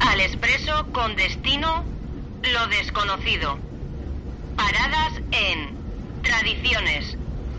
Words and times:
Al 0.00 0.20
expreso 0.20 0.86
con 0.92 1.16
destino 1.16 1.84
lo 2.42 2.66
desconocido. 2.68 3.58
Paradas 4.56 5.20
en 5.32 6.22
tradiciones, 6.22 7.16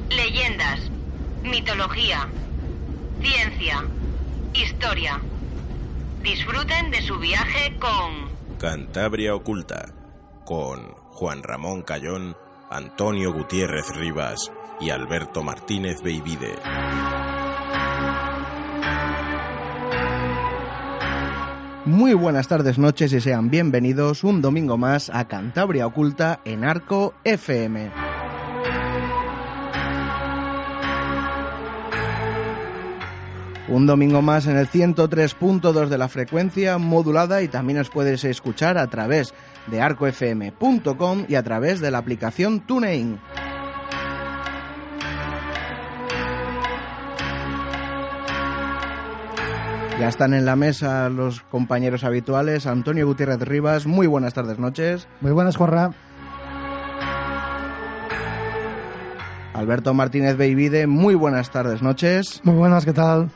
leyendas, 0.10 0.80
mitología, 1.44 2.28
ciencia, 3.22 3.84
historia. 4.54 5.20
Disfruten 6.22 6.92
de 6.92 7.02
su 7.02 7.18
viaje 7.18 7.78
con 7.80 8.30
Cantabria 8.60 9.34
Oculta, 9.34 9.94
con 10.46 10.92
Juan 11.12 11.42
Ramón 11.44 11.82
Cayón, 11.82 12.36
Antonio 12.70 13.34
Gutiérrez 13.34 13.88
Rivas 13.96 14.52
y 14.80 14.92
Alberto 14.92 15.44
Martínez 15.44 16.02
Beivide. 16.04 16.56
Muy 21.86 22.14
buenas 22.14 22.48
tardes, 22.48 22.78
noches 22.78 23.12
y 23.12 23.22
sean 23.22 23.50
bienvenidos 23.50 24.24
un 24.24 24.40
domingo 24.40 24.78
más 24.78 25.10
a 25.10 25.28
Cantabria 25.28 25.88
Oculta 25.88 26.40
en 26.46 26.64
Arco 26.64 27.16
FM. 27.24 27.90
Un 33.68 33.88
domingo 33.88 34.22
más 34.22 34.46
en 34.46 34.58
el 34.58 34.70
103.2 34.70 35.88
de 35.88 35.98
la 35.98 36.08
frecuencia 36.08 36.78
modulada 36.78 37.42
y 37.42 37.48
también 37.48 37.80
os 37.80 37.90
puedes 37.90 38.26
escuchar 38.26 38.78
a 38.78 38.86
través 38.86 39.34
de 39.66 39.82
arcofm.com 39.82 41.26
y 41.28 41.34
a 41.34 41.42
través 41.42 41.80
de 41.80 41.90
la 41.90 41.98
aplicación 41.98 42.60
TuneIn. 42.60 43.20
Ya 50.02 50.10
están 50.10 50.34
en 50.34 50.46
la 50.46 50.56
mesa 50.56 51.10
los 51.10 51.42
compañeros 51.42 52.04
habituales. 52.04 52.66
Antonio 52.66 53.06
Gutiérrez 53.06 53.40
Rivas, 53.42 53.86
muy 53.86 54.08
buenas 54.08 54.34
tardes, 54.34 54.58
noches. 54.58 55.08
Muy 55.20 55.32
buenas, 55.32 55.58
Juanra. 55.58 55.92
Alberto 59.54 59.94
Martínez 59.94 60.38
Beivide, 60.38 60.88
muy 60.88 61.14
buenas 61.14 61.52
tardes, 61.52 61.84
noches. 61.84 62.42
Muy 62.44 62.56
buenas, 62.56 62.84
¿qué 62.84 62.94
tal? 62.94 63.30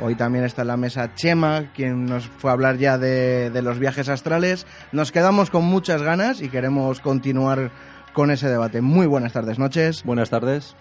Hoy 0.00 0.14
también 0.14 0.44
está 0.44 0.60
en 0.60 0.68
la 0.68 0.76
mesa 0.76 1.14
Chema, 1.14 1.72
quien 1.74 2.04
nos 2.04 2.28
fue 2.28 2.50
a 2.50 2.52
hablar 2.52 2.76
ya 2.76 2.98
de, 2.98 3.48
de, 3.48 3.62
los 3.62 3.78
viajes 3.78 4.10
astrales. 4.10 4.66
Nos 4.92 5.12
quedamos 5.12 5.48
con 5.48 5.64
muchas 5.64 6.02
ganas 6.02 6.42
y 6.42 6.50
queremos 6.50 7.00
continuar 7.00 7.70
con 8.12 8.30
ese 8.30 8.50
debate. 8.50 8.82
Muy 8.82 9.06
buenas 9.06 9.32
tardes, 9.32 9.58
noches. 9.58 10.02
Buenas 10.04 10.28
tardes. 10.28 10.76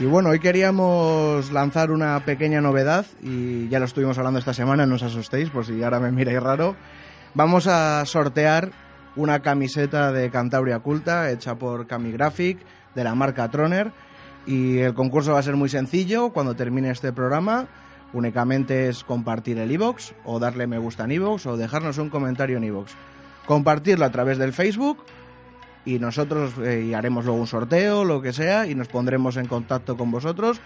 Y 0.00 0.06
bueno, 0.06 0.30
hoy 0.30 0.40
queríamos 0.40 1.52
lanzar 1.52 1.90
una 1.90 2.24
pequeña 2.24 2.62
novedad 2.62 3.04
y 3.22 3.68
ya 3.68 3.78
lo 3.78 3.84
estuvimos 3.84 4.16
hablando 4.16 4.38
esta 4.38 4.54
semana, 4.54 4.86
no 4.86 4.94
os 4.94 5.02
asustéis 5.02 5.50
por 5.50 5.66
si 5.66 5.82
ahora 5.82 6.00
me 6.00 6.10
miráis 6.10 6.42
raro. 6.42 6.74
Vamos 7.34 7.66
a 7.66 8.02
sortear 8.06 8.70
una 9.14 9.42
camiseta 9.42 10.10
de 10.10 10.30
Cantabria 10.30 10.78
Culta 10.78 11.30
hecha 11.30 11.56
por 11.56 11.86
Camigraphic 11.86 12.60
de 12.94 13.04
la 13.04 13.14
marca 13.14 13.50
Troner 13.50 13.92
y 14.46 14.78
el 14.78 14.94
concurso 14.94 15.34
va 15.34 15.40
a 15.40 15.42
ser 15.42 15.56
muy 15.56 15.68
sencillo 15.68 16.30
cuando 16.30 16.56
termine 16.56 16.88
este 16.88 17.12
programa. 17.12 17.66
Únicamente 18.14 18.88
es 18.88 19.04
compartir 19.04 19.58
el 19.58 19.70
iBox 19.70 20.14
o 20.24 20.38
darle 20.38 20.66
me 20.66 20.78
gusta 20.78 21.04
en 21.04 21.12
iBox 21.12 21.44
o 21.44 21.58
dejarnos 21.58 21.98
un 21.98 22.08
comentario 22.08 22.56
en 22.56 22.64
iBox. 22.64 22.92
Compartirlo 23.44 24.06
a 24.06 24.10
través 24.10 24.38
del 24.38 24.54
Facebook 24.54 25.04
y 25.84 25.98
nosotros 25.98 26.52
eh, 26.62 26.94
haremos 26.94 27.24
luego 27.24 27.40
un 27.40 27.46
sorteo, 27.46 28.04
lo 28.04 28.20
que 28.20 28.32
sea, 28.32 28.66
y 28.66 28.74
nos 28.74 28.88
pondremos 28.88 29.36
en 29.36 29.46
contacto 29.46 29.96
con 29.96 30.10
vosotros, 30.10 30.60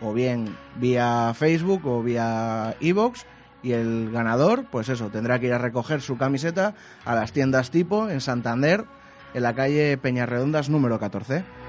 o 0.00 0.12
bien 0.12 0.56
vía 0.76 1.32
Facebook 1.34 1.86
o 1.86 2.02
vía 2.02 2.76
iBox 2.80 3.26
y 3.62 3.72
el 3.72 4.10
ganador, 4.12 4.66
pues 4.70 4.88
eso, 4.88 5.08
tendrá 5.08 5.38
que 5.38 5.46
ir 5.46 5.54
a 5.54 5.58
recoger 5.58 6.02
su 6.02 6.18
camiseta 6.18 6.74
a 7.04 7.14
las 7.14 7.32
tiendas 7.32 7.70
tipo 7.70 8.08
en 8.10 8.20
Santander, 8.20 8.84
en 9.32 9.42
la 9.42 9.54
calle 9.54 9.96
Peñarredondas 9.96 10.68
número 10.68 10.98
14. 11.00 11.63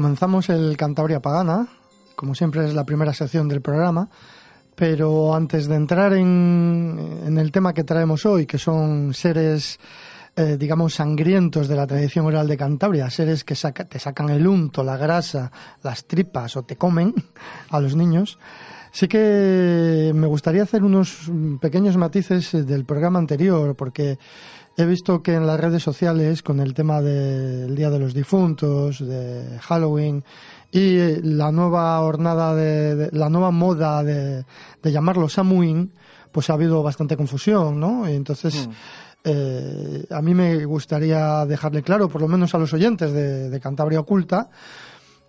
Comenzamos 0.00 0.48
el 0.48 0.78
Cantabria 0.78 1.20
Pagana, 1.20 1.68
como 2.16 2.34
siempre 2.34 2.64
es 2.64 2.72
la 2.72 2.86
primera 2.86 3.12
sección 3.12 3.48
del 3.48 3.60
programa, 3.60 4.08
pero 4.74 5.34
antes 5.34 5.68
de 5.68 5.74
entrar 5.74 6.14
en, 6.14 7.36
el 7.36 7.52
tema 7.52 7.74
que 7.74 7.84
traemos 7.84 8.24
hoy, 8.24 8.46
que 8.46 8.56
son 8.56 9.12
seres, 9.12 9.78
eh, 10.36 10.56
digamos, 10.58 10.94
sangrientos 10.94 11.68
de 11.68 11.76
la 11.76 11.86
tradición 11.86 12.26
oral 12.26 12.48
de 12.48 12.56
Cantabria, 12.56 13.10
seres 13.10 13.44
que 13.44 13.54
saca, 13.54 13.84
te 13.84 13.98
sacan 13.98 14.30
el 14.30 14.46
unto, 14.46 14.82
la 14.82 14.96
grasa, 14.96 15.50
las 15.82 16.06
tripas 16.06 16.56
o 16.56 16.62
te 16.62 16.76
comen 16.76 17.14
a 17.70 17.80
los 17.80 17.96
niños, 17.96 18.38
sí 18.92 19.08
que 19.08 20.12
me 20.14 20.26
gustaría 20.26 20.62
hacer 20.62 20.84
unos 20.84 21.30
pequeños 21.60 21.96
matices 21.96 22.66
del 22.66 22.84
programa 22.84 23.18
anterior, 23.18 23.74
porque 23.76 24.18
He 24.80 24.86
visto 24.86 25.22
que 25.22 25.34
en 25.34 25.46
las 25.46 25.60
redes 25.60 25.82
sociales, 25.82 26.42
con 26.42 26.58
el 26.58 26.72
tema 26.72 27.02
del 27.02 27.74
Día 27.74 27.90
de 27.90 27.98
los 27.98 28.14
Difuntos, 28.14 29.06
de 29.06 29.58
Halloween 29.60 30.24
y 30.70 31.20
la 31.22 31.52
nueva 31.52 31.98
jornada 31.98 32.54
de, 32.54 33.10
la 33.12 33.28
nueva 33.28 33.50
moda 33.50 34.02
de, 34.02 34.44
de, 34.82 34.92
llamarlo 34.92 35.28
Samhain, 35.28 35.92
pues 36.32 36.48
ha 36.48 36.54
habido 36.54 36.82
bastante 36.82 37.16
confusión, 37.16 37.78
¿no? 37.78 38.08
Y 38.08 38.14
entonces, 38.14 38.68
mm. 38.68 38.70
Eh, 39.24 40.06
a 40.10 40.22
mí 40.22 40.34
me 40.34 40.64
gustaría 40.64 41.44
dejarle 41.44 41.82
claro, 41.82 42.08
por 42.08 42.20
lo 42.20 42.28
menos 42.28 42.54
a 42.54 42.58
los 42.58 42.72
oyentes 42.72 43.12
de, 43.12 43.60
Cantabria 43.60 44.00
Oculta, 44.00 44.50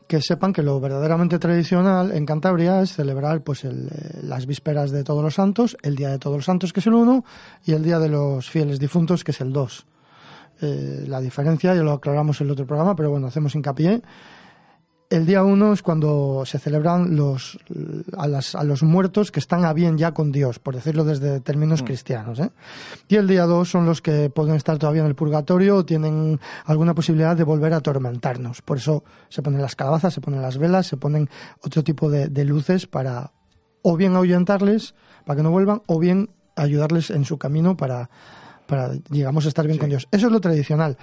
que 0.07 0.21
sepan 0.21 0.53
que 0.53 0.63
lo 0.63 0.79
verdaderamente 0.79 1.39
tradicional 1.39 2.11
en 2.11 2.25
Cantabria 2.25 2.81
es 2.81 2.93
celebrar 2.93 3.41
pues 3.41 3.63
el, 3.63 3.89
las 4.23 4.45
vísperas 4.45 4.91
de 4.91 5.03
Todos 5.03 5.23
los 5.23 5.35
Santos, 5.35 5.77
el 5.81 5.95
Día 5.95 6.09
de 6.09 6.19
Todos 6.19 6.37
los 6.37 6.45
Santos, 6.45 6.73
que 6.73 6.79
es 6.79 6.87
el 6.87 6.93
1, 6.93 7.23
y 7.65 7.73
el 7.73 7.83
Día 7.83 7.99
de 7.99 8.09
los 8.09 8.49
Fieles 8.49 8.79
Difuntos, 8.79 9.23
que 9.23 9.31
es 9.31 9.41
el 9.41 9.51
2. 9.51 9.85
Eh, 10.61 11.05
la 11.07 11.19
diferencia, 11.19 11.73
ya 11.73 11.81
lo 11.81 11.93
aclaramos 11.93 12.39
en 12.39 12.47
el 12.47 12.51
otro 12.51 12.67
programa, 12.67 12.95
pero 12.95 13.09
bueno, 13.09 13.27
hacemos 13.27 13.55
hincapié. 13.55 14.01
El 15.11 15.25
día 15.25 15.43
1 15.43 15.73
es 15.73 15.81
cuando 15.81 16.43
se 16.45 16.57
celebran 16.57 17.17
los, 17.17 17.59
a, 18.17 18.29
las, 18.29 18.55
a, 18.55 18.63
los 18.63 18.81
muertos 18.81 19.29
que 19.29 19.41
están 19.41 19.65
a 19.65 19.73
bien 19.73 19.97
ya 19.97 20.13
con 20.13 20.31
Dios, 20.31 20.57
por 20.59 20.73
decirlo 20.73 21.03
desde 21.03 21.41
términos 21.41 21.81
mm. 21.81 21.85
cristianos. 21.85 22.39
¿eh? 22.39 22.49
Y 23.09 23.17
el 23.17 23.27
día 23.27 23.45
2 23.45 23.69
son 23.69 23.85
los 23.85 24.01
que 24.01 24.29
pueden 24.29 24.55
estar 24.55 24.77
todavía 24.77 25.01
en 25.01 25.09
el 25.09 25.15
purgatorio 25.15 25.75
o 25.75 25.85
tienen 25.85 26.39
alguna 26.63 26.93
posibilidad 26.93 27.35
de 27.35 27.43
volver 27.43 27.73
a 27.73 27.77
atormentarnos. 27.77 28.61
Por 28.61 28.77
eso 28.77 29.03
se 29.27 29.41
ponen 29.41 29.61
las 29.61 29.75
calabazas, 29.75 30.13
se 30.13 30.21
ponen 30.21 30.41
las 30.41 30.57
velas, 30.57 30.87
se 30.87 30.95
ponen 30.95 31.29
otro 31.61 31.83
tipo 31.83 32.09
de, 32.09 32.29
de 32.29 32.45
luces 32.45 32.87
para 32.87 33.33
o 33.81 33.97
bien 33.97 34.15
ahuyentarles, 34.15 34.95
para 35.25 35.35
que 35.35 35.43
no 35.43 35.51
vuelvan, 35.51 35.81
o 35.87 35.99
bien 35.99 36.29
ayudarles 36.55 37.09
en 37.09 37.25
su 37.25 37.37
camino 37.37 37.75
para, 37.75 38.09
para 38.65 38.91
digamos, 39.09 39.45
estar 39.45 39.65
bien 39.65 39.75
sí. 39.75 39.79
con 39.81 39.89
Dios. 39.89 40.07
Eso 40.09 40.27
es 40.27 40.31
lo 40.31 40.39
tradicional. 40.39 40.97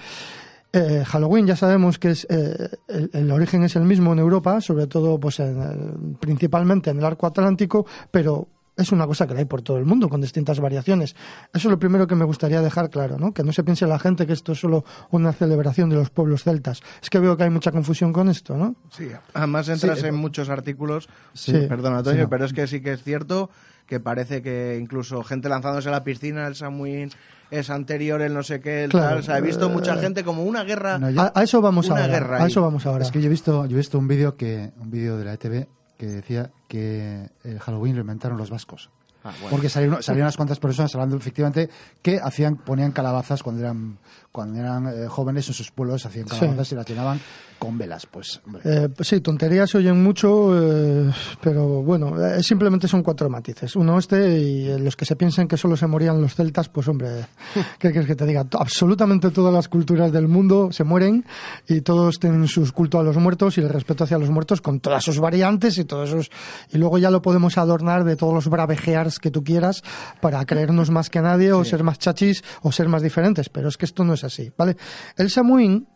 Eh, 0.73 1.03
Halloween 1.07 1.47
ya 1.47 1.57
sabemos 1.57 1.99
que 1.99 2.11
es 2.11 2.27
eh, 2.29 2.69
el, 2.89 3.11
el 3.15 3.31
origen 3.31 3.63
es 3.63 3.75
el 3.77 3.85
mismo 3.85 4.13
en 4.13 4.19
Europa, 4.19 4.61
sobre 4.61 4.87
todo 4.87 5.19
pues 5.19 5.41
en 5.41 5.63
el- 5.63 6.17
principalmente 6.21 6.91
en 6.91 6.99
el 6.99 7.05
arco 7.07 7.27
atlántico, 7.27 7.87
pero 8.11 8.49
es 8.77 8.93
una 8.93 9.07
cosa 9.07 9.27
que 9.27 9.33
la 9.35 9.41
hay 9.41 9.47
por 9.47 9.63
todo 9.63 9.79
el 9.79 9.87
mundo 9.87 10.09
con 10.09 10.21
distintas 10.21 10.61
variaciones. 10.61 11.17
Eso 11.53 11.67
es 11.69 11.71
lo 11.73 11.79
primero 11.81 12.07
que 12.07 12.15
me 12.15 12.25
gustaría 12.25 12.61
dejar 12.61 12.91
claro, 12.91 13.19
¿no? 13.19 13.33
Que 13.33 13.43
no 13.43 13.53
se 13.53 13.65
piense 13.65 13.87
la 13.87 13.99
gente 13.99 14.25
que 14.27 14.35
esto 14.35 14.53
es 14.53 14.61
solo 14.61 14.85
una 15.11 15.33
celebración 15.33 15.89
de 15.89 15.97
los 15.97 16.11
pueblos 16.11 16.45
celtas. 16.45 16.83
Es 17.03 17.11
que 17.11 17.19
veo 17.19 17.37
que 17.37 17.43
hay 17.45 17.51
mucha 17.51 17.73
confusión 17.73 18.13
con 18.13 18.29
esto, 18.29 18.57
¿no? 18.57 18.77
Sí, 18.91 19.09
además 19.35 19.69
entras 19.69 19.99
Sí, 20.01 20.07
en 20.07 20.15
muchos 20.15 20.49
artículos. 20.49 21.09
Sí. 21.33 21.53
Perdón, 21.69 21.95
Antonio, 21.95 22.21
Sí, 22.21 22.25
no. 22.25 22.29
pero 22.31 22.45
es 22.45 22.53
que 22.53 22.67
sí 22.69 22.81
que 22.81 22.93
es 22.93 23.03
cierto 23.03 23.51
que 23.87 23.99
parece 24.01 24.43
que 24.43 24.79
incluso 24.81 25.25
gente 25.25 25.49
lanzándose 25.49 25.89
a 25.89 25.93
la 25.93 26.05
piscina, 26.05 26.47
el 26.47 26.55
Samuín 26.55 27.11
es 27.51 27.71
anterior, 27.71 28.21
el 28.23 28.35
no 28.35 28.43
sé 28.43 28.61
qué, 28.61 28.85
el 28.85 28.91
Claro. 28.91 29.09
tal. 29.09 29.19
O 29.19 29.23
sea, 29.23 29.39
he 29.39 29.41
visto 29.41 29.69
mucha 29.69 29.95
Eh, 29.95 29.99
gente 30.01 30.25
como 30.25 30.43
una 30.45 30.65
guerra. 30.65 30.99
No, 30.99 31.11
yo- 31.11 31.21
A, 31.21 31.33
a 31.35 31.43
eso 31.43 31.61
vamos 31.61 31.87
Una 31.89 32.01
ahora. 32.03 32.13
guerra 32.13 32.43
a 32.43 32.47
eso 32.47 32.61
vamos 32.63 32.85
ahora. 32.87 33.05
Es 33.05 33.11
que 33.11 33.21
yo 33.21 33.27
he 33.27 33.31
visto, 33.31 33.67
yo 33.67 33.75
he 33.77 33.79
visto 33.79 33.99
un 33.99 34.09
vídeo 34.09 34.37
que 34.37 34.71
un 34.79 34.91
vídeo 34.91 35.17
de 35.17 35.25
la 35.25 35.33
ETV 35.35 35.67
que 35.97 36.07
decía 36.07 36.51
que 36.69 37.29
el 37.45 37.59
Halloween 37.61 37.95
lo 37.97 38.03
inventaron 38.03 38.39
los 38.39 38.51
vascos. 38.51 38.91
Ah, 39.25 39.33
bueno. 39.41 39.51
Porque 39.51 39.69
salieron, 39.69 40.01
salieron 40.03 40.27
unas 40.27 40.37
cuantas 40.37 40.61
personas 40.61 40.95
hablando 40.95 41.17
efectivamente 41.17 41.69
que 42.03 42.21
hacían, 42.23 42.57
ponían 42.57 42.93
calabazas 42.93 43.43
cuando 43.43 43.63
eran, 43.63 43.99
cuando 44.31 44.61
eran 44.61 44.87
eh, 44.87 45.09
jóvenes 45.09 45.49
en 45.49 45.55
sus 45.55 45.73
pueblos, 45.73 46.07
hacían 46.07 46.29
Sí. 46.29 46.39
calabazas 46.39 46.71
y 46.73 46.75
las 46.77 46.87
llenaban 46.87 47.21
con 47.59 47.77
velas. 47.77 48.07
Pues, 48.07 48.41
Eh, 48.65 48.89
pues 48.95 49.09
sí, 49.09 49.21
tonterías 49.21 49.71
se 49.71 49.79
oyen 49.79 50.03
mucho, 50.03 50.51
eh, 50.55 51.11
pero 51.41 51.83
bueno, 51.83 52.15
eh, 52.25 52.43
simplemente 52.43 52.89
son 52.89 53.03
cuatro 53.03 53.29
matices. 53.29 53.77
Uno 53.77 53.99
este 53.99 54.39
y 54.39 54.79
los 54.79 54.97
que 54.97 55.05
se 55.05 55.17
piensen 55.17 55.49
que 55.49 55.57
solo 55.57 55.77
se 55.77 55.87
morían 55.87 56.21
los 56.21 56.35
celtas, 56.35 56.69
pues 56.69 56.89
hombre, 56.89 57.27
¿qué 57.79 57.91
quieres 57.91 58.07
que 58.07 58.15
te 58.15 58.25
diga? 58.25 58.47
Absolutamente 58.59 59.31
todas 59.31 59.53
las 59.53 59.69
culturas 59.69 60.13
del 60.13 60.29
mundo 60.29 60.71
se 60.73 60.85
mueren 60.85 61.25
y 61.67 61.81
todos 61.81 62.19
tienen 62.19 62.47
sus 62.49 62.73
culto 62.73 62.99
a 62.99 63.03
los 63.03 63.17
muertos 63.17 63.59
y 63.59 63.61
el 63.61 63.69
respeto 63.69 64.05
hacia 64.05 64.19
los 64.19 64.31
muertos 64.31 64.61
con 64.61 64.81
todas 64.81 65.05
sus 65.05 65.19
variantes 65.19 65.79
y 65.79 65.85
todos 65.85 66.11
esos... 66.11 66.31
Y 66.73 66.79
luego 66.79 66.99
ya 66.99 67.11
lo 67.11 67.23
podemos 67.23 67.59
adornar 67.59 68.05
de 68.05 68.17
todos 68.17 68.35
los 68.35 68.49
bravejears 68.49 69.19
que 69.19 69.31
tú 69.31 69.43
quieras 69.43 69.83
para 70.21 70.45
creernos 70.45 70.91
más 70.91 71.11
que 71.11 71.21
nadie 71.21 71.53
o 71.53 71.65
ser 71.65 71.83
más 71.83 71.99
chachis 71.99 72.43
o 72.63 72.73
ser 72.73 72.89
más 72.89 73.03
diferentes, 73.03 73.49
pero 73.49 73.69
es 73.69 73.77
que 73.77 73.87
esto 73.87 74.05
no 74.05 74.15
es 74.15 74.25
así, 74.25 74.53
¿vale? 74.57 74.77
El 75.17 75.31
Samuín 75.31 75.87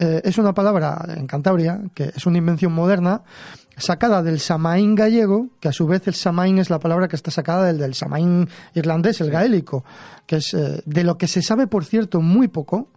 eh, 0.00 0.22
es 0.24 0.38
una 0.38 0.54
palabra 0.54 1.04
en 1.14 1.26
Cantabria 1.26 1.80
que 1.94 2.12
es 2.16 2.26
una 2.26 2.38
invención 2.38 2.72
moderna 2.72 3.22
sacada 3.76 4.22
del 4.22 4.40
samaín 4.40 4.94
gallego, 4.94 5.48
que 5.60 5.68
a 5.68 5.72
su 5.72 5.86
vez 5.86 6.06
el 6.08 6.14
samaín 6.14 6.58
es 6.58 6.70
la 6.70 6.78
palabra 6.78 7.06
que 7.06 7.16
está 7.16 7.30
sacada 7.30 7.66
del, 7.66 7.78
del 7.78 7.94
samaín 7.94 8.48
irlandés, 8.74 9.20
el 9.20 9.30
gaélico, 9.30 9.84
que 10.26 10.36
es 10.36 10.54
eh, 10.54 10.82
de 10.84 11.04
lo 11.04 11.16
que 11.18 11.26
se 11.26 11.42
sabe, 11.42 11.66
por 11.66 11.84
cierto, 11.84 12.20
muy 12.20 12.48
poco, 12.48 12.88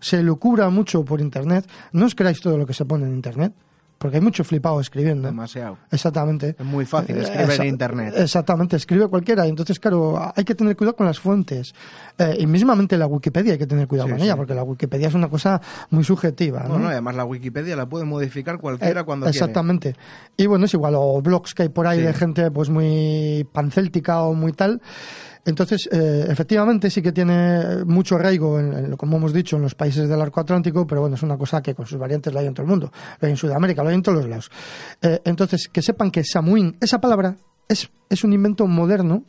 se 0.00 0.22
lucura 0.22 0.70
mucho 0.70 1.04
por 1.04 1.20
internet. 1.20 1.68
No 1.92 2.06
os 2.06 2.14
creáis 2.14 2.40
todo 2.40 2.58
lo 2.58 2.66
que 2.66 2.74
se 2.74 2.84
pone 2.84 3.06
en 3.06 3.14
internet, 3.14 3.52
porque 4.00 4.16
hay 4.16 4.22
mucho 4.22 4.44
flipado 4.44 4.80
escribiendo. 4.80 5.28
Demasiado. 5.28 5.76
Exactamente. 5.90 6.56
Es 6.58 6.64
muy 6.64 6.86
fácil 6.86 7.16
Eh, 7.18 7.20
escribir 7.20 7.60
en 7.60 7.66
internet. 7.66 8.14
Exactamente, 8.16 8.74
escribe 8.76 9.08
cualquiera. 9.08 9.46
Entonces, 9.46 9.78
claro, 9.78 10.32
hay 10.34 10.42
que 10.44 10.54
tener 10.54 10.74
cuidado 10.74 10.96
con 10.96 11.04
las 11.06 11.20
fuentes. 11.20 11.74
Eh, 12.16 12.36
y 12.40 12.46
mismamente 12.46 12.96
la 12.96 13.06
Wikipedia 13.06 13.52
hay 13.52 13.58
que 13.58 13.66
tener 13.66 13.86
cuidado 13.86 14.08
Sí, 14.08 14.14
con 14.14 14.22
ella, 14.22 14.36
porque 14.36 14.54
la 14.54 14.62
Wikipedia 14.62 15.08
es 15.08 15.14
una 15.14 15.28
cosa 15.28 15.60
muy 15.90 16.02
subjetiva. 16.02 16.62
¿no? 16.62 16.70
Bueno, 16.70 16.88
además 16.88 17.14
la 17.14 17.26
Wikipedia 17.26 17.76
la 17.76 17.86
puede 17.86 18.06
modificar 18.06 18.58
cualquiera 18.58 19.02
Eh, 19.02 19.04
cuando 19.04 19.26
quiere. 19.26 19.36
Exactamente. 19.36 19.94
Y 20.34 20.46
bueno, 20.46 20.64
es 20.64 20.72
igual, 20.72 20.94
o 20.96 21.20
blogs 21.20 21.52
que 21.52 21.64
hay 21.64 21.68
por 21.68 21.86
ahí 21.86 21.98
Sí. 21.98 22.06
de 22.06 22.14
gente 22.14 22.50
pues 22.50 22.70
muy 22.70 23.46
pancéltica 23.52 24.22
o 24.22 24.32
muy 24.32 24.52
tal. 24.54 24.80
Entonces, 25.44 25.88
eh, 25.90 26.26
efectivamente 26.28 26.90
sí 26.90 27.00
que 27.00 27.12
tiene 27.12 27.84
mucho 27.84 28.16
arraigo, 28.16 28.58
en, 28.60 28.72
en 28.72 28.96
como 28.96 29.16
hemos 29.16 29.32
dicho, 29.32 29.56
en 29.56 29.62
los 29.62 29.74
países 29.74 30.08
del 30.08 30.20
arco 30.20 30.40
atlántico, 30.40 30.86
pero 30.86 31.00
bueno, 31.00 31.16
es 31.16 31.22
una 31.22 31.38
cosa 31.38 31.62
que 31.62 31.74
con 31.74 31.86
sus 31.86 31.98
variantes 31.98 32.32
la 32.32 32.40
hay 32.40 32.46
en 32.46 32.54
todo 32.54 32.64
el 32.64 32.70
mundo. 32.70 32.92
Lo 33.20 33.26
hay 33.26 33.30
en 33.30 33.36
Sudamérica, 33.36 33.82
lo 33.82 33.88
hay 33.88 33.94
en 33.94 34.02
todos 34.02 34.18
los 34.18 34.28
lados. 34.28 34.50
Eh, 35.00 35.20
entonces, 35.24 35.68
que 35.68 35.82
sepan 35.82 36.10
que 36.10 36.24
Samuín, 36.24 36.76
esa 36.80 37.00
palabra, 37.00 37.36
es, 37.68 37.90
es 38.08 38.24
un 38.24 38.32
invento 38.32 38.66
moderno 38.66 39.24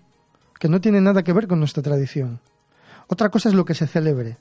que 0.60 0.68
no 0.68 0.82
tiene 0.82 1.00
nada 1.02 1.24
que 1.24 1.34
ver 1.34 1.48
con 1.48 1.60
nuestra 1.60 1.82
tradición. 1.82 2.40
Otra 3.08 3.30
cosa 3.30 3.50
es 3.50 3.56
lo 3.56 3.66
que 3.66 3.74
se 3.74 3.88
celebre. 3.88 4.38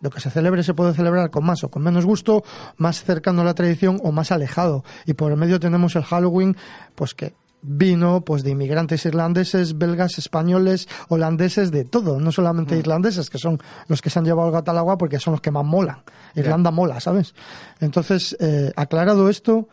Lo 0.00 0.10
que 0.10 0.20
se 0.20 0.30
celebre 0.30 0.62
se 0.62 0.74
puede 0.74 0.92
celebrar 0.92 1.30
con 1.30 1.44
más 1.44 1.64
o 1.64 1.70
con 1.70 1.82
menos 1.82 2.04
gusto, 2.04 2.44
más 2.76 3.02
cercano 3.02 3.40
a 3.40 3.44
la 3.44 3.54
tradición 3.54 3.98
o 4.02 4.12
más 4.12 4.30
alejado. 4.32 4.84
Y 5.06 5.14
por 5.14 5.32
el 5.32 5.38
medio 5.38 5.58
tenemos 5.58 5.96
el 5.96 6.04
Halloween, 6.04 6.56
pues 6.94 7.14
que 7.14 7.34
vino 7.66 8.20
pues 8.20 8.42
de 8.44 8.50
inmigrantes 8.50 9.06
irlandeses, 9.06 9.78
belgas, 9.78 10.18
españoles, 10.18 10.86
holandeses, 11.08 11.70
de 11.70 11.84
todo, 11.84 12.20
no 12.20 12.30
solamente 12.30 12.76
irlandeses, 12.76 13.30
que 13.30 13.38
son 13.38 13.58
los 13.88 14.02
que 14.02 14.10
se 14.10 14.18
han 14.18 14.26
llevado 14.26 14.48
el 14.48 14.52
gato 14.52 14.70
al 14.70 14.78
agua 14.78 14.98
porque 14.98 15.18
son 15.18 15.32
los 15.32 15.40
que 15.40 15.50
más 15.50 15.64
molan. 15.64 16.02
Irlanda 16.34 16.70
mola, 16.70 17.00
¿sabes? 17.00 17.34
Entonces, 17.80 18.36
eh, 18.38 18.70
aclarado 18.76 19.30
esto, 19.30 19.66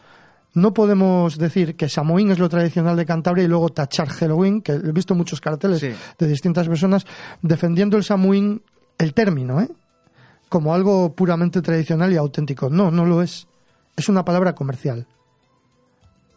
no 0.53 0.73
podemos 0.73 1.37
decir 1.37 1.75
que 1.75 1.89
Samoín 1.89 2.31
es 2.31 2.39
lo 2.39 2.47
tradicional 2.49 2.95
de 2.95 3.05
Cantabria 3.05 3.43
y 3.43 3.47
luego 3.47 3.69
tachar 3.69 4.07
Halloween, 4.07 4.61
que 4.61 4.71
he 4.73 4.91
visto 4.91 5.13
muchos 5.13 5.41
carteles 5.41 5.79
Sí. 5.79 5.91
de 6.17 6.27
distintas 6.27 6.67
personas 6.69 7.05
defendiendo 7.41 7.97
el 7.97 8.03
Samoín, 8.05 8.61
el 8.97 9.13
término, 9.13 9.59
¿eh? 9.61 9.69
como 10.49 10.73
algo 10.73 11.13
puramente 11.13 11.61
tradicional 11.61 12.11
y 12.13 12.17
auténtico. 12.17 12.69
No, 12.69 12.89
no 12.91 13.05
lo 13.05 13.21
es. 13.21 13.47
Es 13.95 14.09
una 14.09 14.23
palabra 14.25 14.53
comercial. 14.55 15.07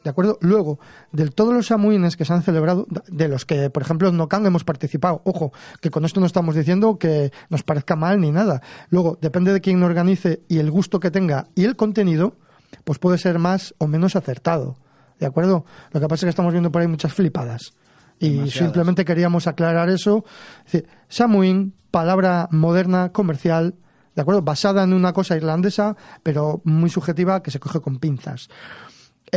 ¿De 0.05 0.11
acuerdo? 0.11 0.37
Luego, 0.43 0.79
de 1.13 1.31
todos 1.31 1.55
los 1.55 1.67
samuines 1.69 2.19
que 2.19 2.27
se 2.27 2.33
han 2.35 2.43
celebrado, 2.43 2.87
de 3.09 3.27
los 3.27 3.47
que, 3.47 3.71
por 3.71 3.83
ejemplo, 3.83 4.11
en 4.11 4.19
Nocan 4.19 4.45
hemos 4.45 4.63
participado, 4.63 5.23
ojo, 5.25 5.53
que 5.81 5.91
con 5.91 6.05
esto 6.05 6.21
no 6.21 6.27
estamos 6.27 6.55
diciendo 6.55 6.99
que 6.99 7.33
nos 7.49 7.63
parezca 7.63 7.97
mal 7.97 8.21
ni 8.21 8.31
nada. 8.31 8.61
Luego, 8.91 9.19
depende 9.23 9.55
de 9.55 9.63
quién 9.63 9.81
lo 9.81 9.87
organice 9.87 10.43
y 10.47 10.59
el 10.59 10.71
gusto 10.71 11.01
que 11.01 11.11
tenga 11.11 11.47
y 11.55 11.65
el 11.65 11.75
contenido, 11.75 12.37
pues 12.85 12.99
puede 12.99 13.17
ser 13.17 13.39
más 13.39 13.75
o 13.79 13.87
menos 13.87 14.15
acertado. 14.15 14.77
¿De 15.19 15.25
acuerdo? 15.25 15.65
Lo 15.93 16.01
que 16.01 16.07
pasa 16.07 16.17
es 16.17 16.25
que 16.27 16.31
estamos 16.31 16.53
viendo 16.53 16.71
por 16.71 16.83
ahí 16.83 16.89
muchas 16.89 17.15
flipadas. 17.15 17.73
Y 18.19 18.31
Demasiadas. 18.31 18.59
simplemente 18.59 19.05
queríamos 19.07 19.47
aclarar 19.47 19.89
eso. 19.89 20.25
Es 20.67 20.73
decir, 20.73 20.89
Samuín, 21.09 21.73
palabra 21.91 22.49
moderna, 22.51 23.11
comercial, 23.11 23.77
¿de 24.15 24.23
acuerdo? 24.23 24.43
Basada 24.43 24.85
en 24.85 24.93
una 24.93 25.13
cosa 25.13 25.37
irlandesa, 25.37 25.97
pero 26.23 26.61
muy 26.65 26.91
subjetiva 26.91 27.43
que 27.43 27.51
se 27.51 27.59
coge 27.59 27.81
con 27.81 27.99
pinzas. 27.99 28.49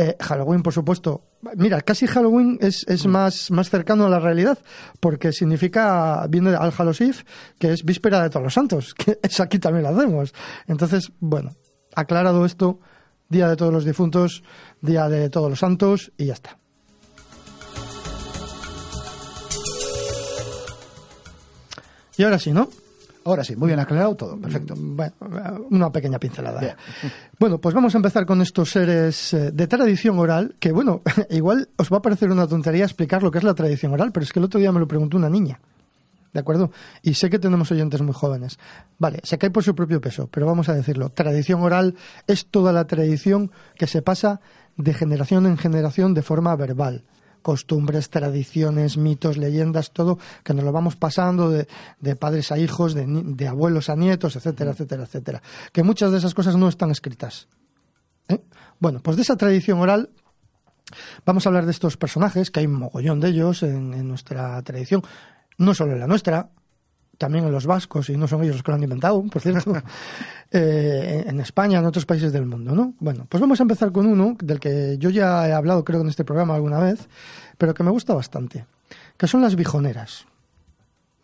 Eh, 0.00 0.16
Halloween, 0.20 0.62
por 0.62 0.72
supuesto. 0.72 1.24
Mira, 1.56 1.80
casi 1.80 2.06
Halloween 2.06 2.56
es, 2.60 2.86
es 2.86 3.04
más, 3.06 3.50
más 3.50 3.68
cercano 3.68 4.06
a 4.06 4.08
la 4.08 4.20
realidad, 4.20 4.56
porque 5.00 5.32
significa, 5.32 6.24
viene 6.28 6.54
al 6.54 6.70
Hallows 6.70 7.24
que 7.58 7.72
es 7.72 7.84
víspera 7.84 8.22
de 8.22 8.30
todos 8.30 8.44
los 8.44 8.54
santos, 8.54 8.94
que 8.98 9.18
eso 9.20 9.42
aquí 9.42 9.58
también 9.58 9.82
lo 9.82 9.88
hacemos. 9.88 10.32
Entonces, 10.68 11.10
bueno, 11.18 11.50
aclarado 11.96 12.46
esto, 12.46 12.78
Día 13.28 13.48
de 13.48 13.56
todos 13.56 13.72
los 13.72 13.84
difuntos, 13.84 14.44
Día 14.80 15.08
de 15.08 15.30
todos 15.30 15.50
los 15.50 15.58
santos, 15.58 16.12
y 16.16 16.26
ya 16.26 16.34
está. 16.34 16.58
Y 22.16 22.22
ahora 22.22 22.38
sí, 22.38 22.52
¿no? 22.52 22.68
Ahora 23.30 23.44
sí, 23.44 23.56
muy 23.56 23.68
bien 23.68 23.80
aclarado 23.80 24.16
todo, 24.16 24.38
perfecto. 24.38 24.74
Bueno, 24.76 25.12
una 25.70 25.90
pequeña 25.90 26.18
pincelada. 26.18 26.76
Bueno, 27.38 27.58
pues 27.58 27.72
vamos 27.72 27.94
a 27.94 27.98
empezar 27.98 28.26
con 28.26 28.42
estos 28.42 28.70
seres 28.70 29.32
eh, 29.32 29.52
de 29.52 29.66
tradición 29.68 30.18
oral, 30.18 30.56
que 30.58 30.72
bueno, 30.72 31.02
igual 31.30 31.68
os 31.76 31.92
va 31.92 31.98
a 31.98 32.02
parecer 32.02 32.32
una 32.32 32.48
tontería 32.48 32.84
explicar 32.84 33.22
lo 33.22 33.30
que 33.30 33.38
es 33.38 33.44
la 33.44 33.54
tradición 33.54 33.92
oral, 33.92 34.10
pero 34.10 34.24
es 34.24 34.32
que 34.32 34.40
el 34.40 34.46
otro 34.46 34.58
día 34.58 34.72
me 34.72 34.80
lo 34.80 34.88
preguntó 34.88 35.16
una 35.16 35.30
niña. 35.30 35.60
¿De 36.32 36.40
acuerdo? 36.40 36.72
Y 37.02 37.14
sé 37.14 37.30
que 37.30 37.38
tenemos 37.38 37.70
oyentes 37.70 38.02
muy 38.02 38.12
jóvenes. 38.12 38.58
Vale, 38.98 39.20
se 39.22 39.38
cae 39.38 39.50
por 39.50 39.62
su 39.62 39.74
propio 39.74 40.00
peso, 40.00 40.28
pero 40.30 40.46
vamos 40.46 40.68
a 40.68 40.74
decirlo. 40.74 41.10
Tradición 41.10 41.62
oral 41.62 41.94
es 42.26 42.46
toda 42.46 42.72
la 42.72 42.86
tradición 42.86 43.50
que 43.76 43.86
se 43.86 44.02
pasa 44.02 44.40
de 44.76 44.94
generación 44.94 45.46
en 45.46 45.56
generación 45.56 46.12
de 46.14 46.22
forma 46.22 46.54
verbal 46.56 47.04
costumbres, 47.42 48.10
tradiciones, 48.10 48.96
mitos, 48.96 49.36
leyendas, 49.36 49.92
todo, 49.92 50.18
que 50.44 50.54
nos 50.54 50.64
lo 50.64 50.72
vamos 50.72 50.96
pasando 50.96 51.50
de, 51.50 51.68
de 52.00 52.16
padres 52.16 52.52
a 52.52 52.58
hijos, 52.58 52.94
de, 52.94 53.06
de 53.06 53.48
abuelos 53.48 53.88
a 53.88 53.96
nietos, 53.96 54.36
etcétera, 54.36 54.72
etcétera, 54.72 55.04
etcétera. 55.04 55.42
Que 55.72 55.82
muchas 55.82 56.12
de 56.12 56.18
esas 56.18 56.34
cosas 56.34 56.56
no 56.56 56.68
están 56.68 56.90
escritas. 56.90 57.48
¿eh? 58.28 58.40
Bueno, 58.78 59.00
pues 59.00 59.16
de 59.16 59.22
esa 59.22 59.36
tradición 59.36 59.80
oral 59.80 60.10
vamos 61.24 61.46
a 61.46 61.50
hablar 61.50 61.64
de 61.66 61.72
estos 61.72 61.96
personajes, 61.96 62.50
que 62.50 62.60
hay 62.60 62.66
un 62.66 62.74
mogollón 62.74 63.20
de 63.20 63.28
ellos 63.28 63.62
en, 63.62 63.94
en 63.94 64.08
nuestra 64.08 64.60
tradición, 64.62 65.02
no 65.58 65.74
solo 65.74 65.92
en 65.92 66.00
la 66.00 66.06
nuestra, 66.06 66.50
también 67.18 67.44
en 67.44 67.52
los 67.52 67.66
vascos, 67.66 68.08
y 68.10 68.16
no 68.16 68.26
son 68.28 68.42
ellos 68.44 68.54
los 68.56 68.62
que 68.62 68.70
lo 68.70 68.76
han 68.76 68.82
inventado, 68.82 69.22
por 69.24 69.42
cierto, 69.42 69.74
eh, 70.52 71.24
en 71.26 71.40
España, 71.40 71.78
en 71.80 71.84
otros 71.86 72.06
países 72.06 72.32
del 72.32 72.46
mundo, 72.46 72.74
¿no? 72.74 72.94
Bueno, 73.00 73.26
pues 73.28 73.40
vamos 73.40 73.60
a 73.60 73.64
empezar 73.64 73.92
con 73.92 74.06
uno 74.06 74.36
del 74.40 74.60
que 74.60 74.96
yo 74.98 75.10
ya 75.10 75.46
he 75.48 75.52
hablado, 75.52 75.84
creo, 75.84 76.00
en 76.00 76.08
este 76.08 76.24
programa 76.24 76.54
alguna 76.54 76.78
vez, 76.78 77.08
pero 77.58 77.74
que 77.74 77.82
me 77.82 77.90
gusta 77.90 78.14
bastante, 78.14 78.64
que 79.16 79.26
son 79.26 79.42
las 79.42 79.56
bijoneras. 79.56 80.26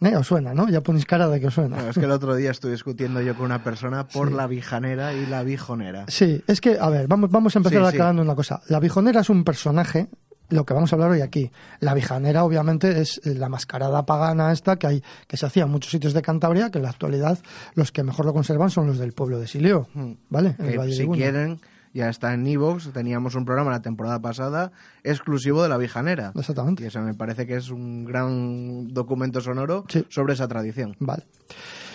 ¿Eh? 0.01 0.17
Os 0.17 0.27
suena, 0.27 0.53
¿no? 0.53 0.69
Ya 0.69 0.83
ponéis 0.83 1.07
cara 1.07 1.29
de 1.29 1.41
que 1.41 1.47
os 1.47 1.55
suena. 1.55 1.77
Bueno, 1.77 1.91
es 1.91 1.97
que 1.97 2.05
el 2.05 2.11
otro 2.11 2.35
día 2.35 2.51
estuve 2.51 2.73
discutiendo 2.73 3.23
yo 3.23 3.35
con 3.37 3.47
una 3.47 3.63
persona 3.65 4.07
por 4.07 4.33
la 4.33 4.47
bijanera 4.47 5.15
y 5.15 5.25
la 5.25 5.43
bijonera. 5.45 6.05
Sí, 6.09 6.43
es 6.47 6.61
que, 6.61 6.77
a 6.79 6.91
ver, 6.91 7.07
vamos, 7.09 7.31
vamos 7.31 7.57
a 7.57 7.61
empezar 7.61 7.79
Sí, 7.81 7.85
sí. 7.85 7.95
aclarando 7.95 8.21
una 8.21 8.35
cosa. 8.35 8.61
La 8.69 8.81
bijonera 8.81 9.21
es 9.21 9.31
un 9.31 9.45
personaje 9.45 10.09
lo 10.51 10.65
que 10.65 10.75
vamos 10.75 10.93
a 10.93 10.97
hablar 10.97 11.11
hoy 11.11 11.21
aquí. 11.21 11.51
La 11.81 11.95
vijanera, 11.95 12.45
obviamente, 12.45 13.01
es 13.01 13.21
la 13.25 13.49
mascarada 13.49 14.05
pagana 14.07 14.53
esta 14.53 14.77
que 14.77 14.87
hay, 14.87 15.03
que 15.27 15.37
se 15.37 15.47
hacía 15.47 15.65
en 15.65 15.71
muchos 15.71 15.91
sitios 15.91 16.13
de 16.13 16.23
Cantabria, 16.23 16.71
que 16.71 16.79
en 16.79 16.85
la 16.85 16.91
actualidad 16.91 17.39
los 17.75 17.93
que 17.93 18.03
mejor 18.03 18.27
lo 18.27 18.33
conservan 18.33 18.71
son 18.71 18.87
los 18.87 18.99
del 18.99 19.13
pueblo 19.13 19.39
de 19.39 19.47
Silio, 19.47 19.89
Mm. 19.95 20.13
¿vale? 20.31 20.55
En 20.59 20.67
el 20.67 20.79
Valle 20.79 20.93
si 20.95 21.07
quieren, 21.09 21.61
ya 21.93 22.09
está 22.09 22.35
en 22.35 22.47
Evox. 22.47 22.93
Teníamos 22.93 23.35
un 23.37 23.45
programa 23.45 23.71
la 23.71 23.81
temporada 23.83 24.21
pasada 24.21 24.73
exclusivo 25.03 25.63
de 25.63 25.69
la 25.69 25.77
Vijanera. 25.79 26.33
Exactamente. 26.35 26.83
Y 26.83 26.87
eso 26.87 27.01
me 27.01 27.15
parece 27.15 27.47
que 27.47 27.57
es 27.57 27.71
un 27.71 28.05
gran 28.05 28.89
documento 28.93 29.41
sonoro 29.41 29.85
Sí. 29.89 30.05
sobre 30.09 30.35
esa 30.35 30.49
tradición. 30.49 30.97
Vale. 30.99 31.25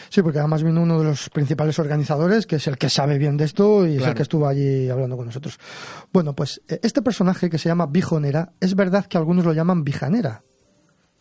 Sí, 0.10 0.22
porque 0.24 0.40
además 0.40 0.64
vino 0.64 0.82
uno 0.82 0.98
de 1.00 1.06
los 1.06 1.30
principales 1.30 1.78
organizadores, 1.80 2.46
que 2.48 2.56
es 2.58 2.68
el 2.68 2.78
que 2.78 2.90
sabe 2.90 3.18
bien 3.18 3.38
de 3.38 3.46
esto 3.46 3.86
y 3.88 3.98
es 3.98 4.02
el 4.10 4.16
que 4.16 4.24
estuvo 4.24 4.48
allí 4.48 4.90
hablando 4.90 5.16
con 5.16 5.28
nosotros. 5.28 5.60
Bueno, 6.12 6.34
pues 6.36 6.62
eh, 6.68 6.80
este 6.84 7.02
personaje 7.02 7.50
que 7.50 7.58
se 7.58 7.70
llama 7.70 7.86
Bijonera, 7.86 8.52
es 8.60 8.76
verdad 8.76 9.06
que 9.06 9.18
algunos 9.18 9.46
lo 9.46 9.54
llaman 9.54 9.84
Bijanera. 9.84 10.44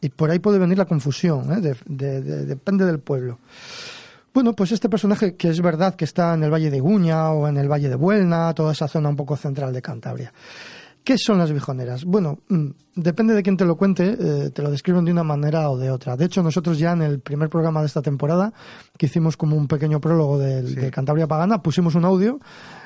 Y 0.01 0.09
por 0.11 0.31
ahí 0.31 0.39
puede 0.39 0.59
venir 0.59 0.79
la 0.79 0.85
confusión, 0.87 1.53
¿eh? 1.53 1.61
De- 1.61 1.77
de- 1.87 2.23
de- 2.23 2.45
depende 2.47 2.85
del 2.87 3.01
pueblo. 3.01 3.39
Bueno, 4.33 4.53
pues 4.55 4.71
este 4.73 4.89
personaje 4.89 5.35
que 5.35 5.49
es 5.49 5.61
verdad 5.61 5.95
que 5.97 6.05
está 6.05 6.35
en 6.35 6.45
el 6.45 6.53
Valle 6.53 6.71
de 6.71 6.79
Guña 6.81 7.31
o 7.33 7.49
en 7.49 7.57
el 7.57 7.69
Valle 7.69 7.89
de 7.89 7.97
Buelna, 7.97 8.55
toda 8.55 8.73
esa 8.73 8.87
zona 8.87 9.09
un 9.09 9.17
poco 9.17 9.37
central 9.37 9.73
de 9.73 9.83
Cantabria. 9.83 10.33
¿Qué 11.05 11.17
son 11.17 11.39
las 11.39 11.51
bijoneras? 11.53 12.05
Bueno, 12.05 12.41
mm, 12.49 12.67
depende 12.97 13.33
de 13.35 13.43
quién 13.43 13.57
te 13.57 13.65
lo 13.65 13.77
cuente, 13.77 14.17
eh, 14.21 14.51
te 14.51 14.61
lo 14.63 14.71
describen 14.71 15.07
de 15.07 15.13
una 15.13 15.23
manera 15.23 15.71
o 15.71 15.79
de 15.79 15.91
otra. 15.91 16.17
De 16.17 16.27
hecho, 16.27 16.43
nosotros 16.43 16.79
ya 16.79 16.93
en 16.93 17.01
el 17.03 17.21
primer 17.21 17.49
programa 17.49 17.81
de 17.81 17.87
esta 17.87 18.03
temporada, 18.03 18.53
que 18.99 19.07
hicimos 19.07 19.37
como 19.39 19.57
un 19.57 19.69
pequeño 19.69 20.01
prólogo 20.01 20.39
del, 20.39 20.75
de 20.75 20.91
Cantabria 20.91 21.27
Pagana, 21.27 21.63
pusimos 21.63 21.95
un 21.95 22.05
audio 22.05 22.39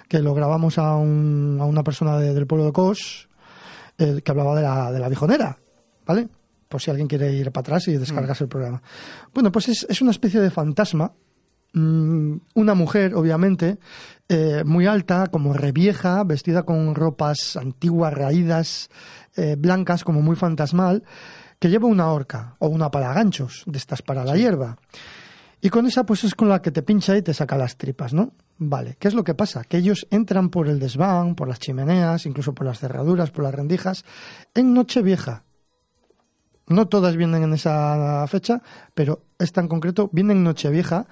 que 0.09 0.21
lo 0.21 0.35
grabamos 0.35 0.79
a, 0.79 0.95
un- 0.97 1.59
a 1.61 1.65
una 1.65 1.83
persona 1.83 2.17
de- 2.19 2.33
del 2.33 2.47
pueblo 2.47 2.67
de 2.67 2.73
Cos, 2.73 3.29
eh, 3.99 4.21
que 4.25 4.31
hablaba 4.31 4.55
de 4.55 4.63
la, 4.63 4.93
de 4.93 5.01
la 5.01 5.09
bijonera, 5.09 5.59
¿vale? 6.07 6.29
Por 6.69 6.81
si 6.81 6.91
alguien 6.91 7.09
quiere 7.09 7.33
ir 7.33 7.51
para 7.51 7.63
atrás 7.63 7.89
y 7.89 7.97
descargarse 7.99 8.45
el 8.45 8.49
programa. 8.49 8.81
Bueno, 9.35 9.51
pues 9.51 9.69
es, 9.69 9.85
es 9.89 10.01
una 10.01 10.13
especie 10.13 10.41
de 10.41 10.51
fantasma 10.51 11.13
mm, 11.73 12.37
una 12.55 12.75
mujer, 12.75 13.15
obviamente, 13.15 13.79
eh, 14.29 14.63
muy 14.65 14.87
alta, 14.87 15.27
como 15.27 15.53
revieja, 15.53 16.25
vestida 16.25 16.63
con 16.63 16.95
ropas 16.95 17.57
antiguas, 17.57 18.15
raídas, 18.15 18.91
eh, 19.37 19.57
blancas, 19.59 20.05
como 20.05 20.23
muy 20.23 20.37
fantasmal, 20.37 21.05
que 21.59 21.69
lleva 21.69 21.87
una 21.87 22.11
horca 22.11 22.57
o 22.59 22.69
una 22.69 22.91
palaganchos 22.91 23.65
de 23.67 23.79
estas 23.79 24.03
para 24.03 24.25
la 24.25 24.37
hierba. 24.37 24.79
Y 25.61 25.71
con 25.71 25.87
esa, 25.87 26.05
pues 26.05 26.25
es 26.25 26.35
con 26.35 26.49
la 26.49 26.61
que 26.61 26.73
te 26.73 26.83
pincha 26.83 27.17
y 27.17 27.23
te 27.23 27.33
saca 27.33 27.57
las 27.57 27.77
tripas, 27.77 28.13
¿no? 28.13 28.33
Vale, 28.59 28.97
¿qué 28.99 29.09
es 29.09 29.15
lo 29.15 29.23
que 29.23 29.35
pasa? 29.35 29.63
Que 29.63 29.77
ellos 29.77 30.07
entran 30.11 30.51
por 30.51 30.69
el 30.69 30.81
desván, 30.81 31.35
por 31.35 31.47
las 31.47 31.61
chimeneas, 31.61 32.27
incluso 32.27 32.55
por 32.55 32.67
las 32.67 32.81
cerraduras, 32.81 33.31
por 33.31 33.45
las 33.45 33.55
rendijas, 33.55 34.05
en 34.55 34.75
Nochevieja. 34.75 35.45
No 36.67 36.89
todas 36.89 37.17
vienen 37.17 37.43
en 37.43 37.53
esa 37.53 38.27
fecha, 38.29 38.63
pero 38.95 39.25
esta 39.39 39.61
en 39.61 39.69
concreto 39.69 40.11
viene 40.13 40.33
en 40.33 40.43
Nochevieja 40.43 41.07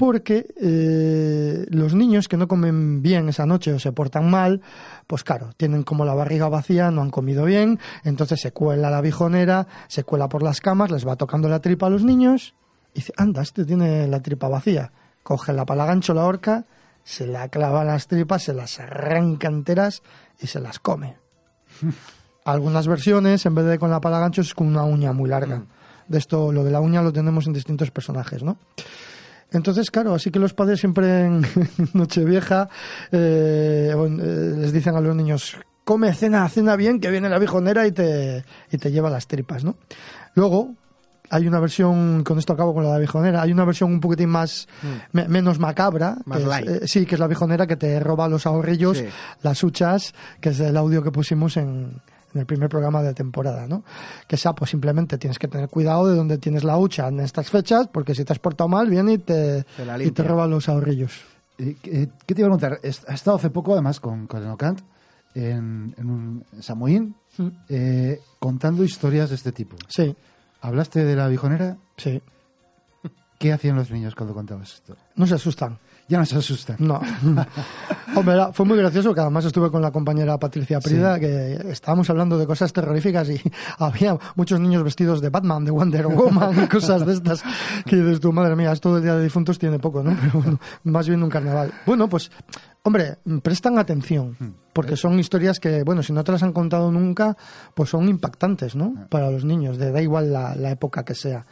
porque 0.00 0.46
eh, 0.58 1.66
los 1.68 1.94
niños 1.94 2.26
que 2.26 2.38
no 2.38 2.48
comen 2.48 3.02
bien 3.02 3.28
esa 3.28 3.44
noche 3.44 3.74
o 3.74 3.78
se 3.78 3.92
portan 3.92 4.30
mal, 4.30 4.62
pues 5.06 5.24
claro, 5.24 5.50
tienen 5.58 5.82
como 5.82 6.06
la 6.06 6.14
barriga 6.14 6.48
vacía, 6.48 6.90
no 6.90 7.02
han 7.02 7.10
comido 7.10 7.44
bien, 7.44 7.78
entonces 8.02 8.40
se 8.40 8.50
cuela 8.50 8.88
la 8.88 9.02
bijonera, 9.02 9.66
se 9.88 10.02
cuela 10.02 10.30
por 10.30 10.42
las 10.42 10.62
camas, 10.62 10.90
les 10.90 11.06
va 11.06 11.16
tocando 11.16 11.50
la 11.50 11.60
tripa 11.60 11.88
a 11.88 11.90
los 11.90 12.02
niños 12.02 12.54
y 12.94 13.00
dice, 13.00 13.12
anda, 13.18 13.42
este 13.42 13.66
tiene 13.66 14.08
la 14.08 14.22
tripa 14.22 14.48
vacía. 14.48 14.90
Coge 15.22 15.52
la 15.52 15.66
palagancho, 15.66 16.14
la 16.14 16.24
horca, 16.24 16.64
se 17.04 17.26
la 17.26 17.50
clava 17.50 17.82
en 17.82 17.88
las 17.88 18.06
tripas, 18.06 18.44
se 18.44 18.54
las 18.54 18.80
arranca 18.80 19.48
enteras 19.48 20.02
y 20.40 20.46
se 20.46 20.60
las 20.60 20.78
come. 20.78 21.18
Algunas 22.46 22.88
versiones, 22.88 23.44
en 23.44 23.54
vez 23.54 23.66
de 23.66 23.78
con 23.78 23.90
la 23.90 24.00
palagancho, 24.00 24.40
es 24.40 24.54
con 24.54 24.66
una 24.66 24.82
uña 24.82 25.12
muy 25.12 25.28
larga. 25.28 25.62
De 26.08 26.16
esto, 26.16 26.52
lo 26.52 26.64
de 26.64 26.70
la 26.70 26.80
uña 26.80 27.02
lo 27.02 27.12
tenemos 27.12 27.46
en 27.46 27.52
distintos 27.52 27.90
personajes, 27.90 28.42
¿no? 28.42 28.56
Entonces, 29.52 29.90
claro, 29.90 30.14
así 30.14 30.30
que 30.30 30.38
los 30.38 30.54
padres 30.54 30.80
siempre 30.80 31.24
en 31.24 31.42
Nochevieja 31.94 32.68
eh, 33.10 33.92
eh, 33.94 34.54
les 34.58 34.72
dicen 34.72 34.94
a 34.96 35.00
los 35.00 35.14
niños, 35.16 35.56
come, 35.84 36.12
cena, 36.14 36.48
cena 36.48 36.76
bien, 36.76 37.00
que 37.00 37.10
viene 37.10 37.28
la 37.28 37.38
bijonera 37.38 37.86
y 37.86 37.92
te, 37.92 38.44
y 38.70 38.78
te 38.78 38.92
lleva 38.92 39.10
las 39.10 39.26
tripas, 39.26 39.64
¿no? 39.64 39.76
Luego, 40.34 40.74
hay 41.30 41.46
una 41.46 41.60
versión, 41.60 42.22
con 42.24 42.38
esto 42.38 42.52
acabo 42.52 42.74
con 42.74 42.82
la 42.84 42.90
de 42.90 42.94
la 42.96 43.00
bijonera, 43.00 43.42
hay 43.42 43.52
una 43.52 43.64
versión 43.64 43.92
un 43.92 44.00
poquitín 44.00 44.28
más, 44.28 44.68
me- 45.12 45.28
menos 45.28 45.58
macabra, 45.58 46.16
Más 46.26 46.40
es, 46.40 46.68
eh, 46.82 46.88
sí, 46.88 47.06
que 47.06 47.14
es 47.16 47.20
la 47.20 47.26
bijonera 47.28 47.66
que 47.66 47.76
te 47.76 47.98
roba 48.00 48.28
los 48.28 48.46
ahorrillos, 48.46 48.98
Sí. 48.98 49.04
las 49.42 49.62
huchas, 49.64 50.14
que 50.40 50.50
es 50.50 50.60
el 50.60 50.76
audio 50.76 51.02
que 51.02 51.10
pusimos 51.12 51.56
en, 51.56 52.00
en 52.34 52.40
el 52.40 52.46
primer 52.46 52.68
programa 52.68 53.02
de 53.02 53.14
temporada, 53.14 53.66
¿no? 53.66 53.82
Que 54.28 54.36
sea, 54.36 54.52
pues 54.54 54.70
simplemente 54.70 55.18
tienes 55.18 55.38
que 55.38 55.48
tener 55.48 55.68
cuidado 55.68 56.08
de 56.08 56.16
dónde 56.16 56.38
tienes 56.38 56.64
la 56.64 56.76
hucha 56.78 57.08
en 57.08 57.20
estas 57.20 57.50
fechas, 57.50 57.88
porque 57.88 58.14
si 58.14 58.24
te 58.24 58.32
has 58.32 58.38
portado 58.38 58.68
mal, 58.68 58.88
viene 58.88 59.14
y 59.14 59.18
te, 59.18 59.64
Te 59.76 59.84
la 59.84 60.02
y 60.02 60.10
te 60.10 60.22
roba 60.22 60.46
los 60.46 60.68
ahorrillos. 60.68 61.12
¿Qué 61.56 61.74
te 61.82 62.40
iba 62.40 62.46
a 62.54 62.56
preguntar? 62.56 62.80
Has 62.84 63.04
estado 63.14 63.36
hace 63.36 63.50
poco, 63.50 63.72
además, 63.74 64.00
con, 64.00 64.26
con 64.26 64.42
Enocant 64.42 64.80
en, 65.34 65.94
en 65.98 66.10
un 66.10 66.44
Samoín, 66.60 67.14
Mm. 67.38 67.48
eh, 67.68 68.20
contando 68.40 68.82
historias 68.82 69.28
de 69.30 69.36
este 69.36 69.52
tipo. 69.52 69.76
Sí, 69.88 70.14
¿Hablaste 70.62 71.04
de 71.04 71.14
la 71.16 71.28
bijonera? 71.28 71.76
sí. 71.96 72.20
¿Qué 73.38 73.52
hacían 73.54 73.76
los 73.76 73.90
niños 73.90 74.14
cuando 74.14 74.34
contabas 74.34 74.74
esto? 74.74 74.96
No 75.16 75.26
se 75.26 75.34
asustan. 75.36 75.78
Ya 76.10 76.18
no 76.18 76.26
se 76.26 76.36
asustan. 76.36 76.76
No. 76.80 77.00
Hombre, 78.16 78.34
era- 78.34 78.52
fue 78.52 78.66
muy 78.66 78.76
gracioso 78.76 79.14
que 79.14 79.20
además 79.20 79.44
estuve 79.44 79.70
con 79.70 79.80
la 79.80 79.92
compañera 79.92 80.36
Patricia 80.38 80.80
Prida, 80.80 81.20
que 81.20 81.52
estábamos 81.70 82.10
hablando 82.10 82.36
de 82.36 82.46
cosas 82.46 82.72
terroríficas 82.72 83.30
y 83.30 83.40
había 83.78 84.18
muchos 84.34 84.58
niños 84.58 84.82
vestidos 84.82 85.20
de 85.20 85.28
Batman, 85.30 85.64
de 85.64 85.70
Wonder 85.70 86.08
Woman 86.08 86.66
cosas 86.70 87.06
de 87.06 87.12
estas 87.14 87.42
que 87.86 87.94
dices 87.96 88.18
tu 88.20 88.32
madre 88.32 88.56
mía, 88.56 88.72
esto 88.72 88.92
del 88.94 89.04
Día 89.04 89.14
de 89.14 89.22
Difuntos 89.22 89.58
tiene 89.58 89.78
poco, 89.78 90.02
¿no? 90.02 90.16
Pero 90.20 90.32
bueno, 90.42 90.60
más 90.84 91.06
bien 91.08 91.22
un 91.22 91.30
carnaval. 91.30 91.72
Bueno, 91.86 92.08
pues, 92.08 92.30
hombre, 92.82 93.18
prestan 93.42 93.78
atención, 93.78 94.36
porque 94.72 94.96
son 94.96 95.18
historias 95.20 95.60
que, 95.60 95.84
bueno, 95.84 96.02
si 96.02 96.12
no 96.12 96.24
te 96.24 96.32
las 96.32 96.42
han 96.42 96.52
contado 96.52 96.90
nunca, 96.90 97.36
pues 97.74 97.90
son 97.90 98.08
impactantes, 98.08 98.74
¿no? 98.74 99.06
Para 99.08 99.30
los 99.30 99.44
niños, 99.44 99.78
de 99.78 99.92
da 99.92 100.02
igual 100.02 100.32
la, 100.32 100.56
la 100.56 100.70
época 100.72 101.04
que 101.04 101.14
sea. 101.14 101.46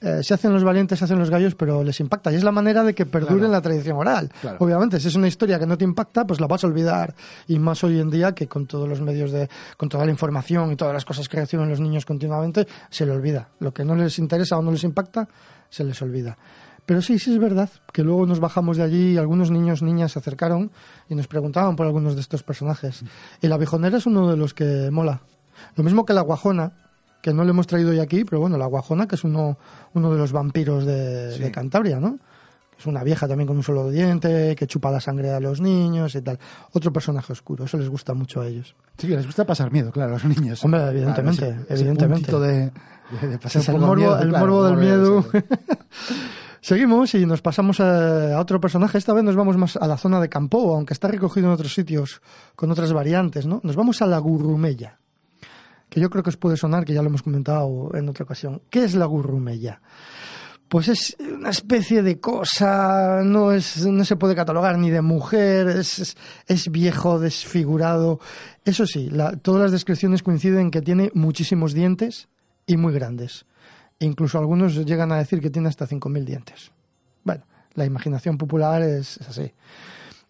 Eh, 0.00 0.22
se 0.22 0.32
hacen 0.32 0.52
los 0.52 0.62
valientes, 0.62 0.96
se 0.98 1.04
hacen 1.06 1.18
los 1.18 1.28
gallos, 1.28 1.56
pero 1.56 1.82
les 1.82 1.98
impacta. 1.98 2.30
Y 2.30 2.36
es 2.36 2.44
la 2.44 2.52
manera 2.52 2.84
de 2.84 2.94
que 2.94 3.04
perdure 3.04 3.38
Claro. 3.40 3.52
la 3.52 3.60
tradición 3.60 3.96
oral. 3.96 4.30
Claro. 4.40 4.56
Obviamente, 4.60 5.00
si 5.00 5.08
es 5.08 5.14
una 5.16 5.26
historia 5.26 5.58
que 5.58 5.66
no 5.66 5.76
te 5.76 5.82
impacta, 5.84 6.24
pues 6.24 6.40
la 6.40 6.46
vas 6.46 6.62
a 6.62 6.68
olvidar. 6.68 7.14
Y 7.48 7.58
más 7.58 7.82
hoy 7.82 7.98
en 7.98 8.08
día 8.08 8.32
que 8.32 8.46
con 8.46 8.66
todos 8.66 8.88
los 8.88 9.00
medios 9.00 9.32
de, 9.32 9.48
con 9.76 9.88
toda 9.88 10.04
la 10.04 10.12
información 10.12 10.70
y 10.70 10.76
todas 10.76 10.94
las 10.94 11.04
cosas 11.04 11.28
que 11.28 11.38
reciben 11.38 11.68
los 11.68 11.80
niños 11.80 12.06
continuamente, 12.06 12.66
se 12.90 13.06
le 13.06 13.12
olvida. 13.12 13.48
Lo 13.58 13.74
que 13.74 13.84
no 13.84 13.96
les 13.96 14.18
interesa 14.20 14.56
o 14.56 14.62
no 14.62 14.70
les 14.70 14.84
impacta, 14.84 15.28
se 15.68 15.82
les 15.82 16.00
olvida. 16.00 16.38
Pero 16.86 17.02
sí, 17.02 17.18
sí 17.18 17.32
es 17.32 17.38
verdad 17.40 17.68
que 17.92 18.02
luego 18.04 18.24
nos 18.24 18.38
bajamos 18.40 18.76
de 18.76 18.84
allí 18.84 19.12
y 19.14 19.16
algunos 19.18 19.50
niños, 19.50 19.82
niñas 19.82 20.12
se 20.12 20.20
acercaron 20.20 20.70
y 21.08 21.16
nos 21.16 21.26
preguntaban 21.26 21.74
por 21.76 21.86
algunos 21.86 22.14
de 22.14 22.20
estos 22.22 22.42
personajes. 22.44 23.02
Y 23.42 23.48
la 23.48 23.58
bijonera 23.58 23.98
es 23.98 24.06
uno 24.06 24.30
de 24.30 24.36
los 24.36 24.54
que 24.54 24.90
mola. 24.90 25.20
Lo 25.74 25.82
mismo 25.84 26.06
que 26.06 26.14
la 26.14 26.22
guajona, 26.22 26.72
que 27.20 27.32
no 27.34 27.44
le 27.44 27.50
hemos 27.50 27.66
traído 27.66 27.90
hoy 27.90 27.98
aquí, 28.00 28.24
pero 28.24 28.40
bueno, 28.40 28.56
la 28.58 28.66
guajona, 28.66 29.06
que 29.08 29.16
es 29.16 29.24
uno, 29.24 29.58
uno 29.94 30.12
de 30.12 30.18
los 30.18 30.32
vampiros 30.32 30.84
de, 30.84 31.38
de 31.38 31.50
Cantabria, 31.50 31.98
¿no? 32.00 32.18
Es 32.78 32.86
una 32.86 33.02
vieja 33.02 33.26
también 33.26 33.48
con 33.48 33.56
un 33.56 33.64
solo 33.64 33.90
diente, 33.90 34.54
que 34.54 34.68
chupa 34.68 34.92
la 34.92 35.00
sangre 35.00 35.32
a 35.32 35.40
los 35.40 35.60
niños 35.60 36.14
y 36.14 36.22
tal. 36.22 36.38
Otro 36.72 36.92
personaje 36.92 37.32
oscuro, 37.32 37.64
eso 37.64 37.76
les 37.76 37.88
gusta 37.88 38.14
mucho 38.14 38.40
a 38.40 38.46
ellos. 38.46 38.76
Sí, 38.96 39.08
les 39.08 39.26
gusta 39.26 39.44
pasar 39.44 39.72
miedo, 39.72 39.90
claro, 39.90 40.14
a 40.14 40.18
los 40.20 40.24
niños. 40.24 40.64
Hombre, 40.64 40.86
evidentemente, 40.90 41.40
Claro, 41.46 41.54
ese- 41.62 41.74
ese 41.74 41.82
evidentemente. 41.82 42.32
de, 42.38 42.70
de- 43.20 43.28
de 43.30 43.38
pasar 43.38 43.62
Es 43.62 43.68
el 43.68 43.78
morbo, 43.78 43.96
miedo, 43.96 44.18
el 44.20 44.28
claro, 44.28 44.46
morbo 44.46 44.64
del 44.64 44.76
miedo. 44.76 45.24
Seguimos 46.60 47.14
y 47.14 47.24
nos 47.24 47.40
pasamos 47.40 47.80
a, 47.80 48.36
a 48.36 48.40
otro 48.40 48.60
personaje. 48.60 48.98
Esta 48.98 49.12
vez 49.12 49.24
nos 49.24 49.36
vamos 49.36 49.56
más 49.56 49.76
a 49.76 49.86
la 49.86 49.96
zona 49.96 50.20
de 50.20 50.28
Campo, 50.28 50.74
aunque 50.74 50.92
está 50.92 51.08
recogido 51.08 51.46
en 51.46 51.52
otros 51.54 51.72
sitios 51.72 52.20
con 52.56 52.70
otras 52.70 52.92
variantes, 52.92 53.46
¿no? 53.46 53.60
Nos 53.62 53.76
vamos 53.76 54.02
a 54.02 54.06
la 54.06 54.18
gurrumella, 54.18 54.98
que 55.88 56.00
yo 56.00 56.10
creo 56.10 56.22
que 56.22 56.30
os 56.30 56.36
puede 56.36 56.56
sonar, 56.56 56.84
que 56.84 56.92
ya 56.92 57.02
lo 57.02 57.08
hemos 57.08 57.22
comentado 57.22 57.90
en 57.94 58.08
otra 58.08 58.24
ocasión. 58.24 58.62
¿Qué 58.70 58.84
es 58.84 58.94
la 58.94 59.06
gurrumella? 59.06 59.80
Pues 60.68 60.88
es 60.88 61.16
una 61.18 61.48
especie 61.48 62.02
de 62.02 62.20
cosa, 62.20 63.22
no 63.24 63.52
es, 63.52 63.86
no 63.86 64.04
se 64.04 64.16
puede 64.16 64.34
catalogar 64.34 64.76
ni 64.78 64.90
de 64.90 65.00
mujer, 65.00 65.68
es, 65.68 66.14
viejo, 66.70 67.18
desfigurado. 67.18 68.20
Eso 68.66 68.86
sí, 68.86 69.10
todas 69.40 69.62
las 69.62 69.72
descripciones 69.72 70.22
coinciden 70.22 70.60
en 70.60 70.70
que 70.70 70.82
tiene 70.82 71.10
muchísimos 71.14 71.72
dientes 71.72 72.28
y 72.66 72.76
muy 72.76 72.92
grandes. 72.92 73.46
Incluso 73.98 74.38
algunos 74.38 74.74
llegan 74.84 75.10
a 75.10 75.16
decir 75.16 75.40
que 75.40 75.48
tiene 75.48 75.68
hasta 75.68 75.88
5.000 75.88 76.24
dientes. 76.24 76.70
Bueno, 77.24 77.44
la 77.74 77.86
imaginación 77.86 78.36
popular 78.36 78.82
es 78.82 79.18
así. 79.26 79.50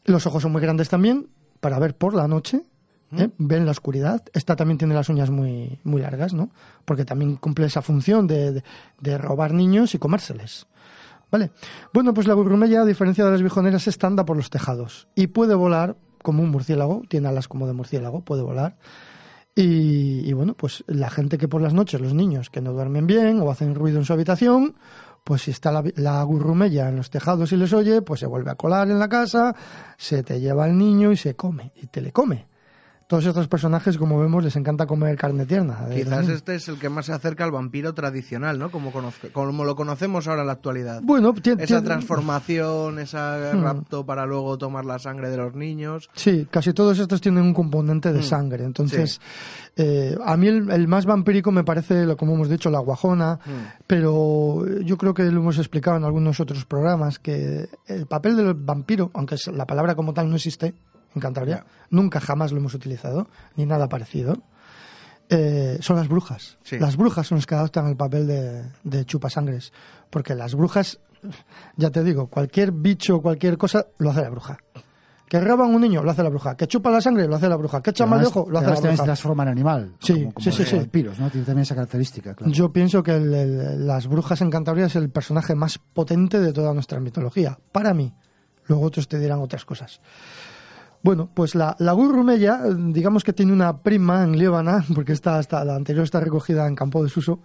Los 0.04 0.24
ojos 0.26 0.42
son 0.42 0.52
muy 0.52 0.62
grandes 0.62 0.88
también, 0.88 1.28
para 1.58 1.80
ver 1.80 1.96
por 1.96 2.14
la 2.14 2.28
noche, 2.28 2.62
¿eh? 3.16 3.30
ven 3.38 3.64
la 3.64 3.70
oscuridad. 3.72 4.22
Esta 4.32 4.56
también 4.56 4.78
tiene 4.78 4.94
las 4.94 5.08
uñas 5.08 5.30
muy, 5.30 5.78
muy 5.84 6.00
largas, 6.00 6.34
¿no? 6.34 6.50
Porque 6.84 7.04
también 7.04 7.36
cumple 7.36 7.66
esa 7.66 7.82
función 7.82 8.26
de, 8.26 8.52
de- 8.52 8.62
de 9.00 9.18
robar 9.18 9.52
niños 9.54 9.94
y 9.94 9.98
comérseles. 9.98 10.66
¿Vale? 11.30 11.50
Bueno, 11.92 12.14
pues 12.14 12.26
la 12.26 12.32
burrumella, 12.34 12.80
a 12.82 12.84
diferencia 12.86 13.24
de 13.24 13.30
las 13.32 13.42
bijoneras, 13.42 13.86
esta 13.86 14.06
anda 14.06 14.24
por 14.24 14.36
los 14.36 14.48
tejados 14.48 15.08
y 15.14 15.26
puede 15.26 15.54
volar 15.54 15.96
como 16.22 16.42
un 16.42 16.50
murciélago, 16.50 17.02
tiene 17.08 17.28
alas 17.28 17.48
como 17.48 17.66
de 17.66 17.74
murciélago, 17.74 18.22
puede 18.22 18.42
volar. 18.42 18.76
Y, 19.54 20.20
y, 20.28 20.32
bueno, 20.34 20.54
pues 20.54 20.84
la 20.86 21.10
gente 21.10 21.36
que 21.36 21.48
por 21.48 21.60
las 21.60 21.74
noches, 21.74 22.00
los 22.00 22.14
niños 22.14 22.48
que 22.48 22.60
no 22.60 22.72
duermen 22.72 23.06
bien 23.06 23.40
o 23.40 23.50
hacen 23.50 23.74
ruido 23.74 23.98
en 23.98 24.04
su 24.04 24.12
habitación, 24.12 24.76
pues 25.24 25.42
si 25.42 25.50
está 25.50 25.72
la, 25.72 25.82
la 25.96 26.22
gurrumella 26.22 26.88
en 26.88 26.96
los 26.96 27.10
tejados 27.10 27.52
y 27.52 27.56
les 27.56 27.72
oye, 27.72 28.00
pues 28.02 28.20
se 28.20 28.26
vuelve 28.26 28.50
a 28.50 28.54
colar 28.54 28.88
en 28.90 28.98
la 29.00 29.08
casa, 29.08 29.54
se 29.96 30.22
te 30.22 30.40
lleva 30.40 30.66
el 30.66 30.78
niño 30.78 31.10
y 31.12 31.16
se 31.16 31.34
come, 31.34 31.72
y 31.76 31.88
te 31.88 32.00
le 32.00 32.12
come 32.12 32.46
todos 33.08 33.24
estos 33.24 33.48
personajes, 33.48 33.96
como 33.96 34.20
vemos, 34.20 34.44
les 34.44 34.54
encanta 34.54 34.86
comer 34.86 35.16
carne 35.16 35.46
tierna. 35.46 35.88
Quizás 35.90 36.28
este 36.28 36.56
es 36.56 36.68
el 36.68 36.78
que 36.78 36.90
más 36.90 37.06
se 37.06 37.14
acerca 37.14 37.42
al 37.42 37.50
vampiro 37.50 37.94
tradicional, 37.94 38.58
¿no? 38.58 38.70
Como, 38.70 38.92
como 39.32 39.64
lo 39.64 39.76
conocemos 39.76 40.28
ahora 40.28 40.42
en 40.42 40.48
la 40.48 40.52
actualidad. 40.52 41.00
Bueno, 41.02 41.34
esa 41.58 41.82
transformación, 41.82 42.98
ese 42.98 43.16
hmm. 43.16 43.62
rapto 43.62 44.04
para 44.04 44.26
luego 44.26 44.58
tomar 44.58 44.84
la 44.84 44.98
sangre 44.98 45.30
de 45.30 45.38
los 45.38 45.54
niños. 45.54 46.10
Sí, 46.12 46.46
casi 46.50 46.74
todos 46.74 46.98
estos 46.98 47.22
tienen 47.22 47.44
un 47.44 47.54
componente 47.54 48.12
de 48.12 48.20
hmm. 48.20 48.24
sangre. 48.24 48.64
Entonces, 48.64 49.22
eh, 49.76 50.14
a 50.22 50.36
mí 50.36 50.48
el, 50.48 50.86
más 50.86 51.06
vampírico 51.06 51.50
me 51.50 51.64
parece, 51.64 52.14
como 52.14 52.34
hemos 52.34 52.50
dicho, 52.50 52.68
la 52.68 52.80
guajona, 52.80 53.36
hmm. 53.36 53.84
pero 53.86 54.66
yo 54.80 54.98
creo 54.98 55.14
que 55.14 55.22
lo 55.22 55.40
hemos 55.40 55.56
explicado 55.56 55.96
en 55.96 56.04
algunos 56.04 56.40
otros 56.40 56.66
programas, 56.66 57.18
que 57.18 57.70
el 57.86 58.04
papel 58.04 58.36
del 58.36 58.52
vampiro, 58.52 59.10
aunque 59.14 59.36
la 59.50 59.66
palabra 59.66 59.94
como 59.94 60.12
tal 60.12 60.28
no 60.28 60.36
existe, 60.36 60.74
en 61.14 61.20
Cantabria. 61.20 61.64
Nunca 61.90 62.20
jamás 62.20 62.52
lo 62.52 62.58
hemos 62.58 62.74
utilizado, 62.74 63.28
ni 63.56 63.66
nada 63.66 63.88
parecido. 63.88 64.42
Eh, 65.28 65.78
son 65.80 65.96
las 65.96 66.08
brujas. 66.08 66.58
Las 66.72 66.96
brujas 66.96 67.26
son 67.26 67.38
las 67.38 67.46
que 67.46 67.54
adoptan 67.54 67.86
el 67.86 67.96
papel 67.96 68.26
de, 68.26 68.64
de 68.82 69.04
chupasangres. 69.04 69.72
Porque 70.10 70.34
las 70.34 70.54
brujas, 70.54 71.00
ya 71.76 71.90
te 71.90 72.02
digo, 72.02 72.28
cualquier 72.28 72.72
bicho, 72.72 73.20
cualquier 73.20 73.58
cosa, 73.58 73.86
lo 73.98 74.10
hace 74.10 74.22
la 74.22 74.30
bruja. 74.30 74.58
Que 75.28 75.38
roban 75.40 75.74
un 75.74 75.82
niño, 75.82 76.02
lo 76.02 76.10
hace 76.10 76.22
la 76.22 76.30
bruja. 76.30 76.56
Que 76.56 76.66
chupa 76.66 76.90
la 76.90 77.02
sangre, 77.02 77.28
lo 77.28 77.36
hace 77.36 77.48
la 77.48 77.56
bruja. 77.56 77.82
Que 77.82 77.90
echa 77.90 78.06
mal 78.06 78.20
de 78.20 78.26
ojo, 78.26 78.46
lo 78.48 78.58
hace 78.58 78.70
la 78.70 78.80
bruja. 78.80 78.96
se 78.96 79.02
transforma 79.02 79.42
en 79.42 79.48
animal. 79.50 79.94
Sí, 80.00 80.26
sí, 80.38 80.50
sí. 80.50 80.76
¿no? 80.76 80.86
Tiene 80.86 81.44
también 81.44 81.58
esa 81.58 81.74
característica, 81.74 82.34
Yo 82.46 82.72
pienso 82.72 83.02
que 83.02 83.18
las 83.20 84.06
brujas 84.06 84.40
en 84.40 84.50
Cantabria 84.50 84.86
es 84.86 84.96
el 84.96 85.10
personaje 85.10 85.54
más 85.54 85.78
potente 85.78 86.40
de 86.40 86.54
toda 86.54 86.72
nuestra 86.72 86.98
mitología. 87.00 87.58
Para 87.72 87.92
mí. 87.92 88.14
Luego 88.66 88.84
otros 88.84 89.08
te 89.08 89.18
dirán 89.18 89.40
otras 89.40 89.64
cosas. 89.64 90.00
Bueno, 91.08 91.30
pues 91.32 91.54
la, 91.54 91.74
la 91.78 91.92
gurrumella, 91.92 92.60
digamos 92.68 93.24
que 93.24 93.32
tiene 93.32 93.50
una 93.50 93.78
prima 93.78 94.24
en 94.24 94.36
Líbana, 94.36 94.84
porque 94.94 95.14
está, 95.14 95.40
la 95.64 95.74
anterior 95.74 96.04
está 96.04 96.20
recogida 96.20 96.66
en 96.66 96.74
Campo 96.74 97.02
de 97.02 97.08
Suso, 97.08 97.40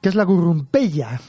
que 0.00 0.08
es 0.08 0.14
la 0.14 0.24
gurrumpella. 0.24 1.20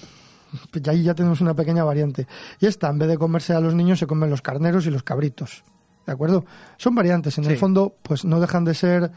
Y 0.74 0.90
ahí 0.90 1.04
ya 1.04 1.14
tenemos 1.14 1.42
una 1.42 1.54
pequeña 1.54 1.84
variante. 1.84 2.28
Y 2.62 2.66
esta, 2.66 2.88
en 2.88 2.98
vez 2.98 3.10
de 3.10 3.18
comerse 3.18 3.54
a 3.54 3.60
los 3.60 3.76
niños, 3.76 4.00
se 4.00 4.08
comen 4.08 4.30
los 4.30 4.42
carneros 4.42 4.86
y 4.86 4.90
los 4.90 5.04
cabritos. 5.04 5.66
¿De 6.06 6.14
acuerdo? 6.14 6.46
Son 6.78 6.96
variantes. 6.96 7.38
En 7.40 7.44
el 7.44 7.58
fondo, 7.58 7.94
pues 8.04 8.24
no 8.24 8.40
dejan 8.40 8.64
de 8.64 8.74
ser 8.74 9.12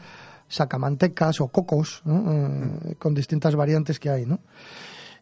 sacamantecas 0.49 1.39
o 1.39 1.47
cocos, 1.47 2.03
eh, 2.05 2.95
con 2.99 3.13
distintas 3.13 3.55
variantes 3.55 4.01
que 4.01 4.09
hay, 4.09 4.25
¿no? 4.25 4.41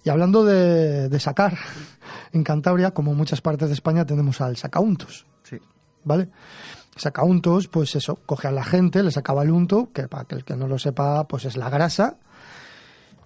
Y 0.04 0.10
hablando 0.10 0.44
de, 0.44 1.08
de, 1.08 1.20
sacar, 1.20 1.56
en 2.34 2.44
Cantabria, 2.44 2.96
como 2.96 3.12
en 3.12 3.18
muchas 3.18 3.42
partes 3.42 3.68
de 3.68 3.76
España, 3.76 4.08
tenemos 4.08 4.42
al 4.42 4.58
sacauntos. 4.58 5.28
Sí. 5.44 5.60
¿Vale? 6.04 6.28
Saca 7.02 7.24
untos, 7.24 7.68
pues 7.68 7.96
eso, 7.96 8.18
coge 8.26 8.48
a 8.48 8.52
la 8.52 8.64
gente, 8.64 9.04
le 9.04 9.12
sacaba 9.12 9.44
el 9.44 9.52
unto, 9.52 9.92
que 9.92 10.08
para 10.08 10.26
que 10.26 10.36
el 10.36 10.44
que 10.44 10.56
no 10.56 10.68
lo 10.68 10.80
sepa, 10.80 11.28
pues 11.28 11.46
es 11.46 11.58
la 11.58 11.70
grasa. 11.70 12.18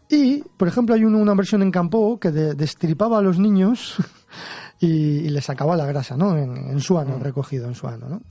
Y, 0.09 0.43
por 0.57 0.67
ejemplo, 0.67 0.95
hay 0.95 1.03
una 1.03 1.33
versión 1.33 1.61
en 1.61 1.71
campo 1.71 2.19
que 2.19 2.31
destripaba 2.31 3.19
a 3.19 3.21
los 3.21 3.39
niños 3.39 3.95
y, 4.79 5.29
le 5.29 5.41
sacaba 5.41 5.75
la 5.75 5.85
grasa, 5.85 6.15
¿no? 6.15 6.37
En, 6.37 6.55
en 6.55 6.79
suano, 6.79 7.17
mm. 7.17 7.21
recogido 7.21 7.67
en 7.67 7.75
suano, 7.75 8.07
¿no? 8.07 8.21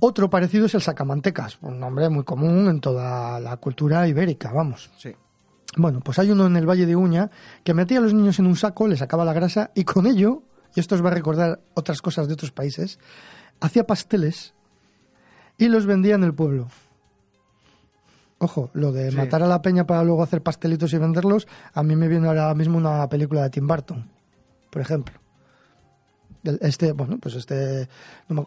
Otro 0.00 0.28
parecido 0.28 0.66
es 0.66 0.74
el 0.74 0.82
sacamantecas, 0.82 1.58
un 1.62 1.78
nombre 1.78 2.08
muy 2.08 2.24
común 2.24 2.68
en 2.68 2.80
toda 2.80 3.40
la 3.40 3.56
cultura 3.56 4.06
ibérica, 4.06 4.52
vamos. 4.52 4.90
Sí. 4.98 5.14
Bueno, 5.76 6.00
pues 6.00 6.18
hay 6.18 6.30
uno 6.30 6.46
en 6.46 6.56
el 6.56 6.68
Valle 6.68 6.86
de 6.86 6.96
Uña 6.96 7.30
que 7.62 7.74
metía 7.74 7.98
a 7.98 8.00
los 8.02 8.14
niños 8.14 8.38
en 8.38 8.46
un 8.46 8.56
saco, 8.56 8.86
le 8.86 8.96
sacaba 8.96 9.24
la 9.24 9.32
grasa 9.32 9.70
y 9.74 9.84
con 9.84 10.06
ello, 10.06 10.42
y 10.74 10.80
esto 10.80 10.94
os 10.94 11.04
va 11.04 11.08
a 11.08 11.14
recordar 11.14 11.60
otras 11.74 12.02
cosas 12.02 12.28
de 12.28 12.34
otros 12.34 12.52
países, 12.52 12.98
hacía 13.60 13.86
pasteles 13.86 14.54
y 15.58 15.68
los 15.68 15.86
vendía 15.86 16.14
en 16.14 16.24
el 16.24 16.34
pueblo. 16.34 16.68
Ojo, 18.38 18.70
lo 18.74 18.92
de 18.92 19.10
matar 19.12 19.42
a 19.42 19.46
la 19.46 19.62
peña 19.62 19.86
para 19.86 20.04
luego 20.04 20.22
hacer 20.22 20.42
pastelitos 20.42 20.92
y 20.92 20.98
venderlos, 20.98 21.46
a 21.72 21.82
mí 21.82 21.96
me 21.96 22.08
viene 22.08 22.28
ahora 22.28 22.54
mismo 22.54 22.76
una 22.76 23.08
película 23.08 23.42
de 23.42 23.50
Tim 23.50 23.66
Burton, 23.66 24.10
por 24.70 24.82
ejemplo. 24.82 25.14
Este, 26.60 26.92
bueno, 26.92 27.16
pues 27.18 27.36
este, 27.36 27.88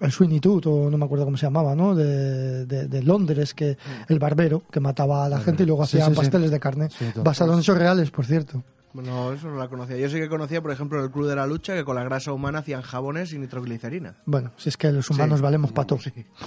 el 0.02 0.12
Sweeney 0.12 0.40
Todd, 0.40 0.68
o 0.68 0.90
no 0.92 1.00
me 1.00 1.06
acuerdo 1.06 1.26
cómo 1.26 1.36
se 1.36 1.48
llamaba, 1.48 1.76
¿no? 1.76 1.96
De, 1.96 3.02
Londres, 3.02 3.56
que 3.56 3.72
mm. 3.72 4.12
el 4.14 4.20
barbero 4.20 4.62
que 4.70 4.80
mataba 4.80 5.26
a 5.26 5.30
la 5.30 5.40
gente 5.40 5.64
y 5.64 5.66
luego 5.66 5.82
hacía 5.82 6.08
pasteles 6.12 6.52
de 6.52 6.60
carne, 6.60 6.90
basados 7.16 7.56
en 7.56 7.62
hechos 7.62 7.78
reales, 7.78 8.12
por 8.12 8.26
cierto. 8.26 8.64
No, 8.94 9.32
eso 9.32 9.48
no 9.50 9.58
la 9.58 9.68
conocía. 9.68 9.98
Yo 9.98 10.10
sí 10.10 10.16
que 10.16 10.30
conocía, 10.30 10.62
por 10.62 10.72
ejemplo, 10.72 11.04
el 11.04 11.12
Club 11.12 11.28
de 11.28 11.36
la 11.36 11.46
Lucha, 11.46 11.76
que 11.76 11.84
con 11.84 11.96
la 11.96 12.04
grasa 12.04 12.34
humana 12.34 12.60
hacían 12.60 12.82
jabones 12.82 13.34
y 13.34 13.38
nitroglicerina. 13.38 14.16
Bueno, 14.26 14.52
si 14.58 14.70
es 14.70 14.78
que 14.78 14.92
los 14.92 15.10
humanos 15.10 15.42
valemos 15.42 15.72
para 15.72 15.88
todo. 15.88 16.00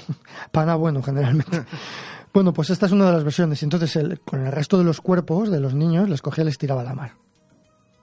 para 0.53 0.75
bueno, 0.75 1.03
generalmente. 1.03 1.65
bueno, 2.35 2.53
pues 2.53 2.71
esta 2.71 2.87
es 2.87 2.93
una 2.93 3.07
de 3.07 3.13
las 3.13 3.25
versiones. 3.25 3.63
Entonces, 3.63 4.21
con 4.25 4.45
el 4.45 4.53
resto 4.53 4.79
de 4.79 4.85
los 4.85 5.01
cuerpos 5.01 5.51
de 5.51 5.61
los 5.61 5.75
niños, 5.75 6.09
les 6.09 6.23
cogía 6.23 6.43
y 6.43 6.47
les 6.47 6.59
tiraba 6.59 6.81
a 6.81 6.85
la 6.85 6.95
mar. 6.95 7.13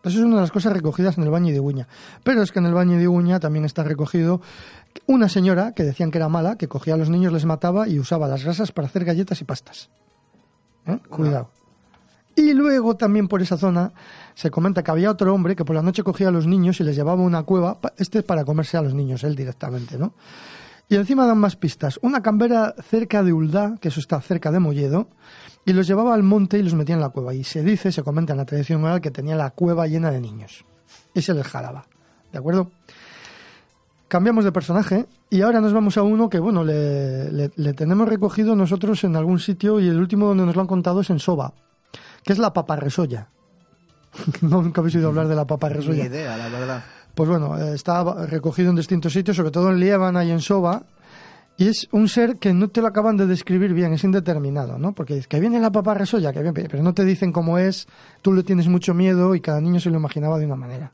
Eso 0.04 0.20
es 0.20 0.24
una 0.24 0.36
de 0.36 0.42
las 0.42 0.52
cosas 0.52 0.72
recogidas 0.72 1.18
en 1.18 1.26
el 1.26 1.30
baño 1.30 1.52
de 1.52 1.60
Uña. 1.60 1.88
Pero 2.24 2.42
es 2.42 2.52
que 2.52 2.60
en 2.60 2.66
el 2.66 2.74
baño 2.74 2.98
de 2.98 3.08
Uña 3.08 3.40
también 3.42 3.66
está 3.66 3.84
recogido 3.84 4.42
una 5.06 5.28
señora 5.28 5.74
que 5.74 5.84
decían 5.84 6.12
que 6.12 6.18
era 6.18 6.30
mala, 6.30 6.58
que 6.58 6.70
cogía 6.70 6.94
a 6.94 6.98
los 6.98 7.10
niños, 7.10 7.34
les 7.34 7.46
mataba 7.46 7.88
y 7.90 8.00
usaba 8.00 8.28
las 8.28 8.44
grasas 8.44 8.72
para 8.72 8.88
hacer 8.88 9.04
galletas 9.04 9.42
y 9.42 9.44
pastas. 9.44 9.90
¿Eh? 10.86 11.00
Cuidado. 11.10 11.52
Y 12.38 12.54
luego 12.54 12.96
también 12.96 13.28
por 13.28 13.42
esa 13.42 13.58
zona 13.58 13.92
se 14.36 14.52
comenta 14.52 14.84
que 14.84 14.92
había 14.92 15.10
otro 15.10 15.34
hombre 15.34 15.56
que 15.56 15.66
por 15.66 15.76
la 15.76 15.82
noche 15.82 16.04
cogía 16.04 16.28
a 16.28 16.32
los 16.32 16.46
niños 16.46 16.80
y 16.80 16.84
les 16.84 16.96
llevaba 16.96 17.24
a 17.24 17.26
una 17.26 17.42
cueva, 17.42 17.80
este 17.98 18.22
para 18.22 18.46
comerse 18.46 18.78
a 18.78 18.84
los 18.84 18.94
niños, 18.94 19.24
él 19.24 19.36
directamente, 19.36 19.98
¿no? 19.98 20.14
Y 20.88 20.96
encima 20.98 21.26
dan 21.26 21.40
más 21.40 21.56
pistas. 21.56 21.98
Una 22.04 22.22
cambera 22.22 22.76
cerca 22.80 23.24
de 23.24 23.34
Uldá, 23.34 23.78
que 23.82 23.88
eso 23.88 24.00
está 24.00 24.22
cerca 24.22 24.52
de 24.52 24.60
Molledo, 24.60 25.08
y 25.66 25.74
los 25.74 25.88
llevaba 25.88 26.14
al 26.14 26.22
monte 26.22 26.60
y 26.60 26.62
los 26.62 26.76
metía 26.76 26.94
en 26.94 27.02
la 27.02 27.10
cueva. 27.10 27.34
Y 27.34 27.44
se 27.44 27.64
dice, 27.64 27.92
se 27.92 28.04
comenta 28.04 28.34
en 28.34 28.38
la 28.38 28.46
tradición 28.46 28.84
oral, 28.84 29.02
que 29.02 29.10
tenía 29.10 29.36
la 29.36 29.50
cueva 29.50 29.88
llena 29.88 30.12
de 30.12 30.22
niños. 30.22 30.64
Y 31.16 31.24
se 31.24 31.34
les 31.34 31.48
jalaba. 31.48 31.88
¿De 32.32 32.38
acuerdo? 32.38 32.70
Cambiamos 34.08 34.46
de 34.46 34.52
personaje 34.52 35.08
y 35.32 35.42
ahora 35.42 35.60
nos 35.60 35.74
vamos 35.74 35.98
a 35.98 36.04
uno 36.04 36.30
que, 36.30 36.38
bueno, 36.38 36.64
le, 36.64 37.50
le 37.54 37.74
tenemos 37.74 38.08
recogido 38.08 38.56
nosotros 38.56 39.04
en 39.04 39.16
algún 39.16 39.40
sitio 39.40 39.80
y 39.80 39.88
el 39.88 39.98
último 39.98 40.28
donde 40.28 40.46
nos 40.46 40.56
lo 40.56 40.62
han 40.62 40.68
contado 40.68 41.02
es 41.02 41.10
en 41.10 41.18
Soba, 41.18 41.54
que 42.28 42.34
es 42.34 42.40
la 42.40 42.52
paparresolla. 42.52 43.30
nunca 44.42 44.82
habéis 44.82 44.96
oído 44.96 45.08
hablar 45.08 45.30
de 45.30 45.36
la 45.36 45.48
paparresolla. 45.48 46.04
Ni 46.04 46.10
idea, 46.10 46.36
la 46.36 46.50
verdad. 46.50 46.84
Pues 47.16 47.30
bueno, 47.30 47.58
eh, 47.58 47.74
está 47.74 48.26
recogido 48.26 48.70
en 48.70 48.76
distintos 48.76 49.14
sitios, 49.14 49.38
sobre 49.38 49.50
todo 49.50 49.70
en 49.72 49.80
Líbana 49.80 50.26
y 50.26 50.32
en 50.32 50.42
Soba, 50.42 50.84
y 51.56 51.70
es 51.70 51.88
un 51.94 52.10
ser 52.10 52.36
que 52.36 52.54
no 52.54 52.68
te 52.68 52.82
lo 52.82 52.88
acaban 52.88 53.16
de 53.16 53.28
describir 53.28 53.74
bien, 53.74 53.94
es 53.94 54.04
indeterminado, 54.04 54.78
¿no? 54.78 54.92
Porque 54.92 55.18
es 55.18 55.28
que 55.28 55.40
viene 55.40 55.62
la 55.62 55.72
paparresolla, 55.72 56.34
que 56.34 56.42
viene, 56.42 56.68
pero 56.70 56.84
no 56.84 56.94
te 56.94 57.06
dicen 57.06 57.32
cómo 57.32 57.58
es, 57.58 57.88
tú 58.22 58.34
le 58.34 58.44
tienes 58.44 58.68
mucho 58.68 58.94
miedo 58.94 59.34
y 59.34 59.40
cada 59.40 59.62
niño 59.62 59.80
se 59.80 59.90
lo 59.90 59.98
imaginaba 59.98 60.38
de 60.38 60.46
una 60.46 60.58
manera. 60.58 60.92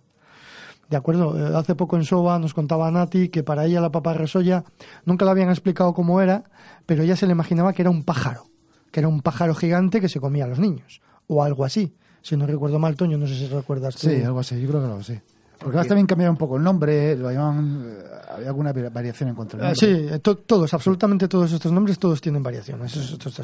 De 0.87 0.97
acuerdo, 0.97 1.35
eh, 1.35 1.57
hace 1.57 1.73
poco 1.73 1.95
en 1.97 2.03
Soba 2.03 2.37
nos 2.37 2.53
contaba 2.53 2.91
Nati 2.91 3.29
que 3.29 3.41
para 3.41 3.65
ella 3.65 3.81
la 3.81 3.91
paparresolla 3.91 4.63
nunca 5.03 5.25
le 5.25 5.31
habían 5.31 5.49
explicado 5.49 5.95
cómo 5.95 6.21
era, 6.21 6.43
pero 6.85 7.01
ella 7.01 7.15
se 7.15 7.25
le 7.25 7.31
imaginaba 7.31 7.73
que 7.73 7.81
era 7.81 7.89
un 7.89 8.03
pájaro, 8.03 8.45
que 8.91 8.99
era 8.99 9.09
un 9.09 9.21
pájaro 9.23 9.55
gigante 9.55 9.99
que 9.99 10.09
se 10.09 10.19
comía 10.19 10.45
a 10.45 10.47
los 10.47 10.59
niños 10.59 11.01
o 11.33 11.43
algo 11.43 11.65
así. 11.65 11.93
Si 12.21 12.37
no 12.37 12.47
recuerdo 12.47 12.79
mal, 12.79 12.95
Toño, 12.95 13.17
no 13.17 13.27
sé 13.27 13.35
si 13.35 13.47
recuerdas 13.47 13.95
tú. 13.95 14.09
Sí, 14.09 14.21
algo 14.23 14.39
así, 14.39 14.59
yo 14.61 14.69
creo 14.69 14.81
que 14.81 14.87
lo 14.87 15.03
sé. 15.03 15.21
Porque 15.63 15.77
ahora 15.77 15.87
también 15.87 16.07
cambiaron 16.07 16.33
un 16.33 16.37
poco 16.37 16.57
el 16.57 16.63
nombre, 16.63 17.15
lo 17.15 17.31
llamaban, 17.31 17.85
eh, 17.85 18.03
había 18.35 18.47
alguna 18.49 18.73
variación 18.73 19.29
en 19.29 19.35
cuanto 19.35 19.55
al 19.55 19.63
nombre. 19.63 19.79
Sí, 19.79 20.07
eh, 20.09 20.19
todos, 20.19 20.73
absolutamente 20.73 21.27
todos 21.27 21.51
estos 21.53 21.71
nombres, 21.71 21.97
todos 21.99 22.19
tienen 22.19 22.43
variaciones. 22.43 22.93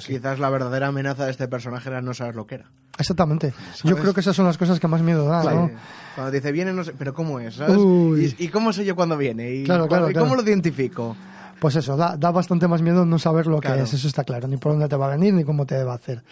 Quizás 0.06 0.40
la 0.40 0.50
verdadera 0.50 0.88
amenaza 0.88 1.26
de 1.26 1.32
este 1.32 1.48
personaje 1.48 1.90
era 1.90 2.02
no 2.02 2.14
saber 2.14 2.36
lo 2.36 2.46
que 2.46 2.56
era. 2.56 2.66
Exactamente. 2.98 3.54
Yo 3.84 3.96
creo 3.96 4.14
que 4.14 4.20
esas 4.20 4.36
son 4.36 4.46
las 4.46 4.58
cosas 4.58 4.80
que 4.80 4.88
más 4.88 5.02
miedo 5.02 5.26
dan, 5.26 5.46
¿no? 5.46 5.72
Cuando 6.16 6.32
dice 6.32 6.52
viene, 6.52 6.74
no 6.74 6.84
sé, 6.84 6.94
pero 6.98 7.14
¿cómo 7.14 7.40
es? 7.40 7.58
¿Y, 8.38 8.50
cómo 8.50 8.74
sé 8.74 8.84
yo 8.84 8.96
cuándo 8.96 9.16
viene? 9.16 9.52
¿Y, 9.52 9.64
claro, 9.64 9.88
claro, 9.88 10.10
¿y 10.10 10.14
cómo 10.14 10.36
lo 10.36 10.42
identifico? 10.42 11.16
Pues 11.62 11.76
eso, 11.76 11.96
da, 11.98 12.16
da, 12.18 12.32
bastante 12.32 12.68
más 12.68 12.82
miedo 12.82 13.06
no 13.06 13.20
saber 13.20 13.48
lo 13.48 13.60
que 13.60 13.68
es, 13.82 13.94
eso 13.94 14.08
está 14.08 14.24
claro, 14.24 14.48
ni 14.48 14.58
por 14.58 14.72
dónde 14.72 14.88
te 14.88 14.96
va 14.96 15.08
a 15.08 15.10
venir, 15.10 15.34
ni 15.34 15.44
cómo 15.44 15.66
te 15.66 15.82
va 15.84 15.94
a 15.94 15.96
hacer. 15.96 16.24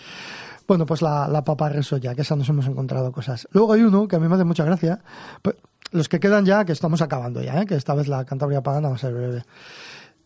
Bueno, 0.67 0.86
pues 0.86 1.01
la, 1.01 1.27
la 1.27 1.43
papa 1.43 1.69
resoya, 1.69 2.13
que 2.13 2.21
esa 2.21 2.36
nos 2.36 2.49
hemos 2.49 2.67
encontrado 2.67 3.12
cosas. 3.12 3.47
Luego 3.51 3.73
hay 3.73 3.84
uno 3.84 4.08
que 4.08 4.17
a 4.17 4.19
mí 4.19 4.27
me 4.27 4.36
hace 4.36 4.43
mucha 4.43 4.65
gracia. 4.65 4.99
Pues, 5.41 5.56
los 5.91 6.10
que 6.10 6.19
quedan 6.19 6.45
ya, 6.45 6.65
que 6.65 6.73
estamos 6.73 7.01
acabando 7.01 7.41
ya, 7.41 7.62
¿eh? 7.62 7.65
que 7.65 7.75
esta 7.75 7.93
vez 7.93 8.08
la 8.08 8.25
Cantabria 8.25 8.62
Pagana 8.62 8.89
va 8.89 8.95
a 8.95 8.97
ser 8.97 9.13
breve. 9.13 9.43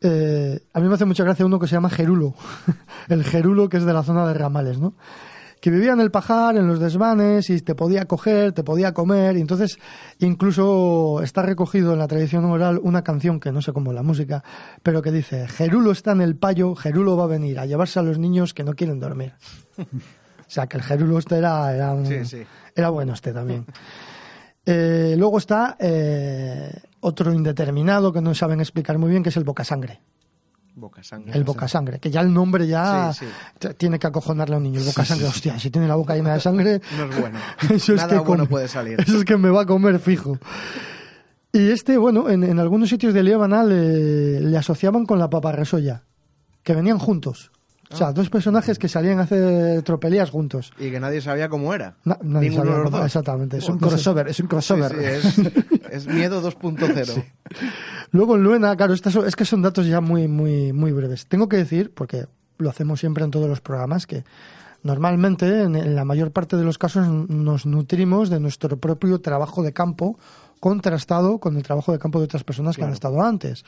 Eh, 0.01 0.60
a 0.73 0.80
mí 0.80 0.88
me 0.88 0.95
hace 0.95 1.06
mucha 1.06 1.23
gracia 1.23 1.45
uno 1.45 1.60
que 1.60 1.67
se 1.67 1.75
llama 1.75 1.89
Gerulo. 1.89 2.34
el 3.10 3.23
Gerulo, 3.23 3.69
que 3.69 3.77
es 3.77 3.86
de 3.86 3.93
la 3.93 4.01
zona 4.04 4.27
de 4.27 4.34
Ramales, 4.34 4.80
¿no? 4.80 4.95
que 5.62 5.69
vivía 5.69 5.93
en 5.93 6.01
el 6.01 6.10
pajar, 6.10 6.58
en 6.58 6.67
los 6.67 6.80
desvanes, 6.80 7.51
y 7.51 7.62
te 7.62 7.75
podía 7.75 8.06
coger, 8.06 8.51
te 8.51 8.63
podía 8.63 8.95
comer, 8.95 9.38
y 9.38 9.41
entonces 9.41 9.77
incluso 10.17 11.21
está 11.21 11.43
recogido 11.43 11.93
en 11.93 11.99
la 11.99 12.08
tradición 12.08 12.45
oral 12.45 12.80
una 12.82 13.04
canción 13.04 13.39
que 13.39 13.51
no 13.51 13.62
sé 13.62 13.71
cómo 13.71 13.93
la 13.93 14.01
música, 14.01 14.43
pero 14.82 15.04
que 15.04 15.12
dice, 15.12 15.47
Gerulo 15.47 15.91
está 15.91 16.13
en 16.13 16.21
el 16.21 16.36
payo, 16.36 16.73
Gerulo 16.73 17.15
va 17.15 17.25
a 17.25 17.27
venir 17.27 17.60
a 17.60 17.67
llevarse 17.67 17.99
a 17.99 18.01
los 18.01 18.17
niños 18.17 18.56
que 18.56 18.63
no 18.63 18.73
quieren 18.73 18.99
dormir. 18.99 19.34
o 20.52 20.54
sea, 20.54 20.68
que 20.68 20.76
el 20.76 20.84
Gerulo 20.84 21.18
este 21.18 21.38
era, 21.38 21.74
era, 21.74 21.94
un- 21.94 22.06
Sí, 22.06 22.26
sí. 22.26 22.44
era 22.76 22.90
bueno 22.90 23.14
este 23.14 23.32
también. 23.32 23.66
Eh, 24.64 25.16
luego 25.18 25.40
está 25.40 25.76
eh, 25.80 26.72
otro 27.00 27.34
indeterminado 27.34 28.14
que 28.14 28.22
no 28.22 28.36
saben 28.36 28.60
explicar 28.60 29.00
muy 29.00 29.10
bien, 29.10 29.24
que 29.24 29.30
es 29.30 29.38
el 29.38 29.44
bocasangre. 29.44 30.02
Boca 30.76 31.02
sangre. 31.04 31.32
El 31.36 31.44
bocasangre, 31.44 31.98
que 32.00 32.12
ya 32.12 32.22
el 32.22 32.32
nombre 32.32 32.68
ya 32.68 33.12
Sí, 33.12 33.26
sí. 33.60 33.68
tiene 33.76 33.98
que 33.98 34.06
acojonarle 34.06 34.54
a 34.54 34.58
un 34.60 34.64
niño. 34.66 34.80
El 34.80 34.86
bocasangre, 34.86 35.26
hostia, 35.26 35.58
si 35.58 35.72
tiene 35.72 35.88
la 35.88 35.96
boca 35.96 36.14
llena 36.14 36.36
de 36.36 36.40
sangre, 36.42 36.80
No 36.98 37.06
es 37.06 37.20
bueno. 37.20 37.40
eso 37.72 37.94
es 37.94 38.02
Nada 38.02 38.08
que 38.10 38.20
bueno 38.20 38.44
come- 38.44 38.50
puede 38.50 38.68
salir. 38.68 39.02
Eso 39.02 39.18
es 39.18 39.26
que 39.26 39.36
me 39.36 39.50
va 39.50 39.64
a 39.64 39.66
comer 39.66 39.98
fijo. 40.00 40.38
Y 41.52 41.72
este, 41.72 41.98
bueno, 41.98 42.30
en, 42.30 42.44
en 42.44 42.60
algunos 42.60 42.88
sitios 42.90 43.16
de 43.16 43.24
Líbana 43.24 43.64
le, 43.64 44.40
le 44.42 44.58
asociaban 44.60 45.08
con 45.08 45.18
la 45.18 45.28
paparresoya, 45.28 46.04
que 46.62 46.76
venían 46.76 47.00
juntos. 47.00 47.52
O 47.91 47.97
sea, 47.97 48.12
dos 48.13 48.30
personajes 48.30 48.80
que 48.80 48.88
salían 48.88 49.19
a 49.19 49.23
hacer 49.23 49.82
tropelías 49.84 50.30
juntos. 50.30 50.71
Y 50.80 50.91
que 50.91 50.99
nadie 50.99 51.21
sabía 51.21 51.49
cómo 51.49 51.73
era. 51.73 51.95
Na- 52.06 52.17
nadie 52.21 52.49
Ninguno 52.49 52.63
sabía 52.71 52.77
de 52.77 52.84
los 52.84 52.86
cómo- 52.91 52.97
dos. 52.97 53.06
Exactamente. 53.08 53.58
Es 53.58 53.69
un 53.69 53.77
No 53.80 53.88
sé. 53.88 53.95
crossover, 53.95 54.27
es 54.27 54.39
un 54.39 54.45
Sí, 54.45 54.49
crossover. 54.49 54.91
sí, 54.91 54.97
es, 55.04 55.38
es 55.91 56.08
miedo 56.08 56.41
2.0. 56.41 57.23
Luego 58.12 58.36
en 58.36 58.43
Luena, 58.43 58.75
claro, 58.75 58.93
estas 58.93 59.13
son- 59.13 59.27
es 59.27 59.36
que 59.36 59.45
son 59.45 59.62
datos 59.62 59.86
ya 59.88 60.01
muy, 60.01 60.27
muy, 60.27 60.73
muy 60.73 60.91
breves. 60.91 61.25
Tengo 61.27 61.49
que 61.49 61.58
decir, 61.58 61.93
porque 61.93 62.27
lo 62.58 62.69
hacemos 62.69 62.99
siempre 62.99 63.23
en 63.23 63.32
todos 63.32 63.49
los 63.49 63.62
programas, 63.62 64.06
que 64.08 64.23
normalmente, 64.84 65.63
en, 65.63 65.95
la 65.95 66.06
mayor 66.06 66.32
parte 66.32 66.58
de 66.58 66.63
los 66.63 66.77
casos, 66.77 67.08
nos 67.08 67.65
nutrimos 67.65 68.30
de 68.30 68.39
nuestro 68.39 68.77
propio 68.77 69.19
trabajo 69.21 69.63
de 69.63 69.73
campo 69.73 70.17
contrastado 70.60 71.39
con 71.39 71.58
el 71.58 71.63
trabajo 71.63 71.91
de 71.91 71.99
campo 71.99 72.19
de 72.19 72.25
otras 72.25 72.43
personas 72.43 72.77
que 72.77 72.84
han 72.84 72.93
estado 72.93 73.21
antes. 73.21 73.63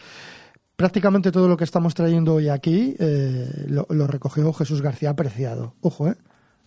Prácticamente 0.76 1.32
todo 1.32 1.48
lo 1.48 1.56
que 1.56 1.64
estamos 1.64 1.94
trayendo 1.94 2.34
hoy 2.34 2.50
aquí 2.50 2.96
eh, 3.00 3.66
lo, 3.68 3.86
lo 3.90 4.08
recogió 4.08 4.52
Jesús 4.54 4.82
García 4.82 5.12
Apreciado. 5.12 5.76
Ojo, 5.82 6.08
¿eh? 6.08 6.16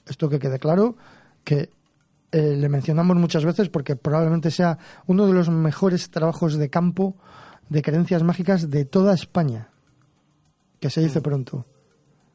Esto 0.07 0.29
que 0.29 0.39
quede 0.39 0.59
claro, 0.61 0.97
que 1.43 1.71
eh, 2.31 2.57
le 2.57 2.69
mencionamos 2.69 3.17
muchas 3.17 3.45
veces 3.45 3.69
porque 3.69 3.97
probablemente 3.97 4.51
sea 4.53 4.79
uno 5.07 5.27
de 5.27 5.33
los 5.33 5.49
mejores 5.51 6.11
trabajos 6.11 6.55
de 6.57 6.71
campo 6.71 7.17
de 7.69 7.83
creencias 7.83 8.23
mágicas 8.23 8.71
de 8.71 8.85
toda 8.85 9.13
España. 9.15 9.71
Que 10.79 10.89
se 10.91 11.01
dice 11.01 11.21
pronto. 11.21 11.67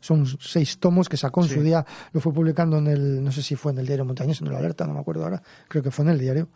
Son 0.01 0.25
seis 0.25 0.79
tomos 0.79 1.07
que 1.07 1.15
sacó 1.15 1.43
en 1.43 1.47
Sí. 1.47 1.53
su 1.55 1.62
día, 1.62 1.86
lo 2.12 2.19
fue 2.19 2.34
publicando 2.34 2.79
en 2.79 2.88
el, 2.88 3.23
no 3.23 3.31
sé 3.31 3.41
si 3.43 3.55
fue 3.55 3.71
en 3.71 3.77
el 3.77 3.86
diario 3.86 4.03
Montañés, 4.03 4.41
en 4.41 4.47
el 4.47 4.55
Alerta, 4.55 4.86
no 4.88 4.93
me 4.93 4.99
acuerdo 4.99 5.23
ahora, 5.23 5.41
creo 5.69 5.84
que 5.84 5.91
fue 5.91 6.03
en 6.05 6.12
el 6.12 6.19
diario. 6.19 6.49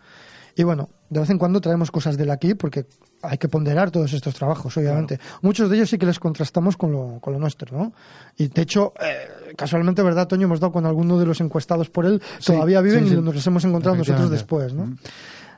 Y 0.55 0.63
bueno, 0.63 0.89
de 1.09 1.19
vez 1.19 1.29
en 1.29 1.37
cuando 1.37 1.59
traemos 1.59 1.91
cosas 1.91 2.15
de 2.15 2.23
él 2.23 2.31
aquí 2.31 2.53
porque 2.53 2.85
hay 3.21 3.37
que 3.37 3.49
ponderar 3.49 3.91
todos 3.91 4.13
estos 4.13 4.33
trabajos, 4.35 4.75
obviamente. 4.77 5.19
Muchos 5.41 5.69
de 5.69 5.75
ellos 5.75 5.89
sí 5.89 5.97
que 5.97 6.05
les 6.05 6.19
contrastamos 6.19 6.77
con 6.77 6.91
lo, 6.91 7.19
con 7.19 7.33
lo 7.33 7.39
nuestro, 7.39 7.77
¿no? 7.77 7.93
Y 8.37 8.47
de 8.47 8.61
hecho, 8.61 8.93
eh, 9.01 9.53
casualmente, 9.57 10.01
¿verdad, 10.01 10.27
Toño? 10.27 10.45
Hemos 10.45 10.61
dado 10.61 10.71
con 10.71 10.85
alguno 10.85 11.19
de 11.19 11.25
los 11.25 11.41
encuestados 11.41 11.89
por 11.89 12.05
él, 12.05 12.21
Sí, 12.39 12.53
todavía 12.53 12.79
viven 12.81 13.03
sí, 13.03 13.09
sí. 13.09 13.15
y 13.15 13.21
nos 13.21 13.35
los 13.35 13.47
hemos 13.47 13.65
encontrado 13.65 13.97
nosotros 13.97 14.29
después, 14.29 14.73
¿no? 14.73 14.85
Mm. 14.85 14.97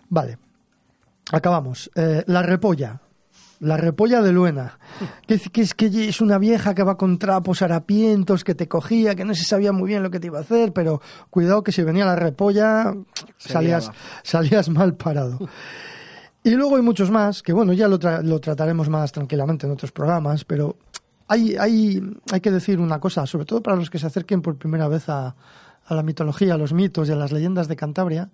Vale. 0.09 0.37
Acabamos. 1.31 1.91
Eh, 1.93 2.23
la 2.25 2.41
repolla. 2.41 2.99
La 3.59 3.75
repolla 3.75 4.21
de 4.21 4.31
Luena. 4.31 4.77
Que, 5.25 5.33
es- 5.35 5.49
que 5.49 5.61
es 5.61 5.73
que 5.73 5.87
es 6.09 6.21
una 6.21 6.37
vieja 6.37 6.75
que 6.75 6.83
va 6.83 6.95
con 6.97 7.17
trapos 7.17 7.61
harapientos, 7.63 8.43
que 8.43 8.53
te 8.55 8.67
cogía, 8.67 9.15
que 9.15 9.25
no 9.25 9.33
se 9.33 9.43
sabía 9.45 9.71
muy 9.71 9.87
bien 9.87 10.03
lo 10.03 10.11
que 10.11 10.19
te 10.19 10.27
iba 10.27 10.37
a 10.37 10.41
hacer, 10.41 10.73
pero 10.73 11.01
cuidado 11.31 11.63
que 11.63 11.71
si 11.71 11.81
venía 11.83 12.05
la 12.05 12.15
repolla 12.15 12.93
Se 13.37 13.49
salías, 13.53 13.85
liaba. 13.85 13.97
salías 14.23 14.69
mal 14.69 14.95
parado. 14.95 15.39
Y 16.43 16.51
luego 16.51 16.75
hay 16.75 16.81
muchos 16.83 17.09
más, 17.11 17.41
que 17.41 17.51
bueno, 17.51 17.73
ya 17.73 17.87
lo, 17.87 17.99
tra- 17.99 18.21
lo 18.21 18.39
trataremos 18.39 18.89
más 18.89 19.11
tranquilamente 19.11 19.65
en 19.65 19.73
otros 19.73 19.91
programas, 19.91 20.45
pero 20.45 20.77
hay, 21.27 21.57
hay, 21.57 22.01
hay 22.31 22.39
que 22.41 22.51
decir 22.51 22.79
una 22.79 22.99
cosa, 22.99 23.25
sobre 23.25 23.45
todo 23.45 23.61
para 23.61 23.75
los 23.75 23.89
que 23.89 23.99
se 23.99 24.05
acerquen 24.07 24.41
por 24.41 24.55
primera 24.57 24.87
vez 24.87 25.09
a, 25.09 25.35
a 25.85 25.95
la 25.95 26.03
mitología, 26.03 26.53
a 26.53 26.57
los 26.57 26.73
mitos 26.73 27.09
y 27.09 27.11
a 27.11 27.15
las 27.15 27.31
leyendas 27.31 27.67
de 27.67 27.75
Cantabria, 27.75 28.29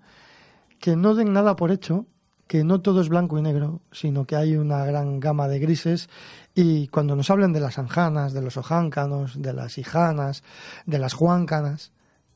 que 0.79 0.95
no 0.95 1.15
den 1.15 1.33
nada 1.33 1.55
por 1.55 1.71
hecho, 1.71 2.05
que 2.47 2.63
no 2.63 2.81
todo 2.81 3.01
es 3.01 3.09
blanco 3.09 3.37
y 3.37 3.41
negro, 3.41 3.81
sino 3.91 4.25
que 4.25 4.35
hay 4.35 4.55
una 4.55 4.85
gran 4.85 5.19
gama 5.19 5.47
de 5.47 5.59
grises. 5.59 6.09
Y 6.53 6.87
cuando 6.87 7.15
nos 7.15 7.29
hablen 7.29 7.53
de 7.53 7.59
las 7.59 7.79
anjanas, 7.79 8.33
de 8.33 8.41
los 8.41 8.57
ojáncanos, 8.57 9.41
de 9.41 9.53
las 9.53 9.77
hijanas, 9.77 10.43
de 10.85 10.99
las 10.99 11.13
juancanas, 11.13 11.91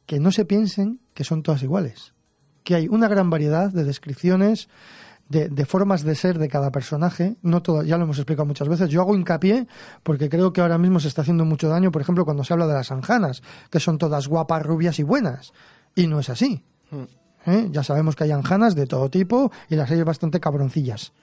que 0.06 0.20
no 0.20 0.32
se 0.32 0.46
piensen 0.46 1.00
que 1.14 1.24
son 1.24 1.44
todas 1.44 1.62
iguales, 1.64 2.14
que 2.64 2.76
hay 2.76 2.88
una 2.88 3.08
gran 3.08 3.30
variedad 3.30 3.72
de 3.72 3.84
descripciones, 3.84 4.70
de, 5.30 5.50
de 5.50 5.66
formas 5.66 6.04
de 6.04 6.16
ser 6.16 6.40
de 6.40 6.48
cada 6.48 6.72
personaje, 6.72 7.36
no 7.42 7.62
todo, 7.62 7.84
ya 7.84 7.98
lo 7.98 8.06
hemos 8.06 8.18
explicado 8.18 8.46
muchas 8.46 8.70
veces, 8.70 8.90
yo 8.90 9.02
hago 9.02 9.16
hincapié 9.16 9.68
porque 10.04 10.30
creo 10.30 10.54
que 10.54 10.62
ahora 10.62 10.78
mismo 10.78 11.02
se 11.02 11.10
está 11.10 11.24
haciendo 11.24 11.44
mucho 11.44 11.68
daño, 11.68 11.92
por 11.92 12.02
ejemplo, 12.02 12.24
cuando 12.24 12.46
se 12.46 12.54
habla 12.54 12.68
de 12.68 12.74
las 12.74 12.92
anjanas, 12.92 13.44
que 13.70 13.82
son 13.82 13.98
todas 13.98 14.30
guapas, 14.30 14.64
rubias 14.66 15.00
y 15.00 15.04
buenas, 15.04 15.52
y 15.96 16.08
no 16.08 16.20
es 16.20 16.30
así. 16.30 16.64
¿Eh? 17.48 17.70
Ya 17.72 17.84
sabemos 17.84 18.16
que 18.16 18.26
hay 18.26 18.32
anjanas 18.32 18.76
de 18.76 18.86
todo 18.86 19.10
tipo 19.10 19.52
y 19.70 19.76
las 19.76 19.90
hay 19.90 20.04
bastante 20.04 20.40
cabroncillas. 20.40 21.14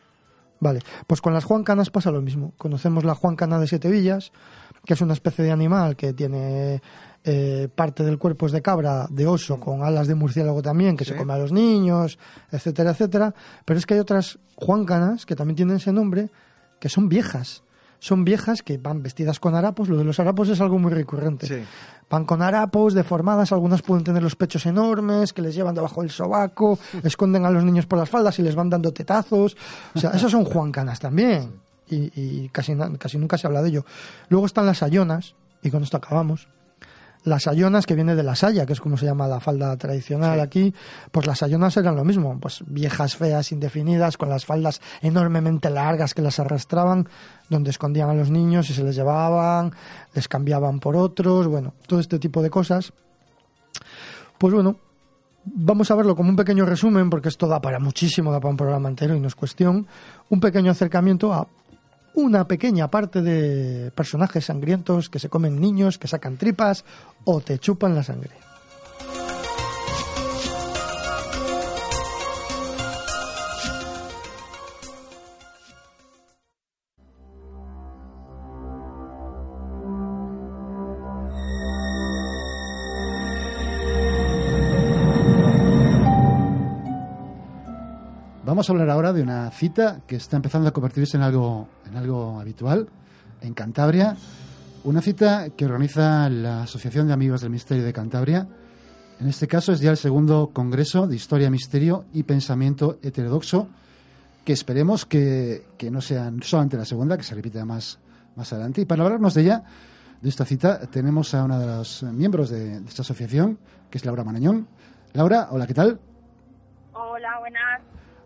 Vale, 0.60 0.80
pues 1.06 1.20
con 1.20 1.34
las 1.34 1.44
juancanas 1.44 1.90
pasa 1.90 2.10
lo 2.10 2.22
mismo. 2.22 2.52
Conocemos 2.56 3.04
la 3.04 3.14
juancana 3.14 3.58
de 3.58 3.66
siete 3.66 3.90
villas, 3.90 4.32
que 4.84 4.94
es 4.94 5.00
una 5.00 5.12
especie 5.12 5.44
de 5.44 5.52
animal 5.52 5.96
que 5.96 6.12
tiene 6.12 6.80
eh, 7.24 7.68
parte 7.74 8.04
del 8.04 8.18
cuerpo 8.18 8.46
es 8.46 8.52
de 8.52 8.62
cabra, 8.62 9.06
de 9.10 9.26
oso, 9.26 9.58
con 9.58 9.82
alas 9.82 10.06
de 10.06 10.14
murciélago 10.14 10.62
también, 10.62 10.96
que 10.96 11.04
se 11.04 11.16
come 11.16 11.32
a 11.32 11.38
los 11.38 11.52
niños, 11.52 12.18
etcétera, 12.50 12.90
etcétera. 12.90 13.34
Pero 13.64 13.78
es 13.78 13.86
que 13.86 13.94
hay 13.94 14.00
otras 14.00 14.38
juancanas 14.56 15.26
que 15.26 15.34
también 15.34 15.56
tienen 15.56 15.76
ese 15.76 15.92
nombre, 15.92 16.30
que 16.78 16.88
son 16.88 17.08
viejas. 17.08 17.63
Son 18.04 18.22
viejas 18.22 18.62
que 18.62 18.76
van 18.76 19.02
vestidas 19.02 19.40
con 19.40 19.54
harapos. 19.54 19.88
Lo 19.88 19.96
de 19.96 20.04
los 20.04 20.20
harapos 20.20 20.50
es 20.50 20.60
algo 20.60 20.78
muy 20.78 20.92
recurrente. 20.92 21.46
Sí. 21.46 21.64
Van 22.10 22.26
con 22.26 22.42
harapos, 22.42 22.92
deformadas, 22.92 23.50
algunas 23.50 23.80
pueden 23.80 24.04
tener 24.04 24.22
los 24.22 24.36
pechos 24.36 24.66
enormes, 24.66 25.32
que 25.32 25.40
les 25.40 25.54
llevan 25.54 25.74
debajo 25.74 26.02
del 26.02 26.10
sobaco, 26.10 26.78
esconden 27.02 27.46
a 27.46 27.50
los 27.50 27.64
niños 27.64 27.86
por 27.86 27.98
las 27.98 28.10
faldas 28.10 28.38
y 28.38 28.42
les 28.42 28.54
van 28.54 28.68
dando 28.68 28.92
tetazos. 28.92 29.56
O 29.94 29.98
sea, 29.98 30.10
esos 30.10 30.30
son 30.30 30.44
juancanas 30.44 31.00
también. 31.00 31.52
Y, 31.88 32.12
y 32.14 32.50
casi, 32.50 32.76
casi 32.98 33.16
nunca 33.16 33.38
se 33.38 33.46
habla 33.46 33.62
de 33.62 33.70
ello. 33.70 33.86
Luego 34.28 34.44
están 34.44 34.66
las 34.66 34.76
sayonas, 34.76 35.34
y 35.62 35.70
con 35.70 35.82
esto 35.82 35.96
acabamos. 35.96 36.46
Las 37.24 37.44
sayonas, 37.44 37.86
que 37.86 37.94
viene 37.94 38.14
de 38.14 38.22
la 38.22 38.36
saya, 38.36 38.66
que 38.66 38.74
es 38.74 38.80
como 38.80 38.96
se 38.96 39.06
llama 39.06 39.26
la 39.26 39.40
falda 39.40 39.76
tradicional 39.76 40.40
aquí, 40.40 40.74
pues 41.10 41.26
las 41.26 41.38
sayonas 41.38 41.76
eran 41.76 41.96
lo 41.96 42.04
mismo, 42.04 42.38
pues 42.38 42.62
viejas, 42.66 43.16
feas, 43.16 43.50
indefinidas, 43.50 44.16
con 44.18 44.28
las 44.28 44.44
faldas 44.44 44.82
enormemente 45.00 45.70
largas 45.70 46.12
que 46.12 46.20
las 46.20 46.38
arrastraban, 46.38 47.08
donde 47.48 47.70
escondían 47.70 48.10
a 48.10 48.14
los 48.14 48.30
niños 48.30 48.68
y 48.68 48.74
se 48.74 48.84
les 48.84 48.94
llevaban, 48.94 49.72
les 50.14 50.28
cambiaban 50.28 50.80
por 50.80 50.96
otros, 50.96 51.46
bueno, 51.46 51.72
todo 51.86 51.98
este 51.98 52.18
tipo 52.18 52.42
de 52.42 52.50
cosas. 52.50 52.92
Pues 54.36 54.52
bueno, 54.52 54.76
vamos 55.44 55.90
a 55.90 55.94
verlo 55.94 56.16
como 56.16 56.30
un 56.30 56.36
pequeño 56.36 56.66
resumen, 56.66 57.10
porque 57.10 57.28
esto 57.28 57.46
da 57.46 57.60
para 57.60 57.78
muchísimo, 57.78 58.32
da 58.32 58.40
para 58.40 58.50
un 58.50 58.56
programa 58.56 58.88
entero 58.88 59.14
y 59.14 59.20
no 59.20 59.28
es 59.28 59.34
cuestión. 59.34 59.86
Un 60.28 60.40
pequeño 60.40 60.70
acercamiento 60.70 61.32
a 61.32 61.46
una 62.14 62.46
pequeña 62.46 62.90
parte 62.90 63.22
de 63.22 63.90
personajes 63.90 64.46
sangrientos 64.46 65.10
que 65.10 65.18
se 65.18 65.28
comen 65.28 65.60
niños, 65.60 65.98
que 65.98 66.08
sacan 66.08 66.36
tripas 66.36 66.84
o 67.24 67.40
te 67.40 67.58
chupan 67.58 67.94
la 67.94 68.02
sangre. 68.02 68.34
Vamos 88.54 88.68
a 88.68 88.72
hablar 88.72 88.90
ahora 88.90 89.12
de 89.12 89.20
una 89.20 89.50
cita 89.50 90.02
que 90.06 90.14
está 90.14 90.36
empezando 90.36 90.68
a 90.68 90.72
convertirse 90.72 91.16
en 91.16 91.24
algo, 91.24 91.66
en 91.94 91.98
algo 91.98 92.40
habitual 92.40 92.88
en 93.40 93.54
Cantabria. 93.54 94.16
Una 94.82 95.00
cita 95.00 95.50
que 95.50 95.64
organiza 95.64 96.28
la 96.28 96.64
Asociación 96.64 97.06
de 97.06 97.12
Amigos 97.12 97.40
del 97.40 97.50
Misterio 97.50 97.84
de 97.84 97.92
Cantabria. 97.92 98.48
En 99.20 99.28
este 99.28 99.46
caso 99.46 99.72
es 99.72 99.80
ya 99.80 99.92
el 99.92 99.96
segundo 99.96 100.50
Congreso 100.52 101.06
de 101.06 101.14
Historia, 101.14 101.50
Misterio 101.50 102.04
y 102.12 102.24
Pensamiento 102.24 102.98
Heterodoxo, 103.00 103.68
que 104.44 104.52
esperemos 104.52 105.06
que, 105.06 105.66
que 105.78 105.90
no 105.90 106.00
sea 106.00 106.32
solamente 106.42 106.76
la 106.76 106.84
segunda, 106.84 107.16
que 107.16 107.22
se 107.22 107.34
repita 107.34 107.64
más, 107.64 108.00
más 108.34 108.52
adelante. 108.52 108.80
Y 108.80 108.84
para 108.86 109.04
hablarnos 109.04 109.34
de 109.34 109.42
ella, 109.42 109.62
de 110.20 110.28
esta 110.28 110.44
cita, 110.44 110.80
tenemos 110.88 111.32
a 111.32 111.44
una 111.44 111.60
de 111.60 111.66
los 111.66 112.02
miembros 112.02 112.50
de, 112.50 112.80
de 112.80 112.88
esta 112.88 113.02
asociación, 113.02 113.58
que 113.88 113.98
es 113.98 114.04
Laura 114.04 114.24
Manañón. 114.24 114.66
Laura, 115.12 115.48
hola, 115.52 115.66
¿qué 115.66 115.74
tal? 115.74 116.00
Hola, 116.92 117.38
buenas. 117.38 117.80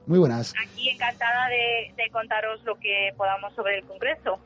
Muy 0.08 0.18
buenas. 0.18 0.54
Aquí 0.66 0.88
encantada 0.88 1.48
de, 1.48 1.92
de 1.94 2.10
contaros 2.10 2.64
lo 2.64 2.76
que 2.76 3.12
podamos 3.16 3.54
sobre 3.54 3.78
el 3.78 3.84
Congreso. 3.84 4.40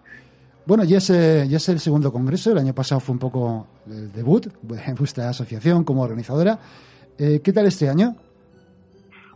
Bueno, 0.66 0.83
ya 0.85 0.98
es, 0.98 1.09
eh, 1.11 1.46
ya 1.48 1.57
es 1.57 1.68
el 1.68 1.79
segundo 1.79 2.12
congreso. 2.12 2.51
El 2.53 2.59
año 2.59 2.75
pasado 2.75 3.01
fue 3.01 3.14
un 3.14 3.18
poco 3.18 3.66
el 3.87 4.12
debut 4.12 4.46
de 4.46 4.94
vuestra 4.94 5.29
asociación 5.29 5.85
como 5.85 6.03
organizadora. 6.03 6.59
Eh, 7.16 7.40
¿Qué 7.44 7.53
tal 7.53 7.66
este 7.66 7.88
año? 7.88 8.16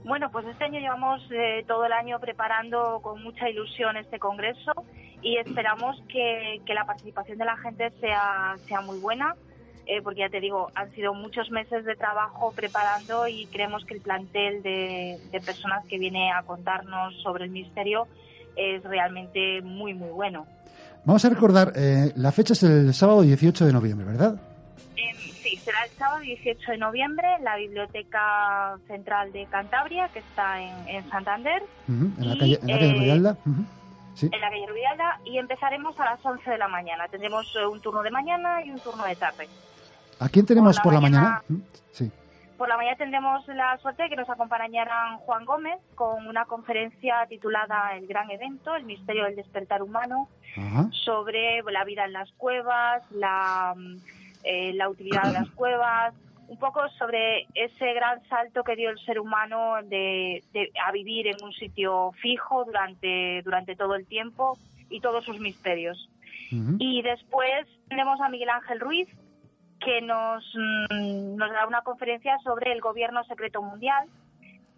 Bueno, 0.05 0.31
pues 0.31 0.47
este 0.47 0.65
año 0.65 0.81
llevamos 0.81 1.21
eh, 1.31 1.65
todo 1.67 1.85
el 1.85 1.93
año 1.93 2.19
preparando 2.21 3.01
con 3.03 3.23
mucha 3.23 3.49
ilusión 3.49 3.97
este 3.97 4.19
congreso 4.19 4.73
y 5.23 5.37
esperamos 5.39 6.01
que, 6.09 6.61
que 6.65 6.75
la 6.75 6.85
participación 6.87 7.39
de 7.39 7.45
la 7.45 7.57
gente 7.57 7.91
sea, 8.01 8.57
sea 8.67 8.81
muy 8.83 8.99
buena, 8.99 9.35
eh, 9.87 10.03
porque 10.03 10.20
ya 10.20 10.29
te 10.29 10.40
digo, 10.40 10.70
han 10.75 10.90
sido 10.92 11.14
muchos 11.14 11.51
meses 11.51 11.85
de 11.85 11.94
trabajo 11.96 12.53
preparando 12.55 13.27
y 13.29 13.46
creemos 13.46 13.85
que 13.85 13.94
el 13.94 14.01
plantel 14.01 14.62
de, 14.62 15.18
de 15.31 15.40
personas 15.40 15.85
que 15.87 15.99
viene 15.99 16.33
a 16.33 16.42
contarnos 16.42 17.14
sobre 17.22 17.44
el 17.44 17.51
misterio 17.51 18.07
es 18.57 18.83
realmente 18.85 19.61
muy, 19.62 19.94
muy 19.94 20.11
bueno. 20.11 20.46
Vamos 21.05 21.25
a 21.25 21.29
recordar, 21.29 21.72
eh, 21.77 22.12
la 22.16 22.33
fecha 22.33 22.53
es 22.55 22.62
el 22.64 22.92
sábado 22.92 23.22
18 23.22 23.64
de 23.66 23.72
noviembre, 23.72 24.07
¿verdad? 24.07 24.35
Eh, 24.96 25.14
sí, 25.14 25.57
será 25.59 25.85
el 25.85 25.90
sábado 25.90 26.20
18 26.20 26.72
de 26.72 26.79
noviembre 26.79 27.29
en 27.38 27.44
la 27.44 27.57
Biblioteca 27.57 28.77
Central 28.88 29.31
de 29.33 29.46
Cantabria, 29.46 30.09
que 30.09 30.18
está 30.20 30.61
en, 30.61 30.88
en 30.88 31.09
Santander. 31.11 31.62
Ujú, 31.88 32.11
En 32.20 32.29
la 32.29 32.35
Y, 32.35 32.38
calle, 32.38 32.59
en 32.62 32.66
la 32.68 32.79
calle 32.79 32.90
eh, 32.90 32.94
Rubialda. 32.99 33.37
Sí. 34.14 34.31
en 34.33 34.40
la 34.40 34.49
calle 34.49 34.66
Rubialda 34.66 35.20
y 35.27 35.37
empezaremos 35.38 36.01
a 36.01 36.05
las 36.07 36.25
11 36.25 36.51
de 36.51 36.57
la 36.59 36.68
mañana. 36.68 37.07
Tendremos 37.09 37.46
eh, 37.55 37.66
un 37.66 37.81
turno 37.83 38.03
de 38.03 38.11
mañana 38.11 38.64
y 38.64 38.70
un 38.70 38.81
turno 38.81 39.05
de 39.05 39.14
tarde. 39.14 39.46
¿A 40.19 40.29
quién 40.29 40.47
tenemos 40.47 40.77
por 40.77 40.85
por 40.85 40.95
la, 40.95 41.01
mañana? 41.01 41.43
Sí. 41.93 42.11
Por 42.57 42.69
la 42.69 42.77
mañana 42.77 42.97
tendremos 42.97 43.47
la 43.49 43.77
suerte 43.79 44.05
de 44.05 44.09
que 44.09 44.17
nos 44.17 44.31
acompañarán 44.31 45.19
Juan 45.19 45.45
Gómez 45.45 45.79
con 45.95 46.27
una 46.27 46.45
conferencia 46.47 47.27
titulada 47.29 47.95
El 47.97 48.07
gran 48.07 48.31
evento, 48.31 48.75
el 48.75 48.85
misterio 48.85 49.25
del 49.25 49.37
despertar 49.37 49.83
humano, 49.83 50.29
Ajá. 50.57 50.89
sobre 51.05 51.63
la 51.71 51.85
vida 51.85 52.05
en 52.07 52.13
las 52.15 52.33
cuevas, 52.33 53.03
la, 53.11 53.75
mm, 53.77 53.97
eh, 54.45 54.73
la 54.75 54.89
utilidad 54.89 55.25
de 55.25 55.33
las 55.33 55.51
cuevas, 55.51 56.15
un 56.49 56.59
poco 56.59 56.89
sobre 56.99 57.47
ese 57.55 57.93
gran 57.93 58.23
salto 58.29 58.63
que 58.63 58.77
dio 58.77 58.89
el 58.89 58.99
ser 59.01 59.19
humano 59.19 59.75
de, 59.85 60.43
de- 60.53 60.71
a 60.87 60.93
vivir 60.93 61.27
en 61.27 61.37
un 61.43 61.53
sitio 61.53 62.13
fijo 62.23 62.65
durante, 62.65 63.43
durante 63.43 63.75
todo 63.77 63.97
el 63.97 64.07
tiempo 64.07 64.57
y 64.89 65.01
todos 65.01 65.25
sus 65.25 65.41
misterios. 65.41 66.09
Y 66.79 67.03
después 67.03 67.67
tenemos 67.89 68.21
a 68.21 68.29
Miguel 68.29 68.51
Ángel 68.51 68.79
Ruiz, 68.79 69.09
que 69.81 70.01
nos, 70.03 70.45
mm, 70.55 71.37
nos 71.37 71.51
dará 71.51 71.67
una 71.67 71.83
conferencia 71.83 72.39
sobre 72.45 72.73
el 72.73 72.81
gobierno 72.81 73.23
secreto 73.25 73.62
mundial, 73.62 74.09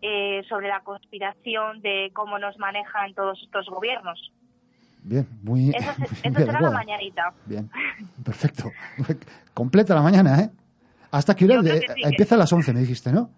eh, 0.02 0.42
sobre 0.48 0.68
la 0.68 0.80
conspiración 0.80 1.80
de 1.80 2.10
cómo 2.14 2.38
nos 2.38 2.58
manejan 2.58 3.14
todos 3.14 3.40
estos 3.42 3.66
gobiernos. 3.68 4.32
Bien, 5.02 5.26
muy, 5.42 5.70
Eso, 5.70 5.92
se- 5.92 5.98
muy 6.00 6.08
eso 6.08 6.20
bien 6.22 6.34
será 6.34 6.44
la 6.46 6.58
adecuado. 6.58 6.72
mañanita. 6.74 7.32
Bien, 7.46 7.70
perfecto. 8.24 8.70
Completa 9.54 9.94
la 9.94 10.02
mañana, 10.02 10.40
¿eh? 10.40 10.50
¿Hasta 11.10 11.34
qué 11.34 11.46
hora? 11.46 11.62
De- 11.62 11.80
que 11.80 11.92
sí, 11.94 12.02
empieza 12.04 12.34
a 12.34 12.38
las 12.38 12.52
11, 12.52 12.72
me 12.74 12.80
dijiste, 12.80 13.12
¿no? 13.12 13.30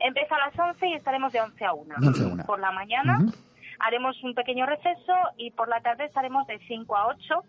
Empieza 0.00 0.34
a 0.36 0.50
las 0.50 0.58
11 0.58 0.86
y 0.88 0.94
estaremos 0.94 1.32
de 1.32 1.40
11 1.40 1.64
a 1.64 1.72
1. 1.72 1.94
De 1.98 2.06
11 2.08 2.24
a 2.24 2.26
1. 2.26 2.44
Por 2.44 2.60
la 2.60 2.70
mañana 2.72 3.18
Ujú. 3.22 3.32
haremos 3.78 4.22
un 4.22 4.34
pequeño 4.34 4.66
receso 4.66 5.14
y 5.38 5.50
por 5.52 5.68
la 5.68 5.80
tarde 5.80 6.04
estaremos 6.04 6.46
de 6.46 6.58
5 6.68 6.96
a 6.96 7.06
8. 7.06 7.42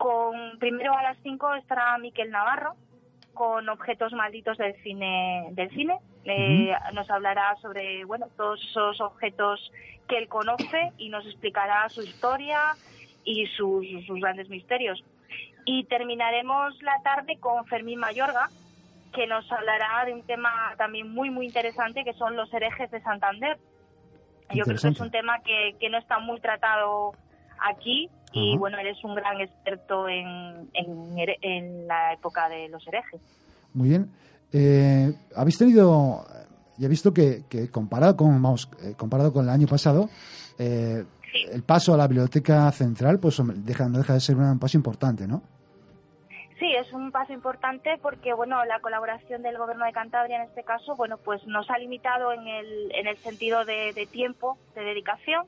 Con, 0.00 0.58
primero 0.58 0.96
a 0.96 1.02
las 1.02 1.18
5 1.22 1.56
estará 1.56 1.98
Miquel 1.98 2.30
Navarro 2.30 2.74
con 3.34 3.68
objetos 3.68 4.14
malditos 4.14 4.56
del 4.56 4.74
cine 4.82 5.48
del 5.50 5.68
cine. 5.72 5.98
Eh, 6.24 6.72
nos 6.94 7.10
hablará 7.10 7.54
sobre 7.60 8.06
bueno 8.06 8.28
todos 8.34 8.58
esos 8.64 8.98
objetos 9.02 9.70
que 10.08 10.16
él 10.16 10.26
conoce 10.26 10.92
y 10.96 11.10
nos 11.10 11.26
explicará 11.26 11.86
su 11.90 12.00
historia 12.00 12.60
y 13.24 13.46
sus, 13.48 13.84
sus 14.06 14.18
grandes 14.20 14.48
misterios. 14.48 15.04
Y 15.66 15.84
terminaremos 15.84 16.80
la 16.80 16.98
tarde 17.02 17.36
con 17.38 17.66
Fermín 17.66 17.98
Mayorga 17.98 18.48
que 19.12 19.26
nos 19.26 19.52
hablará 19.52 20.06
de 20.06 20.14
un 20.14 20.22
tema 20.22 20.50
también 20.78 21.12
muy 21.12 21.28
muy 21.28 21.44
interesante 21.44 22.04
que 22.04 22.14
son 22.14 22.36
los 22.36 22.50
herejes 22.54 22.90
de 22.90 23.02
Santander. 23.02 23.58
Yo 24.54 24.64
creo 24.64 24.78
que 24.78 24.88
es 24.88 25.00
un 25.00 25.10
tema 25.10 25.42
que, 25.42 25.76
que 25.78 25.90
no 25.90 25.98
está 25.98 26.20
muy 26.20 26.40
tratado 26.40 27.12
aquí 27.60 28.08
y 28.32 28.56
bueno, 28.56 28.78
él 28.78 28.86
es 28.88 29.02
un 29.04 29.14
gran 29.14 29.40
experto 29.40 30.08
en, 30.08 30.70
en, 30.74 31.86
la 31.86 32.12
época 32.12 32.48
de 32.48 32.68
los 32.68 32.86
herejes. 32.86 33.20
Muy 33.74 33.88
bien. 33.88 34.10
Eh, 34.52 35.12
Habéis 35.36 35.58
tenido, 35.58 36.24
ya 36.78 36.86
he 36.86 36.90
visto 36.90 37.12
que, 37.12 37.42
que 37.48 37.70
comparado 37.70 38.16
con, 38.16 38.42
vamos, 38.42 38.68
eh, 38.82 38.94
comparado 38.96 39.32
con 39.32 39.44
el 39.44 39.50
año 39.50 39.66
pasado, 39.66 40.08
eh, 40.58 41.04
Sí. 41.32 41.44
el 41.52 41.62
paso 41.62 41.94
a 41.94 41.96
la 41.96 42.08
biblioteca 42.08 42.68
central, 42.72 43.20
pues 43.20 43.40
deja, 43.64 43.88
no 43.88 43.98
deja 43.98 44.14
de 44.14 44.20
ser 44.20 44.34
un 44.34 44.58
paso 44.58 44.76
importante, 44.76 45.28
¿no? 45.28 45.42
Sí, 46.58 46.74
es 46.74 46.92
un 46.92 47.12
paso 47.12 47.32
importante 47.32 47.98
porque 48.02 48.34
bueno, 48.34 48.64
la 48.64 48.80
colaboración 48.80 49.40
del 49.42 49.56
Gobierno 49.56 49.84
de 49.86 49.92
Cantabria 49.92 50.42
en 50.42 50.48
este 50.48 50.64
caso, 50.64 50.96
bueno, 50.96 51.18
pues 51.18 51.46
nos 51.46 51.70
ha 51.70 51.78
limitado 51.78 52.32
en 52.32 52.48
el, 52.48 52.92
en 52.96 53.06
el 53.06 53.16
sentido 53.18 53.64
de, 53.64 53.92
de 53.94 54.06
tiempo, 54.06 54.58
de 54.74 54.82
dedicación. 54.82 55.46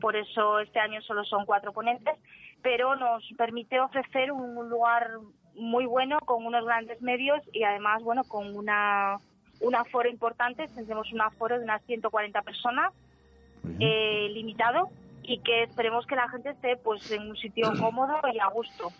Por 0.00 0.16
eso 0.16 0.60
este 0.60 0.78
año 0.78 1.00
solo 1.02 1.24
son 1.24 1.44
cuatro 1.46 1.72
ponentes, 1.72 2.14
pero 2.62 2.94
nos 2.96 3.22
permite 3.36 3.80
ofrecer 3.80 4.30
un 4.32 4.68
lugar 4.68 5.10
muy 5.56 5.86
bueno 5.86 6.18
con 6.20 6.46
unos 6.46 6.64
grandes 6.64 7.00
medios 7.02 7.40
y 7.52 7.62
además, 7.64 8.02
bueno, 8.02 8.22
con 8.24 8.56
una 8.56 9.16
un 9.60 9.74
aforo 9.74 10.08
importante. 10.08 10.66
Tendremos 10.74 11.12
un 11.12 11.20
aforo 11.20 11.58
de 11.58 11.64
unas 11.64 11.82
140 11.84 12.42
personas 12.42 12.92
eh, 13.80 14.28
limitado 14.32 14.90
y 15.22 15.38
que 15.38 15.62
esperemos 15.62 16.06
que 16.06 16.16
la 16.16 16.28
gente 16.28 16.50
esté 16.50 16.76
pues 16.76 17.10
en 17.10 17.30
un 17.30 17.36
sitio 17.36 17.70
cómodo 17.80 18.14
y 18.32 18.38
a 18.38 18.46
gusto 18.48 18.92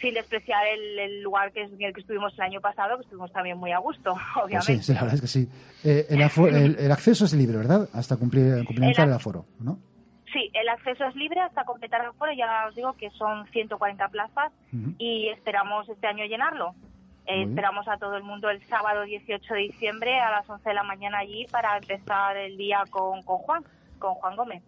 sin 0.00 0.14
despreciar 0.14 0.66
el, 0.66 0.98
el 0.98 1.22
lugar 1.22 1.52
que 1.52 1.62
es 1.62 1.72
en 1.72 1.82
el 1.82 1.92
que 1.94 2.00
estuvimos 2.00 2.32
el 2.34 2.40
año 2.42 2.60
pasado 2.60 2.96
que 2.96 3.02
estuvimos 3.04 3.32
también 3.32 3.56
muy 3.58 3.72
a 3.72 3.78
gusto 3.78 4.14
Pues 4.34 4.44
obviamente 4.44 4.76
sí, 4.76 4.82
sí, 4.82 4.92
la 4.94 5.00
verdad 5.02 5.14
es 5.16 5.20
que 5.20 5.26
sí. 5.26 5.48
Eh, 5.84 6.06
el, 6.10 6.20
el- 6.54 6.76
el 6.78 6.92
acceso 6.92 7.24
es 7.24 7.32
libre, 7.32 7.56
¿verdad? 7.58 7.88
Hasta 7.92 8.16
cumplir, 8.16 8.64
cumplimentar 8.66 9.06
El 9.08 9.14
aforo, 9.14 9.46
¿no? 9.60 9.78
Sí, 10.34 10.50
el 10.52 10.68
acceso 10.68 11.04
es 11.04 11.14
libre 11.14 11.40
hasta 11.40 11.64
completar 11.64 12.00
el 12.00 12.08
aforo 12.08 12.32
ya 12.36 12.66
os 12.68 12.74
digo 12.74 12.92
que 12.94 13.08
son 13.10 13.46
140 13.52 14.08
plazas 14.08 14.52
y 14.98 15.28
esperamos 15.28 15.88
este 15.88 16.08
año 16.08 16.24
llenarlo. 16.24 16.74
Eh, 17.26 17.44
esperamos 17.44 17.86
a 17.86 17.96
todo 17.98 18.16
el 18.16 18.24
mundo 18.24 18.50
el 18.50 18.60
sábado 18.66 19.04
18 19.04 19.54
de 19.54 19.60
diciembre 19.60 20.18
a 20.18 20.32
las 20.32 20.50
11 20.50 20.68
de 20.68 20.74
la 20.74 20.82
mañana 20.82 21.18
allí 21.18 21.46
para 21.52 21.78
empezar 21.78 22.36
el 22.36 22.56
día 22.56 22.82
con, 22.90 23.22
con 23.22 23.38
Juan 23.38 23.62
con 24.00 24.14
Juan 24.14 24.34
Gómez. 24.34 24.62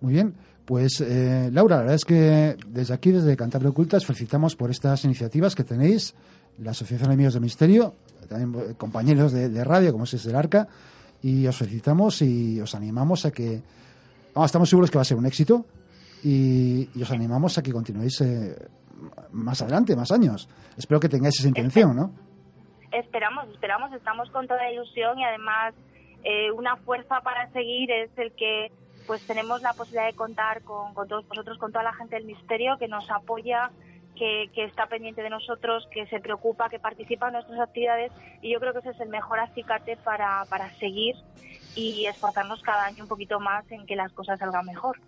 Muy 0.00 0.14
bien. 0.14 0.34
Pues, 0.64 1.00
eh, 1.00 1.48
Laura, 1.52 1.76
la 1.76 1.82
verdad 1.82 1.94
es 1.94 2.04
que 2.04 2.56
desde 2.66 2.92
aquí, 2.92 3.12
desde 3.12 3.36
Cantabria 3.36 3.70
Ocultas, 3.70 4.04
felicitamos 4.04 4.56
por 4.56 4.70
estas 4.70 5.04
iniciativas 5.04 5.54
que 5.54 5.64
tenéis, 5.64 6.14
la 6.58 6.72
Asociación 6.72 7.08
de 7.08 7.14
Amigos 7.14 7.34
del 7.34 7.42
Misterio, 7.42 7.94
también 8.28 8.70
eh, 8.70 8.74
compañeros 8.76 9.32
de, 9.32 9.48
de 9.48 9.64
radio, 9.64 9.92
como 9.92 10.04
es 10.04 10.26
el 10.26 10.34
Arca, 10.34 10.68
y 11.22 11.46
os 11.46 11.56
felicitamos 11.56 12.20
y 12.20 12.60
os 12.60 12.74
animamos 12.74 13.24
a 13.24 13.30
que, 13.30 13.62
estamos 14.46 14.68
seguros 14.68 14.90
que 14.90 14.98
va 14.98 15.02
a 15.02 15.04
ser 15.04 15.16
un 15.16 15.26
éxito, 15.26 15.64
y, 16.22 16.88
y 16.94 17.02
os 17.02 17.10
animamos 17.10 17.58
a 17.58 17.62
que 17.62 17.72
continuéis 17.72 18.20
eh, 18.20 18.56
más 19.32 19.62
adelante, 19.62 19.94
más 19.96 20.10
años. 20.10 20.48
Espero 20.76 21.00
que 21.00 21.08
tengáis 21.08 21.38
esa 21.38 21.48
intención, 21.48 21.94
¿no? 21.94 22.10
Esperamos, 22.92 23.48
esperamos, 23.50 23.92
estamos 23.92 24.30
con 24.30 24.46
toda 24.46 24.70
ilusión 24.70 25.18
y 25.18 25.24
además 25.24 25.74
eh, 26.24 26.50
una 26.52 26.76
fuerza 26.76 27.20
para 27.22 27.50
seguir 27.52 27.90
es 27.90 28.10
el 28.16 28.32
que 28.32 28.72
pues 29.06 29.26
tenemos 29.26 29.62
la 29.62 29.72
posibilidad 29.72 30.06
de 30.06 30.14
contar 30.14 30.62
con, 30.62 30.92
todos 30.94 31.26
vosotros, 31.28 31.56
con 31.58 31.72
toda 31.72 31.84
la 31.84 31.94
gente 31.94 32.16
del 32.16 32.26
misterio 32.26 32.76
que 32.78 32.88
nos 32.88 33.10
apoya, 33.10 33.70
que, 34.14 34.50
que 34.54 34.64
está 34.64 34.86
pendiente 34.86 35.22
de 35.22 35.30
nosotros, 35.30 35.88
que 35.90 36.06
se 36.08 36.20
preocupa, 36.20 36.68
que 36.68 36.78
participa 36.78 37.28
en 37.28 37.34
nuestras 37.34 37.60
actividades 37.60 38.12
y 38.42 38.52
yo 38.52 38.60
creo 38.60 38.72
que 38.72 38.80
ese 38.80 38.90
es 38.90 39.00
el 39.00 39.08
mejor 39.08 39.40
acicate 39.40 39.96
para, 39.96 40.44
para 40.50 40.70
seguir 40.78 41.14
y 41.74 42.06
esforzarnos 42.06 42.60
cada 42.62 42.86
año 42.86 43.04
un 43.04 43.08
poquito 43.08 43.40
más 43.40 43.64
en 43.70 43.86
que 43.86 43.96
las 43.96 44.12
cosas 44.12 44.38
salgan 44.38 44.66
mejor. 44.66 44.98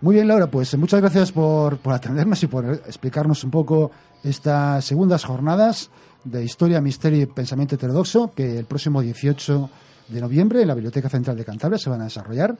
Muy 0.00 0.16
bien, 0.16 0.26
Laura, 0.26 0.48
pues 0.48 0.76
muchas 0.76 1.00
gracias 1.00 1.30
por, 1.30 1.78
por 1.78 1.94
atendernos 1.94 2.42
y 2.42 2.48
por 2.48 2.64
explicarnos 2.64 3.44
un 3.44 3.52
poco 3.52 3.92
estas 4.24 4.84
segundas 4.84 5.24
jornadas 5.24 5.90
de 6.24 6.44
Historia, 6.44 6.80
Misterio 6.80 7.22
y 7.22 7.26
Pensamiento 7.26 7.76
Heterodoxo 7.76 8.32
que 8.34 8.58
el 8.58 8.64
próximo 8.64 9.00
18 9.00 9.70
de 10.08 10.20
noviembre 10.20 10.62
en 10.62 10.68
la 10.68 10.74
Biblioteca 10.74 11.08
Central 11.08 11.36
de 11.36 11.44
Cantabria 11.44 11.78
se 11.78 11.90
van 11.90 12.00
a 12.00 12.04
desarrollar. 12.04 12.56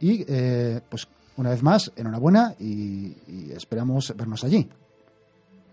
Y, 0.00 0.24
eh, 0.26 0.80
pues, 0.88 1.06
una 1.36 1.50
vez 1.50 1.62
más, 1.62 1.92
enhorabuena 1.96 2.54
y, 2.58 3.16
y 3.28 3.52
esperamos 3.52 4.14
vernos 4.16 4.42
allí. 4.44 4.68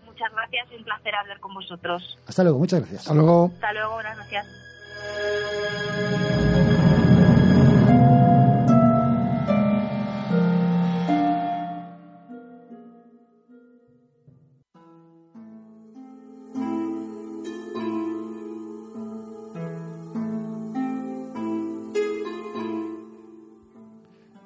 Muchas 0.04 0.32
gracias 0.32 0.68
y 0.72 0.76
un 0.76 0.84
placer 0.84 1.14
hablar 1.14 1.40
con 1.40 1.54
vosotros. 1.54 2.18
Hasta 2.26 2.42
luego, 2.42 2.58
muchas 2.58 2.80
gracias. 2.80 3.00
Hasta 3.02 3.14
luego. 3.14 3.50
Hasta 3.54 3.72
luego, 3.72 3.94
buenas 3.94 4.16
gracias. 4.16 4.69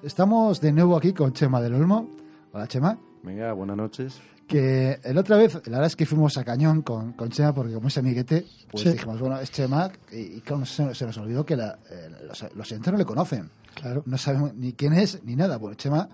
Estamos 0.04 0.60
de 0.60 0.70
nuevo 0.70 0.96
aquí 0.96 1.14
con 1.14 1.32
Chema 1.32 1.62
del 1.62 1.74
Olmo. 1.74 2.08
Hola, 2.52 2.68
Chema. 2.68 2.98
Venga, 3.22 3.52
buenas 3.54 3.76
noches. 3.76 4.20
Que 4.46 5.00
la 5.04 5.20
otra 5.20 5.38
vez, 5.38 5.54
la 5.54 5.78
verdad 5.78 5.86
es 5.86 5.96
que 5.96 6.04
fuimos 6.04 6.36
a 6.36 6.44
Cañón 6.44 6.82
con, 6.82 7.14
con 7.14 7.30
Chema, 7.30 7.54
porque 7.54 7.72
como 7.72 7.88
es 7.88 7.96
amiguete, 7.96 8.44
pues 8.70 8.84
dijimos, 8.84 9.18
bueno, 9.18 9.40
es 9.40 9.50
Chema, 9.50 9.90
y, 10.12 10.40
claro, 10.40 10.66
se, 10.66 10.84
nos 10.84 11.16
olvidó 11.16 11.46
que 11.46 11.56
la, 11.56 11.78
eh, 11.90 12.10
los, 12.28 12.44
los 12.54 12.86
no 12.86 12.98
le 12.98 13.04
conocen. 13.04 13.50
Claro. 13.74 14.02
No 14.06 14.18
sabemos 14.18 14.54
ni 14.54 14.74
quién 14.74 14.92
es 14.92 15.24
ni 15.24 15.34
nada. 15.34 15.56
Bueno, 15.56 15.76
Chema 15.76 16.08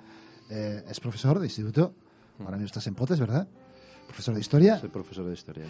eh, 0.48 0.84
es 0.88 1.00
profesor 1.00 1.38
de 1.38 1.46
instituto, 1.46 1.94
mm. 2.38 2.42
ahora 2.42 2.56
mismo 2.56 2.66
estás 2.66 2.86
en 2.86 2.94
Potes, 2.94 3.20
¿verdad? 3.20 3.46
Profesor 4.06 4.34
de 4.34 4.40
historia. 4.40 4.78
Soy 4.78 4.88
profesor 4.88 5.26
de 5.26 5.34
historia. 5.34 5.64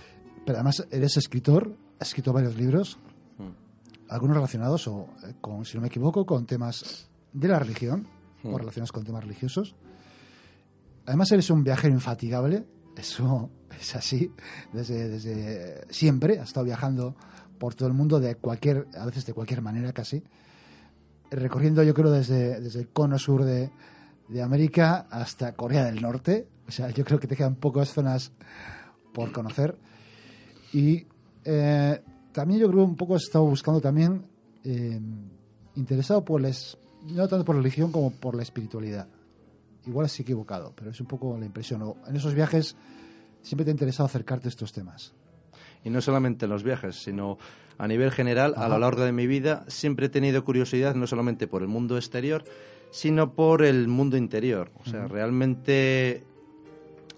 Pero 0.44 0.56
además 0.56 0.86
eres 0.90 1.16
escritor, 1.16 1.76
has 1.98 2.08
escrito 2.08 2.32
varios 2.32 2.56
libros, 2.56 2.98
mm. 3.38 4.10
algunos 4.10 4.36
relacionados, 4.36 4.86
o 4.88 5.08
eh, 5.24 5.34
con, 5.40 5.64
si 5.64 5.76
no 5.76 5.82
me 5.82 5.88
equivoco, 5.88 6.24
con 6.24 6.46
temas 6.46 7.08
de 7.32 7.48
la 7.48 7.58
religión, 7.58 8.06
o 8.42 8.48
mm. 8.48 8.56
relacionados 8.56 8.92
con 8.92 9.04
temas 9.04 9.22
religiosos. 9.24 9.74
Además 11.10 11.32
eres 11.32 11.50
un 11.50 11.64
viajero 11.64 11.92
infatigable, 11.92 12.64
eso 12.96 13.50
es 13.80 13.96
así, 13.96 14.32
desde, 14.72 15.84
siempre, 15.92 16.38
has 16.38 16.46
estado 16.46 16.66
viajando 16.66 17.16
por 17.58 17.74
todo 17.74 17.88
el 17.88 17.94
mundo 17.94 18.20
de 18.20 18.36
cualquier, 18.36 18.86
a 18.96 19.06
veces 19.06 19.26
de 19.26 19.34
cualquier 19.34 19.60
manera 19.60 19.92
casi, 19.92 20.22
recorriendo 21.32 21.82
yo 21.82 21.94
creo 21.94 22.12
desde, 22.12 22.60
desde 22.60 22.78
el 22.78 22.90
cono 22.90 23.18
sur 23.18 23.42
de, 23.42 23.72
de 24.28 24.40
América 24.40 25.08
hasta 25.10 25.56
Corea 25.56 25.86
del 25.86 26.00
Norte, 26.00 26.46
o 26.68 26.70
sea, 26.70 26.90
yo 26.90 27.04
creo 27.04 27.18
que 27.18 27.26
te 27.26 27.34
quedan 27.34 27.56
pocas 27.56 27.88
zonas 27.88 28.30
por 29.12 29.32
conocer. 29.32 29.76
Y 30.72 31.08
eh, 31.44 32.00
también 32.30 32.60
yo 32.60 32.70
creo 32.70 32.84
un 32.84 32.94
poco 32.94 33.16
has 33.16 33.24
estado 33.24 33.46
buscando 33.46 33.80
también, 33.80 34.26
eh, 34.62 35.00
interesado 35.74 36.24
por 36.24 36.40
les, 36.40 36.78
no 37.02 37.26
tanto 37.26 37.44
por 37.44 37.56
la 37.56 37.62
religión 37.62 37.90
como 37.90 38.12
por 38.12 38.36
la 38.36 38.44
espiritualidad 38.44 39.08
igual 39.90 40.06
has 40.06 40.18
equivocado, 40.20 40.72
pero 40.74 40.90
es 40.90 41.00
un 41.00 41.06
poco 41.06 41.36
la 41.38 41.44
impresión. 41.44 41.94
En 42.06 42.16
esos 42.16 42.34
viajes 42.34 42.76
siempre 43.42 43.64
te 43.64 43.70
ha 43.70 43.72
interesado 43.72 44.06
acercarte 44.06 44.48
a 44.48 44.50
estos 44.50 44.72
temas. 44.72 45.12
Y 45.84 45.90
no 45.90 46.00
solamente 46.00 46.44
en 46.44 46.50
los 46.50 46.62
viajes, 46.62 47.02
sino 47.02 47.38
a 47.78 47.88
nivel 47.88 48.10
general, 48.10 48.54
a 48.56 48.68
lo 48.68 48.78
largo 48.78 49.04
de 49.04 49.12
mi 49.12 49.26
vida, 49.26 49.64
siempre 49.68 50.06
he 50.06 50.08
tenido 50.08 50.44
curiosidad 50.44 50.94
no 50.94 51.06
solamente 51.06 51.46
por 51.46 51.62
el 51.62 51.68
mundo 51.68 51.96
exterior, 51.96 52.44
sino 52.90 53.34
por 53.34 53.62
el 53.62 53.88
mundo 53.88 54.16
interior. 54.16 54.70
O 54.84 54.88
sea, 54.88 55.08
realmente 55.08 56.24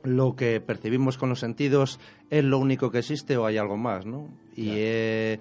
lo 0.05 0.37
que 0.37 0.61
percibimos 0.61 1.19
con 1.19 1.29
los 1.29 1.41
sentidos 1.41 1.99
es 2.31 2.45
lo 2.45 2.59
único 2.59 2.91
que 2.91 2.99
existe 2.99 3.37
o 3.37 3.47
hay 3.47 3.59
algo 3.59 3.77
más, 3.77 4.07
¿no? 4.07 4.29
Y 4.55 4.71
he 4.71 5.39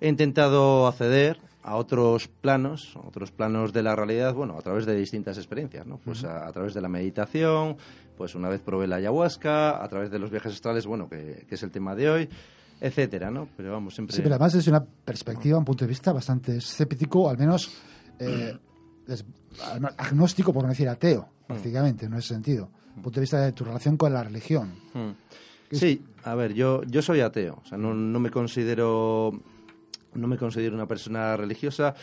intentado 0.00 0.86
acceder 0.86 1.40
a 1.62 1.76
otros 1.76 2.28
planos, 2.28 2.96
otros 2.96 3.30
planos 3.30 3.72
de 3.72 3.82
la 3.82 3.94
realidad, 3.94 4.34
bueno, 4.34 4.56
a 4.58 4.62
través 4.62 4.84
de 4.84 4.96
distintas 4.96 5.36
experiencias, 5.36 5.86
¿no? 5.86 5.98
Pues 5.98 6.24
a, 6.24 6.50
través 6.52 6.74
de 6.74 6.80
la 6.80 6.88
meditación, 6.88 7.76
pues 8.16 8.34
una 8.34 8.48
vez 8.48 8.60
probé 8.60 8.88
la 8.88 8.96
ayahuasca, 8.96 9.82
a 9.82 9.88
través 9.88 10.10
de 10.10 10.18
los 10.18 10.30
viajes 10.30 10.52
astrales, 10.52 10.86
bueno, 10.86 11.08
que, 11.08 11.46
es 11.48 11.62
el 11.62 11.70
tema 11.70 11.94
de 11.94 12.10
hoy, 12.10 12.28
etcétera, 12.80 13.30
¿no? 13.30 13.48
Pero 13.56 13.72
vamos, 13.72 13.94
siempre... 13.94 14.16
Sí, 14.16 14.22
pero 14.22 14.34
además 14.34 14.54
desde 14.54 14.70
una 14.70 14.84
perspectiva, 14.84 15.56
un 15.56 15.64
punto 15.64 15.84
de 15.84 15.88
vista 15.88 16.12
bastante 16.12 16.56
escéptico, 16.56 17.30
al 17.30 17.38
menos 17.38 17.70
eh, 18.18 18.58
agnóstico, 19.96 20.52
por 20.52 20.64
no 20.64 20.70
decir 20.70 20.88
ateo, 20.88 21.22
mm. 21.22 21.46
prácticamente, 21.46 22.06
en 22.06 22.14
ese 22.14 22.28
sentido. 22.28 22.70
Un 22.96 23.02
punto 23.02 23.20
de 23.20 23.22
vista 23.22 23.40
de 23.40 23.52
tu 23.52 23.64
relación 23.64 23.96
con 23.96 24.12
la 24.12 24.24
religión. 24.24 24.74
Mm. 24.94 25.10
Sí, 25.70 26.04
a 26.24 26.34
ver, 26.34 26.54
yo, 26.54 26.82
yo 26.82 27.00
soy 27.02 27.20
ateo, 27.20 27.62
o 27.64 27.68
sea, 27.68 27.78
no, 27.78 27.94
no 27.94 28.20
me 28.20 28.30
considero 28.30 29.32
no 30.14 30.26
me 30.26 30.36
considero 30.36 30.74
una 30.74 30.86
persona 30.86 31.36
religiosa. 31.36 31.94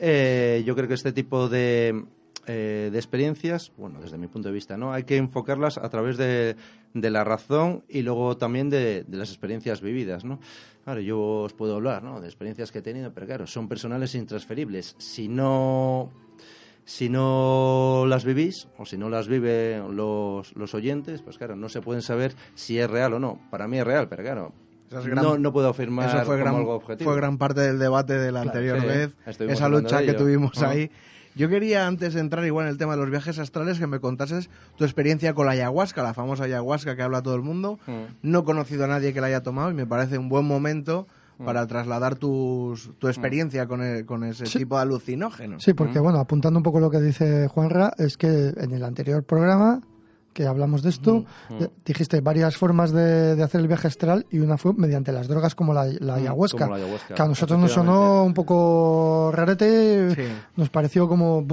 Eh, 0.00 0.62
yo 0.66 0.74
creo 0.74 0.88
que 0.88 0.94
este 0.94 1.12
tipo 1.12 1.48
de, 1.48 2.04
eh, 2.46 2.88
de 2.90 2.98
experiencias, 2.98 3.72
bueno, 3.76 4.00
desde 4.00 4.18
mi 4.18 4.26
punto 4.26 4.48
de 4.48 4.54
vista, 4.54 4.76
¿no? 4.76 4.92
Hay 4.92 5.04
que 5.04 5.16
enfocarlas 5.16 5.78
a 5.78 5.88
través 5.88 6.16
de, 6.16 6.56
de 6.92 7.10
la 7.10 7.24
razón 7.24 7.84
y 7.88 8.02
luego 8.02 8.36
también 8.36 8.68
de, 8.68 9.04
de, 9.04 9.16
las 9.16 9.30
experiencias 9.30 9.80
vividas, 9.80 10.24
¿no? 10.24 10.40
Ahora, 10.84 11.00
yo 11.00 11.20
os 11.20 11.52
puedo 11.52 11.76
hablar, 11.76 12.02
¿no? 12.02 12.20
De 12.20 12.26
experiencias 12.26 12.72
que 12.72 12.80
he 12.80 12.82
tenido, 12.82 13.12
pero 13.12 13.26
claro, 13.26 13.46
son 13.46 13.68
personales 13.68 14.14
e 14.14 14.18
intransferibles. 14.18 14.96
Si 14.98 15.28
no, 15.28 16.10
si 16.84 17.08
no 17.08 18.04
las 18.08 18.24
vivís 18.24 18.66
o 18.78 18.84
si 18.84 18.98
no 18.98 19.08
las 19.08 19.28
viven 19.28 19.94
los, 19.96 20.56
los 20.56 20.74
oyentes, 20.74 21.22
pues 21.22 21.38
claro, 21.38 21.54
no 21.54 21.68
se 21.68 21.80
pueden 21.80 22.02
saber 22.02 22.34
si 22.54 22.78
es 22.78 22.90
real 22.90 23.14
o 23.14 23.20
no. 23.20 23.38
Para 23.50 23.68
mí 23.68 23.78
es 23.78 23.84
real, 23.84 24.08
pero 24.08 24.22
claro, 24.24 24.52
no, 25.14 25.38
no 25.38 25.52
puedo 25.52 25.68
afirmar 25.68 26.08
eso 26.08 26.24
fue 26.24 26.38
gran, 26.38 26.54
algo 26.54 26.74
objetivo. 26.74 27.10
Fue 27.10 27.16
gran 27.16 27.38
parte 27.38 27.60
del 27.60 27.78
debate 27.78 28.14
de 28.14 28.32
la 28.32 28.42
anterior 28.42 28.80
vez, 28.80 29.14
esa 29.26 29.68
lucha 29.68 30.02
que 30.02 30.14
tuvimos 30.14 30.62
ah. 30.62 30.70
ahí. 30.70 30.90
Yo 31.34 31.48
quería, 31.48 31.86
antes 31.86 32.12
de 32.12 32.20
entrar 32.20 32.44
igual 32.44 32.66
en 32.66 32.72
el 32.72 32.78
tema 32.78 32.92
de 32.92 32.98
los 32.98 33.10
viajes 33.10 33.38
astrales, 33.38 33.78
que 33.78 33.86
me 33.86 34.00
contases 34.00 34.50
tu 34.76 34.84
experiencia 34.84 35.32
con 35.32 35.46
la 35.46 35.52
ayahuasca, 35.52 36.02
la 36.02 36.12
famosa 36.12 36.44
ayahuasca 36.44 36.94
que 36.94 37.02
habla 37.02 37.22
todo 37.22 37.34
el 37.36 37.42
mundo. 37.42 37.78
Mm. 37.86 38.16
No 38.22 38.40
he 38.40 38.44
conocido 38.44 38.84
a 38.84 38.86
nadie 38.86 39.14
que 39.14 39.20
la 39.20 39.28
haya 39.28 39.42
tomado 39.42 39.70
y 39.70 39.74
me 39.74 39.86
parece 39.86 40.18
un 40.18 40.28
buen 40.28 40.44
momento 40.44 41.06
mm. 41.38 41.44
para 41.46 41.66
trasladar 41.66 42.16
tu 42.16 42.76
experiencia 43.02 43.66
con, 43.66 43.80
con 44.04 44.24
ese 44.24 44.44
tipo 44.44 44.76
de 44.76 44.82
alucinógenos. 44.82 45.62
Sí, 45.62 45.72
porque, 45.72 46.00
mm. 46.00 46.02
bueno, 46.02 46.18
apuntando 46.18 46.58
un 46.58 46.62
poco 46.62 46.80
lo 46.80 46.90
que 46.90 47.00
dice 47.00 47.48
Juanra, 47.48 47.94
es 47.96 48.18
que 48.18 48.52
en 48.54 48.72
el 48.72 48.84
anterior 48.84 49.24
programa 49.24 49.80
que 50.32 50.46
hablamos 50.46 50.82
de 50.82 50.90
esto, 50.90 51.24
eh, 51.50 51.68
dijiste 51.84 52.20
varias 52.20 52.56
formas 52.56 52.92
de, 52.92 53.40
hacer 53.42 53.60
el 53.60 53.68
viaje 53.68 53.88
astral 53.88 54.26
y 54.30 54.38
una 54.38 54.56
fue 54.56 54.72
mediante 54.74 55.12
las 55.12 55.28
drogas 55.28 55.54
como 55.54 55.74
la, 55.74 55.82
ayahuasca, 55.82 56.70
que 57.14 57.22
a 57.22 57.26
nosotros 57.26 57.58
nos 57.58 57.72
sonó 57.72 58.24
un 58.24 58.34
poco 58.34 59.30
rarete, 59.32 60.32
nos 60.56 60.70
pareció 60.70 61.08
como 61.08 61.46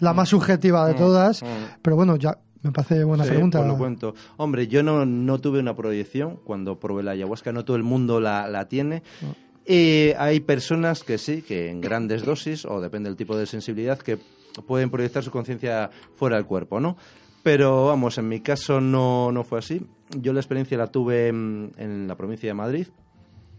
la 0.00 0.12
más 0.12 0.28
subjetiva 0.28 0.86
de 0.86 0.94
todas, 0.94 1.42
pero 1.80 1.96
bueno, 1.96 2.16
ya 2.16 2.38
me 2.62 2.70
parece 2.70 3.02
buena 3.02 3.24
pregunta. 3.24 3.58
Pues 3.58 3.70
lo 3.70 3.76
cuento. 3.76 4.14
Hombre, 4.36 4.68
yo 4.68 4.82
no, 4.82 5.04
no 5.04 5.40
tuve 5.40 5.58
una 5.58 5.74
proyección 5.74 6.38
cuando 6.44 6.78
probé 6.78 7.02
la 7.02 7.10
ayahuasca, 7.12 7.52
no 7.52 7.64
todo 7.64 7.76
el 7.76 7.82
mundo 7.82 8.20
la, 8.20 8.48
la 8.48 8.68
tiene. 8.68 9.02
Y 9.66 10.12
hay 10.18 10.40
personas 10.40 11.02
que 11.02 11.18
sí, 11.18 11.42
que 11.42 11.70
en 11.70 11.80
grandes 11.80 12.24
dosis, 12.24 12.64
o 12.64 12.80
depende 12.80 13.08
del 13.08 13.16
tipo 13.16 13.36
de 13.36 13.46
sensibilidad, 13.46 13.98
que 13.98 14.18
pueden 14.66 14.90
proyectar 14.90 15.22
su 15.22 15.30
conciencia 15.30 15.90
fuera 16.16 16.36
del 16.36 16.46
cuerpo, 16.46 16.80
¿no? 16.80 16.96
Pero 17.42 17.86
vamos, 17.86 18.18
en 18.18 18.28
mi 18.28 18.40
caso 18.40 18.80
no, 18.80 19.32
no 19.32 19.42
fue 19.42 19.58
así. 19.58 19.84
Yo 20.16 20.32
la 20.32 20.40
experiencia 20.40 20.78
la 20.78 20.86
tuve 20.86 21.28
en, 21.28 22.06
la 22.06 22.16
provincia 22.16 22.48
de 22.48 22.54
Madrid. 22.54 22.86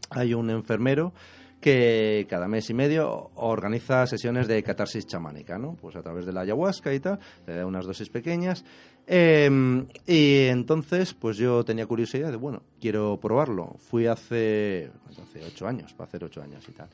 Hay 0.09 0.33
un 0.33 0.49
enfermero 0.49 1.13
que 1.59 2.25
cada 2.29 2.47
mes 2.47 2.69
y 2.69 2.73
medio 2.73 3.31
organiza 3.35 4.05
sesiones 4.05 4.47
de 4.47 4.61
catarsis 4.63 5.07
chamánica, 5.07 5.57
¿no? 5.57 5.75
Pues 5.75 5.95
a 5.95 6.01
través 6.01 6.25
de 6.25 6.33
la 6.33 6.41
ayahuasca 6.41 6.93
y 6.93 6.99
tal, 6.99 7.19
le 7.47 7.55
da 7.55 7.65
unas 7.65 7.85
dosis 7.85 8.09
pequeñas. 8.09 8.63
Em, 9.07 9.87
y 10.05 10.45
entonces, 10.47 11.13
pues 11.13 11.37
yo 11.37 11.63
tenía 11.65 11.85
curiosidad 11.85 12.31
de, 12.31 12.37
bueno, 12.37 12.63
quiero 12.79 13.19
probarlo. 13.19 13.75
Fui 13.79 14.07
hace, 14.07 14.91
hace 15.09 15.45
ocho 15.45 15.67
años, 15.67 15.93
para 15.93 16.07
hacer 16.07 16.23
ocho 16.23 16.41
años 16.41 16.65
y 16.69 16.71
tal. 16.73 16.89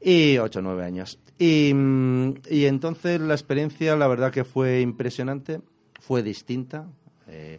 Y 0.00 0.38
ocho, 0.38 0.60
nueve 0.60 0.84
años. 0.84 1.18
Y, 1.38 1.72
y 2.50 2.64
entonces 2.66 3.20
la 3.20 3.34
experiencia, 3.34 3.96
la 3.96 4.08
verdad 4.08 4.32
que 4.32 4.44
fue 4.44 4.80
impresionante 4.80 5.60
fue 6.06 6.22
distinta 6.22 6.86
eh, 7.26 7.58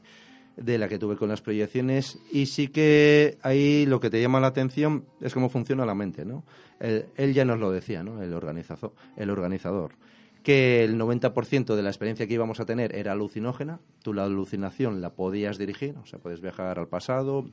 de 0.55 0.77
la 0.77 0.88
que 0.88 0.97
tuve 0.97 1.17
con 1.17 1.27
las 1.27 1.41
proyecciones 1.41 2.17
y 2.31 2.45
sí 2.45 2.69
que 2.69 3.38
ahí 3.41 3.86
lo 3.86 3.99
que 3.99 4.10
te 4.10 4.21
llama 4.21 4.39
la 4.39 4.47
atención 4.47 5.05
es 5.19 5.33
cómo 5.33 5.49
funciona 5.49 5.86
la 5.86 5.93
mente, 5.93 6.23
¿no? 6.23 6.45
Él, 6.79 7.33
ya 7.33 7.43
nos 7.43 7.60
lo 7.60 7.71
decía, 7.71 8.03
¿no? 8.03 8.21
El, 8.23 8.33
organizador, 8.33 8.93
el 9.17 9.29
organizador 9.29 9.95
que 10.43 10.86
el 10.86 10.97
90% 10.97 11.75
de 11.75 11.83
la 11.83 11.89
experiencia 11.89 12.25
que 12.25 12.33
íbamos 12.33 12.62
a 12.62 12.65
tener 12.65 12.95
era 12.95 13.12
alucinógena, 13.12 13.81
tú 14.01 14.13
la 14.13 14.23
alucinación 14.23 15.01
la 15.01 15.10
podías 15.10 15.57
dirigir, 15.57 15.97
o 16.01 16.05
sea, 16.05 16.19
puedes 16.19 16.39
viajar 16.39 16.79
al 16.79 16.88
pasado, 16.88 17.49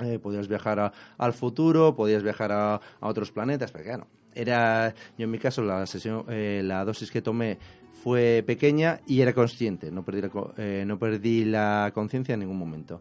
eh, 0.00 0.20
podías 0.20 0.46
viajar 0.46 0.92
al 1.18 1.32
futuro, 1.32 1.96
podías 1.96 2.22
viajar 2.22 2.52
a, 2.52 2.80
otros 3.00 3.32
planetas, 3.32 3.72
pero 3.72 3.84
claro, 3.84 4.06
era, 4.34 4.94
yo 5.18 5.24
en 5.24 5.30
mi 5.32 5.38
caso, 5.38 5.62
la, 5.62 5.84
sesión, 5.86 6.24
eh, 6.28 6.62
la 6.62 6.84
dosis 6.84 7.10
que 7.10 7.22
tomé 7.22 7.58
fue 8.02 8.42
pequeña 8.44 9.00
y 9.06 9.20
era 9.20 9.32
consciente, 9.32 9.92
no 9.92 10.04
perdí 10.04 10.22
la, 10.22 10.30
eh, 10.56 10.84
no 10.84 10.98
perdí 10.98 11.44
la 11.44 11.92
conciencia 11.94 12.34
en 12.34 12.40
ningún 12.40 12.58
momento. 12.58 13.00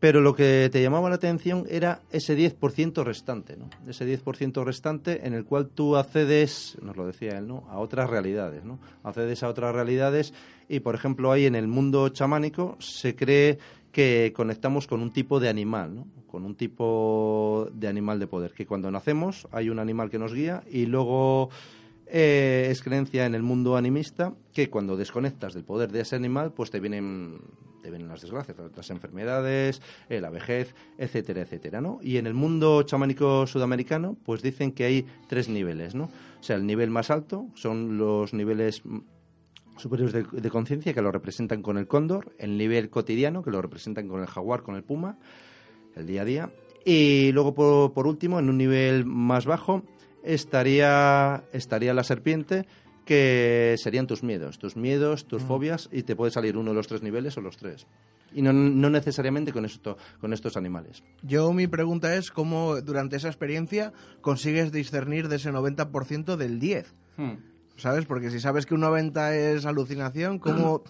Pero 0.00 0.20
lo 0.20 0.34
que 0.34 0.68
te 0.70 0.82
llamaba 0.82 1.08
la 1.08 1.14
atención 1.14 1.64
era 1.70 2.02
ese 2.10 2.36
10% 2.36 3.04
restante, 3.04 3.56
¿no? 3.56 3.70
Ese 3.88 4.04
10% 4.04 4.64
restante 4.64 5.26
en 5.26 5.32
el 5.32 5.44
cual 5.44 5.68
tú 5.68 5.96
accedes, 5.96 6.76
nos 6.82 6.96
lo 6.96 7.06
decía 7.06 7.38
él, 7.38 7.46
¿no? 7.46 7.64
A 7.70 7.78
otras 7.78 8.10
realidades, 8.10 8.64
¿no? 8.64 8.78
Accedes 9.04 9.42
a 9.42 9.48
otras 9.48 9.74
realidades 9.74 10.34
y, 10.68 10.80
por 10.80 10.96
ejemplo, 10.96 11.30
ahí 11.30 11.46
en 11.46 11.54
el 11.54 11.68
mundo 11.68 12.08
chamánico 12.08 12.76
se 12.80 13.14
cree 13.14 13.58
que 13.92 14.32
conectamos 14.36 14.86
con 14.86 15.00
un 15.00 15.12
tipo 15.12 15.40
de 15.40 15.48
animal, 15.48 15.94
¿no? 15.94 16.06
Con 16.26 16.44
un 16.44 16.56
tipo 16.56 17.68
de 17.72 17.88
animal 17.88 18.18
de 18.18 18.26
poder, 18.26 18.52
que 18.52 18.66
cuando 18.66 18.90
nacemos 18.90 19.46
hay 19.52 19.70
un 19.70 19.78
animal 19.78 20.10
que 20.10 20.18
nos 20.18 20.34
guía 20.34 20.62
y 20.70 20.84
luego 20.84 21.48
eh, 22.06 22.68
es 22.70 22.82
creencia 22.82 23.26
en 23.26 23.34
el 23.34 23.42
mundo 23.42 23.76
animista 23.76 24.34
que 24.52 24.70
cuando 24.70 24.96
desconectas 24.96 25.54
del 25.54 25.64
poder 25.64 25.90
de 25.90 26.00
ese 26.00 26.16
animal, 26.16 26.52
pues 26.52 26.70
te 26.70 26.80
vienen, 26.80 27.40
te 27.82 27.90
vienen 27.90 28.08
las 28.08 28.22
desgracias, 28.22 28.56
las 28.74 28.90
enfermedades, 28.90 29.82
eh, 30.08 30.20
la 30.20 30.30
vejez, 30.30 30.74
etcétera, 30.98 31.42
etcétera, 31.42 31.80
¿no? 31.80 31.98
Y 32.02 32.16
en 32.18 32.26
el 32.26 32.34
mundo 32.34 32.82
chamánico 32.84 33.46
sudamericano, 33.46 34.16
pues 34.24 34.42
dicen 34.42 34.72
que 34.72 34.84
hay 34.84 35.06
tres 35.28 35.48
niveles, 35.48 35.94
¿no? 35.94 36.04
O 36.40 36.42
sea, 36.42 36.56
el 36.56 36.66
nivel 36.66 36.90
más 36.90 37.10
alto 37.10 37.48
son 37.54 37.98
los 37.98 38.32
niveles 38.34 38.82
superiores 39.76 40.14
de, 40.14 40.40
de 40.40 40.50
conciencia 40.50 40.94
que 40.94 41.02
lo 41.02 41.12
representan 41.12 41.60
con 41.60 41.76
el 41.76 41.86
cóndor, 41.86 42.34
el 42.38 42.56
nivel 42.56 42.88
cotidiano 42.88 43.42
que 43.42 43.50
lo 43.50 43.60
representan 43.60 44.08
con 44.08 44.20
el 44.20 44.26
jaguar, 44.26 44.62
con 44.62 44.76
el 44.76 44.84
puma, 44.84 45.18
el 45.96 46.06
día 46.06 46.22
a 46.22 46.24
día. 46.24 46.50
Y 46.84 47.32
luego, 47.32 47.52
por, 47.52 47.92
por 47.92 48.06
último, 48.06 48.38
en 48.38 48.48
un 48.48 48.58
nivel 48.58 49.04
más 49.04 49.44
bajo, 49.44 49.82
estaría, 50.26 51.44
estaría 51.52 51.94
la 51.94 52.04
serpiente, 52.04 52.66
que 53.04 53.76
serían 53.78 54.06
tus 54.06 54.22
miedos, 54.22 54.58
tus 54.58 54.76
miedos, 54.76 55.26
tus 55.26 55.42
fobias, 55.42 55.88
y 55.92 56.02
te 56.02 56.16
puede 56.16 56.32
salir 56.32 56.56
uno 56.56 56.70
de 56.70 56.76
los 56.76 56.88
tres 56.88 57.02
niveles 57.02 57.36
o 57.38 57.40
los 57.40 57.56
tres. 57.56 57.86
Y 58.34 58.42
no, 58.42 58.52
no 58.52 58.90
necesariamente 58.90 59.52
con, 59.52 59.64
esto, 59.64 59.96
con 60.20 60.32
estos 60.32 60.56
animales. 60.56 61.04
Yo 61.22 61.52
mi 61.52 61.68
pregunta 61.68 62.16
es 62.16 62.32
cómo 62.32 62.80
durante 62.82 63.16
esa 63.16 63.28
experiencia 63.28 63.92
consigues 64.20 64.72
discernir 64.72 65.28
de 65.28 65.36
ese 65.36 65.52
90% 65.52 66.36
del 66.36 66.58
10. 66.58 66.94
¿Sabes? 67.76 68.04
Porque 68.06 68.30
si 68.30 68.40
sabes 68.40 68.66
que 68.66 68.74
un 68.74 68.80
90 68.80 69.36
es 69.36 69.64
alucinación, 69.64 70.38
¿cómo 70.38 70.82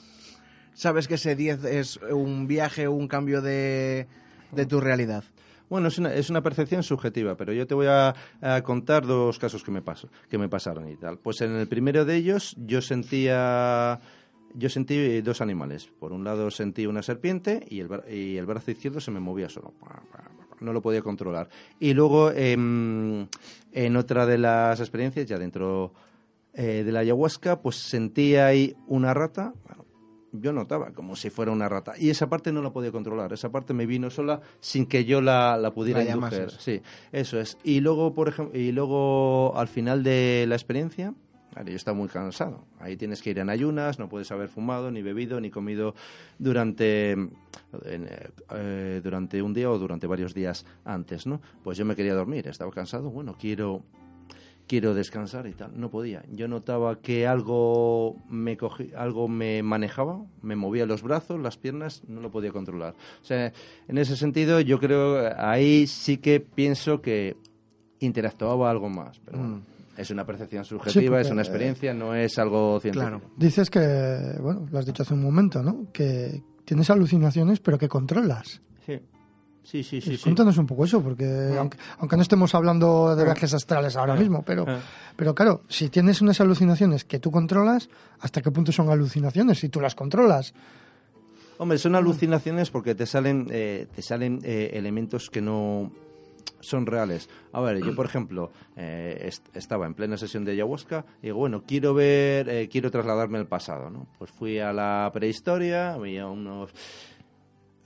sabes 0.72 1.06
que 1.06 1.14
ese 1.14 1.36
10 1.36 1.64
es 1.64 2.00
un 2.10 2.46
viaje 2.46 2.86
o 2.86 2.92
un 2.92 3.06
cambio 3.06 3.42
de, 3.42 4.06
de 4.52 4.66
tu 4.66 4.80
realidad? 4.80 5.24
Bueno, 5.68 5.88
es 5.88 5.98
una, 5.98 6.14
es 6.14 6.30
una 6.30 6.42
percepción 6.42 6.82
subjetiva, 6.82 7.36
pero 7.36 7.52
yo 7.52 7.66
te 7.66 7.74
voy 7.74 7.86
a, 7.88 8.14
contar 8.62 9.06
dos 9.06 9.38
casos 9.38 9.64
que 9.64 9.70
me, 9.70 9.82
pasó, 9.82 10.08
que 10.28 10.38
me 10.38 10.48
pasaron 10.48 10.88
y 10.88 10.96
tal. 10.96 11.18
Pues 11.18 11.40
en 11.40 11.56
el 11.56 11.66
primero 11.66 12.04
de 12.04 12.16
ellos 12.16 12.54
yo 12.58 12.80
sentía 12.80 14.00
yo 14.54 14.70
sentí 14.70 15.20
dos 15.20 15.40
animales. 15.40 15.90
Por 15.98 16.12
un 16.12 16.24
lado 16.24 16.50
sentí 16.50 16.86
una 16.86 17.02
serpiente 17.02 17.66
y 17.68 17.80
el, 17.80 17.88
y 18.10 18.36
el 18.36 18.46
brazo 18.46 18.70
izquierdo 18.70 19.00
se 19.00 19.10
me 19.10 19.20
movía 19.20 19.48
solo. 19.48 19.74
No 20.60 20.72
lo 20.72 20.80
podía 20.80 21.02
controlar. 21.02 21.48
Y 21.78 21.92
luego, 21.92 22.30
em, 22.30 23.26
en 23.72 23.96
otra 23.96 24.24
de 24.24 24.38
las 24.38 24.80
experiencias, 24.80 25.26
ya 25.26 25.38
dentro 25.38 25.92
eh, 26.54 26.82
de 26.84 26.92
la 26.92 27.00
ayahuasca, 27.00 27.60
pues 27.60 27.76
sentí 27.76 28.36
ahí 28.36 28.74
una 28.86 29.12
rata. 29.12 29.52
Yo 30.40 30.52
notaba 30.52 30.92
como 30.92 31.16
si 31.16 31.30
fuera 31.30 31.52
una 31.52 31.68
rata. 31.68 31.94
Y 31.98 32.10
esa 32.10 32.28
parte 32.28 32.52
no 32.52 32.62
la 32.62 32.72
podía 32.72 32.92
controlar. 32.92 33.32
Esa 33.32 33.50
parte 33.50 33.74
me 33.74 33.86
vino 33.86 34.10
sola 34.10 34.40
sin 34.60 34.86
que 34.86 35.04
yo 35.04 35.20
la, 35.20 35.56
la 35.56 35.72
pudiera 35.72 36.02
La 36.04 36.10
indujer. 36.10 36.38
llamases. 36.40 36.62
Sí, 36.62 36.82
eso 37.12 37.38
es. 37.40 37.58
Y 37.64 37.80
luego, 37.80 38.14
por 38.14 38.28
ejemplo, 38.28 38.58
y 38.58 38.72
luego 38.72 39.56
al 39.56 39.68
final 39.68 40.02
de 40.02 40.44
la 40.48 40.54
experiencia, 40.54 41.14
yo 41.64 41.72
estaba 41.74 41.96
muy 41.96 42.08
cansado. 42.08 42.66
Ahí 42.80 42.98
tienes 42.98 43.22
que 43.22 43.30
ir 43.30 43.38
en 43.38 43.48
ayunas, 43.48 43.98
no 43.98 44.10
puedes 44.10 44.30
haber 44.30 44.48
fumado, 44.48 44.90
ni 44.90 45.00
bebido, 45.00 45.40
ni 45.40 45.50
comido 45.50 45.94
durante, 46.38 47.16
eh, 48.54 49.00
durante 49.02 49.40
un 49.42 49.54
día 49.54 49.70
o 49.70 49.78
durante 49.78 50.06
varios 50.06 50.34
días 50.34 50.66
antes, 50.84 51.26
¿no? 51.26 51.40
Pues 51.64 51.78
yo 51.78 51.84
me 51.84 51.96
quería 51.96 52.14
dormir, 52.14 52.46
estaba 52.48 52.70
cansado, 52.72 53.10
bueno, 53.10 53.36
quiero 53.40 53.82
quiero 54.66 54.94
descansar 54.94 55.46
y 55.46 55.52
tal, 55.52 55.78
no 55.78 55.90
podía. 55.90 56.24
Yo 56.30 56.48
notaba 56.48 57.00
que 57.00 57.26
algo 57.26 58.16
me 58.28 58.56
cogí, 58.56 58.92
algo 58.96 59.28
me 59.28 59.62
manejaba, 59.62 60.24
me 60.42 60.56
movía 60.56 60.86
los 60.86 61.02
brazos, 61.02 61.40
las 61.40 61.56
piernas, 61.56 62.02
no 62.08 62.20
lo 62.20 62.30
podía 62.30 62.52
controlar. 62.52 62.94
O 63.22 63.24
sea, 63.24 63.52
en 63.88 63.98
ese 63.98 64.16
sentido 64.16 64.60
yo 64.60 64.78
creo 64.78 65.32
ahí 65.38 65.86
sí 65.86 66.18
que 66.18 66.40
pienso 66.40 67.00
que 67.00 67.36
interactuaba 68.00 68.70
algo 68.70 68.88
más, 68.88 69.20
pero 69.24 69.38
bueno, 69.38 69.62
es 69.96 70.10
una 70.10 70.26
percepción 70.26 70.64
subjetiva, 70.64 71.16
porque, 71.16 71.22
es 71.22 71.30
una 71.30 71.42
eh, 71.42 71.44
experiencia, 71.44 71.94
no 71.94 72.14
es 72.14 72.38
algo 72.38 72.78
científico. 72.80 73.08
Claro. 73.08 73.30
Dices 73.36 73.70
que, 73.70 74.36
bueno, 74.40 74.66
lo 74.70 74.78
has 74.78 74.86
dicho 74.86 75.02
hace 75.02 75.14
un 75.14 75.22
momento, 75.22 75.62
¿no? 75.62 75.86
Que 75.92 76.42
tienes 76.64 76.90
alucinaciones, 76.90 77.60
pero 77.60 77.78
que 77.78 77.88
controlas. 77.88 78.60
Sí, 78.84 79.00
sí, 79.66 79.82
sí, 79.82 80.00
sí. 80.00 80.16
sí. 80.16 80.22
Cuéntanos 80.22 80.56
un 80.58 80.66
poco 80.66 80.84
eso, 80.84 81.02
porque 81.02 81.54
aunque, 81.58 81.76
aunque 81.98 82.16
no 82.16 82.22
estemos 82.22 82.54
hablando 82.54 83.14
de 83.16 83.24
viajes 83.24 83.52
astrales 83.54 83.96
ahora 83.96 84.14
mismo, 84.14 84.42
pero, 84.44 84.64
Ah. 84.68 84.78
pero 85.16 85.34
claro, 85.34 85.62
si 85.68 85.88
tienes 85.88 86.20
unas 86.22 86.40
alucinaciones 86.40 87.04
que 87.04 87.18
tú 87.18 87.30
controlas, 87.30 87.88
¿hasta 88.20 88.40
qué 88.42 88.50
punto 88.50 88.72
son 88.72 88.88
alucinaciones? 88.90 89.58
Si 89.58 89.68
tú 89.68 89.80
las 89.80 89.94
controlas. 89.94 90.54
Hombre, 91.58 91.78
son 91.78 91.94
alucinaciones 91.94 92.70
porque 92.70 92.94
te 92.94 93.06
salen, 93.06 93.46
eh, 93.50 93.86
te 93.94 94.02
salen 94.02 94.40
eh, 94.44 94.70
elementos 94.74 95.30
que 95.30 95.40
no 95.40 95.90
son 96.60 96.84
reales. 96.86 97.28
A 97.52 97.60
ver, 97.60 97.82
yo 97.82 97.94
por 97.94 98.06
ejemplo 98.06 98.50
eh, 98.76 99.22
est- 99.26 99.56
estaba 99.56 99.86
en 99.86 99.94
plena 99.94 100.16
sesión 100.16 100.44
de 100.44 100.52
ayahuasca 100.52 101.04
y 101.22 101.26
digo, 101.26 101.38
bueno, 101.38 101.62
quiero 101.66 101.94
ver, 101.94 102.48
eh, 102.48 102.68
quiero 102.70 102.90
trasladarme 102.90 103.38
al 103.38 103.46
pasado, 103.46 103.88
¿no? 103.90 104.06
Pues 104.18 104.30
fui 104.30 104.58
a 104.58 104.72
la 104.72 105.10
prehistoria, 105.14 105.94
había 105.94 106.26
unos 106.26 106.70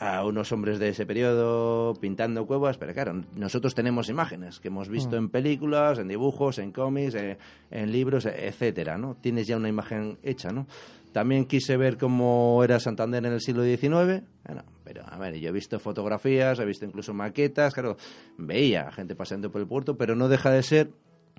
a 0.01 0.25
unos 0.25 0.51
hombres 0.51 0.79
de 0.79 0.89
ese 0.89 1.05
periodo 1.05 1.95
pintando 2.01 2.47
cuevas, 2.47 2.79
pero 2.79 2.95
claro, 2.95 3.23
nosotros 3.37 3.75
tenemos 3.75 4.09
imágenes 4.09 4.59
que 4.59 4.69
hemos 4.69 4.89
visto 4.89 5.17
en 5.17 5.29
películas, 5.29 5.99
en 5.99 6.09
dibujos, 6.09 6.59
en 6.59 6.73
cómics, 6.73 7.15
eh, 7.15 7.37
en 7.71 7.93
libros, 7.93 8.25
etcétera, 8.25 8.97
¿no? 8.97 9.17
Tienes 9.21 9.47
ya 9.47 9.59
una 9.59 9.69
imagen 9.69 10.19
hecha, 10.23 10.51
¿no? 10.51 10.67
También 11.13 11.45
quise 11.45 11.77
ver 11.77 11.99
cómo 11.99 12.63
era 12.65 12.81
Santander 12.81 13.27
en 13.27 13.35
el 13.35 13.41
siglo 13.43 13.63
XIX, 13.63 14.23
bueno, 14.47 14.65
pero 14.85 15.05
a 15.07 15.19
ver, 15.19 15.39
yo 15.39 15.51
he 15.51 15.53
visto 15.53 15.79
fotografías, 15.79 16.59
he 16.59 16.65
visto 16.65 16.87
incluso 16.87 17.13
maquetas, 17.13 17.75
claro, 17.75 17.99
veía 18.39 18.91
gente 18.93 19.15
paseando 19.15 19.51
por 19.51 19.61
el 19.61 19.67
puerto, 19.67 19.99
pero 19.99 20.17
no 20.17 20.29
deja 20.29 20.51
de 20.51 20.63
ser 20.63 20.91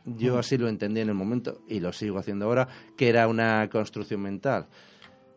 yo 0.06 0.38
así 0.38 0.58
lo 0.58 0.68
entendí 0.68 1.02
en 1.02 1.10
el 1.10 1.16
momento 1.16 1.62
y 1.68 1.80
lo 1.80 1.94
sigo 1.94 2.20
haciendo 2.20 2.46
ahora, 2.46 2.68
que 2.98 3.10
era 3.10 3.28
una 3.28 3.68
construcción 3.70 4.22
mental. 4.22 4.68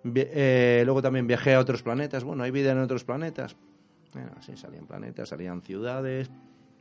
Eh, 0.04 0.82
luego 0.84 1.00
también 1.02 1.26
viajé 1.26 1.54
a 1.54 1.60
otros 1.60 1.82
planetas. 1.82 2.24
Bueno, 2.24 2.42
hay 2.42 2.50
vida 2.50 2.72
en 2.72 2.78
otros 2.78 3.04
planetas. 3.04 3.56
Bueno, 4.12 4.30
sí, 4.40 4.56
salían 4.56 4.86
planetas, 4.86 5.28
salían 5.28 5.62
ciudades 5.62 6.30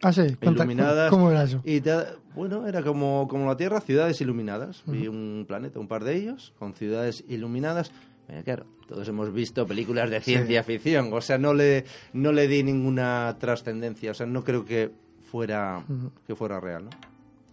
Ah, 0.01 0.11
sí, 0.11 0.21
iluminadas. 0.41 1.09
¿Cómo 1.09 1.31
era 1.31 1.43
eso? 1.43 1.61
Y 1.63 1.79
te- 1.79 2.03
bueno, 2.35 2.67
era 2.67 2.83
como, 2.83 3.27
como 3.29 3.47
la 3.47 3.55
Tierra, 3.55 3.79
ciudades 3.79 4.19
iluminadas. 4.19 4.83
Vi 4.85 5.07
un 5.07 5.45
planeta, 5.47 5.79
un 5.79 5.87
par 5.87 6.03
de 6.03 6.15
ellos, 6.17 6.53
con 6.59 6.73
ciudades 6.73 7.23
iluminadas. 7.29 7.91
Eh, 8.27 8.41
claro, 8.43 8.65
todos 8.87 9.07
hemos 9.07 9.33
visto 9.33 9.65
películas 9.65 10.09
de 10.09 10.19
ciencia 10.19 10.61
ficción. 10.63 11.11
O 11.13 11.21
sea, 11.21 11.37
no 11.37 11.53
le, 11.53 11.85
no 12.11 12.33
le 12.33 12.47
di 12.49 12.63
ninguna 12.63 13.37
trascendencia. 13.39 14.11
O 14.11 14.13
sea, 14.13 14.25
no 14.25 14.43
creo 14.43 14.65
que 14.65 14.91
fuera, 15.31 15.83
que 16.27 16.35
fuera 16.35 16.59
real, 16.59 16.83
¿no? 16.85 16.89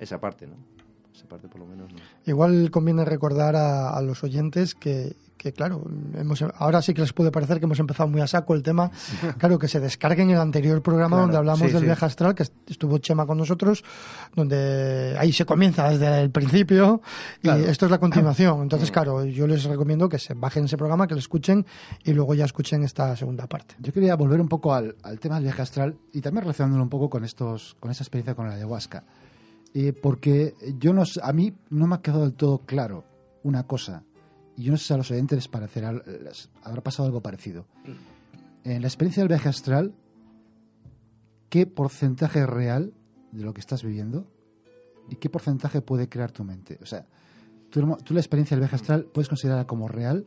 Esa 0.00 0.20
parte, 0.20 0.46
¿no? 0.48 0.54
Esa 1.14 1.26
parte 1.28 1.46
por 1.48 1.60
lo 1.60 1.66
menos 1.66 1.92
no. 1.92 1.98
Igual 2.26 2.70
conviene 2.72 3.04
recordar 3.04 3.54
a, 3.54 3.90
a 3.90 4.02
los 4.02 4.24
oyentes 4.24 4.74
que, 4.74 5.14
que, 5.42 5.54
claro, 5.54 5.82
hemos, 6.18 6.42
ahora 6.58 6.82
sí 6.82 6.92
que 6.92 7.00
les 7.00 7.14
puede 7.14 7.30
parecer 7.30 7.58
que 7.60 7.64
hemos 7.64 7.78
empezado 7.78 8.10
muy 8.10 8.20
a 8.20 8.26
saco 8.26 8.52
el 8.54 8.62
tema. 8.62 8.90
Claro, 9.38 9.58
que 9.58 9.68
se 9.68 9.80
descarguen 9.80 10.28
el 10.28 10.38
anterior 10.38 10.82
programa 10.82 11.16
Claro, 11.16 11.22
donde 11.22 11.38
hablamos 11.38 11.60
sí, 11.60 11.72
del 11.72 11.78
sí. 11.80 11.84
viaje 11.86 12.04
astral, 12.04 12.34
que 12.34 12.42
est- 12.42 12.52
estuvo 12.70 12.98
Chema 12.98 13.24
con 13.24 13.38
nosotros, 13.38 13.82
donde 14.36 15.16
ahí 15.18 15.32
se 15.32 15.44
comienza 15.46 15.88
desde 15.88 16.20
el 16.20 16.30
principio 16.30 17.00
y 17.42 17.48
esto 17.48 17.86
es 17.86 17.90
la 17.90 17.98
continuación. 17.98 18.60
Entonces, 18.62 18.90
claro, 18.90 19.24
yo 19.24 19.46
les 19.46 19.64
recomiendo 19.64 20.08
que 20.08 20.18
se 20.18 20.34
bajen 20.34 20.64
ese 20.66 20.76
programa, 20.76 21.06
que 21.06 21.14
lo 21.14 21.20
escuchen 21.20 21.64
y 22.04 22.12
luego 22.12 22.34
ya 22.34 22.44
escuchen 22.44 22.82
esta 22.82 23.16
segunda 23.16 23.46
parte. 23.46 23.76
Yo 23.78 23.92
quería 23.92 24.14
volver 24.16 24.40
un 24.40 24.48
poco 24.48 24.74
al, 24.74 24.94
al 25.02 25.18
tema 25.18 25.36
del 25.36 25.44
viaje 25.44 25.62
astral 25.62 25.96
y 26.12 26.20
también 26.20 26.42
relacionándolo 26.42 26.82
un 26.82 26.90
poco 26.90 27.08
con 27.08 27.24
estos, 27.24 27.76
con 27.80 27.90
esa 27.90 28.02
experiencia 28.04 28.34
con 28.34 28.46
la 28.46 28.54
ayahuasca. 28.54 29.04
Eh, 29.72 29.92
porque 29.92 30.54
yo 30.78 30.92
no, 30.92 31.04
a 31.22 31.32
mí 31.32 31.54
no 31.70 31.86
me 31.86 31.94
ha 31.94 32.02
quedado 32.02 32.22
del 32.22 32.34
todo 32.34 32.58
claro 32.66 33.04
una 33.42 33.66
cosa, 33.66 34.02
y 34.60 34.64
yo 34.64 34.72
no 34.72 34.76
sé 34.76 34.84
si 34.84 34.92
a 34.92 34.98
los 34.98 35.10
oyentes 35.10 35.36
les 35.36 35.48
parecerá, 35.48 35.90
les 35.92 36.50
habrá 36.62 36.82
pasado 36.82 37.06
algo 37.06 37.22
parecido. 37.22 37.64
En 38.62 38.82
la 38.82 38.88
experiencia 38.88 39.22
del 39.22 39.28
viaje 39.28 39.48
astral, 39.48 39.94
¿qué 41.48 41.64
porcentaje 41.66 42.40
es 42.40 42.46
real 42.46 42.92
de 43.32 43.42
lo 43.42 43.54
que 43.54 43.60
estás 43.60 43.82
viviendo 43.82 44.26
y 45.08 45.16
qué 45.16 45.30
porcentaje 45.30 45.80
puede 45.80 46.10
crear 46.10 46.30
tu 46.30 46.44
mente? 46.44 46.78
O 46.82 46.84
sea, 46.84 47.06
tú, 47.70 47.96
tú 48.04 48.12
la 48.12 48.20
experiencia 48.20 48.54
del 48.54 48.60
viaje 48.60 48.76
astral 48.76 49.04
puedes 49.04 49.30
considerarla 49.30 49.66
como 49.66 49.88
real 49.88 50.26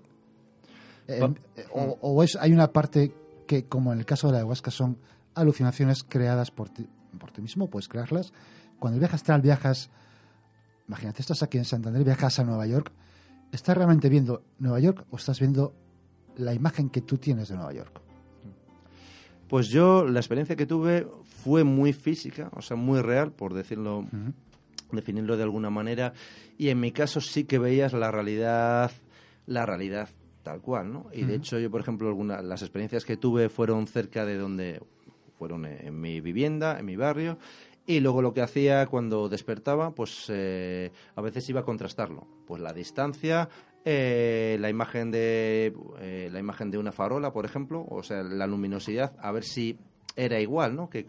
eh, 1.08 1.20
eh, 1.56 1.66
o, 1.72 2.00
o 2.02 2.24
es, 2.24 2.36
hay 2.36 2.54
una 2.54 2.72
parte 2.72 3.14
que, 3.46 3.66
como 3.66 3.94
en 3.94 4.00
el 4.00 4.06
caso 4.06 4.28
de 4.28 4.34
la 4.34 4.40
ayahuasca, 4.40 4.72
son 4.72 4.98
alucinaciones 5.36 6.04
creadas 6.04 6.50
por 6.50 6.70
ti, 6.70 6.88
por 7.20 7.32
ti 7.32 7.44
mismo, 7.44 7.70
puedes 7.70 7.88
crearlas. 7.88 8.34
Cuando 8.80 8.96
el 8.96 9.00
viaje 9.00 9.16
astral 9.16 9.42
viajas, 9.42 9.92
imagínate, 10.88 11.22
estás 11.22 11.44
aquí 11.44 11.60
en 11.60 11.66
Santander, 11.66 12.04
viajas 12.04 12.40
a 12.40 12.44
Nueva 12.44 12.66
York, 12.66 12.92
¿estás 13.54 13.78
realmente 13.78 14.10
viendo 14.10 14.44
Nueva 14.60 14.80
York 14.80 15.06
o 15.12 15.18
estás 15.18 15.40
viendo 15.40 15.74
la 16.36 16.54
imagen 16.54 16.90
que 16.90 17.02
tú 17.02 17.18
tienes 17.18 17.50
de 17.50 17.56
Nueva 17.56 17.74
York? 17.74 18.02
Pues 19.48 19.70
yo, 19.70 20.06
la 20.06 20.20
experiencia 20.20 20.56
que 20.56 20.66
tuve 20.66 21.08
fue 21.44 21.64
muy 21.64 21.94
física, 21.94 22.50
o 22.54 22.62
sea, 22.62 22.76
muy 22.76 23.02
real, 23.02 23.32
por 23.32 23.54
decirlo, 23.54 24.06
definirlo 24.92 25.38
de 25.38 25.44
alguna 25.44 25.70
manera, 25.70 26.14
y 26.58 26.70
en 26.70 26.80
mi 26.80 26.92
caso 26.92 27.22
sí 27.22 27.44
que 27.44 27.60
veías 27.60 27.94
la 27.94 28.10
realidad, 28.10 28.92
la 29.46 29.66
realidad 29.66 30.10
tal 30.42 30.60
cual, 30.60 30.92
¿no? 30.92 31.08
Y 31.14 31.24
de 31.24 31.36
hecho 31.36 31.60
yo, 31.60 31.70
por 31.70 31.82
ejemplo, 31.82 32.08
algunas 32.08 32.44
las 32.44 32.62
experiencias 32.64 33.06
que 33.06 33.16
tuve 33.16 33.50
fueron 33.50 33.88
cerca 33.88 34.26
de 34.26 34.38
donde 34.38 34.82
fueron 35.38 35.66
en 35.66 36.02
mi 36.02 36.20
vivienda, 36.20 36.80
en 36.80 36.86
mi 36.86 36.96
barrio, 36.96 37.38
y 37.86 38.00
luego 38.00 38.22
lo 38.22 38.34
que 38.34 38.42
hacía 38.42 38.86
cuando 38.88 39.30
despertaba, 39.30 39.92
pues 39.92 40.26
eh, 40.30 40.92
a 41.16 41.22
veces 41.22 41.48
iba 41.50 41.62
a 41.62 41.66
contrastarlo, 41.66 42.28
pues 42.46 42.62
la 42.62 42.74
distancia, 42.74 43.50
eh, 43.86 44.58
la 44.62 44.70
imagen 44.70 45.12
de 45.12 45.74
eh, 46.00 46.30
la 46.32 46.40
imagen 46.40 46.72
de 46.72 46.78
una 46.78 46.94
farola, 46.94 47.34
por 47.34 47.46
ejemplo, 47.46 47.86
o 47.90 48.02
sea, 48.04 48.24
la 48.24 48.48
luminosidad, 48.48 49.14
a 49.20 49.32
ver 49.32 49.44
si 49.44 49.78
era 50.16 50.40
igual, 50.40 50.76
¿no? 50.76 50.90
Que 50.90 51.06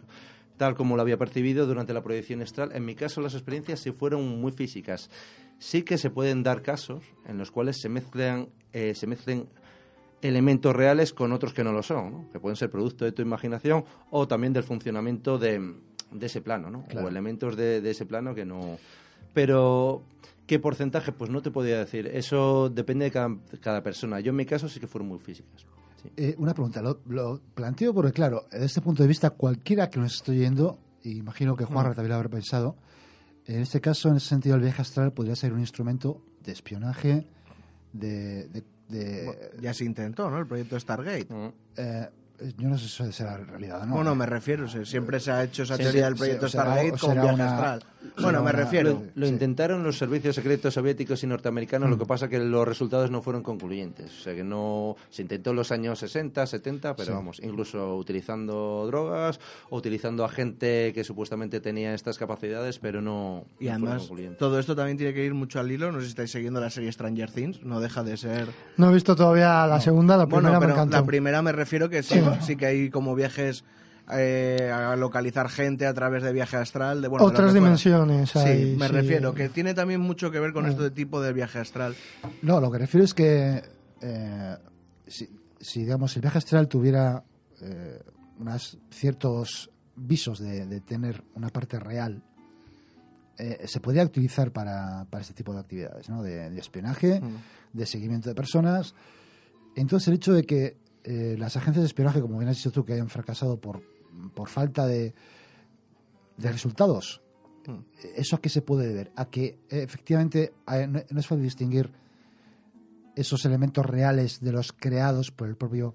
tal 0.57 0.75
como 0.75 0.97
lo 0.97 1.03
había 1.03 1.17
percibido 1.17 1.67
durante 1.67 1.95
la 1.95 2.03
proyección 2.03 2.43
astral. 2.43 2.71
En 2.75 2.85
mi 2.85 2.95
caso, 2.95 3.21
las 3.21 3.35
experiencias 3.35 3.81
sí 3.81 3.93
fueron 3.93 4.41
muy 4.41 4.53
físicas. 4.53 5.11
Sí 5.59 5.83
que 5.83 5.99
se 5.99 6.11
pueden 6.11 6.43
dar 6.43 6.63
casos 6.63 7.05
en 7.27 7.39
los 7.39 7.51
cuales 7.51 7.81
se 7.81 7.89
mezclan, 7.89 8.49
eh, 8.73 8.95
se 8.95 9.07
mezclen 9.07 9.49
elementos 10.21 10.75
reales 10.75 11.13
con 11.13 11.33
otros 11.33 11.53
que 11.53 11.65
no 11.65 11.73
lo 11.73 11.83
son, 11.83 12.11
¿no? 12.11 12.29
que 12.31 12.41
pueden 12.41 12.57
ser 12.57 12.71
producto 12.71 13.05
de 13.05 13.13
tu 13.13 13.23
imaginación 13.23 13.85
o 14.11 14.27
también 14.27 14.53
del 14.53 14.63
funcionamiento 14.63 15.39
de, 15.39 15.75
de 16.11 16.27
ese 16.27 16.41
plano, 16.41 16.71
¿no? 16.71 16.85
o 16.95 17.09
elementos 17.09 17.57
de, 17.57 17.81
de 17.81 17.91
ese 17.91 18.07
plano 18.07 18.35
que 18.35 18.45
no... 18.45 18.79
Pero 19.33 20.05
¿Qué 20.47 20.59
porcentaje? 20.59 21.13
Pues 21.13 21.31
no 21.31 21.41
te 21.41 21.51
podría 21.51 21.79
decir. 21.79 22.07
Eso 22.07 22.69
depende 22.69 23.07
de 23.07 23.11
cada, 23.11 23.35
cada 23.61 23.83
persona. 23.83 24.21
Yo 24.21 24.31
en 24.31 24.37
mi 24.37 24.45
caso 24.45 24.69
sí 24.69 24.79
que 24.79 24.87
fueron 24.87 25.09
muy 25.09 25.19
físicas. 25.19 25.67
Sí. 26.03 26.11
Eh, 26.17 26.35
una 26.39 26.53
pregunta, 26.53 26.83
lo, 26.83 27.01
lo, 27.07 27.41
planteo 27.55 27.95
porque, 27.95 28.13
claro, 28.13 28.45
desde 28.51 28.67
este 28.67 28.81
punto 28.83 29.03
de 29.03 29.09
vista, 29.09 29.31
cualquiera 29.31 29.89
que 29.89 29.99
nos 29.99 30.17
esté 30.17 30.33
oyendo, 30.33 30.79
y 31.03 31.17
imagino 31.17 31.57
que 31.57 31.65
Juan 31.65 31.87
mm. 31.87 31.95
también 31.95 32.09
lo 32.11 32.17
habrá 32.17 32.29
pensado, 32.29 32.77
en 33.47 33.63
este 33.63 33.81
caso, 33.81 34.11
en 34.11 34.17
ese 34.17 34.29
sentido, 34.29 34.57
el 34.57 34.61
viaje 34.61 34.83
astral 34.83 35.13
podría 35.13 35.35
ser 35.35 35.53
un 35.55 35.61
instrumento 35.61 36.21
de 36.43 36.53
espionaje, 36.53 37.27
de... 37.93 38.49
de, 38.49 38.63
de 38.89 39.25
bueno, 39.25 39.41
ya 39.63 39.73
se 39.73 39.87
intentó, 39.87 40.29
¿no? 40.29 40.39
El 40.39 40.47
proyecto 40.47 40.79
Stargate. 40.79 41.33
Mm. 41.33 41.53
Eh, 41.79 42.09
yo 42.57 42.69
no 42.69 42.79
sé 42.79 42.89
si 42.89 43.13
será 43.13 43.37
realidad 43.37 43.85
no. 43.87 43.95
Bueno, 43.97 44.15
me 44.15 44.27
refiero, 44.27 44.69
siempre 44.85 45.21
se 45.21 45.31
ha 45.33 45.43
hecho 45.43 45.63
esa 45.63 45.77
teoría 45.77 46.05
del 46.05 46.17
proyecto 46.17 46.49
Stargate 46.49 46.99
con 46.99 47.13
viaje 47.15 47.43
astral. 47.43 47.85
Bueno, 48.21 48.43
me 48.43 48.53
refiero. 48.53 48.91
Lo, 48.91 49.03
lo 49.15 49.27
sí. 49.27 49.33
intentaron 49.33 49.83
los 49.83 49.99
servicios 49.99 50.35
secretos 50.35 50.75
soviéticos 50.75 51.23
y 51.23 51.27
norteamericanos, 51.27 51.89
mm. 51.89 51.93
lo 51.93 51.99
que 51.99 52.07
pasa 52.07 52.29
que 52.29 52.39
los 52.39 52.67
resultados 52.67 53.11
no 53.11 53.23
fueron 53.23 53.43
concluyentes. 53.43 54.11
O 54.19 54.23
sea 54.23 54.35
que 54.35 54.45
no. 54.45 54.97
Se 55.11 55.23
intentó 55.23 55.51
en 55.51 55.57
los 55.57 55.73
años 55.73 55.99
60, 55.99 56.47
70, 56.47 56.97
pero 56.97 57.15
vamos, 57.15 57.41
incluso 57.43 57.97
utilizando 57.97 58.87
drogas 58.87 59.41
utilizando 59.71 60.25
a 60.25 60.29
gente 60.29 60.93
que 60.93 61.05
supuestamente 61.05 61.61
tenía 61.61 61.95
estas 61.95 62.19
capacidades, 62.19 62.79
pero 62.79 63.01
no. 63.01 63.45
Y 63.59 63.67
no 63.67 63.73
además, 63.73 64.11
todo 64.39 64.59
esto 64.59 64.77
también 64.77 64.97
tiene 64.97 65.15
que 65.15 65.25
ir 65.25 65.35
mucho 65.35 65.61
al 65.61 65.71
hilo. 65.71 65.93
No 65.93 65.99
sé 65.99 66.07
si 66.07 66.11
estáis 66.11 66.31
siguiendo 66.31 66.61
la 66.61 66.71
serie 66.71 66.93
Stranger 66.93 67.31
Things, 67.31 67.63
no 67.63 67.81
deja 67.81 68.03
de 68.03 68.17
ser. 68.17 68.49
No 68.77 68.91
he 68.91 68.95
visto 68.95 69.17
todavía 69.17 69.67
la 69.67 69.77
no. 69.77 69.81
segunda, 69.81 70.17
la 70.17 70.27
primera 70.27 70.51
bueno, 70.51 70.61
pero 70.61 70.75
me 70.75 70.81
encantó. 70.81 70.97
La 70.97 71.07
primera 71.07 71.43
me 71.43 71.53
refiero 71.53 71.89
que 71.89 72.03
sí, 72.03 72.21
sí 72.41 72.57
que 72.57 72.67
hay 72.67 72.91
como 72.91 73.15
viajes 73.15 73.65
eh, 74.13 74.71
a 74.73 74.97
localizar 74.97 75.49
gente 75.49 75.87
a 75.87 75.95
través 75.95 76.23
de 76.23 76.33
viaje 76.33 76.57
astral. 76.57 77.03
De, 77.03 77.09
bueno, 77.09 77.25
Otras 77.25 77.53
de 77.53 77.61
dimensiones. 77.61 78.31
Sí, 78.31 78.39
hay, 78.39 78.77
me 78.77 78.87
sí. 78.89 78.93
refiero, 78.93 79.35
que 79.35 79.49
tiene 79.49 79.75
también 79.75 80.01
mucho 80.01 80.31
que 80.31 80.41
ver 80.41 80.53
con 80.53 80.67
este 80.67 80.91
tipo 80.91 81.21
de 81.21 81.33
viaje 81.33 81.59
astral. 81.59 81.95
No, 82.43 82.61
lo 82.61 82.71
que 82.71 82.79
refiero 82.79 83.05
es 83.05 83.15
que 83.15 83.63
eh, 84.01 84.57
si, 85.07 85.29
si, 85.59 85.81
digamos, 85.81 86.15
el 86.17 86.23
viaje 86.23 86.39
astral 86.39 86.69
tuviera 86.69 87.25
eh, 87.63 88.01
unos 88.39 88.79
ciertos 88.91 89.71
visos 89.97 90.39
de, 90.39 90.67
de, 90.67 90.81
tener 90.81 91.23
una 91.35 91.49
parte 91.49 91.79
real, 91.79 92.23
eh, 93.39 93.65
se 93.67 93.81
podría 93.81 94.05
utilizar 94.05 94.53
para, 94.53 95.07
para, 95.09 95.23
este 95.23 95.35
tipo 95.35 95.55
de 95.55 95.61
actividades, 95.61 96.09
¿no? 96.09 96.23
de, 96.23 96.51
de 96.51 96.61
espionaje, 96.61 97.21
mm. 97.21 97.77
de 97.79 97.87
seguimiento 97.87 98.29
de 98.29 98.35
personas. 98.35 98.95
Entonces, 99.77 100.09
el 100.09 100.15
hecho 100.15 100.33
de 100.33 100.45
que 100.45 100.77
eh, 101.05 101.37
las 101.39 101.57
agencias 101.57 101.83
de 101.83 101.87
espionaje, 101.87 102.21
como 102.21 102.39
bien 102.39 102.49
has 102.49 102.57
dicho 102.57 102.73
tú, 102.73 102.85
que 102.85 102.95
hayan 102.95 103.09
fracasado 103.09 103.61
por, 103.61 103.83
por 104.35 104.49
falta 104.49 104.87
de, 104.87 105.15
de 106.37 106.53
resultados, 106.53 107.23
mm. 107.67 107.79
¿eso 108.17 108.37
a 108.37 108.41
qué 108.41 108.49
se 108.49 108.63
puede 108.63 108.89
deber? 108.89 109.13
A 109.17 109.27
que 109.27 109.59
efectivamente 109.69 110.53
no, 110.89 110.99
es 110.99 111.27
fácil 111.27 111.43
distinguir 111.43 111.91
esos 113.17 113.45
elementos 113.45 113.87
reales 113.87 114.41
de 114.41 114.53
los 114.53 114.73
creados 114.73 115.31
por 115.31 115.49
el 115.49 115.57
propio 115.57 115.95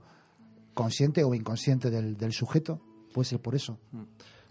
consciente 0.74 1.24
o 1.24 1.34
inconsciente 1.34 1.90
del, 1.90 2.16
del 2.18 2.32
sujeto. 2.32 2.80
Puede 3.14 3.26
ser 3.26 3.40
por 3.40 3.56
eso. 3.56 3.78
Mm. 3.92 4.04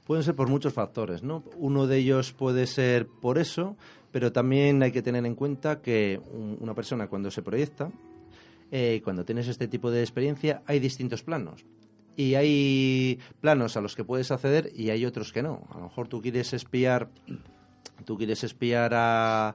Pueden 0.06 0.24
ser 0.24 0.34
por 0.34 0.48
muchos 0.48 0.72
factores, 0.72 1.22
¿no? 1.22 1.44
Uno 1.58 1.86
de 1.86 1.98
ellos 1.98 2.32
puede 2.32 2.66
ser 2.66 3.06
por 3.06 3.36
eso, 3.36 3.76
pero 4.10 4.32
también 4.32 4.82
hay 4.82 4.90
que 4.90 5.02
tener 5.02 5.26
en 5.26 5.34
cuenta 5.34 5.82
que 5.82 6.18
un, 6.32 6.56
una 6.60 6.74
persona 6.74 7.08
cuando 7.08 7.30
se 7.30 7.42
proyecta, 7.42 7.90
eh, 8.70 9.02
cuando 9.04 9.24
tienes 9.26 9.48
este 9.48 9.68
tipo 9.68 9.90
de 9.90 10.00
experiencia, 10.00 10.62
hay 10.66 10.80
distintos 10.80 11.22
planos. 11.22 11.66
Y 12.18 12.34
hay 12.34 13.20
planos 13.40 13.76
a 13.76 13.80
los 13.80 13.94
que 13.94 14.02
puedes 14.02 14.32
acceder 14.32 14.72
y 14.74 14.90
hay 14.90 15.06
otros 15.06 15.32
que 15.32 15.40
no. 15.40 15.68
A 15.70 15.76
lo 15.76 15.84
mejor 15.84 16.08
tú 16.08 16.20
quieres 16.20 16.52
espiar, 16.52 17.10
tú 18.04 18.18
quieres 18.18 18.42
espiar 18.42 18.90
a 18.92 19.54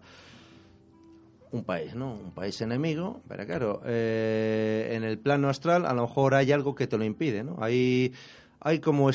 un 1.52 1.66
país, 1.66 1.94
¿no? 1.94 2.14
Un 2.14 2.32
país 2.32 2.62
enemigo, 2.62 3.20
pero 3.28 3.46
claro, 3.46 3.82
eh, 3.86 4.92
en 4.94 5.04
el 5.04 5.20
plano 5.20 5.50
astral 5.50 5.86
a 5.86 5.92
lo 5.92 6.04
mejor 6.04 6.36
hay 6.36 6.54
algo 6.54 6.74
que 6.74 6.88
te 6.88 6.98
lo 6.98 7.04
impide, 7.04 7.44
¿no? 7.44 7.58
Hay, 7.60 8.14
hay 8.62 8.80
como... 8.80 9.12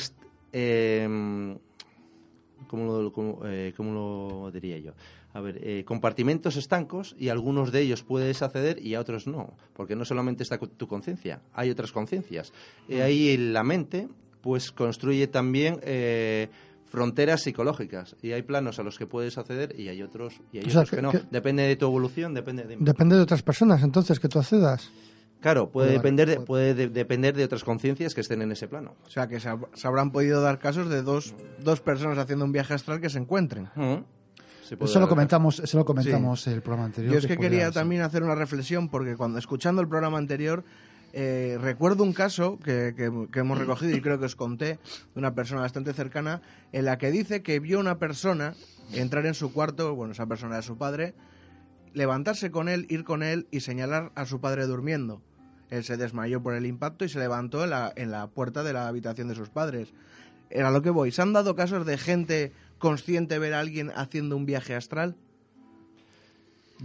Eh, 0.53 1.57
¿cómo, 2.67 3.01
lo, 3.01 3.13
cómo, 3.15 3.41
eh, 3.47 3.73
¿Cómo 3.75 3.95
lo 3.95 4.51
diría 4.51 4.77
yo? 4.77 4.93
A 5.33 5.41
ver, 5.41 5.61
eh, 5.63 5.85
compartimentos 5.85 6.57
estancos 6.57 7.15
y 7.19 7.29
a 7.29 7.33
algunos 7.33 7.71
de 7.73 7.81
ellos 7.81 8.03
puedes 8.03 8.43
acceder 8.43 8.85
y 8.85 8.95
a 8.95 9.01
otros 9.01 9.27
no, 9.27 9.55
porque 9.75 9.95
no 9.95 10.05
solamente 10.05 10.43
está 10.43 10.59
tu 10.59 10.89
conciencia, 10.89 11.41
hay 11.53 11.71
otras 11.71 11.93
conciencias. 11.93 12.53
Mm. 12.89 12.93
Eh, 12.93 13.03
ahí 13.03 13.37
la 13.37 13.63
mente 13.63 14.09
pues 14.41 14.73
construye 14.73 15.27
también 15.27 15.81
eh, 15.83 16.49
fronteras 16.87 17.43
psicológicas 17.43 18.17
y 18.23 18.33
hay 18.33 18.43
planos 18.43 18.79
a 18.79 18.83
los 18.83 18.99
que 18.99 19.07
puedes 19.07 19.37
acceder 19.37 19.79
y 19.79 19.89
hay 19.89 20.03
otros 20.03 20.41
y 20.53 20.59
hay 20.59 20.65
o 20.65 20.71
sea, 20.71 20.81
otros 20.81 20.91
que, 20.91 20.97
que 20.97 21.03
no. 21.03 21.13
Que, 21.13 21.23
depende 21.31 21.65
de 21.65 21.77
tu 21.77 21.87
evolución, 21.87 22.35
depende 22.35 22.65
de... 22.65 22.77
Depende 22.79 23.17
de 23.17 23.23
otras 23.23 23.43
personas 23.43 23.83
entonces 23.83 24.19
que 24.21 24.29
tú 24.29 24.39
accedas. 24.39 24.91
Claro, 25.41 25.71
puede, 25.71 25.89
bueno, 25.89 26.03
depender, 26.03 26.29
de, 26.29 26.41
puede 26.41 26.75
de, 26.75 26.89
depender 26.89 27.37
de 27.37 27.45
otras 27.45 27.63
conciencias 27.63 28.13
que 28.15 28.23
estén 28.23 28.43
en 28.43 28.51
ese 28.51 28.67
plano. 28.67 28.97
O 29.07 29.11
sea, 29.11 29.29
que 29.29 29.39
se, 29.39 29.49
se, 29.75 29.87
habrán 29.87 30.11
podido 30.11 30.41
dar 30.41 30.59
casos 30.59 30.89
de 30.89 31.03
dos, 31.03 31.35
dos 31.63 31.81
personas 31.81 32.19
haciendo 32.19 32.45
un 32.45 32.51
viaje 32.51 32.75
astral 32.75 33.01
que 33.01 33.09
se 33.09 33.19
encuentren. 33.19 33.69
Uh 33.77 33.81
-huh. 33.81 34.05
Eso 34.81 35.01
lo 35.01 35.09
comentamos, 35.09 35.61
eso 35.61 35.79
lo 35.79 35.85
comentamos 35.85 36.43
sí. 36.43 36.51
el 36.51 36.63
programa 36.63 36.87
anterior. 36.87 37.13
Yo 37.13 37.19
es 37.19 37.27
que, 37.27 37.37
que 37.37 37.43
quería 37.43 37.71
también 37.71 38.03
hacer 38.03 38.23
una 38.23 38.35
reflexión 38.35 38.89
porque 38.89 39.17
cuando 39.17 39.39
escuchando 39.39 39.81
el 39.81 39.89
programa 39.89 40.19
anterior 40.19 40.65
eh, 41.13 41.57
recuerdo 41.61 42.05
un 42.05 42.13
caso 42.13 42.59
que, 42.59 42.95
que, 42.95 43.11
que, 43.33 43.41
hemos 43.41 43.59
recogido 43.59 43.97
y 43.97 44.01
creo 44.03 44.19
que 44.19 44.27
os 44.27 44.37
conté 44.37 44.67
de 44.67 44.79
una 45.15 45.35
persona 45.35 45.63
bastante 45.63 45.95
cercana 45.95 46.43
en 46.73 46.85
la 46.85 46.99
que 46.99 47.11
dice 47.11 47.43
que 47.43 47.61
vio 47.61 47.81
una 47.81 47.99
persona 47.99 48.55
entrar 48.93 49.25
en 49.25 49.35
su 49.35 49.53
cuarto, 49.53 49.95
bueno, 49.95 50.13
esa 50.13 50.27
persona 50.27 50.57
era 50.57 50.63
su 50.63 50.77
padre, 50.77 51.15
levantarse 51.95 52.51
con 52.51 52.69
él, 52.69 52.87
ir 52.91 53.05
con 53.05 53.23
él 53.23 53.47
y 53.51 53.61
señalar 53.61 54.13
a 54.15 54.27
su 54.27 54.41
padre 54.41 54.67
durmiendo. 54.67 55.23
Él 55.71 55.85
se 55.85 55.97
desmayó 55.97 56.43
por 56.43 56.55
el 56.55 56.67
impacto 56.67 57.05
y 57.05 57.09
se 57.09 57.19
levantó 57.19 57.65
en 57.65 57.71
la, 57.71 57.93
en 57.97 58.11
la 58.11 58.27
puerta 58.29 58.63
de 58.63 58.73
la 58.73 58.89
habitación 58.89 59.29
de 59.29 59.35
sus 59.35 59.49
padres. 59.49 59.93
Era 60.51 60.71
lo 60.71 60.81
que 60.83 60.91
voy. 60.91 61.11
¿Se 61.11 61.21
han 61.21 61.33
dado 61.33 61.55
casos 61.55 61.85
de 61.85 61.99
gente 61.99 62.53
consciente 62.79 63.39
ver 63.39 63.55
a 63.55 63.61
alguien 63.61 63.91
haciendo 63.95 64.37
un 64.37 64.47
viaje 64.47 64.75
astral? 64.75 65.17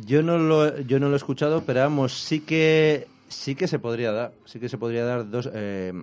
Yo 0.05 0.23
no 0.23 0.37
lo, 0.37 0.79
yo 0.81 0.99
no 0.99 1.07
lo 1.07 1.13
he 1.13 1.17
escuchado, 1.17 1.63
pero 1.65 1.81
vamos, 1.81 2.19
sí 2.23 2.39
que 2.39 3.07
sí 3.27 3.55
que 3.55 3.67
se 3.67 3.79
podría 3.79 4.11
dar, 4.11 4.33
sí 4.45 4.59
que 4.59 4.69
se 4.69 4.77
podría 4.77 5.05
dar 5.05 5.29
dos 5.29 5.49
eh, 5.53 5.93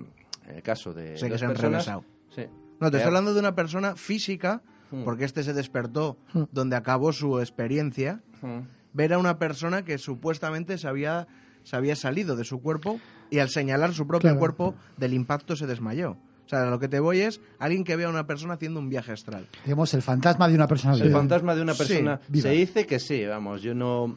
el 0.54 0.62
caso 0.62 0.92
de 0.92 1.16
sé 1.16 1.28
dos 1.28 1.32
que 1.32 1.38
se 1.38 1.46
personas. 1.46 1.88
Han 1.88 2.00
sí. 2.34 2.42
No, 2.78 2.90
te 2.90 2.96
estoy 2.96 3.08
hablando 3.08 3.34
de 3.34 3.40
una 3.40 3.54
persona 3.54 3.96
física, 3.96 4.62
hmm. 4.90 5.04
porque 5.04 5.24
este 5.24 5.42
se 5.42 5.52
despertó 5.52 6.16
hmm. 6.32 6.44
donde 6.52 6.76
acabó 6.76 7.12
su 7.12 7.40
experiencia. 7.40 8.20
Hmm. 8.40 8.60
Ver 8.92 9.12
a 9.12 9.18
una 9.18 9.38
persona 9.38 9.84
que 9.84 9.98
supuestamente 9.98 10.76
se 10.76 10.88
había, 10.88 11.28
se 11.62 11.76
había 11.76 11.94
salido 11.94 12.34
de 12.34 12.44
su 12.44 12.60
cuerpo 12.60 13.00
y 13.30 13.38
al 13.38 13.48
señalar 13.48 13.94
su 13.94 14.06
propio 14.06 14.30
claro. 14.30 14.38
cuerpo 14.38 14.74
del 14.96 15.14
impacto 15.14 15.54
se 15.54 15.66
desmayó. 15.66 16.16
O 16.50 16.56
sea, 16.56 16.64
lo 16.64 16.80
que 16.80 16.88
te 16.88 16.98
voy 16.98 17.20
es 17.20 17.40
alguien 17.60 17.84
que 17.84 17.94
vea 17.94 18.08
a 18.08 18.10
una 18.10 18.26
persona 18.26 18.54
haciendo 18.54 18.80
un 18.80 18.88
viaje 18.88 19.12
astral. 19.12 19.46
Digamos, 19.64 19.94
el 19.94 20.02
fantasma 20.02 20.48
de 20.48 20.56
una 20.56 20.66
persona. 20.66 20.96
El 20.96 21.12
fantasma 21.12 21.54
de 21.54 21.62
una 21.62 21.74
persona. 21.74 22.20
Sí, 22.32 22.40
se 22.40 22.50
dice 22.50 22.86
que 22.86 22.98
sí, 22.98 23.24
vamos, 23.24 23.62
yo 23.62 23.72
no... 23.72 24.16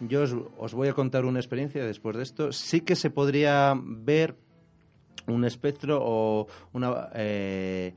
Yo 0.00 0.24
os, 0.24 0.36
os, 0.58 0.74
voy 0.74 0.88
a 0.88 0.92
contar 0.92 1.24
una 1.24 1.38
experiencia 1.38 1.82
después 1.86 2.14
de 2.18 2.24
esto. 2.24 2.52
Sí 2.52 2.82
que 2.82 2.94
se 2.94 3.08
podría 3.08 3.72
ver 3.74 4.36
un 5.26 5.46
espectro 5.46 5.98
o 6.02 6.46
una... 6.74 7.08
Eh, 7.14 7.94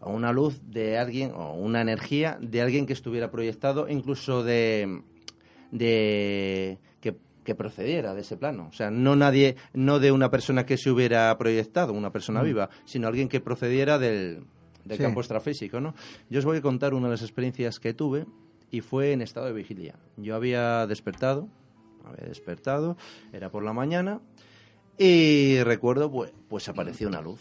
o 0.00 0.12
una 0.12 0.30
luz 0.30 0.60
de 0.62 0.96
alguien 0.96 1.32
o 1.34 1.54
una 1.54 1.80
energía 1.80 2.38
de 2.40 2.62
alguien 2.62 2.86
que 2.86 2.92
estuviera 2.92 3.32
proyectado 3.32 3.88
incluso 3.88 4.44
de 4.44 5.02
de 5.72 6.78
que 7.00 7.16
que 7.48 7.54
procediera 7.54 8.14
de 8.14 8.20
ese 8.20 8.36
plano. 8.36 8.68
O 8.68 8.74
sea, 8.74 8.90
no 8.90 9.16
nadie, 9.16 9.56
no 9.72 10.00
de 10.00 10.12
una 10.12 10.30
persona 10.30 10.66
que 10.66 10.76
se 10.76 10.90
hubiera 10.90 11.34
proyectado, 11.38 11.94
una 11.94 12.12
persona 12.12 12.42
mm. 12.42 12.44
viva, 12.44 12.68
sino 12.84 13.08
alguien 13.08 13.26
que 13.26 13.40
procediera 13.40 13.98
del, 13.98 14.44
del 14.84 14.98
sí. 14.98 15.02
campo 15.02 15.20
extrafísico, 15.20 15.80
¿no? 15.80 15.94
Yo 16.28 16.40
os 16.40 16.44
voy 16.44 16.58
a 16.58 16.60
contar 16.60 16.92
una 16.92 17.06
de 17.06 17.12
las 17.12 17.22
experiencias 17.22 17.80
que 17.80 17.94
tuve 17.94 18.26
y 18.70 18.82
fue 18.82 19.12
en 19.12 19.22
estado 19.22 19.46
de 19.46 19.54
vigilia. 19.54 19.94
Yo 20.18 20.34
había 20.34 20.86
despertado, 20.86 21.48
había 22.04 22.28
despertado, 22.28 22.98
era 23.32 23.50
por 23.50 23.64
la 23.64 23.72
mañana 23.72 24.20
y 24.98 25.62
recuerdo, 25.62 26.12
pues, 26.12 26.34
pues 26.50 26.68
apareció 26.68 27.08
una 27.08 27.22
luz. 27.22 27.40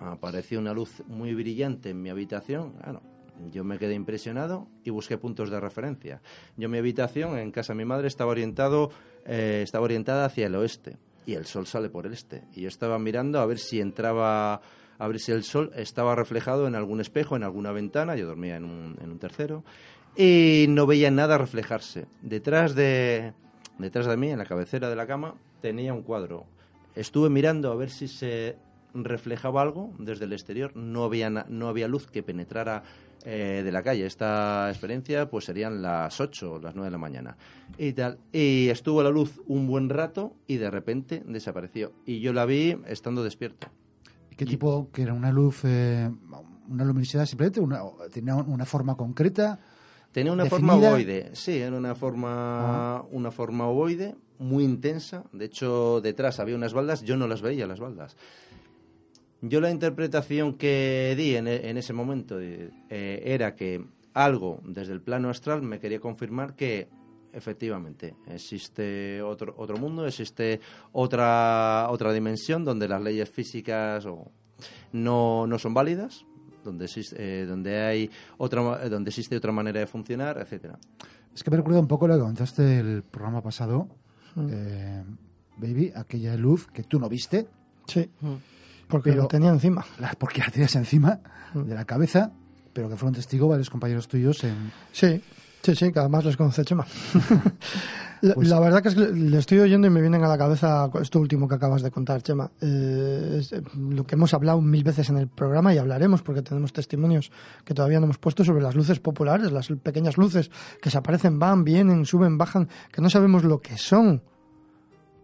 Apareció 0.00 0.58
una 0.58 0.74
luz 0.74 1.04
muy 1.06 1.34
brillante 1.34 1.90
en 1.90 2.02
mi 2.02 2.10
habitación. 2.10 2.74
Bueno, 2.82 3.00
yo 3.52 3.64
me 3.64 3.78
quedé 3.78 3.94
impresionado 3.94 4.66
y 4.82 4.90
busqué 4.90 5.18
puntos 5.18 5.50
de 5.50 5.60
referencia. 5.60 6.20
Yo 6.56 6.68
mi 6.68 6.78
habitación 6.78 7.38
en 7.38 7.52
casa 7.52 7.74
de 7.74 7.78
mi 7.78 7.84
madre 7.84 8.08
estaba 8.08 8.32
orientado 8.32 8.90
eh, 9.26 9.60
estaba 9.62 9.84
orientada 9.84 10.24
hacia 10.24 10.46
el 10.46 10.54
oeste 10.54 10.96
y 11.26 11.34
el 11.34 11.46
sol 11.46 11.66
sale 11.66 11.88
por 11.88 12.06
el 12.06 12.12
este. 12.12 12.42
Y 12.54 12.62
yo 12.62 12.68
estaba 12.68 12.98
mirando 12.98 13.40
a 13.40 13.46
ver 13.46 13.58
si 13.58 13.80
entraba 13.80 14.60
a 14.98 15.08
ver 15.08 15.20
si 15.20 15.32
el 15.32 15.44
sol 15.44 15.72
estaba 15.76 16.14
reflejado 16.14 16.66
en 16.66 16.74
algún 16.74 17.00
espejo, 17.00 17.36
en 17.36 17.42
alguna 17.42 17.72
ventana, 17.72 18.16
yo 18.16 18.26
dormía 18.26 18.56
en 18.56 18.64
un, 18.64 18.96
en 19.02 19.10
un 19.10 19.18
tercero, 19.18 19.62
y 20.16 20.66
no 20.68 20.86
veía 20.86 21.10
nada 21.10 21.38
reflejarse. 21.38 22.06
Detrás 22.22 22.74
de, 22.74 23.34
detrás 23.78 24.06
de 24.06 24.16
mí, 24.16 24.30
en 24.30 24.38
la 24.38 24.46
cabecera 24.46 24.88
de 24.88 24.96
la 24.96 25.06
cama, 25.06 25.34
tenía 25.60 25.92
un 25.92 26.02
cuadro. 26.02 26.46
Estuve 26.94 27.28
mirando 27.28 27.70
a 27.70 27.76
ver 27.76 27.90
si 27.90 28.08
se 28.08 28.56
reflejaba 28.94 29.60
algo 29.60 29.92
desde 29.98 30.24
el 30.24 30.32
exterior, 30.32 30.74
no 30.74 31.04
había, 31.04 31.28
no 31.28 31.68
había 31.68 31.88
luz 31.88 32.06
que 32.06 32.22
penetrara 32.22 32.82
eh, 33.28 33.62
de 33.64 33.72
la 33.72 33.82
calle. 33.82 34.06
Esta 34.06 34.70
experiencia 34.70 35.28
pues 35.28 35.46
serían 35.46 35.82
las 35.82 36.20
8 36.20 36.52
o 36.52 36.58
las 36.60 36.76
9 36.76 36.86
de 36.86 36.90
la 36.92 36.98
mañana. 36.98 37.36
Y, 37.76 37.92
tal. 37.92 38.20
y 38.32 38.68
estuvo 38.68 39.02
la 39.02 39.10
luz 39.10 39.40
un 39.48 39.66
buen 39.66 39.88
rato 39.88 40.36
y 40.46 40.58
de 40.58 40.70
repente 40.70 41.24
desapareció. 41.26 41.92
Y 42.04 42.20
yo 42.20 42.32
la 42.32 42.44
vi 42.46 42.78
estando 42.86 43.24
despierto. 43.24 43.66
¿Qué 44.36 44.46
tipo? 44.46 44.92
¿Que 44.92 45.02
era 45.02 45.12
una 45.12 45.32
luz, 45.32 45.62
eh, 45.64 46.08
una 46.68 46.84
luminosidad 46.84 47.26
simplemente? 47.26 47.58
Una, 47.58 47.80
¿Tenía 48.12 48.36
una 48.36 48.64
forma 48.64 48.96
concreta? 48.96 49.58
Tenía 50.12 50.32
una 50.32 50.44
¿Definida? 50.44 50.74
forma 50.74 50.88
ovoide, 50.88 51.30
sí, 51.34 51.58
era 51.58 51.76
una 51.76 51.96
forma, 51.96 53.04
una 53.10 53.32
forma 53.32 53.66
ovoide 53.66 54.14
muy 54.38 54.62
intensa. 54.62 55.24
De 55.32 55.46
hecho, 55.46 56.00
detrás 56.00 56.38
había 56.38 56.54
unas 56.54 56.74
baldas, 56.74 57.02
yo 57.02 57.16
no 57.16 57.26
las 57.26 57.42
veía 57.42 57.66
las 57.66 57.80
baldas. 57.80 58.16
Yo 59.42 59.60
la 59.60 59.70
interpretación 59.70 60.54
que 60.54 61.14
di 61.16 61.36
en, 61.36 61.46
e- 61.48 61.68
en 61.70 61.76
ese 61.76 61.92
momento 61.92 62.40
eh, 62.40 62.70
eh, 62.88 63.22
era 63.24 63.54
que 63.54 63.84
algo 64.14 64.60
desde 64.64 64.92
el 64.92 65.00
plano 65.02 65.28
astral 65.28 65.62
me 65.62 65.78
quería 65.78 66.00
confirmar 66.00 66.54
que 66.56 66.88
efectivamente 67.32 68.14
existe 68.26 69.20
otro, 69.20 69.54
otro 69.58 69.76
mundo, 69.76 70.06
existe 70.06 70.60
otra, 70.92 71.86
otra 71.90 72.12
dimensión 72.12 72.64
donde 72.64 72.88
las 72.88 73.02
leyes 73.02 73.28
físicas 73.28 74.06
o- 74.06 74.30
no, 74.92 75.46
no 75.46 75.58
son 75.58 75.74
válidas, 75.74 76.24
donde 76.64 76.86
existe, 76.86 77.16
eh, 77.18 77.44
donde 77.44 77.78
hay 77.78 78.10
otra, 78.38 78.88
donde 78.88 79.10
existe 79.10 79.36
otra 79.36 79.52
manera 79.52 79.80
de 79.80 79.86
funcionar, 79.86 80.38
etcétera. 80.38 80.78
Es 81.34 81.44
que 81.44 81.50
me 81.50 81.58
recuerda 81.58 81.78
un 81.80 81.86
poco 81.88 82.08
lo 82.08 82.14
que 82.14 82.20
contaste 82.22 82.78
el 82.78 83.02
programa 83.02 83.42
pasado, 83.42 83.88
Mm. 84.34 84.48
eh, 84.50 85.04
Baby, 85.58 85.92
aquella 85.94 86.36
luz 86.36 86.66
que 86.66 86.82
tú 86.82 86.98
no 86.98 87.08
viste, 87.08 87.46
Sí, 87.86 88.10
porque 88.88 89.10
Pero- 89.10 89.22
lo 89.22 89.28
tenía 89.28 89.50
encima. 89.50 89.84
la- 89.98 90.14
porque 90.18 90.40
la 90.40 90.50
tenías 90.50 90.74
encima 90.76 91.20
Mm. 91.54 91.62
de 91.64 91.74
la 91.74 91.84
cabeza, 91.84 92.30
pero 92.72 92.88
que 92.88 92.96
fueron 92.96 93.14
testigos 93.14 93.48
varios 93.48 93.70
compañeros 93.70 94.06
tuyos 94.08 94.42
en... 94.44 94.72
Sí, 94.92 95.22
sí, 95.62 95.74
sí, 95.74 95.92
que 95.92 95.98
además 95.98 96.24
les 96.24 96.36
conoce 96.36 96.64
Chema. 96.64 96.86
la, 98.22 98.34
Pues- 98.34 98.48
la 98.48 98.60
verdad 98.60 98.82
que 98.82 98.88
es 98.88 98.94
que 98.94 99.00
le 99.12 99.38
estoy 99.38 99.58
oyendo 99.60 99.86
y 99.86 99.90
me 99.90 100.00
vienen 100.00 100.24
a 100.24 100.28
la 100.28 100.38
cabeza 100.38 100.90
esto 101.00 101.20
último 101.20 101.48
que 101.48 101.54
acabas 101.54 101.82
de 101.82 101.90
contar, 101.90 102.22
Chema. 102.22 102.50
Eh, 102.60 103.36
es, 103.40 103.52
eh, 103.52 103.62
lo 103.76 104.04
que 104.04 104.14
hemos 104.14 104.32
hablado 104.34 104.60
mil 104.60 104.84
veces 104.84 105.08
en 105.10 105.18
el 105.18 105.28
programa 105.28 105.72
y 105.74 105.78
hablaremos 105.78 106.22
porque 106.22 106.42
tenemos 106.42 106.72
testimonios 106.72 107.30
que 107.64 107.74
todavía 107.74 107.98
no 108.00 108.04
hemos 108.06 108.18
puesto 108.18 108.44
sobre 108.44 108.62
las 108.62 108.74
luces 108.74 109.00
populares, 109.00 109.52
las 109.52 109.68
pequeñas 109.82 110.16
luces 110.16 110.50
que 110.80 110.90
se 110.90 110.98
aparecen, 110.98 111.38
van, 111.38 111.64
vienen, 111.64 112.04
suben, 112.06 112.38
bajan, 112.38 112.68
que 112.92 113.00
no 113.02 113.10
sabemos 113.10 113.44
lo 113.44 113.60
que 113.60 113.76
son. 113.78 114.22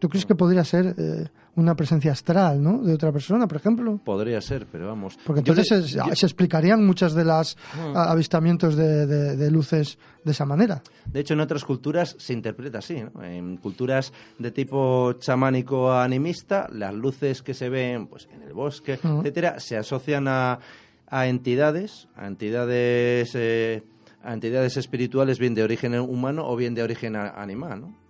¿Tú 0.02 0.08
crees 0.08 0.26
que 0.26 0.34
podría 0.34 0.64
ser 0.64 0.96
eh, 0.98 1.28
una 1.54 1.76
presencia 1.76 2.10
astral, 2.10 2.60
¿no? 2.60 2.82
De 2.82 2.92
otra 2.92 3.12
persona, 3.12 3.46
por 3.46 3.56
ejemplo. 3.58 4.00
Podría 4.04 4.40
ser, 4.40 4.66
pero 4.66 4.88
vamos. 4.88 5.16
Porque 5.24 5.38
entonces 5.42 5.70
le- 5.70 5.82
se, 5.86 5.96
yo- 5.96 6.16
se 6.16 6.26
explicarían 6.26 6.84
muchas 6.84 7.14
de 7.14 7.24
las 7.24 7.56
Mm. 7.76 7.96
a- 7.96 8.10
avistamientos 8.10 8.74
de, 8.74 9.06
de- 9.06 9.36
de 9.36 9.50
luces 9.52 9.98
de 10.24 10.32
esa 10.32 10.44
manera. 10.44 10.82
De 11.06 11.20
hecho, 11.20 11.34
en 11.34 11.40
otras 11.40 11.64
culturas 11.64 12.16
se 12.18 12.32
interpreta 12.32 12.78
así. 12.78 12.96
¿no? 13.14 13.22
En 13.22 13.58
culturas 13.58 14.12
de 14.40 14.50
tipo 14.50 15.12
chamánico 15.20 15.92
animista, 15.92 16.66
las 16.72 16.92
luces 16.94 17.40
que 17.42 17.54
se 17.54 17.68
ven 17.68 18.08
pues, 18.08 18.28
en 18.34 18.42
el 18.42 18.54
bosque, 18.54 18.98
etcétera, 19.00 19.60
se 19.60 19.76
asocian 19.76 20.26
a, 20.26 20.58
a 21.06 21.26
entidades, 21.28 22.08
a 22.16 22.26
entidades, 22.26 23.30
eh, 23.36 23.84
a 24.24 24.32
entidades 24.34 24.76
espirituales, 24.76 25.38
bien 25.38 25.54
de 25.54 25.62
origen 25.62 25.94
humano 26.00 26.42
o 26.44 26.56
bien 26.56 26.74
de 26.74 26.82
origen 26.82 27.14
animal. 27.14 27.82
¿no? 27.82 28.01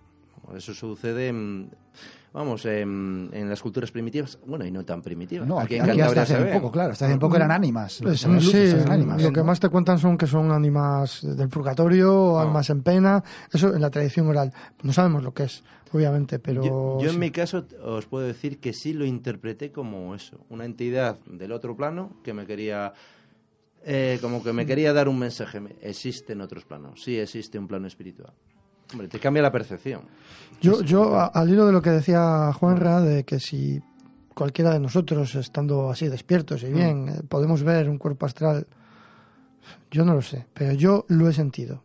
Eso 0.55 0.73
sucede, 0.73 1.27
en, 1.29 1.69
vamos, 2.33 2.65
en, 2.65 3.29
en 3.33 3.49
las 3.49 3.61
culturas 3.61 3.91
primitivas, 3.91 4.37
bueno, 4.45 4.65
y 4.65 4.71
no 4.71 4.83
tan 4.85 5.01
primitivas. 5.01 5.47
No, 5.47 5.59
Aquí 5.59 5.75
aquí, 5.75 5.83
en 5.85 5.91
aquí 5.91 6.01
hasta 6.01 6.25
se 6.25 6.33
hace 6.35 6.43
ve. 6.45 6.53
poco, 6.53 6.71
claro, 6.71 6.91
hasta 6.93 7.05
hace 7.07 7.17
poco 7.17 7.35
eran 7.35 7.51
ánimas. 7.51 8.01
lo 8.01 8.11
que 8.11 8.17
Pues, 8.25 8.43
sí, 8.45 8.57
eran 8.57 8.91
ánimas. 8.91 9.21
lo 9.21 9.31
que 9.31 9.43
más 9.43 9.59
te 9.59 9.69
cuentan 9.69 9.99
son 9.99 10.17
que 10.17 10.27
son 10.27 10.51
ánimas 10.51 11.19
del 11.23 11.49
purgatorio, 11.49 12.37
Ah. 12.39 12.43
almas 12.43 12.69
en 12.69 12.81
pena, 12.83 13.23
eso 13.51 13.73
en 13.75 13.81
la 13.81 13.89
tradición 13.89 14.27
oral. 14.27 14.51
No 14.83 14.93
sabemos 14.93 15.23
lo 15.23 15.33
que 15.33 15.43
es, 15.43 15.63
obviamente, 15.91 16.39
pero... 16.39 16.63
Yo, 16.63 16.97
yo 17.01 17.07
en 17.07 17.13
sí. 17.13 17.17
mi 17.19 17.31
caso 17.31 17.65
os 17.83 18.05
puedo 18.05 18.25
decir 18.25 18.59
que 18.59 18.73
sí 18.73 18.93
lo 18.93 19.05
interpreté 19.05 19.71
como 19.71 20.13
eso, 20.15 20.45
una 20.49 20.65
entidad 20.65 21.19
del 21.25 21.51
otro 21.51 21.75
plano 21.75 22.11
que 22.23 22.33
me 22.33 22.45
quería, 22.45 22.93
eh, 23.85 24.17
como 24.21 24.41
que 24.43 24.53
me 24.53 24.65
quería 24.65 24.93
dar 24.93 25.07
un 25.09 25.19
mensaje. 25.19 25.59
Me- 25.59 25.75
Existen 25.81 26.41
otros 26.41 26.63
planos, 26.65 27.03
sí 27.03 27.17
existe 27.19 27.59
un 27.59 27.67
plano 27.67 27.85
espiritual. 27.87 28.33
Hombre, 28.93 29.07
te 29.09 29.19
cambia 29.19 29.43
la 29.43 29.51
percepción. 29.51 30.01
Yo, 30.61 30.81
yo 30.81 31.15
a- 31.19 31.25
al 31.27 31.49
hilo 31.49 31.65
de 31.65 31.73
lo 31.73 31.81
que 31.81 31.89
decía 31.89 32.51
Juanra, 32.53 33.01
de 33.01 33.23
que 33.25 33.39
si 33.39 33.81
cualquiera 34.33 34.71
de 34.71 34.79
nosotros, 34.79 35.35
estando 35.35 35.89
así 35.89 36.07
despiertos 36.07 36.63
y 36.63 36.71
bien, 36.71 37.09
eh, 37.09 37.21
podemos 37.27 37.63
ver 37.63 37.89
un 37.89 37.97
cuerpo 37.97 38.25
astral, 38.25 38.65
yo 39.91 40.05
no 40.05 40.13
lo 40.13 40.21
sé, 40.21 40.47
pero 40.53 40.73
yo 40.73 41.05
lo 41.09 41.27
he 41.27 41.33
sentido. 41.33 41.83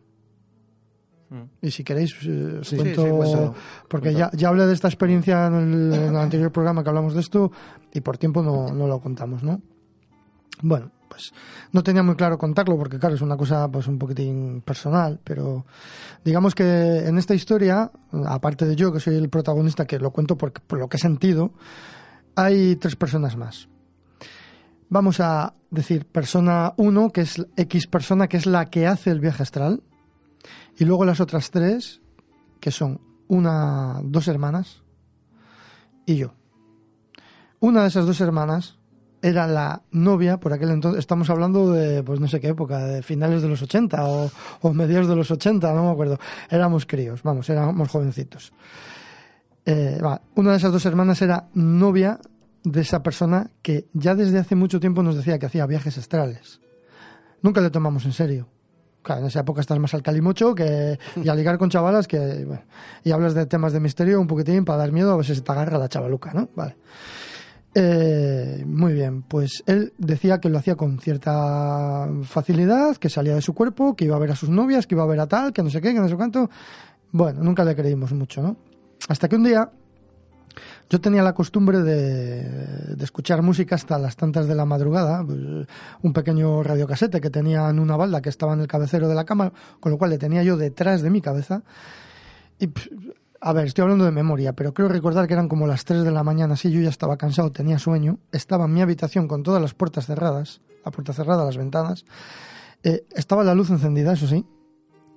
Mm. 1.29 1.43
Y 1.61 1.71
si 1.71 1.83
queréis, 1.83 2.15
eh, 2.25 2.57
os 2.61 2.67
Sí, 2.67 2.75
cuento, 2.77 3.01
sí, 3.03 3.07
sí, 3.09 3.13
cuéntalo, 3.15 3.53
porque 3.87 4.13
ya, 4.13 4.31
ya 4.33 4.47
hablé 4.49 4.65
de 4.65 4.73
esta 4.73 4.87
experiencia 4.87 5.45
en 5.47 5.53
el, 5.53 5.93
en 5.93 6.03
el 6.09 6.15
anterior 6.17 6.51
programa 6.51 6.81
que 6.83 6.89
hablamos 6.89 7.13
de 7.13 7.19
esto 7.19 7.51
y 7.93 8.01
por 8.01 8.17
tiempo 8.17 8.41
no, 8.41 8.71
no 8.73 8.87
lo 8.87 8.99
contamos, 8.99 9.43
¿no? 9.43 9.61
Bueno, 10.63 10.91
pues 11.09 11.33
no 11.71 11.83
tenía 11.83 12.03
muy 12.03 12.15
claro 12.15 12.37
contarlo 12.37 12.77
porque 12.77 12.99
claro, 12.99 13.15
es 13.15 13.21
una 13.21 13.35
cosa 13.35 13.67
pues 13.67 13.87
un 13.87 13.97
poquitín 13.97 14.61
personal, 14.61 15.19
pero 15.23 15.65
digamos 16.23 16.55
que 16.55 17.07
en 17.07 17.17
esta 17.17 17.35
historia, 17.35 17.91
aparte 18.27 18.65
de 18.65 18.75
yo 18.75 18.93
que 18.93 18.99
soy 18.99 19.15
el 19.15 19.29
protagonista 19.29 19.85
que 19.85 19.99
lo 19.99 20.11
cuento 20.11 20.37
por, 20.37 20.53
lo 20.77 20.87
que 20.87 20.97
he 20.97 20.99
sentido, 20.99 21.51
hay 22.35 22.75
tres 22.77 22.95
personas 22.95 23.35
más. 23.35 23.67
Vamos 24.87 25.19
a 25.19 25.53
decir 25.69 26.05
persona 26.05 26.73
1, 26.77 27.11
que 27.11 27.21
es 27.21 27.45
X 27.57 27.87
persona, 27.87 28.27
que 28.27 28.37
es 28.37 28.45
la 28.45 28.65
que 28.69 28.87
hace 28.87 29.11
el 29.11 29.19
viaje 29.19 29.43
astral, 29.43 29.83
y 30.77 30.85
luego 30.85 31.05
las 31.05 31.19
otras 31.19 31.51
tres, 31.51 32.01
que 32.59 32.71
son 32.71 33.01
una, 33.27 33.99
dos 34.03 34.27
hermanas 34.27 34.81
y 36.05 36.15
yo. 36.15 36.33
Una 37.59 37.81
de 37.81 37.89
esas 37.89 38.05
dos 38.05 38.21
hermanas 38.21 38.78
era 39.21 39.47
la 39.47 39.81
novia, 39.91 40.39
por 40.39 40.53
aquel 40.53 40.69
entonces, 40.69 40.99
estamos 40.99 41.29
hablando 41.29 41.71
de, 41.71 42.03
pues 42.03 42.19
no 42.19 42.27
sé 42.27 42.39
qué 42.39 42.49
época, 42.49 42.85
de 42.85 43.01
finales 43.01 43.41
de 43.41 43.49
los 43.49 43.61
80 43.61 44.07
o, 44.07 44.31
o 44.61 44.73
mediados 44.73 45.07
de 45.07 45.15
los 45.15 45.29
80, 45.29 45.73
no 45.73 45.85
me 45.85 45.91
acuerdo. 45.91 46.19
Éramos 46.49 46.85
críos, 46.85 47.23
vamos, 47.23 47.49
éramos 47.49 47.89
jovencitos. 47.89 48.53
Eh, 49.65 49.99
una 50.35 50.51
de 50.51 50.57
esas 50.57 50.71
dos 50.71 50.85
hermanas 50.85 51.21
era 51.21 51.49
novia 51.53 52.19
de 52.63 52.81
esa 52.81 53.03
persona 53.03 53.51
que 53.61 53.87
ya 53.93 54.15
desde 54.15 54.39
hace 54.39 54.55
mucho 54.55 54.79
tiempo 54.79 55.03
nos 55.03 55.15
decía 55.15 55.37
que 55.37 55.45
hacía 55.45 55.65
viajes 55.65 55.97
astrales. 55.97 56.59
Nunca 57.41 57.61
le 57.61 57.69
tomamos 57.69 58.05
en 58.05 58.13
serio. 58.13 58.47
Claro, 59.01 59.21
en 59.21 59.27
esa 59.27 59.41
época 59.41 59.61
estás 59.61 59.79
más 59.79 59.93
al 59.93 60.03
calimocho 60.03 60.53
que, 60.53 60.99
y 61.23 61.29
a 61.29 61.35
ligar 61.35 61.57
con 61.57 61.69
chavalas 61.69 62.07
que, 62.07 62.47
y 63.03 63.11
hablas 63.11 63.33
de 63.33 63.45
temas 63.45 63.71
de 63.71 63.79
misterio 63.79 64.19
un 64.19 64.27
poquitín 64.27 64.65
para 64.65 64.79
dar 64.79 64.91
miedo 64.91 65.13
a 65.13 65.15
ver 65.15 65.25
si 65.25 65.35
se 65.35 65.41
te 65.41 65.51
agarra 65.51 65.77
la 65.77 65.87
chavaluca, 65.87 66.33
¿no? 66.33 66.49
Vale. 66.55 66.75
Eh, 67.75 68.63
muy 68.65 68.93
bien, 68.93 69.21
pues 69.21 69.63
él 69.67 69.93
decía 69.97 70.39
que 70.39 70.49
lo 70.49 70.57
hacía 70.57 70.75
con 70.75 70.99
cierta 70.99 72.09
facilidad, 72.23 72.97
que 72.97 73.09
salía 73.09 73.35
de 73.35 73.41
su 73.41 73.53
cuerpo, 73.53 73.95
que 73.95 74.05
iba 74.05 74.15
a 74.15 74.19
ver 74.19 74.31
a 74.31 74.35
sus 74.35 74.49
novias, 74.49 74.87
que 74.87 74.95
iba 74.95 75.03
a 75.03 75.07
ver 75.07 75.19
a 75.19 75.27
tal, 75.27 75.53
que 75.53 75.61
no 75.61 75.69
sé 75.69 75.79
qué, 75.81 75.93
que 75.93 75.99
no 75.99 76.09
sé 76.09 76.15
cuánto. 76.15 76.49
Bueno, 77.11 77.43
nunca 77.43 77.63
le 77.63 77.75
creímos 77.75 78.11
mucho, 78.13 78.41
¿no? 78.41 78.57
Hasta 79.07 79.27
que 79.27 79.35
un 79.35 79.43
día 79.43 79.69
yo 80.89 80.99
tenía 80.99 81.21
la 81.21 81.33
costumbre 81.33 81.83
de, 81.83 82.43
de 82.95 83.03
escuchar 83.03 83.43
música 83.43 83.75
hasta 83.75 83.99
las 83.99 84.15
tantas 84.15 84.47
de 84.47 84.55
la 84.55 84.65
madrugada, 84.65 85.23
pues, 85.23 85.39
un 86.01 86.13
pequeño 86.13 86.63
radiocasete 86.63 87.21
que 87.21 87.29
tenía 87.29 87.69
en 87.69 87.79
una 87.79 87.95
balda 87.95 88.21
que 88.21 88.29
estaba 88.29 88.53
en 88.53 88.61
el 88.61 88.67
cabecero 88.67 89.07
de 89.07 89.15
la 89.15 89.25
cama, 89.25 89.53
con 89.79 89.91
lo 89.91 89.99
cual 89.99 90.09
le 90.09 90.17
tenía 90.17 90.41
yo 90.41 90.57
detrás 90.57 91.03
de 91.03 91.11
mi 91.11 91.21
cabeza. 91.21 91.61
Y, 92.59 92.69
a 93.41 93.53
ver, 93.53 93.67
estoy 93.67 93.83
hablando 93.83 94.05
de 94.05 94.11
memoria, 94.11 94.53
pero 94.53 94.73
creo 94.73 94.89
recordar 94.89 95.27
que 95.27 95.33
eran 95.33 95.47
como 95.47 95.65
las 95.65 95.85
3 95.85 96.03
de 96.03 96.11
la 96.11 96.23
mañana, 96.23 96.55
sí, 96.55 96.71
yo 96.71 96.81
ya 96.81 96.89
estaba 96.89 97.17
cansado, 97.17 97.51
tenía 97.51 97.79
sueño, 97.79 98.19
estaba 98.31 98.65
en 98.65 98.73
mi 98.73 98.81
habitación 98.81 99.27
con 99.27 99.43
todas 99.43 99.61
las 99.61 99.73
puertas 99.73 100.05
cerradas, 100.05 100.61
la 100.83 100.91
puerta 100.91 101.13
cerrada, 101.13 101.45
las 101.45 101.57
ventanas, 101.57 102.05
eh, 102.83 103.05
estaba 103.15 103.43
la 103.43 103.55
luz 103.55 103.69
encendida, 103.69 104.13
eso 104.13 104.27
sí, 104.27 104.45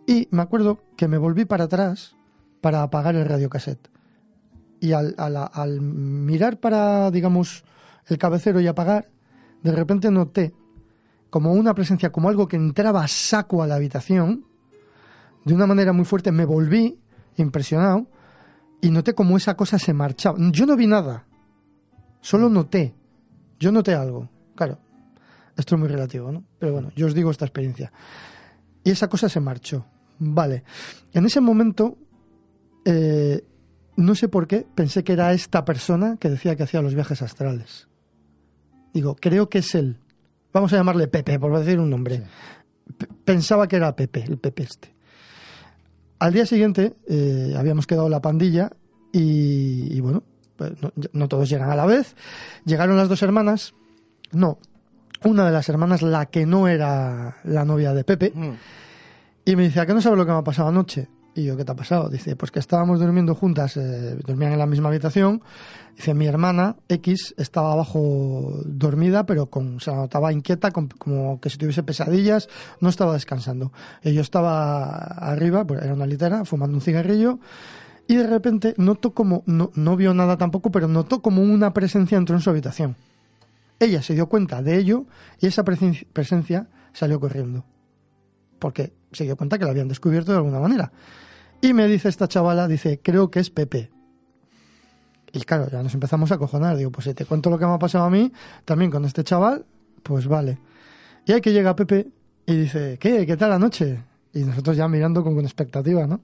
y 0.07 0.29
me 0.31 0.43
acuerdo 0.43 0.79
que 0.97 1.09
me 1.09 1.19
volví 1.19 1.45
para 1.45 1.65
atrás 1.65 2.17
para 2.61 2.83
apagar 2.83 3.17
el 3.17 3.27
radiocassette. 3.27 3.91
Y 4.81 4.93
al, 4.93 5.15
al, 5.17 5.37
al 5.53 5.81
mirar 5.81 6.59
para, 6.59 7.11
digamos, 7.11 7.65
el 8.07 8.19
cabecero 8.19 8.61
y 8.61 8.67
apagar, 8.67 9.09
de 9.63 9.73
repente 9.73 10.11
noté 10.11 10.55
como 11.31 11.53
una 11.53 11.75
presencia, 11.75 12.11
como 12.11 12.29
algo 12.29 12.49
que 12.49 12.57
entraba 12.57 13.03
a 13.03 13.09
saco 13.09 13.63
a 13.63 13.67
la 13.67 13.77
habitación, 13.77 14.45
de 15.45 15.55
una 15.55 15.67
manera 15.67 15.93
muy 15.93 16.05
fuerte, 16.05 16.31
me 16.31 16.45
volví 16.45 17.02
impresionado 17.37 18.07
y 18.81 18.91
noté 18.91 19.15
como 19.15 19.37
esa 19.37 19.57
cosa 19.57 19.79
se 19.79 19.93
marchaba. 19.93 20.39
Yo 20.51 20.67
no 20.67 20.77
vi 20.77 20.87
nada, 20.87 21.27
solo 22.21 22.49
noté, 22.49 22.95
yo 23.59 23.73
noté 23.73 23.95
algo. 23.95 24.29
Claro, 24.55 24.79
esto 25.57 25.75
es 25.75 25.79
muy 25.81 25.89
relativo, 25.89 26.33
¿no? 26.33 26.45
Pero 26.59 26.73
bueno, 26.73 26.91
yo 26.97 27.07
os 27.07 27.15
digo 27.15 27.31
esta 27.31 27.45
experiencia. 27.45 27.93
Y 28.85 28.91
esa 28.91 29.09
cosa 29.09 29.29
se 29.29 29.41
marchó. 29.41 29.87
Vale. 30.19 30.65
En 31.13 31.25
ese 31.27 31.41
momento, 31.41 31.99
eh, 32.85 33.45
no 33.97 34.15
sé 34.15 34.29
por 34.29 34.47
qué, 34.47 34.67
pensé 34.75 35.05
que 35.05 35.13
era 35.13 35.33
esta 35.33 35.65
persona 35.65 36.17
que 36.19 36.31
decía 36.31 36.57
que 36.57 36.65
hacía 36.65 36.83
los 36.83 36.95
viajes 36.95 37.23
astrales. 37.23 37.89
Digo, 38.93 39.17
creo 39.17 39.49
que 39.49 39.59
es 39.59 39.75
él. 39.75 39.99
Vamos 40.53 40.73
a 40.73 40.77
llamarle 40.77 41.09
Pepe, 41.09 41.39
por 41.39 41.59
decir 41.59 41.79
un 41.79 41.91
nombre. 41.91 42.23
Pensaba 43.25 43.67
que 43.69 43.77
era 43.77 43.97
Pepe, 43.97 44.25
el 44.25 44.39
Pepe 44.39 44.65
este. 44.65 44.92
Al 46.23 46.33
día 46.33 46.47
siguiente 46.47 46.95
eh, 47.09 47.55
habíamos 47.59 47.87
quedado 47.87 48.09
la 48.09 48.23
pandilla 48.23 48.71
y, 49.13 49.89
y 49.93 50.01
bueno, 50.01 50.23
pues 50.57 50.73
no, 50.81 50.93
no 51.13 51.29
todos 51.29 51.49
llegan 51.49 51.69
a 51.71 51.75
la 51.77 51.85
vez. 51.87 52.15
Llegaron 52.65 52.97
las 52.97 53.09
dos 53.09 53.23
hermanas. 53.23 53.75
No, 54.31 54.59
una 55.25 55.45
de 55.45 55.51
las 55.53 55.69
hermanas, 55.69 56.01
la 56.03 56.27
que 56.27 56.47
no 56.47 56.69
era 56.69 57.39
la 57.45 57.65
novia 57.65 57.93
de 57.93 58.05
Pepe, 58.05 58.33
Mm. 58.35 58.51
y 59.45 59.57
me 59.57 59.65
dice, 59.65 59.81
¿a 59.81 59.87
qué 59.87 59.95
no 59.95 60.01
sabes 60.01 60.17
lo 60.17 60.25
que 60.25 60.33
me 60.33 60.39
ha 60.39 60.45
pasado 60.45 60.69
anoche? 60.69 61.09
Y 61.35 61.45
yo, 61.45 61.57
¿qué 61.57 61.65
te 61.65 61.73
ha 61.73 61.77
pasado? 61.77 62.11
Dice, 62.11 62.37
pues 62.37 62.51
que 62.51 62.59
estábamos 62.59 63.01
durmiendo 63.01 63.35
juntas, 63.35 63.79
eh, 63.79 64.19
dormían 64.27 64.53
en 64.53 64.59
la 64.59 64.67
misma 64.67 64.91
habitación. 64.91 65.41
Dice, 65.97 66.13
mi 66.13 66.27
hermana 66.27 66.77
X 66.89 67.35
estaba 67.39 67.73
abajo 67.73 68.61
dormida, 68.67 69.25
pero 69.25 69.47
con, 69.47 69.81
se 69.81 69.95
notaba 69.95 70.31
inquieta, 70.33 70.71
con- 70.73 70.89
como 70.89 71.41
que 71.41 71.49
si 71.49 71.57
tuviese 71.57 71.83
pesadillas, 71.83 72.49
no 72.81 72.91
estaba 72.91 73.15
descansando. 73.15 73.73
Y 74.03 74.13
yo 74.13 74.21
estaba 74.21 74.91
arriba, 74.95 75.67
pues 75.67 75.83
era 75.83 75.95
una 75.95 76.07
litera, 76.07 76.45
fumando 76.45 76.77
un 76.77 76.83
cigarrillo, 76.83 77.39
y 78.09 78.17
de 78.17 78.27
repente 78.27 78.75
notó 78.77 79.15
como, 79.15 79.43
no, 79.47 79.71
no 79.75 79.97
vio 79.97 80.13
nada 80.13 80.37
tampoco, 80.37 80.71
pero 80.71 80.87
notó 80.87 81.23
como 81.23 81.41
una 81.43 81.73
presencia 81.73 82.19
entró 82.19 82.37
en 82.37 82.43
su 82.43 82.51
habitación. 82.51 82.97
Ella 83.79 84.03
se 84.03 84.13
dio 84.15 84.29
cuenta 84.29 84.63
de 84.63 84.77
ello 84.77 85.07
y 85.41 85.47
esa 85.47 85.65
presen- 85.65 86.07
presencia 86.13 86.69
salió 86.93 87.19
corriendo. 87.21 87.65
Porque 88.59 88.93
se 89.13 89.25
dio 89.25 89.37
cuenta 89.37 89.59
que 89.59 89.65
la 89.65 89.71
habían 89.71 89.89
descubierto 89.89 90.31
de 90.33 90.39
alguna 90.39 90.61
manera. 90.61 90.93
Y 91.63 91.73
me 91.73 91.87
dice 91.87 92.09
esta 92.11 92.29
chavala, 92.29 92.69
dice, 92.69 93.01
creo 93.03 93.31
que 93.31 93.41
es 93.41 93.49
Pepe. 93.49 93.91
Y 95.33 95.41
claro, 95.43 95.69
ya 95.71 95.83
nos 95.83 95.95
empezamos 95.95 96.31
a 96.33 96.37
cojonar. 96.37 96.77
Digo, 96.77 96.91
pues 96.91 97.05
si 97.07 97.15
te 97.15 97.25
cuento 97.25 97.49
lo 97.49 97.59
que 97.59 97.65
me 97.65 97.73
ha 97.73 97.79
pasado 97.79 98.05
a 98.05 98.11
mí, 98.11 98.31
también 98.65 98.91
con 98.91 99.05
este 99.07 99.25
chaval, 99.25 99.65
pues 100.03 100.27
vale. 100.27 100.59
Y 101.25 101.33
ahí 101.33 101.41
que 101.41 101.53
llega 101.53 101.75
Pepe 101.77 102.09
y 102.45 102.57
dice, 102.57 102.99
¿qué? 103.01 103.25
¿Qué 103.25 103.37
tal 103.37 103.51
la 103.51 103.59
noche? 103.59 104.03
Y 104.35 104.41
nosotros 104.41 104.77
ya 104.77 104.89
mirando 104.89 105.23
con, 105.23 105.35
con 105.35 105.45
expectativa, 105.45 106.07
¿no? 106.07 106.21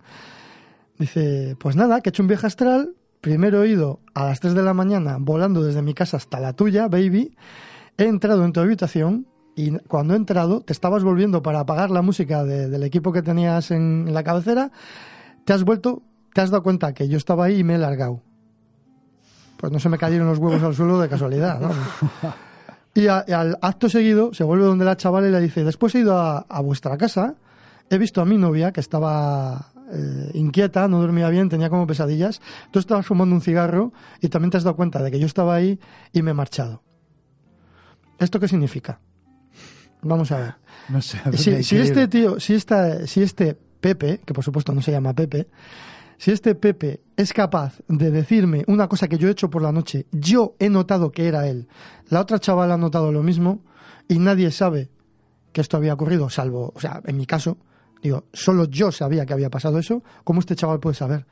Dice, 0.99 1.57
pues 1.59 1.77
nada, 1.77 2.01
que 2.01 2.09
he 2.09 2.11
hecho 2.11 2.23
un 2.23 2.27
viaje 2.29 2.47
astral. 2.47 2.95
Primero 3.21 3.63
he 3.63 3.69
ido 3.71 4.01
a 4.15 4.25
las 4.25 4.41
3 4.41 4.55
de 4.55 4.63
la 4.63 4.75
mañana 4.75 5.17
volando 5.21 5.63
desde 5.63 5.83
mi 5.83 5.95
casa 5.95 6.17
hasta 6.17 6.41
la 6.41 6.53
tuya, 6.53 6.89
baby. 6.89 7.37
He 7.97 8.05
entrado 8.05 8.45
en 8.45 8.53
tu 8.53 8.61
habitación 8.61 9.27
y 9.57 9.71
cuando 9.87 10.15
he 10.15 10.17
entrado 10.17 10.61
te 10.61 10.73
estabas 10.73 11.03
volviendo 11.03 11.43
para 11.43 11.61
apagar 11.61 11.91
la 11.91 12.03
música 12.03 12.45
de- 12.45 12.69
del 12.69 12.83
equipo 12.83 13.13
que 13.13 13.23
tenías 13.23 13.71
en 13.71 14.13
la 14.13 14.23
cabecera. 14.23 14.71
Te 15.49 15.55
has 15.55 15.65
vuelto, 15.65 16.03
te 16.35 16.43
has 16.43 16.51
dado 16.51 16.63
cuenta 16.63 16.93
que 16.93 17.09
yo 17.09 17.17
estaba 17.17 17.47
ahí 17.47 17.61
y 17.61 17.65
me 17.65 17.77
he 17.77 17.79
largado. 17.79 18.21
Pues 19.57 19.73
no 19.73 19.81
se 19.81 19.89
me 19.89 19.97
cayeron 19.97 20.27
los 20.29 20.37
huevos 20.37 20.63
al 20.63 20.75
suelo 20.75 21.01
de 21.01 21.09
casualidad, 21.09 21.59
¿no? 21.59 21.71
Y, 22.95 23.07
a- 23.07 23.25
y 23.27 23.33
al 23.33 23.57
acto 23.63 23.89
seguido 23.89 24.35
se 24.35 24.45
vuelve 24.45 24.67
donde 24.67 24.85
la 24.85 24.99
chavala 24.99 25.27
y 25.27 25.31
le 25.31 25.41
dice, 25.41 25.65
después 25.65 25.95
he 25.95 26.01
ido 26.01 26.19
a, 26.19 26.41
a 26.41 26.61
vuestra 26.61 26.99
casa, 26.99 27.37
he 27.89 27.97
visto 27.97 28.21
a 28.21 28.27
mi 28.27 28.37
novia 28.37 28.73
que 28.73 28.81
estaba 28.81 29.73
eh, 29.91 30.33
inquieta, 30.35 30.87
no 30.87 31.01
dormía 31.01 31.31
bien, 31.31 31.49
tenía 31.49 31.71
como 31.71 31.87
pesadillas, 31.87 32.43
tú 32.71 32.79
estabas 32.79 33.07
fumando 33.07 33.35
un 33.35 33.41
cigarro 33.41 33.95
y 34.21 34.29
también 34.29 34.51
te 34.51 34.59
has 34.59 34.65
dado 34.65 34.77
cuenta 34.77 35.03
de 35.03 35.11
que 35.11 35.19
yo 35.19 35.25
estaba 35.25 35.55
ahí 35.55 35.81
y 36.13 36.21
me 36.21 36.33
he 36.33 36.35
marchado. 36.35 36.83
¿Esto 38.19 38.39
qué 38.39 38.49
significa? 38.49 39.01
Vamos 40.03 40.31
a 40.31 40.37
ver. 40.41 40.55
No 40.91 41.01
sé. 41.01 41.19
Si, 41.33 41.39
si 41.39 41.51
increíble. 41.77 41.83
este 41.85 42.09
tío, 42.09 42.39
si, 42.39 42.53
esta, 42.55 43.07
si 43.07 43.23
este 43.23 43.57
Pepe, 43.81 44.21
que 44.25 44.35
por 44.35 44.45
supuesto 44.45 44.73
no 44.73 44.83
se 44.83 44.91
llama 44.91 45.15
Pepe, 45.15 45.49
si 46.19 46.33
este 46.33 46.55
Pepe 46.55 47.01
es 47.17 47.33
capaz 47.33 47.81
de 47.87 48.11
decirme 48.11 48.65
una 48.67 48.89
cosa 48.89 49.07
que 49.07 49.19
yo 49.19 49.29
he 49.29 49.33
hecho 49.33 49.51
por 49.51 49.63
la 49.63 49.73
noche, 49.73 50.07
yo 50.11 50.55
he 50.59 50.69
notado 50.69 51.13
que 51.13 51.29
era 51.29 51.47
él, 51.47 51.69
la 52.09 52.21
otra 52.21 52.39
chavala 52.39 52.75
ha 52.75 52.79
notado 52.79 53.13
lo 53.13 53.23
mismo 53.23 53.61
y 54.09 54.19
nadie 54.19 54.51
sabe 54.51 54.91
que 55.53 55.61
esto 55.61 55.77
había 55.77 55.95
ocurrido, 55.95 56.29
salvo, 56.29 56.73
o 56.75 56.81
sea, 56.81 57.01
en 57.05 57.17
mi 57.17 57.27
caso, 57.27 57.59
digo, 58.03 58.25
solo 58.33 58.65
yo 58.65 58.93
sabía 58.93 59.27
que 59.27 59.33
había 59.33 59.51
pasado 59.51 59.79
eso, 59.79 60.03
¿cómo 60.25 60.41
este 60.41 60.57
chaval 60.57 60.81
puede 60.81 60.95
saber? 60.95 61.27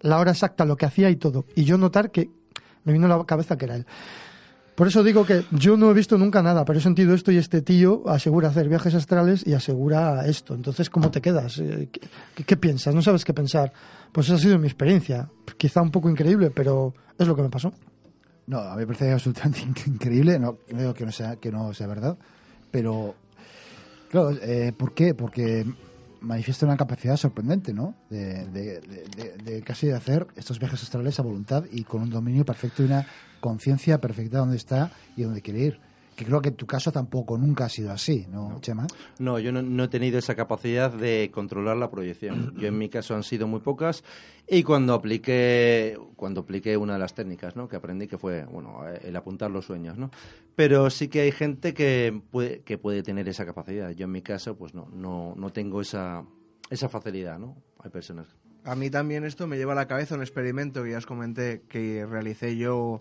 La 0.00 0.18
hora 0.18 0.30
exacta, 0.30 0.64
lo 0.64 0.76
que 0.76 0.86
hacía 0.86 1.10
y 1.10 1.16
todo. 1.16 1.44
Y 1.54 1.64
yo 1.64 1.76
notar 1.76 2.10
que 2.10 2.30
me 2.84 2.92
vino 2.92 3.06
a 3.06 3.16
la 3.16 3.24
cabeza 3.24 3.58
que 3.58 3.66
era 3.66 3.76
él. 3.76 3.86
Por 4.74 4.86
eso 4.86 5.02
digo 5.02 5.26
que 5.26 5.44
yo 5.50 5.76
no 5.76 5.90
he 5.90 5.94
visto 5.94 6.16
nunca 6.16 6.42
nada, 6.42 6.64
pero 6.64 6.78
he 6.78 6.82
sentido 6.82 7.12
esto 7.14 7.30
y 7.30 7.36
este 7.36 7.60
tío 7.60 8.08
asegura 8.08 8.48
hacer 8.48 8.68
viajes 8.68 8.94
astrales 8.94 9.46
y 9.46 9.52
asegura 9.52 10.24
esto. 10.26 10.54
Entonces, 10.54 10.88
¿cómo 10.88 11.10
te 11.10 11.20
quedas? 11.20 11.58
Eh, 11.58 11.88
¿Qué, 12.46 12.56
piensas? 12.56 12.94
¿No 12.94 13.02
sabes 13.02 13.24
qué 13.24 13.34
pensar? 13.34 13.72
Pues 14.10 14.26
esa 14.28 14.36
ha 14.36 14.38
sido 14.38 14.58
mi 14.58 14.66
experiencia. 14.66 15.28
Quizá 15.58 15.82
un 15.82 15.90
poco 15.90 16.08
increíble, 16.08 16.50
pero 16.50 16.94
es 17.18 17.26
lo 17.28 17.36
que 17.36 17.42
me 17.42 17.50
pasó. 17.50 17.72
No, 18.46 18.58
a 18.58 18.72
mí 18.74 18.80
me 18.80 18.86
parece 18.86 19.12
absolutamente 19.12 19.60
inc- 19.60 19.86
increíble. 19.94 20.38
No, 20.38 20.56
no 20.72 20.78
digo 20.80 20.94
que 20.94 21.04
no 21.04 21.12
sea, 21.12 21.36
que 21.36 21.50
no 21.52 21.74
sea 21.74 21.86
verdad, 21.86 22.16
pero. 22.70 23.14
Claro, 24.10 24.30
eh, 24.42 24.72
¿por 24.76 24.92
qué? 24.94 25.14
Porque 25.14 25.64
manifiesta 26.20 26.66
una 26.66 26.76
capacidad 26.76 27.16
sorprendente, 27.16 27.72
¿no? 27.72 27.94
De, 28.10 28.46
de- 28.46 28.80
de- 29.44 29.62
casi 29.62 29.90
hacer 29.90 30.26
estos 30.36 30.58
viajes 30.58 30.82
astrales 30.82 31.18
a 31.18 31.22
voluntad 31.22 31.64
y 31.70 31.84
con 31.84 32.02
un 32.02 32.10
dominio 32.10 32.44
perfecto 32.44 32.82
y 32.82 32.86
una 32.86 33.06
conciencia 33.40 34.00
perfecta 34.00 34.36
de 34.36 34.40
dónde 34.40 34.56
está 34.56 34.90
y 35.16 35.22
dónde 35.22 35.42
quiere 35.42 35.60
ir. 35.60 35.80
Que 36.20 36.26
creo 36.26 36.42
que 36.42 36.50
en 36.50 36.54
tu 36.54 36.66
caso 36.66 36.92
tampoco 36.92 37.38
nunca 37.38 37.64
ha 37.64 37.68
sido 37.70 37.92
así, 37.92 38.26
¿no, 38.30 38.58
Chema? 38.60 38.86
No, 39.18 39.38
yo 39.38 39.52
no, 39.52 39.62
no 39.62 39.84
he 39.84 39.88
tenido 39.88 40.18
esa 40.18 40.34
capacidad 40.34 40.92
de 40.92 41.30
controlar 41.32 41.78
la 41.78 41.90
proyección. 41.90 42.52
Yo 42.60 42.68
en 42.68 42.76
mi 42.76 42.90
caso 42.90 43.14
han 43.14 43.22
sido 43.22 43.46
muy 43.46 43.60
pocas 43.60 44.04
y 44.46 44.62
cuando 44.62 44.92
apliqué 44.92 45.98
cuando 46.16 46.42
apliqué 46.42 46.76
una 46.76 46.92
de 46.92 46.98
las 46.98 47.14
técnicas, 47.14 47.56
¿no? 47.56 47.68
que 47.68 47.76
aprendí 47.76 48.06
que 48.06 48.18
fue, 48.18 48.44
bueno, 48.44 48.82
el 49.02 49.16
apuntar 49.16 49.50
los 49.50 49.64
sueños, 49.64 49.96
¿no? 49.96 50.10
Pero 50.54 50.90
sí 50.90 51.08
que 51.08 51.22
hay 51.22 51.32
gente 51.32 51.72
que 51.72 52.20
puede 52.30 52.60
que 52.64 52.76
puede 52.76 53.02
tener 53.02 53.26
esa 53.26 53.46
capacidad. 53.46 53.88
Yo 53.92 54.04
en 54.04 54.12
mi 54.12 54.20
caso 54.20 54.58
pues 54.58 54.74
no 54.74 54.90
no 54.92 55.32
no 55.38 55.52
tengo 55.54 55.80
esa 55.80 56.22
esa 56.68 56.90
facilidad, 56.90 57.38
¿no? 57.38 57.56
Hay 57.78 57.88
personas 57.88 58.26
A 58.64 58.76
mí 58.76 58.90
también 58.90 59.24
esto 59.24 59.46
me 59.46 59.56
lleva 59.56 59.72
a 59.72 59.76
la 59.76 59.88
cabeza 59.88 60.16
un 60.16 60.20
experimento 60.20 60.84
que 60.84 60.90
ya 60.90 60.98
os 60.98 61.06
comenté 61.06 61.62
que 61.66 62.04
realicé 62.04 62.58
yo 62.58 63.00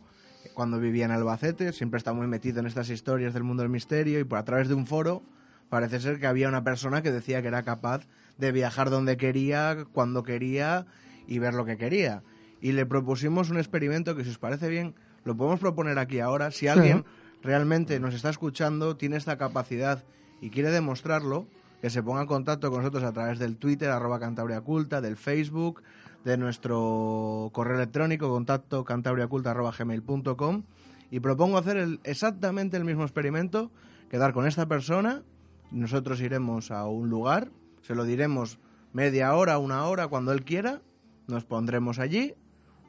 cuando 0.54 0.80
vivía 0.80 1.06
en 1.06 1.12
Albacete. 1.12 1.74
Siempre 1.74 1.98
estado 1.98 2.16
muy 2.16 2.28
metido 2.28 2.60
en 2.60 2.68
estas 2.68 2.90
historias 2.90 3.34
del 3.34 3.44
mundo 3.44 3.64
del 3.64 3.72
misterio 3.72 4.20
y 4.20 4.24
por 4.24 4.40
a 4.40 4.46
través 4.46 4.68
de 4.68 4.74
un 4.74 4.88
foro 4.88 5.22
parece 5.70 6.00
ser 6.00 6.20
que 6.20 6.28
había 6.28 6.48
una 6.48 6.64
persona 6.64 7.02
que 7.02 7.12
decía 7.12 7.42
que 7.42 7.48
era 7.48 7.64
capaz 7.64 8.08
de 8.38 8.52
viajar 8.52 8.90
donde 8.90 9.18
quería, 9.18 9.86
cuando 9.92 10.24
quería 10.24 10.86
y 11.28 11.40
ver 11.40 11.54
lo 11.54 11.66
que 11.66 11.78
quería. 11.78 12.24
Y 12.62 12.72
le 12.72 12.86
propusimos 12.86 13.50
un 13.50 13.58
experimento 13.58 14.16
que 14.16 14.24
si 14.24 14.32
os 14.32 14.38
parece 14.38 14.68
bien 14.68 14.96
lo 15.24 15.36
podemos 15.36 15.60
proponer 15.60 16.00
aquí 16.00 16.20
ahora. 16.20 16.52
Si 16.52 16.68
alguien 16.68 17.06
realmente 17.42 18.00
nos 18.00 18.14
está 18.14 18.30
escuchando, 18.30 18.98
tiene 18.98 19.18
esta 19.18 19.38
capacidad 19.38 20.04
y 20.42 20.50
quiere 20.50 20.72
demostrarlo, 20.72 21.48
que 21.82 21.90
se 21.90 22.04
ponga 22.04 22.22
en 22.22 22.28
contacto 22.28 22.70
con 22.72 22.80
nosotros 22.80 23.04
a 23.04 23.14
través 23.14 23.40
del 23.40 23.58
Twitter, 23.58 23.90
arroba 23.90 24.20
Cantabria 24.20 24.62
Culta, 24.62 25.02
del 25.02 25.18
Facebook, 25.18 25.82
de 26.26 26.38
nuestro 26.38 27.49
correo 27.53 27.76
electrónico, 27.78 28.30
contacto 28.30 28.84
cantabriaculta 28.84 29.51
arroba 29.51 29.72
gmail.com 29.78 30.63
y 31.11 31.20
propongo 31.22 31.57
hacer 31.57 31.78
el- 31.78 31.99
exactamente 32.03 32.78
el 32.78 32.86
mismo 32.86 33.03
experimento, 33.03 33.72
quedar 34.09 34.34
con 34.34 34.45
esta 34.47 34.67
persona, 34.67 35.24
nosotros 35.72 36.20
iremos 36.22 36.72
a 36.72 36.86
un 36.88 37.09
lugar, 37.09 37.51
se 37.82 37.95
lo 37.95 38.03
diremos 38.03 38.59
media 38.93 39.34
hora, 39.36 39.57
una 39.57 39.86
hora, 39.86 40.07
cuando 40.07 40.32
él 40.32 40.43
quiera, 40.43 40.82
nos 41.28 41.45
pondremos 41.45 41.99
allí, 41.99 42.34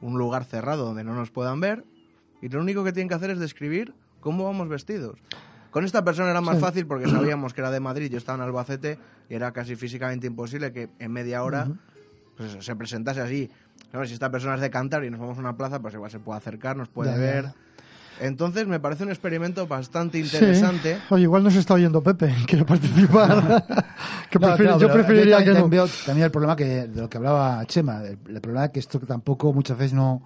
un 0.00 0.18
lugar 0.18 0.44
cerrado 0.44 0.86
donde 0.86 1.04
no 1.04 1.14
nos 1.14 1.30
puedan 1.30 1.60
ver, 1.60 1.84
y 2.42 2.48
lo 2.48 2.60
único 2.60 2.84
que 2.84 2.92
tienen 2.92 3.08
que 3.08 3.14
hacer 3.14 3.30
es 3.30 3.38
describir 3.38 3.94
cómo 4.20 4.44
vamos 4.44 4.68
vestidos. 4.68 5.18
Con 5.70 5.84
esta 5.84 6.02
persona 6.04 6.30
era 6.30 6.40
más 6.40 6.56
Sí. 6.56 6.62
fácil 6.62 6.86
porque 6.86 7.06
sabíamos 7.08 7.54
que 7.54 7.60
era 7.60 7.70
de 7.70 7.80
Madrid, 7.80 8.10
yo 8.10 8.18
estaba 8.18 8.36
en 8.38 8.44
Albacete 8.44 8.98
y 9.28 9.34
era 9.34 9.52
casi 9.52 9.76
físicamente 9.76 10.26
imposible 10.26 10.72
que 10.72 10.88
en 10.98 11.12
media 11.12 11.44
hora 11.44 11.68
pues 12.40 12.52
eso, 12.52 12.62
se 12.62 12.74
presentase 12.74 13.20
así. 13.20 13.50
Claro, 13.90 14.06
si 14.06 14.14
esta 14.14 14.30
persona 14.30 14.54
es 14.54 14.60
de 14.62 14.70
Cantabria 14.70 15.08
y 15.08 15.10
nos 15.10 15.20
vamos 15.20 15.36
a 15.36 15.40
una 15.40 15.56
plaza, 15.56 15.78
pues 15.80 15.92
igual 15.94 16.10
se 16.10 16.18
puede 16.20 16.38
acercar, 16.38 16.74
nos 16.76 16.88
puede 16.88 17.10
Ya, 17.10 17.16
ver. 17.18 17.44
ya. 17.44 17.54
Entonces 18.22 18.66
me 18.66 18.78
parece 18.80 19.02
un 19.04 19.08
experimento 19.10 19.66
bastante 19.66 20.18
interesante. 20.18 20.96
Sí. 20.96 21.02
Oye, 21.10 21.22
igual 21.24 21.42
nos 21.42 21.54
está 21.54 21.74
oyendo 21.74 22.02
Pepe, 22.02 22.34
quiere 22.46 22.64
participar. 22.64 23.64
que 24.30 24.38
No, 24.38 24.48
prefiere- 24.48 24.70
no, 24.72 24.78
yo 24.78 24.92
preferiría 24.92 25.36
también, 25.36 25.56
que 25.70 25.76
no. 25.76 25.86
también 26.06 26.24
el 26.24 26.30
problema 26.30 26.56
que 26.56 26.64
de 26.86 27.00
lo 27.00 27.08
que 27.10 27.16
hablaba 27.18 27.64
Chema, 27.66 28.02
el, 28.04 28.18
el 28.28 28.40
problema 28.40 28.66
es 28.66 28.70
que 28.72 28.80
esto 28.80 28.98
tampoco 29.00 29.52
muchas 29.52 29.76
veces 29.78 29.92
no, 29.94 30.22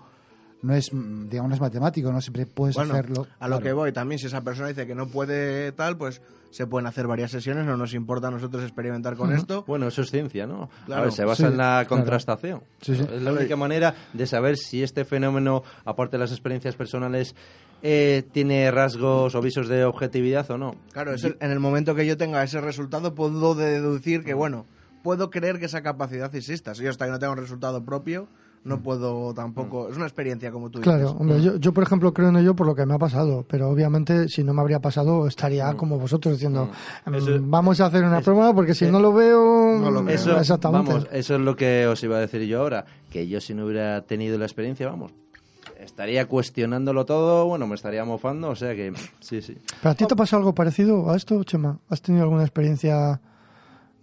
no 0.64 0.74
es, 0.74 0.92
mm, 0.92 1.28
digamos, 1.28 1.50
no 1.50 1.54
es 1.54 1.60
matemático, 1.60 2.10
no 2.12 2.20
siempre 2.20 2.46
puedes 2.46 2.74
Bueno, 2.76 2.94
hacerlo. 2.94 3.26
a 3.38 3.48
lo 3.48 3.56
Claro. 3.56 3.62
que 3.62 3.72
voy 3.72 3.92
también, 3.92 4.18
si 4.18 4.26
esa 4.26 4.40
persona 4.42 4.68
dice 4.68 4.86
que 4.86 4.94
no 4.94 5.06
puede 5.08 5.72
tal, 5.72 5.96
pues 5.96 6.20
se 6.50 6.66
pueden 6.66 6.86
hacer 6.86 7.06
varias 7.08 7.32
sesiones, 7.32 7.66
no 7.66 7.76
nos 7.76 7.94
importa 7.94 8.28
a 8.28 8.30
nosotros 8.30 8.62
experimentar 8.62 9.16
con 9.16 9.32
esto. 9.32 9.64
Bueno, 9.66 9.88
eso 9.88 10.02
es 10.02 10.10
ciencia, 10.10 10.46
¿no? 10.46 10.70
Claro. 10.86 11.02
a 11.02 11.04
ver, 11.06 11.12
se 11.12 11.24
basa 11.24 11.46
Sí, 11.46 11.52
en 11.52 11.56
la 11.58 11.64
claro. 11.84 11.88
contrastación. 11.88 12.62
Sí, 12.80 12.94
sí. 12.94 13.02
Es 13.12 13.22
la 13.22 13.32
única 13.32 13.56
manera 13.56 13.94
de 14.12 14.26
saber 14.26 14.56
si 14.56 14.82
este 14.82 15.04
fenómeno, 15.04 15.62
aparte 15.84 16.12
de 16.16 16.20
las 16.20 16.30
experiencias 16.30 16.76
personales, 16.76 17.34
eh, 17.82 18.22
tiene 18.32 18.70
rasgos 18.70 19.34
o 19.34 19.40
visos 19.42 19.68
de 19.68 19.84
objetividad 19.84 20.48
o 20.50 20.56
no. 20.56 20.76
Claro, 20.92 21.12
es 21.12 21.24
el- 21.24 21.36
en 21.40 21.50
el 21.50 21.60
momento 21.60 21.94
que 21.94 22.06
yo 22.06 22.16
tenga 22.16 22.42
ese 22.42 22.60
resultado 22.60 23.14
puedo 23.14 23.54
deducir 23.54 24.22
que, 24.24 24.32
bueno, 24.32 24.64
puedo 25.02 25.28
creer 25.30 25.58
que 25.58 25.66
esa 25.66 25.82
capacidad 25.82 26.34
exista. 26.34 26.74
Si 26.74 26.82
yo 26.84 26.90
hasta 26.90 27.04
que 27.04 27.10
no 27.10 27.18
tengo 27.18 27.32
un 27.34 27.38
resultado 27.40 27.84
propio, 27.84 28.28
no 28.64 28.82
puedo 28.82 29.32
tampoco... 29.34 29.88
Es 29.88 29.96
una 29.96 30.06
experiencia, 30.06 30.50
como 30.50 30.70
tú 30.70 30.80
Claro, 30.80 31.00
dices. 31.08 31.16
hombre, 31.20 31.42
yo, 31.42 31.56
yo 31.56 31.72
por 31.72 31.82
ejemplo 31.84 32.12
creo 32.14 32.30
en 32.30 32.36
ello 32.36 32.56
por 32.56 32.66
lo 32.66 32.74
que 32.74 32.84
me 32.86 32.94
ha 32.94 32.98
pasado, 32.98 33.44
pero 33.48 33.68
obviamente 33.68 34.28
si 34.28 34.42
no 34.42 34.54
me 34.54 34.60
habría 34.62 34.80
pasado 34.80 35.26
estaría 35.28 35.72
como 35.74 35.98
vosotros 35.98 36.34
diciendo, 36.34 36.70
"Mm, 37.06 37.14
Eso- 37.14 37.38
vamos 37.42 37.80
a 37.80 37.86
hacer 37.86 38.02
una 38.04 38.20
prueba 38.20 38.52
porque 38.54 38.74
si 38.74 38.86
no 38.86 38.98
lo 39.00 39.12
veo, 39.12 39.78
no 39.80 39.90
lo 39.90 40.02
veo. 40.02 40.14
Eso, 40.14 40.38
exactamente. 40.38 40.92
vamos, 40.92 41.08
eso 41.12 41.34
es 41.34 41.40
lo 41.40 41.54
que 41.56 41.86
os 41.86 42.02
iba 42.02 42.16
a 42.16 42.20
decir 42.20 42.42
yo 42.42 42.60
ahora, 42.62 42.86
que 43.10 43.28
yo 43.28 43.40
si 43.40 43.54
no 43.54 43.66
hubiera 43.66 44.00
tenido 44.02 44.38
la 44.38 44.46
experiencia, 44.46 44.88
vamos, 44.88 45.12
estaría 45.78 46.26
cuestionándolo 46.26 47.04
todo, 47.04 47.46
bueno, 47.46 47.66
me 47.66 47.74
estaría 47.74 48.04
mofando, 48.04 48.48
o 48.50 48.56
sea 48.56 48.74
que 48.74 48.92
sí, 49.20 49.42
sí. 49.42 49.56
¿Pero 49.82 49.90
a 49.90 49.94
ti 49.94 50.06
te 50.06 50.14
ha 50.14 50.16
pasado 50.16 50.38
algo 50.40 50.54
parecido 50.54 51.10
a 51.10 51.16
esto, 51.16 51.42
Chema? 51.44 51.78
¿Has 51.90 52.00
tenido 52.00 52.24
alguna 52.24 52.42
experiencia 52.42 53.20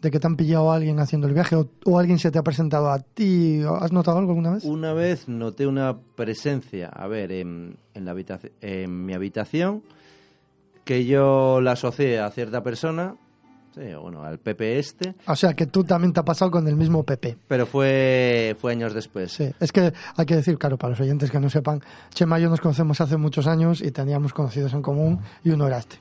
de 0.01 0.09
que 0.11 0.19
te 0.19 0.27
han 0.27 0.35
pillado 0.35 0.71
a 0.71 0.75
alguien 0.75 0.99
haciendo 0.99 1.27
el 1.27 1.33
viaje 1.33 1.55
o, 1.55 1.67
o 1.85 1.99
alguien 1.99 2.17
se 2.19 2.31
te 2.31 2.39
ha 2.39 2.43
presentado 2.43 2.89
a 2.89 2.99
ti? 2.99 3.61
¿Has 3.79 3.91
notado 3.91 4.17
algo 4.17 4.31
alguna 4.31 4.51
vez? 4.51 4.63
Una 4.65 4.93
vez 4.93 5.27
noté 5.27 5.67
una 5.67 5.95
presencia, 6.15 6.87
a 6.89 7.07
ver, 7.07 7.31
en, 7.31 7.77
en, 7.93 8.05
la 8.05 8.13
habitaci- 8.15 8.51
en 8.61 9.05
mi 9.05 9.13
habitación, 9.13 9.83
que 10.83 11.05
yo 11.05 11.61
la 11.61 11.73
asocié 11.73 12.19
a 12.19 12.29
cierta 12.31 12.63
persona, 12.63 13.15
sí, 13.75 13.81
bueno, 14.01 14.23
al 14.23 14.39
Pepe 14.39 14.79
este, 14.79 15.13
O 15.27 15.35
sea, 15.35 15.53
que 15.53 15.67
tú 15.67 15.83
también 15.83 16.11
te 16.11 16.19
ha 16.19 16.25
pasado 16.25 16.49
con 16.49 16.67
el 16.67 16.75
mismo 16.75 17.03
Pepe. 17.03 17.37
pero 17.47 17.65
fue, 17.67 18.55
fue 18.59 18.71
años 18.71 18.93
después. 18.95 19.31
Sí, 19.31 19.51
es 19.59 19.71
que 19.71 19.93
hay 20.17 20.25
que 20.25 20.35
decir, 20.35 20.57
claro, 20.57 20.77
para 20.77 20.91
los 20.91 20.99
oyentes 20.99 21.29
que 21.29 21.39
no 21.39 21.49
sepan, 21.51 21.81
Chema 22.09 22.39
y 22.39 22.43
yo 22.43 22.49
nos 22.49 22.59
conocemos 22.59 22.99
hace 22.99 23.17
muchos 23.17 23.45
años 23.45 23.81
y 23.81 23.91
teníamos 23.91 24.33
conocidos 24.33 24.73
en 24.73 24.81
común 24.81 25.19
y 25.43 25.51
uno 25.51 25.67
era 25.67 25.77
este. 25.77 25.97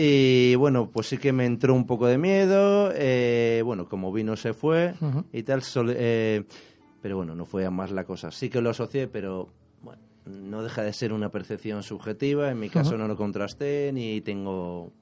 Y 0.00 0.54
bueno, 0.54 0.90
pues 0.92 1.08
sí 1.08 1.18
que 1.18 1.32
me 1.32 1.44
entró 1.44 1.74
un 1.74 1.84
poco 1.84 2.06
de 2.06 2.18
miedo. 2.18 2.92
eh, 2.94 3.62
bueno, 3.64 3.88
como 3.88 4.12
vino 4.12 4.36
se 4.36 4.52
fue 4.52 4.94
y 5.32 5.42
tal. 5.42 5.62
sol- 5.62 5.92
eh, 5.96 6.44
pero 7.02 7.16
bueno, 7.16 7.34
no 7.34 7.44
fue 7.46 7.66
a 7.66 7.70
más 7.70 7.90
la 7.90 8.04
cosa. 8.04 8.30
Sí 8.30 8.48
que 8.48 8.60
lo 8.60 8.70
asocié, 8.70 9.08
pero 9.08 9.48
bueno, 9.82 10.00
no 10.26 10.62
deja 10.62 10.82
de 10.82 10.92
ser 10.92 11.12
una 11.12 11.30
percepción 11.30 11.82
subjetiva. 11.82 12.48
En 12.50 12.60
mi 12.60 12.68
caso 12.68 12.96
no 12.96 13.08
lo 13.08 13.16
contrasté 13.16 13.90
ni 13.92 14.20
tengo 14.20 14.92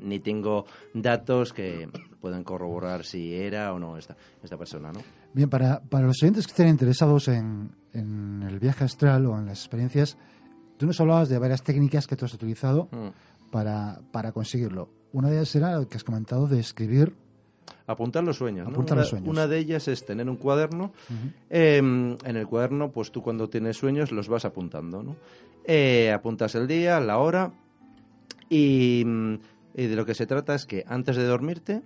ni 0.00 0.20
tengo 0.20 0.66
datos 0.94 1.52
que 1.52 1.88
puedan 2.20 2.44
corroborar 2.44 3.04
si 3.04 3.34
era 3.34 3.72
o 3.72 3.78
no 3.80 3.96
esta, 3.96 4.16
esta 4.42 4.56
persona, 4.56 4.92
¿no? 4.92 5.00
Bien, 5.32 5.48
para, 5.48 5.80
para 5.80 6.06
los 6.06 6.22
oyentes 6.22 6.46
que 6.46 6.50
estén 6.52 6.68
interesados 6.68 7.26
en, 7.28 7.70
en 7.92 8.44
el 8.46 8.60
viaje 8.60 8.84
astral 8.84 9.26
o 9.26 9.36
en 9.38 9.46
las 9.46 9.60
experiencias, 9.60 10.16
tú 10.76 10.86
nos 10.86 11.00
hablabas 11.00 11.28
de 11.28 11.38
varias 11.38 11.62
técnicas 11.62 12.06
que 12.06 12.14
tú 12.16 12.24
has 12.26 12.34
utilizado 12.34 12.88
Mm. 12.92 13.08
Para, 13.50 14.00
para 14.12 14.32
conseguirlo. 14.32 14.90
Una 15.12 15.30
de 15.30 15.36
ellas 15.36 15.54
era 15.54 15.76
lo 15.76 15.88
que 15.88 15.96
has 15.96 16.04
comentado 16.04 16.46
de 16.46 16.60
escribir. 16.60 17.14
Apuntar 17.86 18.22
los 18.22 18.36
sueños. 18.36 18.68
Apuntar 18.68 18.98
los 18.98 19.08
sueños. 19.08 19.28
una 19.28 19.46
de 19.46 19.58
ellas 19.58 19.88
es 19.88 20.04
tener 20.04 20.28
un 20.28 20.36
cuaderno. 20.36 20.92
Eh, 21.48 21.78
en 21.78 22.36
el 22.36 22.46
cuaderno, 22.46 22.92
pues 22.92 23.10
tú 23.10 23.22
cuando 23.22 23.48
tienes 23.48 23.76
sueños 23.76 24.12
los 24.12 24.28
vas 24.28 24.44
apuntando. 24.44 25.02
¿no? 25.02 25.16
Eh, 25.64 26.12
apuntas 26.12 26.54
el 26.54 26.66
día, 26.66 27.00
la 27.00 27.18
hora. 27.18 27.52
Y, 28.50 29.02
mm, 29.06 29.34
y 29.74 29.86
de 29.86 29.96
lo 29.96 30.04
que 30.04 30.14
se 30.14 30.26
trata 30.26 30.54
es 30.54 30.66
que 30.66 30.84
antes 30.86 31.16
de 31.16 31.24
dormirte, 31.24 31.82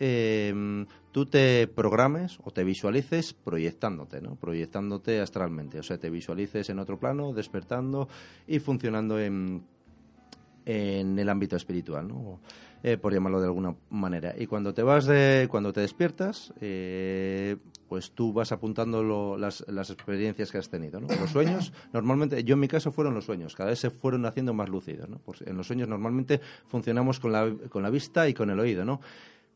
eh, 0.00 0.84
tú 1.12 1.26
te 1.26 1.68
programes 1.68 2.38
o 2.42 2.50
te 2.50 2.64
visualices 2.64 3.32
proyectándote, 3.34 4.20
¿no? 4.20 4.34
Proyectándote 4.34 5.20
astralmente. 5.20 5.78
O 5.78 5.82
sea, 5.82 5.98
te 5.98 6.10
visualices 6.10 6.68
en 6.70 6.78
otro 6.78 6.98
plano, 6.98 7.32
despertando 7.32 8.08
y 8.46 8.58
funcionando 8.58 9.20
en, 9.20 9.64
en 10.64 11.18
el 11.18 11.28
ámbito 11.28 11.56
espiritual, 11.56 12.08
¿no? 12.08 12.40
Eh, 12.86 12.98
por 12.98 13.14
llamarlo 13.14 13.40
de 13.40 13.46
alguna 13.46 13.74
manera. 13.88 14.34
Y 14.36 14.46
cuando 14.46 14.74
te 14.74 14.82
vas 14.82 15.06
de, 15.06 15.48
cuando 15.50 15.72
te 15.72 15.80
despiertas, 15.80 16.52
eh, 16.60 17.56
pues 17.88 18.10
tú 18.10 18.34
vas 18.34 18.52
apuntando 18.52 19.38
las 19.38 19.62
experiencias 19.62 20.52
que 20.52 20.58
has 20.58 20.68
tenido, 20.68 21.00
¿no? 21.00 21.08
Los 21.08 21.30
sueños, 21.30 21.72
normalmente, 21.94 22.44
yo 22.44 22.54
en 22.54 22.60
mi 22.60 22.68
caso 22.68 22.92
fueron 22.92 23.14
los 23.14 23.24
sueños, 23.24 23.54
cada 23.54 23.70
vez 23.70 23.78
se 23.78 23.88
fueron 23.88 24.26
haciendo 24.26 24.52
más 24.52 24.68
lúcidos, 24.68 25.08
¿no? 25.08 25.18
Pues 25.18 25.40
en 25.42 25.56
los 25.56 25.66
sueños 25.66 25.88
normalmente 25.88 26.42
funcionamos 26.66 27.20
con 27.20 27.32
la, 27.32 27.50
con 27.70 27.82
la 27.82 27.88
vista 27.88 28.28
y 28.28 28.34
con 28.34 28.50
el 28.50 28.60
oído, 28.60 28.84
¿no? 28.84 29.00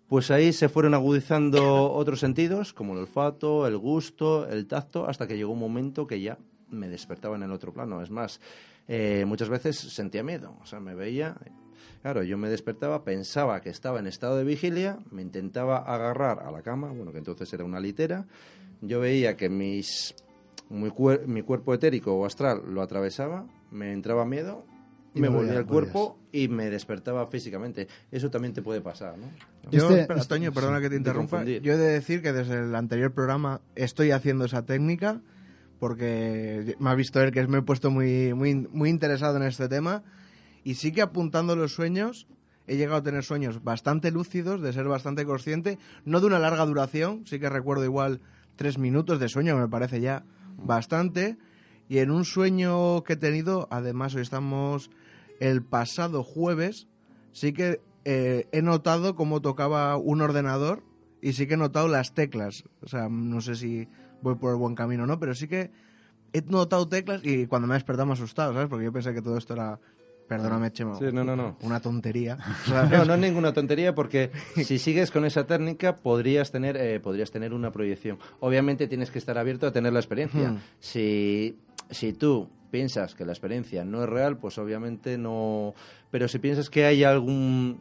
Pues 0.08 0.30
ahí 0.30 0.54
se 0.54 0.70
fueron 0.70 0.94
agudizando 0.94 1.92
otros 1.92 2.20
sentidos, 2.20 2.72
como 2.72 2.94
el 2.94 3.00
olfato, 3.00 3.66
el 3.66 3.76
gusto, 3.76 4.48
el 4.48 4.66
tacto, 4.66 5.06
hasta 5.06 5.26
que 5.26 5.36
llegó 5.36 5.52
un 5.52 5.58
momento 5.58 6.06
que 6.06 6.18
ya 6.18 6.38
me 6.70 6.88
despertaba 6.88 7.36
en 7.36 7.42
el 7.42 7.52
otro 7.52 7.74
plano. 7.74 8.00
Es 8.00 8.10
más, 8.10 8.40
eh, 8.88 9.24
muchas 9.26 9.48
veces 9.48 9.76
sentía 9.78 10.22
miedo, 10.22 10.56
o 10.62 10.66
sea, 10.66 10.80
me 10.80 10.94
veía... 10.94 11.36
Claro, 12.02 12.22
yo 12.22 12.38
me 12.38 12.48
despertaba, 12.48 13.02
pensaba 13.04 13.60
que 13.60 13.70
estaba 13.70 13.98
en 13.98 14.06
estado 14.06 14.36
de 14.36 14.44
vigilia, 14.44 14.98
me 15.10 15.20
intentaba 15.20 15.78
agarrar 15.78 16.38
a 16.40 16.50
la 16.52 16.62
cama, 16.62 16.90
bueno, 16.92 17.10
que 17.10 17.18
entonces 17.18 17.52
era 17.52 17.64
una 17.64 17.80
litera, 17.80 18.24
yo 18.80 19.00
veía 19.00 19.36
que 19.36 19.48
mis, 19.48 20.14
mi, 20.70 20.90
cuer- 20.90 21.26
mi 21.26 21.42
cuerpo 21.42 21.74
etérico 21.74 22.14
o 22.14 22.24
astral 22.24 22.62
lo 22.72 22.82
atravesaba, 22.82 23.46
me 23.72 23.92
entraba 23.92 24.24
miedo, 24.24 24.64
Y 25.12 25.20
me 25.20 25.28
volvía 25.28 25.58
al 25.58 25.66
cuerpo 25.66 26.18
y 26.30 26.46
me 26.46 26.70
despertaba 26.70 27.26
físicamente. 27.26 27.88
Eso 28.12 28.30
también 28.30 28.54
te 28.54 28.62
puede 28.62 28.80
pasar, 28.80 29.18
¿no? 29.18 29.26
Yo, 29.70 29.88
Este- 29.88 30.00
espera, 30.02 30.20
este- 30.20 30.28
Toño, 30.36 30.52
perdona 30.52 30.76
sí, 30.78 30.82
que 30.84 30.90
te 30.90 30.96
interrumpa. 30.96 31.42
Yo 31.44 31.72
he 31.72 31.76
de 31.76 31.92
decir 31.92 32.22
que 32.22 32.32
desde 32.32 32.60
el 32.60 32.74
anterior 32.76 33.10
programa 33.12 33.60
estoy 33.74 34.12
haciendo 34.12 34.44
esa 34.44 34.64
técnica 34.64 35.20
porque 35.78 36.76
me 36.78 36.90
ha 36.90 36.94
visto 36.94 37.20
él 37.20 37.32
que 37.32 37.46
me 37.46 37.58
he 37.58 37.62
puesto 37.62 37.90
muy, 37.90 38.34
muy, 38.34 38.54
muy 38.54 38.90
interesado 38.90 39.36
en 39.36 39.44
este 39.44 39.68
tema 39.68 40.02
y 40.64 40.74
sí 40.74 40.92
que 40.92 41.02
apuntando 41.02 41.56
los 41.56 41.72
sueños 41.72 42.26
he 42.66 42.76
llegado 42.76 42.98
a 42.98 43.02
tener 43.02 43.24
sueños 43.24 43.64
bastante 43.64 44.10
lúcidos, 44.10 44.60
de 44.60 44.72
ser 44.72 44.86
bastante 44.86 45.24
consciente, 45.24 45.78
no 46.04 46.20
de 46.20 46.26
una 46.26 46.38
larga 46.38 46.66
duración, 46.66 47.24
sí 47.26 47.40
que 47.40 47.48
recuerdo 47.48 47.84
igual 47.84 48.20
tres 48.56 48.76
minutos 48.76 49.18
de 49.18 49.28
sueño, 49.28 49.56
me 49.56 49.68
parece 49.68 50.00
ya 50.00 50.24
bastante, 50.58 51.38
y 51.88 51.98
en 51.98 52.10
un 52.10 52.26
sueño 52.26 53.02
que 53.04 53.14
he 53.14 53.16
tenido, 53.16 53.68
además 53.70 54.14
hoy 54.14 54.22
estamos 54.22 54.90
el 55.40 55.62
pasado 55.62 56.22
jueves, 56.22 56.88
sí 57.32 57.54
que 57.54 57.80
eh, 58.04 58.48
he 58.52 58.62
notado 58.62 59.14
cómo 59.14 59.40
tocaba 59.40 59.96
un 59.96 60.20
ordenador 60.20 60.82
y 61.22 61.32
sí 61.32 61.46
que 61.46 61.54
he 61.54 61.58
notado 61.58 61.88
las 61.88 62.14
teclas. 62.14 62.64
O 62.82 62.88
sea, 62.88 63.08
no 63.08 63.40
sé 63.40 63.54
si 63.54 63.88
voy 64.22 64.34
por 64.36 64.50
el 64.52 64.56
buen 64.58 64.74
camino 64.74 65.06
no, 65.06 65.18
pero 65.18 65.34
sí 65.34 65.48
que 65.48 65.70
he 66.32 66.42
notado 66.42 66.88
teclas 66.88 67.20
y 67.24 67.46
cuando 67.46 67.66
me 67.68 67.74
he 67.74 67.76
despertado 67.76 68.06
me 68.06 68.12
he 68.12 68.14
asustado, 68.14 68.52
¿sabes? 68.52 68.68
Porque 68.68 68.84
yo 68.84 68.92
pensé 68.92 69.14
que 69.14 69.22
todo 69.22 69.38
esto 69.38 69.54
era, 69.54 69.78
perdóname, 70.28 70.70
Chema, 70.72 70.96
Sí, 70.98 71.06
no, 71.12 71.24
no, 71.24 71.36
no. 71.36 71.56
una 71.62 71.80
tontería. 71.80 72.36
No, 72.90 73.04
no 73.04 73.14
es 73.14 73.20
ninguna 73.20 73.52
tontería 73.52 73.94
porque 73.94 74.30
si 74.56 74.78
sigues 74.78 75.10
con 75.10 75.24
esa 75.24 75.46
técnica 75.46 75.96
podrías 75.96 76.50
tener, 76.52 76.76
eh, 76.76 77.00
podrías 77.00 77.30
tener 77.30 77.54
una 77.54 77.72
proyección. 77.72 78.18
Obviamente 78.40 78.86
tienes 78.88 79.10
que 79.10 79.18
estar 79.18 79.38
abierto 79.38 79.66
a 79.66 79.72
tener 79.72 79.92
la 79.92 80.00
experiencia. 80.00 80.50
Hmm. 80.50 80.58
Si, 80.80 81.56
si 81.90 82.12
tú 82.12 82.50
piensas 82.70 83.14
que 83.14 83.24
la 83.24 83.32
experiencia 83.32 83.84
no 83.84 84.02
es 84.02 84.08
real, 84.10 84.36
pues 84.36 84.58
obviamente 84.58 85.16
no... 85.16 85.74
Pero 86.10 86.28
si 86.28 86.38
piensas 86.38 86.68
que 86.68 86.84
hay 86.84 87.04
algún 87.04 87.80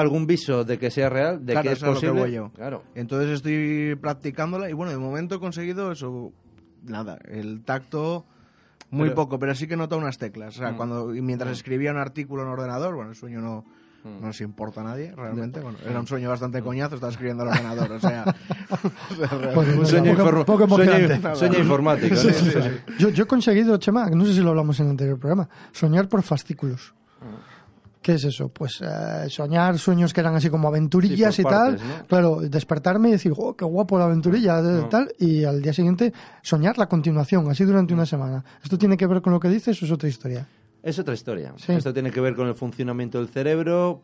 algún 0.00 0.26
viso 0.26 0.64
de 0.64 0.78
que 0.78 0.90
sea 0.90 1.08
real, 1.08 1.44
de 1.44 1.52
Claro, 1.54 1.68
que 1.68 1.72
es 1.72 1.78
eso 1.78 1.86
es 1.86 1.90
a 1.90 1.94
lo 1.94 2.00
que 2.00 2.06
posible, 2.08 2.20
voy 2.22 2.32
yo. 2.32 2.50
claro. 2.54 2.82
Entonces 2.94 3.30
estoy 3.30 3.96
practicándola 4.00 4.68
y 4.68 4.72
bueno, 4.72 4.92
de 4.92 4.98
momento 4.98 5.36
he 5.36 5.40
conseguido 5.40 5.92
eso, 5.92 6.32
nada, 6.82 7.18
el 7.28 7.62
tacto 7.64 8.26
muy 8.90 9.08
Pero- 9.08 9.14
poco, 9.16 9.38
pero 9.38 9.54
sí 9.54 9.66
que 9.66 9.74
he 9.74 9.76
notado 9.76 10.00
unas 10.00 10.18
teclas. 10.18 10.56
O 10.56 10.58
sea, 10.58 10.72
Mm. 10.72 10.76
cuando 10.76 11.14
y 11.14 11.20
mientras 11.22 11.50
escribía 11.52 11.90
un 11.90 11.98
artículo 11.98 12.42
en 12.42 12.48
ordenador, 12.48 12.94
bueno, 12.94 13.10
el 13.10 13.16
sueño 13.16 13.40
no, 13.40 13.64
Mm. 14.04 14.20
no 14.20 14.26
nos 14.26 14.40
importa 14.42 14.82
a 14.82 14.84
nadie, 14.84 15.12
realmente. 15.16 15.60
Bueno, 15.60 15.78
era 15.84 15.98
un 15.98 16.06
sueño 16.06 16.28
bastante 16.28 16.60
coñazo, 16.60 16.96
estaba 16.96 17.10
escribiendo 17.10 17.42
al 17.44 17.48
ordenador, 17.50 17.90
o 17.92 18.00
sea... 18.00 18.24
Pues, 19.54 19.68
Un 19.76 19.86
sueño, 19.86 20.12
Poco- 20.16 20.28
inform- 20.30 20.44
poco 20.44 20.68
sueño- 20.68 20.92
emocionante. 20.92 21.36
sueño 21.38 21.58
informático. 21.58 22.14
¿no? 22.14 22.20
Sí, 22.20 22.32
sí, 22.32 22.50
sí. 22.50 22.58
Yo, 22.98 23.08
yo 23.10 23.24
he 23.24 23.26
conseguido, 23.26 23.76
Chema, 23.78 24.08
no 24.10 24.24
sé 24.26 24.34
si 24.34 24.40
lo 24.40 24.50
hablamos 24.50 24.78
en 24.80 24.86
el 24.86 24.90
anterior 24.90 25.18
programa, 25.18 25.48
soñar 25.72 26.08
por 26.08 26.22
fascículos. 26.22 26.94
¿Qué 28.04 28.12
es 28.16 28.24
eso? 28.24 28.50
Pues 28.50 28.82
eh, 28.82 29.30
soñar 29.30 29.78
sueños 29.78 30.12
que 30.12 30.20
eran 30.20 30.34
así 30.34 30.50
como 30.50 30.68
aventurillas 30.68 31.34
Sí, 31.34 31.40
y 31.40 31.44
tal. 31.46 31.78
Claro, 32.06 32.40
despertarme 32.42 33.08
y 33.08 33.12
decir, 33.12 33.32
oh, 33.34 33.56
qué 33.56 33.64
guapo 33.64 33.98
la 33.98 34.04
aventurilla, 34.04 34.60
No. 34.60 34.90
tal. 34.90 35.10
Y 35.18 35.44
al 35.44 35.62
día 35.62 35.72
siguiente 35.72 36.12
soñar 36.42 36.76
la 36.76 36.86
continuación, 36.86 37.50
así 37.50 37.64
durante 37.64 37.94
una 37.94 38.04
semana. 38.04 38.44
¿Esto 38.62 38.76
tiene 38.76 38.98
que 38.98 39.06
ver 39.06 39.22
con 39.22 39.32
lo 39.32 39.40
que 39.40 39.48
dices 39.48 39.80
o 39.80 39.86
es 39.86 39.90
otra 39.90 40.06
historia? 40.10 40.46
Es 40.82 40.98
otra 40.98 41.14
historia. 41.14 41.54
Sí. 41.56 41.72
Esto 41.72 41.94
tiene 41.94 42.10
que 42.10 42.20
ver 42.20 42.34
con 42.36 42.46
el 42.46 42.54
funcionamiento 42.54 43.16
del 43.18 43.28
cerebro, 43.28 44.02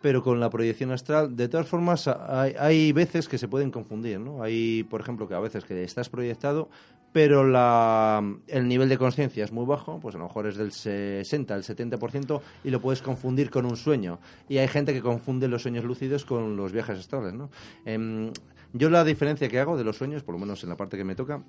pero 0.00 0.22
con 0.22 0.40
la 0.40 0.48
proyección 0.48 0.90
astral. 0.90 1.36
De 1.36 1.46
todas 1.48 1.66
formas, 1.68 2.08
hay, 2.08 2.54
hay 2.58 2.92
veces 2.92 3.28
que 3.28 3.36
se 3.36 3.48
pueden 3.48 3.70
confundir, 3.70 4.18
¿no? 4.18 4.42
Hay, 4.42 4.82
por 4.84 5.02
ejemplo, 5.02 5.28
que 5.28 5.34
a 5.34 5.40
veces 5.40 5.62
que 5.64 5.84
estás 5.84 6.08
proyectado, 6.08 6.70
pero 7.12 7.46
la, 7.46 8.22
el 8.46 8.66
nivel 8.66 8.88
de 8.88 8.98
conciencia 8.98 9.44
es 9.44 9.52
muy 9.52 9.66
bajo, 9.66 10.00
pues 10.00 10.14
a 10.14 10.18
lo 10.18 10.24
mejor 10.24 10.46
es 10.46 10.56
del 10.56 10.72
60, 10.72 11.54
el 11.54 11.62
70%, 11.62 12.40
y 12.64 12.70
lo 12.70 12.80
puedes 12.80 13.02
confundir 13.02 13.50
con 13.50 13.66
un 13.66 13.76
sueño. 13.76 14.18
Y 14.48 14.58
hay 14.58 14.68
gente 14.68 14.92
que 14.94 15.02
confunde 15.02 15.48
los 15.48 15.62
sueños 15.62 15.84
lúcidos 15.84 16.24
con 16.24 16.56
los 16.56 16.72
viajes 16.72 16.98
astrales, 16.98 17.34
¿no? 17.34 17.50
Em, 17.84 18.32
Yo 18.74 18.88
la 18.88 19.04
diferencia 19.04 19.48
que 19.50 19.60
hago 19.60 19.76
de 19.76 19.84
los 19.84 19.96
sueños, 19.98 20.22
por 20.22 20.34
lo 20.34 20.38
menos 20.38 20.62
en 20.62 20.70
la 20.70 20.76
parte 20.78 20.96
que 20.96 21.04
me 21.04 21.14
toca, 21.14 21.44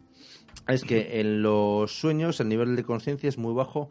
es 0.68 0.84
que 0.84 1.22
en 1.22 1.42
los 1.42 1.98
sueños 1.98 2.42
el 2.42 2.50
nivel 2.50 2.76
de 2.76 2.84
conciencia 2.84 3.30
es 3.30 3.38
muy 3.38 3.54
bajo 3.54 3.90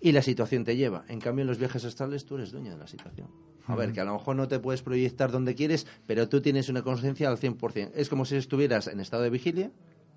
y 0.00 0.10
la 0.10 0.20
situación 0.20 0.64
te 0.64 0.74
lleva. 0.74 1.04
En 1.06 1.20
cambio, 1.20 1.42
en 1.42 1.46
los 1.46 1.58
viajes 1.58 1.84
astrales 1.84 2.24
tú 2.24 2.34
eres 2.34 2.50
dueño 2.50 2.72
de 2.72 2.78
la 2.78 2.88
situación. 2.88 3.28
A 3.68 3.76
ver, 3.76 3.92
que 3.92 4.00
a 4.00 4.04
lo 4.04 4.14
mejor 4.14 4.34
no 4.34 4.48
te 4.48 4.58
puedes 4.58 4.82
proyectar 4.82 5.30
donde 5.30 5.54
quieres, 5.54 5.86
pero 6.08 6.28
tú 6.28 6.40
tienes 6.40 6.68
una 6.68 6.82
conciencia 6.82 7.28
al 7.28 7.38
100%. 7.38 7.92
Es 7.94 8.08
como 8.08 8.24
si 8.24 8.34
estuvieras 8.34 8.88
en 8.88 8.98
estado 8.98 9.22
de 9.22 9.30
vigilia, 9.30 9.70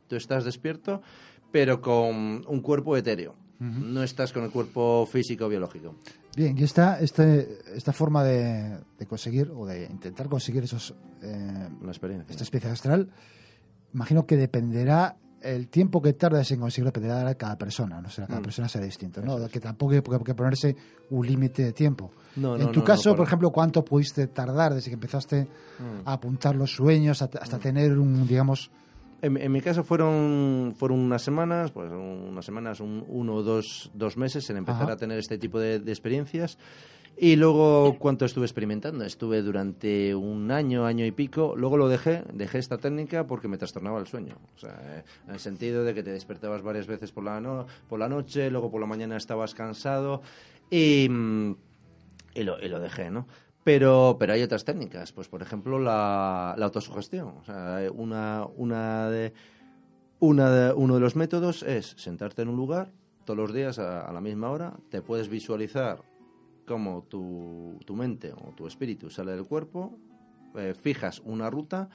tú 0.08 0.16
estás 0.16 0.44
despierto, 0.46 1.02
pero 1.52 1.82
con 1.82 2.44
un 2.48 2.62
cuerpo 2.62 2.96
etéreo. 2.98 3.36
No 3.60 4.04
estás 4.04 4.34
con 4.34 4.44
el 4.44 4.52
cuerpo 4.52 5.08
físico 5.10 5.48
biológico. 5.48 5.96
Bien, 6.36 6.58
y 6.58 6.64
esta, 6.64 7.00
este, 7.00 7.58
esta 7.74 7.94
forma 7.94 8.22
de, 8.24 8.78
de 9.00 9.06
conseguir 9.06 9.50
o 9.56 9.66
de 9.66 9.86
intentar 9.86 10.28
conseguir 10.28 10.66
esos, 10.66 10.94
eh, 11.22 11.70
La 11.82 11.88
experiencia. 11.88 12.30
esta 12.30 12.44
especie 12.44 12.70
astral, 12.70 13.10
imagino 13.94 14.26
que 14.26 14.36
dependerá 14.36 15.16
el 15.42 15.70
tiempo 15.70 16.02
que 16.02 16.12
tardes 16.14 16.52
en 16.52 16.60
conseguirlo 16.60 16.90
dependerá 16.90 17.24
de 17.24 17.38
cada 17.38 17.58
persona, 17.58 18.02
no 18.02 18.10
sé, 18.10 18.24
cada 18.28 18.40
Mm. 18.40 18.44
persona 18.44 18.68
será 18.68 18.84
distinto, 18.84 19.22
¿no? 19.22 19.48
Que 19.48 19.60
tampoco 19.62 19.94
hay 19.94 20.02
que 20.02 20.34
ponerse 20.36 20.76
un 21.12 21.26
límite 21.26 21.64
de 21.64 21.72
tiempo. 21.72 22.12
No, 22.36 22.56
en 22.58 22.64
no, 22.64 22.72
tu 22.72 22.80
no, 22.80 22.86
caso, 22.86 23.12
no, 23.12 23.16
por 23.16 23.26
ejemplo, 23.28 23.52
¿cuánto 23.52 23.86
pudiste 23.86 24.28
tardar 24.28 24.74
desde 24.74 24.90
que 24.90 24.96
empezaste 24.96 25.44
Mm. 25.44 26.02
a 26.08 26.14
apuntar 26.14 26.56
los 26.58 26.72
sueños 26.76 27.22
hasta, 27.22 27.40
hasta 27.40 27.58
tener 27.60 27.98
un, 27.98 28.28
digamos, 28.28 28.70
En, 29.26 29.38
en 29.38 29.52
mi 29.52 29.62
caso 29.62 29.84
fueron, 29.84 30.74
fueron 30.78 31.00
unas 31.00 31.22
semanas, 31.24 31.72
pues 31.72 31.92
unas 31.92 32.46
semanas, 32.46 32.80
un, 32.80 33.04
uno 33.08 33.36
o 33.36 33.44
dos, 33.44 33.90
dos 33.94 34.18
meses 34.18 34.50
en 34.50 34.58
empezar 34.58 34.84
Ajá. 34.84 34.94
a 34.94 34.98
tener 34.98 35.18
este 35.18 35.38
tipo 35.38 35.60
de, 35.60 35.80
de 35.80 35.92
experiencias. 35.92 36.58
Y 37.18 37.38
luego, 37.38 37.96
¿cuánto 37.98 38.26
estuve 38.26 38.46
experimentando? 38.46 39.06
Estuve 39.06 39.42
durante 39.42 40.14
un 40.14 40.52
año, 40.52 40.86
año 40.86 41.06
y 41.06 41.12
pico. 41.12 41.54
Luego 41.56 41.78
lo 41.78 41.88
dejé, 41.88 42.24
dejé 42.34 42.58
esta 42.60 42.78
técnica 42.78 43.26
porque 43.26 43.48
me 43.48 43.58
trastornaba 43.58 44.00
el 44.00 44.06
sueño. 44.06 44.36
O 44.56 44.60
sea, 44.60 44.78
eh, 44.84 45.04
en 45.28 45.34
el 45.34 45.40
sentido 45.40 45.86
de 45.86 45.94
que 45.94 46.04
te 46.04 46.12
despertabas 46.12 46.62
varias 46.62 46.88
veces 46.88 47.14
por 47.14 47.24
la, 47.24 47.40
no- 47.40 47.68
por 47.88 48.00
la 48.00 48.10
noche, 48.10 48.52
luego 48.52 48.70
por 48.70 48.82
la 48.82 48.88
mañana 48.88 49.16
estabas 49.16 49.54
cansado 49.56 50.22
y, 50.70 51.08
mm, 51.10 51.56
y, 52.36 52.44
lo, 52.44 52.60
y 52.60 52.68
lo 52.68 52.80
dejé, 52.82 53.10
¿no? 53.10 53.28
Pero, 53.66 54.16
pero 54.20 54.34
hay 54.34 54.44
otras 54.44 54.64
técnicas, 54.64 55.12
pues 55.12 55.28
por 55.28 55.42
ejemplo 55.42 55.80
la, 55.80 56.54
la 56.56 56.66
autosugestión. 56.66 57.30
O 57.42 57.44
sea, 57.44 57.80
una, 57.92 58.46
una 58.56 59.10
de, 59.10 59.34
una 60.20 60.52
de- 60.52 60.74
uno 60.74 60.94
de 60.94 61.00
los 61.00 61.16
métodos 61.16 61.64
es 61.64 61.96
sentarte 61.98 62.44
en 62.44 62.50
un 62.50 62.58
lugar 62.58 62.92
todos 63.26 63.38
los 63.40 63.54
días 63.56 63.80
a, 63.80 64.02
a 64.08 64.14
la 64.14 64.22
misma 64.22 64.52
hora, 64.52 64.78
te 64.92 65.02
puedes 65.02 65.30
visualizar 65.30 66.04
cómo 66.68 67.06
tu, 67.10 67.80
tu 67.86 67.96
mente 67.96 68.32
o 68.34 68.52
tu 68.56 68.68
espíritu 68.68 69.10
sale 69.10 69.32
del 69.32 69.46
cuerpo, 69.46 69.98
eh, 70.56 70.76
fijas 70.80 71.24
una 71.26 71.50
ruta 71.50 71.90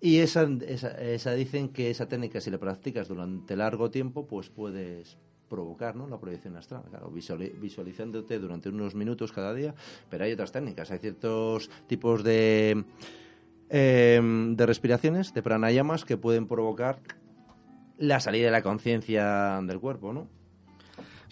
y 0.00 0.20
esa, 0.20 0.48
esa, 0.66 0.92
esa 0.98 1.32
dicen 1.34 1.68
que 1.68 1.90
esa 1.90 2.08
técnica 2.08 2.40
si 2.40 2.50
la 2.50 2.56
practicas 2.58 3.06
durante 3.08 3.54
largo 3.54 3.90
tiempo 3.90 4.26
pues 4.26 4.48
puedes 4.48 5.18
provocar 5.52 5.94
¿no? 5.96 6.08
la 6.08 6.18
proyección 6.18 6.56
astral, 6.56 6.84
claro, 6.88 7.12
visuali- 7.12 7.52
visualizándote 7.60 8.38
durante 8.38 8.70
unos 8.70 8.94
minutos 8.94 9.32
cada 9.32 9.52
día, 9.52 9.74
pero 10.08 10.24
hay 10.24 10.32
otras 10.32 10.50
técnicas, 10.50 10.90
hay 10.90 10.98
ciertos 10.98 11.68
tipos 11.86 12.24
de, 12.24 12.84
eh, 13.68 14.20
de 14.56 14.66
respiraciones, 14.66 15.34
de 15.34 15.42
pranayamas 15.42 16.06
que 16.06 16.16
pueden 16.16 16.48
provocar 16.48 17.00
la 17.98 18.18
salida 18.18 18.46
de 18.46 18.50
la 18.52 18.62
conciencia 18.62 19.60
del 19.62 19.78
cuerpo, 19.78 20.14
¿no? 20.14 20.26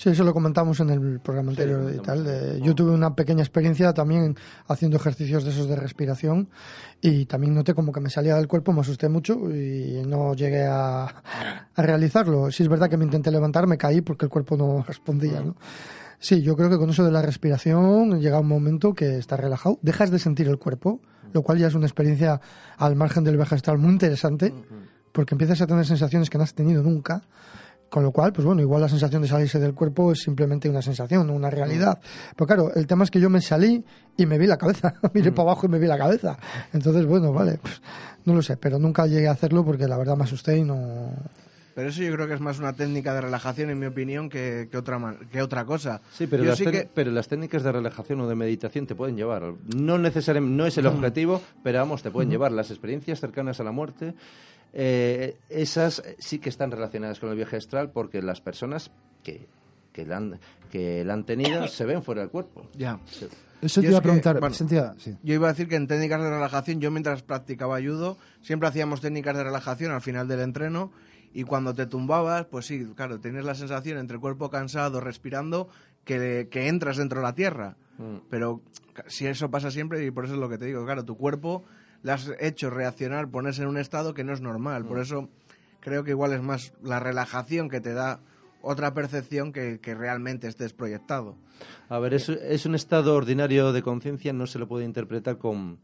Sí, 0.01 0.09
eso 0.09 0.25
lo 0.25 0.33
comentamos 0.33 0.81
en 0.81 0.89
el 0.89 1.21
programa 1.21 1.51
anterior 1.51 1.93
y 1.95 1.99
tal. 2.01 2.25
de- 2.25 2.61
yo 2.63 2.75
tuve 2.75 2.93
una 2.93 3.15
pequeña 3.15 3.43
experiencia 3.43 3.93
también 3.93 4.35
haciendo 4.67 4.97
ejercicios 4.97 5.45
de 5.45 5.51
esos 5.51 5.69
de 5.69 5.77
respiración 5.77 6.49
y 7.03 7.27
también 7.27 7.55
noté 7.55 7.75
como 7.75 7.93
que 7.93 8.01
me 8.01 8.09
salía 8.09 8.35
del 8.37 8.49
cuerpo, 8.49 8.73
me 8.73 8.81
asusté 8.81 9.11
mucho 9.11 9.35
y 9.55 10.03
no 10.07 10.33
llegué 10.35 10.65
a, 10.65 11.05
a 11.05 11.83
realizarlo. 11.83 12.51
Sí 12.51 12.63
es 12.63 12.71
verdad 12.71 12.89
que 12.89 12.97
me 12.97 13.05
intenté 13.05 13.31
levantar, 13.31 13.67
me 13.67 13.77
caí 13.77 14.01
porque 14.01 14.25
el 14.25 14.31
cuerpo 14.31 14.57
no 14.57 14.83
respondía, 14.89 15.43
¿no? 15.43 15.55
Sí, 16.19 16.41
yo 16.41 16.57
creo 16.57 16.71
que 16.71 16.79
con 16.79 16.89
eso 16.89 17.05
de 17.05 17.11
la 17.13 17.21
respiración 17.21 18.21
llega 18.21 18.41
un 18.41 18.49
momento 18.49 18.95
que 18.95 19.19
estás 19.19 19.39
relajado, 19.39 19.79
dejas 19.83 20.11
de 20.11 20.19
sentir 20.19 20.49
el 20.49 20.59
cuerpo, 20.59 21.01
lo 21.35 21.43
cual 21.43 21.59
ya 21.59 21.67
es 21.67 21.75
una 21.75 21.85
experiencia 21.87 22.41
al 22.79 22.97
margen 22.97 23.23
del 23.25 23.37
viaje 23.37 23.55
astral 23.55 23.77
muy 23.77 23.93
interesante, 23.93 24.55
porque 25.13 25.35
empiezas 25.35 25.61
a 25.61 25.67
tener 25.67 25.85
sensaciones 25.85 26.31
que 26.31 26.39
no 26.39 26.45
has 26.45 26.55
tenido 26.55 26.83
nunca. 26.83 27.23
Con 27.91 28.05
lo 28.05 28.13
cual, 28.13 28.33
pues 28.33 28.47
bueno, 28.47 28.63
igual 28.63 28.81
la 28.83 28.89
sensación 28.89 29.21
de 29.21 29.27
salirse 29.29 29.59
del 29.59 29.75
cuerpo 29.75 30.13
es 30.13 30.21
simplemente 30.21 30.69
una 30.71 30.81
sensación, 30.81 31.27
no 31.27 31.33
una 31.35 31.51
realidad. 31.51 31.99
Pero 32.37 32.47
claro, 32.47 32.73
el 32.75 32.87
tema 32.87 33.03
es 33.05 33.11
que 33.11 33.19
yo 33.21 33.29
me 33.29 33.41
salí 33.43 33.85
y 34.17 34.27
me 34.27 34.39
vi 34.39 34.47
la 34.47 34.57
cabeza. 34.57 34.95
Miré 35.13 35.33
para 35.33 35.51
abajo 35.51 35.67
y 35.67 35.69
me 35.71 35.79
vi 35.81 35.89
la 35.89 35.99
cabeza. 35.99 36.39
Entonces, 36.73 37.05
bueno, 37.05 37.33
vale, 37.33 37.59
pues, 37.61 37.83
no 38.25 38.35
lo 38.35 38.43
sé, 38.43 38.57
pero 38.57 38.79
nunca 38.79 39.07
llegué 39.09 39.27
a 39.27 39.33
hacerlo 39.33 39.65
porque 39.65 39.89
la 39.89 39.99
verdad 39.99 40.17
me 40.17 40.23
asusté 40.23 40.57
y 40.59 40.63
no. 40.63 41.11
Pero 41.75 41.89
eso 41.89 42.03
yo 42.03 42.13
creo 42.13 42.29
que 42.29 42.35
es 42.35 42.41
más 42.41 42.59
una 42.61 42.73
técnica 42.75 43.13
de 43.15 43.23
relajación, 43.23 43.71
en 43.71 43.79
mi 43.79 43.87
opinión, 43.87 44.29
que, 44.29 44.69
que 44.71 44.77
otra, 44.77 44.99
man- 45.01 45.19
que 45.33 45.41
otra 45.43 45.65
cosa. 45.65 46.01
Sí, 46.13 46.27
pero 46.29 46.43
Yo 46.45 46.51
las, 46.51 46.59
sí 46.59 46.67
que- 46.67 46.89
pero 46.95 47.11
las 47.11 47.27
técnicas 47.27 47.63
de 47.65 47.73
relajación 47.73 48.21
o 48.21 48.29
de 48.29 48.35
meditación 48.37 48.87
te 48.87 48.95
pueden 48.95 49.17
llevar. 49.17 49.43
No 49.77 49.99
necesariamente, 49.99 50.57
no 50.57 50.67
es 50.67 50.79
el 50.79 50.87
objetivo, 50.87 51.41
pero 51.65 51.79
vamos, 51.79 52.03
te 52.03 52.11
pueden 52.13 52.31
llevar. 52.31 52.53
Las 52.53 52.71
experiencias 52.71 53.19
cercanas 53.21 53.59
a 53.61 53.65
la 53.65 53.73
muerte, 53.73 54.15
eh, 54.73 55.37
esas 55.49 56.03
sí 56.19 56.39
que 56.39 56.49
están 56.49 56.71
relacionadas 56.71 57.19
con 57.21 57.31
el 57.31 57.37
viaje 57.37 57.57
astral 57.57 57.91
porque 57.91 58.23
las 58.23 58.41
personas 58.41 58.91
que, 59.23 59.47
que, 59.93 60.07
la, 60.07 60.17
han, 60.19 60.41
que 60.71 61.05
la 61.05 61.15
han 61.15 61.25
tenido 61.25 61.67
se 61.69 61.85
ven 61.85 62.03
fuera 62.03 62.21
del 62.23 62.31
cuerpo. 62.31 62.69
Ya. 62.77 62.99
Se- 63.07 63.29
eso 63.63 63.83
Yo 63.83 63.89
te 63.89 63.91
iba 63.91 63.99
a 63.99 64.03
preguntar, 64.03 64.37
que, 64.37 64.41
bueno, 64.41 64.55
Santiago, 64.55 64.95
sí. 64.97 65.15
Yo 65.23 65.35
iba 65.35 65.49
a 65.49 65.53
decir 65.53 65.69
que 65.69 65.77
en 65.77 65.87
técnicas 65.87 66.23
de 66.23 66.31
relajación, 66.31 66.81
yo 66.81 66.91
mientras 66.91 67.23
practicaba 67.23 67.79
judo, 67.79 68.17
siempre 68.41 68.69
hacíamos 68.69 69.03
técnicas 69.03 69.37
de 69.37 69.45
relajación 69.45 69.93
al 69.93 70.01
final 70.01 70.29
del 70.29 70.41
entreno 70.41 70.91
y 71.35 71.43
cuando 71.45 71.75
te 71.75 71.85
tumbabas, 71.87 72.47
pues 72.47 72.65
sí, 72.67 72.87
claro, 72.97 73.21
tienes 73.21 73.45
la 73.45 73.55
sensación 73.55 73.99
entre 73.99 74.15
el 74.15 74.21
cuerpo 74.23 74.49
cansado, 74.51 75.01
respirando, 75.01 75.69
que, 76.05 76.49
que 76.51 76.69
entras 76.69 76.97
dentro 76.97 77.21
de 77.21 77.25
la 77.27 77.35
tierra. 77.35 77.77
Mm. 77.99 78.17
Pero 78.31 78.63
si 79.09 79.27
eso 79.27 79.51
pasa 79.51 79.71
siempre, 79.71 80.03
y 80.07 80.11
por 80.11 80.25
eso 80.25 80.35
es 80.35 80.41
lo 80.41 80.49
que 80.49 80.57
te 80.57 80.65
digo, 80.65 80.83
claro, 80.87 81.05
tu 81.05 81.19
cuerpo 81.19 81.63
le 82.03 82.13
has 82.13 82.31
hecho 82.41 82.71
reaccionar, 82.71 83.29
ponerse 83.29 83.63
en 83.63 83.69
un 83.69 83.79
estado 83.79 84.15
que 84.15 84.25
no 84.25 84.33
es 84.33 84.41
normal. 84.41 84.85
Por 84.85 85.01
eso 85.01 85.29
creo 85.81 86.05
que 86.05 86.11
igual 86.11 86.33
es 86.33 86.43
más 86.43 86.73
la 86.83 87.01
relajación 87.01 87.69
que 87.69 87.81
te 87.81 87.93
da 87.93 88.21
otra 88.63 88.93
percepción 88.93 89.53
que, 89.53 89.81
que 89.81 89.95
realmente 89.95 90.47
estés 90.47 90.73
proyectado. 90.73 91.37
A 91.89 91.99
ver, 91.99 92.15
es, 92.15 92.29
es 92.29 92.67
un 92.67 92.75
estado 92.75 93.15
ordinario 93.15 93.73
de 93.73 93.83
conciencia, 93.83 94.33
no 94.33 94.47
se 94.47 94.59
lo 94.59 94.69
puede 94.69 94.85
interpretar 94.85 95.39
con, 95.39 95.79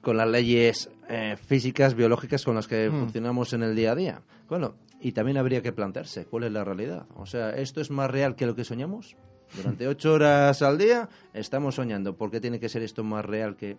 con 0.00 0.16
las 0.16 0.28
leyes 0.28 0.90
eh, 1.08 1.36
físicas, 1.36 1.94
biológicas 1.94 2.44
con 2.44 2.54
las 2.54 2.68
que 2.68 2.90
funcionamos 2.90 3.52
en 3.52 3.62
el 3.62 3.74
día 3.74 3.92
a 3.92 3.94
día. 3.94 4.22
Bueno, 4.48 4.74
y 5.00 5.12
también 5.12 5.38
habría 5.38 5.62
que 5.62 5.72
plantearse 5.72 6.26
cuál 6.26 6.44
es 6.44 6.52
la 6.52 6.64
realidad. 6.64 7.06
O 7.16 7.26
sea, 7.26 7.50
¿esto 7.50 7.80
es 7.80 7.90
más 7.90 8.10
real 8.10 8.36
que 8.36 8.46
lo 8.46 8.54
que 8.54 8.64
soñamos? 8.64 9.16
Durante 9.56 9.88
ocho 9.88 10.12
horas 10.12 10.62
al 10.62 10.78
día 10.78 11.08
estamos 11.32 11.74
soñando. 11.74 12.16
¿Por 12.16 12.30
qué 12.30 12.40
tiene 12.40 12.60
que 12.60 12.68
ser 12.68 12.82
esto 12.82 13.02
más 13.02 13.24
real 13.24 13.56
que...? 13.56 13.78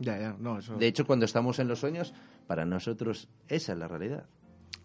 Ya, 0.00 0.18
ya, 0.18 0.34
no, 0.38 0.58
eso, 0.58 0.76
De 0.76 0.86
hecho, 0.86 1.06
cuando 1.06 1.24
estamos 1.26 1.58
en 1.58 1.68
los 1.68 1.78
sueños, 1.78 2.12
para 2.46 2.64
nosotros 2.64 3.28
esa 3.48 3.72
es 3.74 3.78
la 3.78 3.86
realidad. 3.86 4.24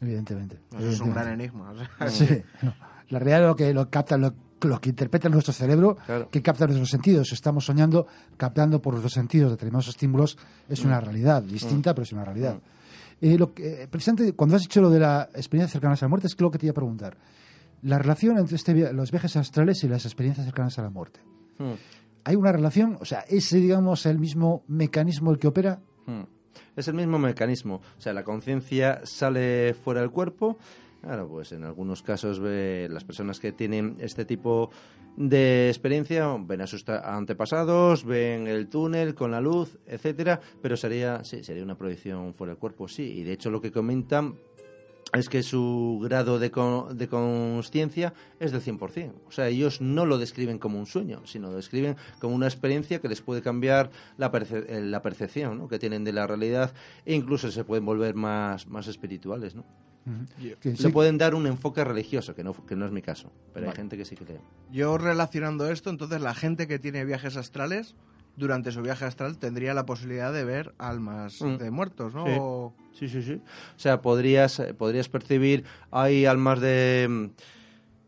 Evidentemente. 0.01 0.59
eso 0.77 0.89
es 0.89 0.99
un 0.99 1.13
gran 1.13 1.29
enigma. 1.29 1.71
o 1.71 1.75
sea, 1.77 2.09
Sí. 2.09 2.27
no. 2.61 2.73
La 3.09 3.19
realidad 3.19 3.41
es 3.41 3.47
lo 3.47 3.55
que 3.55 3.73
lo 3.73 3.89
capta, 3.89 4.17
lo, 4.17 4.33
lo 4.61 4.81
que 4.81 4.89
interpreta 4.89 5.29
nuestro 5.29 5.53
cerebro, 5.53 5.95
Claro. 6.05 6.29
que 6.29 6.41
capta 6.41 6.65
nuestros 6.65 6.89
sentidos. 6.89 7.31
Estamos 7.31 7.65
soñando, 7.65 8.07
captando 8.35 8.81
por 8.81 8.93
nuestros 8.93 9.13
sentidos 9.13 9.51
determinados 9.51 9.87
estímulos, 9.87 10.37
es 10.67 10.83
una 10.83 10.99
realidad 10.99 11.41
distinta, 11.43 11.93
pero 11.93 12.03
es 12.03 12.11
una 12.11 12.25
realidad. 12.25 12.59
Eh, 13.21 13.37
lo 13.37 13.53
que, 13.53 13.83
eh, 13.83 13.87
precisamente, 13.87 14.33
cuando 14.33 14.55
has 14.57 14.63
dicho 14.63 14.81
lo 14.81 14.89
de 14.89 14.99
la 14.99 15.29
experiencia 15.35 15.71
cercana 15.71 15.93
a 15.93 15.97
la 16.01 16.07
muerte, 16.09 16.27
es 16.27 16.35
que 16.35 16.43
lo 16.43 16.51
que 16.51 16.57
te 16.59 16.65
iba 16.65 16.71
a 16.71 16.75
preguntar. 16.75 17.15
La 17.83 17.99
relación 17.99 18.37
entre 18.37 18.55
este, 18.57 18.91
los 18.91 19.11
viajes 19.11 19.35
astrales 19.37 19.83
y 19.83 19.87
las 19.87 20.03
experiencias 20.05 20.45
cercanas 20.45 20.77
a 20.79 20.81
la 20.81 20.89
muerte. 20.89 21.21
¿Hay 22.25 22.35
una 22.35 22.51
relación? 22.51 22.97
O 22.99 23.05
sea, 23.05 23.19
¿es, 23.29 23.51
digamos, 23.51 24.07
el 24.07 24.17
mismo 24.17 24.63
mecanismo 24.67 25.31
el 25.31 25.37
que 25.37 25.47
opera? 25.47 25.79
Hmm. 26.07 26.23
Es 26.75 26.87
el 26.87 26.95
mismo 26.95 27.19
mecanismo. 27.19 27.81
O 27.97 28.01
sea, 28.01 28.13
la 28.13 28.23
conciencia 28.23 29.01
sale 29.03 29.75
fuera 29.75 30.01
del 30.01 30.09
cuerpo. 30.09 30.57
Claro, 31.01 31.27
pues 31.27 31.51
en 31.51 31.63
algunos 31.63 32.01
casos 32.01 32.39
ve 32.39 32.87
las 32.89 33.03
personas 33.03 33.39
que 33.39 33.51
tienen 33.51 33.97
este 33.99 34.25
tipo 34.25 34.71
de 35.15 35.69
experiencia 35.69 36.35
ven 36.39 36.61
a 36.61 36.67
sus 36.67 36.83
antepasados, 36.89 38.03
ven 38.03 38.47
el 38.47 38.67
túnel 38.69 39.13
con 39.13 39.29
la 39.29 39.39
luz, 39.39 39.77
etcétera, 39.85 40.41
pero 40.63 40.75
sería 40.75 41.23
sí, 41.23 41.43
sería 41.43 41.63
una 41.63 41.77
proyección 41.77 42.33
fuera 42.33 42.53
del 42.53 42.59
cuerpo, 42.59 42.87
sí, 42.87 43.03
y 43.03 43.23
de 43.23 43.33
hecho 43.33 43.51
lo 43.51 43.61
que 43.61 43.71
comentan 43.71 44.35
es 45.19 45.29
que 45.29 45.43
su 45.43 45.99
grado 46.03 46.39
de, 46.39 46.51
co- 46.51 46.89
de 46.93 47.07
consciencia 47.07 48.13
es 48.39 48.51
del 48.51 48.61
100%. 48.61 49.11
O 49.27 49.31
sea, 49.31 49.47
ellos 49.47 49.81
no 49.81 50.05
lo 50.05 50.17
describen 50.17 50.57
como 50.59 50.79
un 50.79 50.85
sueño, 50.85 51.21
sino 51.25 51.49
lo 51.49 51.55
describen 51.55 51.95
como 52.19 52.35
una 52.35 52.47
experiencia 52.47 52.99
que 52.99 53.07
les 53.07 53.21
puede 53.21 53.41
cambiar 53.41 53.89
la, 54.17 54.31
perce- 54.31 54.65
eh, 54.67 54.81
la 54.81 55.01
percepción 55.01 55.57
¿no? 55.57 55.67
que 55.67 55.79
tienen 55.79 56.03
de 56.03 56.13
la 56.13 56.27
realidad 56.27 56.73
e 57.05 57.15
incluso 57.15 57.51
se 57.51 57.63
pueden 57.63 57.85
volver 57.85 58.15
más, 58.15 58.67
más 58.67 58.87
espirituales. 58.87 59.55
¿no? 59.55 59.63
Sí- 60.75 60.93
pueden 60.93 61.17
dar 61.17 61.33
un 61.33 61.47
enfoque 61.47 61.83
religioso, 61.83 62.35
que 62.35 62.43
no, 62.43 62.53
que 62.65 62.75
no 62.75 62.85
es 62.85 62.91
mi 62.91 63.01
caso, 63.01 63.31
pero 63.53 63.65
hay 63.71 63.75
gente 63.75 63.97
que 63.97 64.05
sí 64.05 64.15
que 64.15 64.25
lee. 64.25 64.39
Yo 64.71 64.97
relacionando 64.99 65.69
esto, 65.71 65.89
entonces 65.89 66.21
la 66.21 66.35
gente 66.35 66.67
que 66.67 66.77
tiene 66.77 67.05
viajes 67.05 67.37
astrales 67.37 67.95
durante 68.37 68.71
su 68.71 68.81
viaje 68.81 69.05
astral 69.05 69.37
tendría 69.37 69.73
la 69.73 69.85
posibilidad 69.85 70.33
de 70.33 70.43
ver 70.43 70.73
almas 70.77 71.41
Mm. 71.41 71.57
de 71.57 71.71
muertos, 71.71 72.13
¿no? 72.13 72.25
Sí. 72.25 72.31
O- 72.39 72.73
Sí, 72.93 73.09
sí, 73.09 73.21
sí. 73.21 73.33
O 73.75 73.79
sea, 73.79 74.01
podrías, 74.01 74.57
eh, 74.59 74.73
podrías 74.73 75.09
percibir, 75.09 75.65
hay 75.91 76.25
almas 76.25 76.61
de... 76.61 77.07
mm, 77.09 77.25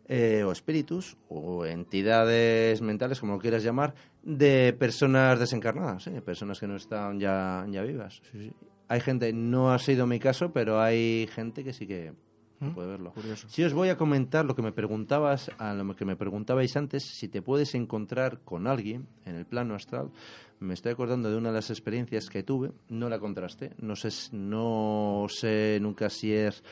eh, 0.10 0.44
o 0.46 0.54
espíritus, 0.54 1.18
o 1.28 1.66
entidades 1.66 2.82
mentales, 2.82 3.20
como 3.20 3.34
lo 3.34 3.40
quieras 3.40 3.64
llamar, 3.64 3.94
de 4.24 4.74
personas 4.80 5.38
desencarnadas, 5.40 6.04
¿sí? 6.04 6.12
personas 6.26 6.60
que 6.62 6.68
no 6.68 6.78
están 6.78 7.20
ya, 7.20 7.66
ya 7.70 7.82
vivas. 7.84 8.22
Sí, 8.32 8.40
sí. 8.48 8.54
Hay 8.88 9.02
gente, 9.02 9.34
no 9.34 9.74
ha 9.74 9.80
sido 9.80 10.08
mi 10.08 10.18
caso, 10.20 10.54
pero 10.54 10.80
hay 10.80 11.28
gente 11.34 11.66
que 11.66 11.74
sí 11.74 11.86
que 11.88 12.14
¿Mm? 12.60 12.70
puede 12.72 12.88
verlo. 12.88 13.12
Curioso. 13.12 13.48
Si 13.50 13.64
os 13.64 13.74
voy 13.74 13.90
a 13.90 13.98
comentar 13.98 14.46
lo 14.46 14.56
que 14.56 14.62
me 14.62 14.72
preguntabas, 14.72 15.52
a 15.58 15.74
lo 15.74 15.96
que 15.96 16.06
me 16.06 16.16
preguntabais 16.16 16.76
antes, 16.76 17.04
si 17.04 17.28
te 17.28 17.42
puedes 17.42 17.76
encontrar 17.76 18.40
con 18.44 18.68
alguien 18.68 19.08
en 19.26 19.36
el 19.36 19.46
plano 19.46 19.76
astral, 19.76 20.12
me 20.60 20.74
estoy 20.74 20.94
acordando 20.94 21.30
de 21.30 21.38
una 21.38 21.50
de 21.50 21.56
las 21.56 21.70
experiencias 21.70 22.30
que 22.30 22.44
tuve, 22.44 22.72
no 22.90 23.10
la 23.10 23.20
contrasté, 23.20 23.74
no 23.80 23.96
sé, 23.96 24.10
no 24.36 25.28
sé 25.30 25.78
nunca 25.82 26.10
si 26.10 26.34
es 26.34 26.64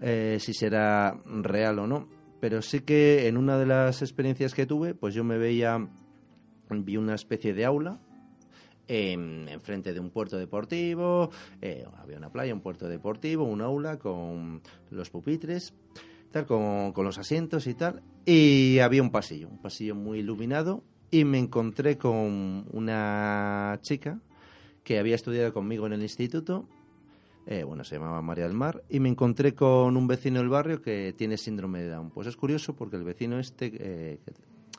eh, 0.00 0.38
si 0.40 0.54
será 0.54 1.20
real 1.26 1.78
o 1.80 1.86
no, 1.86 2.08
pero 2.40 2.62
sí 2.62 2.80
que 2.80 3.28
en 3.28 3.36
una 3.36 3.58
de 3.58 3.66
las 3.66 4.00
experiencias 4.00 4.54
que 4.54 4.64
tuve, 4.64 4.94
pues 4.94 5.14
yo 5.14 5.24
me 5.24 5.36
veía, 5.36 5.86
vi 6.70 6.96
una 6.96 7.14
especie 7.14 7.52
de 7.52 7.66
aula 7.66 8.00
en 8.90 9.48
enfrente 9.48 9.92
de 9.92 10.00
un 10.00 10.10
puerto 10.10 10.36
deportivo, 10.36 11.30
eh, 11.62 11.86
había 11.96 12.16
una 12.16 12.30
playa, 12.30 12.52
un 12.52 12.60
puerto 12.60 12.88
deportivo, 12.88 13.44
un 13.44 13.60
aula 13.60 14.00
con 14.00 14.60
los 14.90 15.10
pupitres, 15.10 15.72
tal, 16.32 16.44
con, 16.44 16.92
con 16.92 17.04
los 17.04 17.16
asientos 17.16 17.68
y 17.68 17.74
tal, 17.74 18.02
y 18.26 18.80
había 18.80 19.00
un 19.00 19.10
pasillo, 19.10 19.48
un 19.48 19.62
pasillo 19.62 19.94
muy 19.94 20.18
iluminado, 20.18 20.82
y 21.08 21.24
me 21.24 21.38
encontré 21.38 21.98
con 21.98 22.66
una 22.72 23.78
chica 23.82 24.20
que 24.82 24.98
había 24.98 25.14
estudiado 25.14 25.52
conmigo 25.52 25.86
en 25.86 25.92
el 25.92 26.02
instituto, 26.02 26.68
eh, 27.46 27.62
bueno, 27.62 27.84
se 27.84 27.94
llamaba 27.94 28.20
María 28.22 28.44
del 28.44 28.54
Mar, 28.54 28.82
y 28.88 28.98
me 28.98 29.08
encontré 29.08 29.54
con 29.54 29.96
un 29.96 30.08
vecino 30.08 30.40
del 30.40 30.48
barrio 30.48 30.82
que 30.82 31.14
tiene 31.16 31.36
síndrome 31.36 31.80
de 31.80 31.90
Down. 31.90 32.10
Pues 32.10 32.26
es 32.26 32.36
curioso 32.36 32.74
porque 32.74 32.96
el 32.96 33.04
vecino 33.04 33.38
este 33.38 33.66
eh, 33.66 34.18
que, 34.24 34.32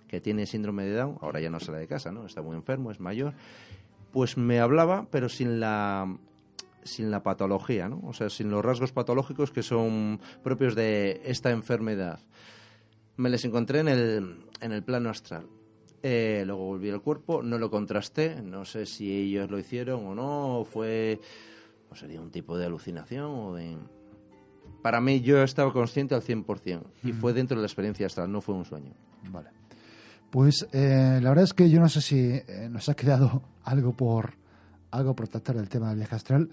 que 0.07 0.19
tiene 0.19 0.45
síndrome 0.45 0.83
de 0.83 0.95
Down, 0.95 1.17
ahora 1.21 1.39
ya 1.39 1.49
no 1.49 1.61
sale 1.61 1.79
de 1.79 1.87
casa, 1.87 2.11
¿no? 2.11 2.25
Está 2.25 2.41
muy 2.41 2.55
enfermo, 2.57 2.91
es 2.91 2.99
mayor, 2.99 3.33
pues 4.11 4.37
me 4.37 4.59
hablaba, 4.59 5.07
pero 5.11 5.29
sin 5.29 5.59
la 5.59 6.17
sin 6.83 7.11
la 7.11 7.23
patología, 7.23 7.87
¿no? 7.87 8.01
O 8.05 8.13
sea, 8.13 8.29
sin 8.29 8.49
los 8.49 8.63
rasgos 8.63 8.91
patológicos 8.91 9.51
que 9.51 9.63
son 9.63 10.19
propios 10.43 10.75
de 10.75 11.21
esta 11.25 11.51
enfermedad. 11.51 12.19
Me 13.17 13.29
les 13.29 13.45
encontré 13.45 13.79
en 13.79 13.87
el, 13.87 14.45
en 14.61 14.71
el 14.71 14.83
plano 14.83 15.09
astral. 15.09 15.45
Eh, 16.03 16.43
luego 16.45 16.65
volví 16.65 16.89
al 16.89 17.01
cuerpo, 17.01 17.43
no 17.43 17.59
lo 17.59 17.69
contrasté, 17.69 18.41
no 18.41 18.65
sé 18.65 18.87
si 18.87 19.15
ellos 19.15 19.51
lo 19.51 19.59
hicieron 19.59 20.07
o 20.07 20.15
no, 20.15 20.59
o 20.59 20.65
fue, 20.65 21.19
o 21.91 21.95
sería 21.95 22.19
un 22.19 22.31
tipo 22.31 22.57
de 22.57 22.65
alucinación 22.65 23.25
o 23.25 23.53
de... 23.53 23.77
Para 24.81 24.99
mí 24.99 25.21
yo 25.21 25.43
estaba 25.43 25.71
consciente 25.71 26.15
al 26.15 26.23
100% 26.23 26.81
y 27.03 27.13
fue 27.13 27.33
dentro 27.33 27.55
de 27.55 27.61
la 27.61 27.67
experiencia 27.67 28.07
astral, 28.07 28.31
no 28.31 28.41
fue 28.41 28.55
un 28.55 28.65
sueño. 28.65 28.93
Vale. 29.29 29.60
Pues 30.31 30.65
eh, 30.71 31.19
la 31.21 31.29
verdad 31.29 31.43
es 31.43 31.53
que 31.53 31.69
yo 31.69 31.79
no 31.79 31.89
sé 31.89 32.01
si 32.01 32.17
eh, 32.19 32.67
nos 32.71 32.87
ha 32.89 32.93
quedado 32.95 33.43
algo 33.63 33.93
por 33.95 34.33
algo 34.91 35.15
por 35.15 35.27
tratar 35.27 35.55
del 35.55 35.69
tema 35.69 35.89
del 35.89 35.97
viaje 35.97 36.15
astral. 36.15 36.49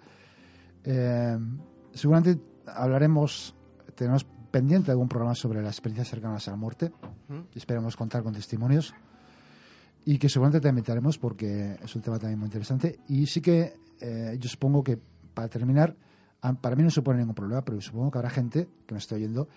Eh, 0.84 1.38
seguramente 1.92 2.40
hablaremos, 2.66 3.54
tenemos 3.94 4.24
pendiente 4.50 4.90
algún 4.90 5.08
programa 5.08 5.34
sobre 5.34 5.60
las 5.62 5.72
experiencias 5.74 6.08
cercanas 6.08 6.46
a 6.48 6.52
la 6.52 6.56
muerte. 6.56 6.92
Y 7.54 7.58
esperamos 7.58 7.96
contar 7.96 8.22
con 8.22 8.32
testimonios. 8.32 8.94
Y 10.04 10.18
que 10.18 10.28
seguramente 10.28 10.60
te 10.60 10.68
invitaremos 10.68 11.18
porque 11.18 11.76
es 11.82 11.94
un 11.96 12.02
tema 12.02 12.18
también 12.18 12.38
muy 12.38 12.46
interesante. 12.46 13.00
Y 13.08 13.26
sí 13.26 13.40
que 13.40 13.74
eh, 14.00 14.36
yo 14.40 14.48
supongo 14.48 14.82
que 14.84 14.98
para 15.34 15.48
terminar, 15.48 15.96
a- 16.40 16.54
para 16.54 16.76
mí 16.76 16.82
no 16.84 16.90
supone 16.90 17.18
ningún 17.18 17.34
problema, 17.34 17.62
pero 17.64 17.80
supongo 17.80 18.10
que 18.12 18.18
habrá 18.18 18.30
gente 18.30 18.68
que 18.86 18.94
me 18.94 18.98
esté 18.98 19.16
oyendo 19.16 19.48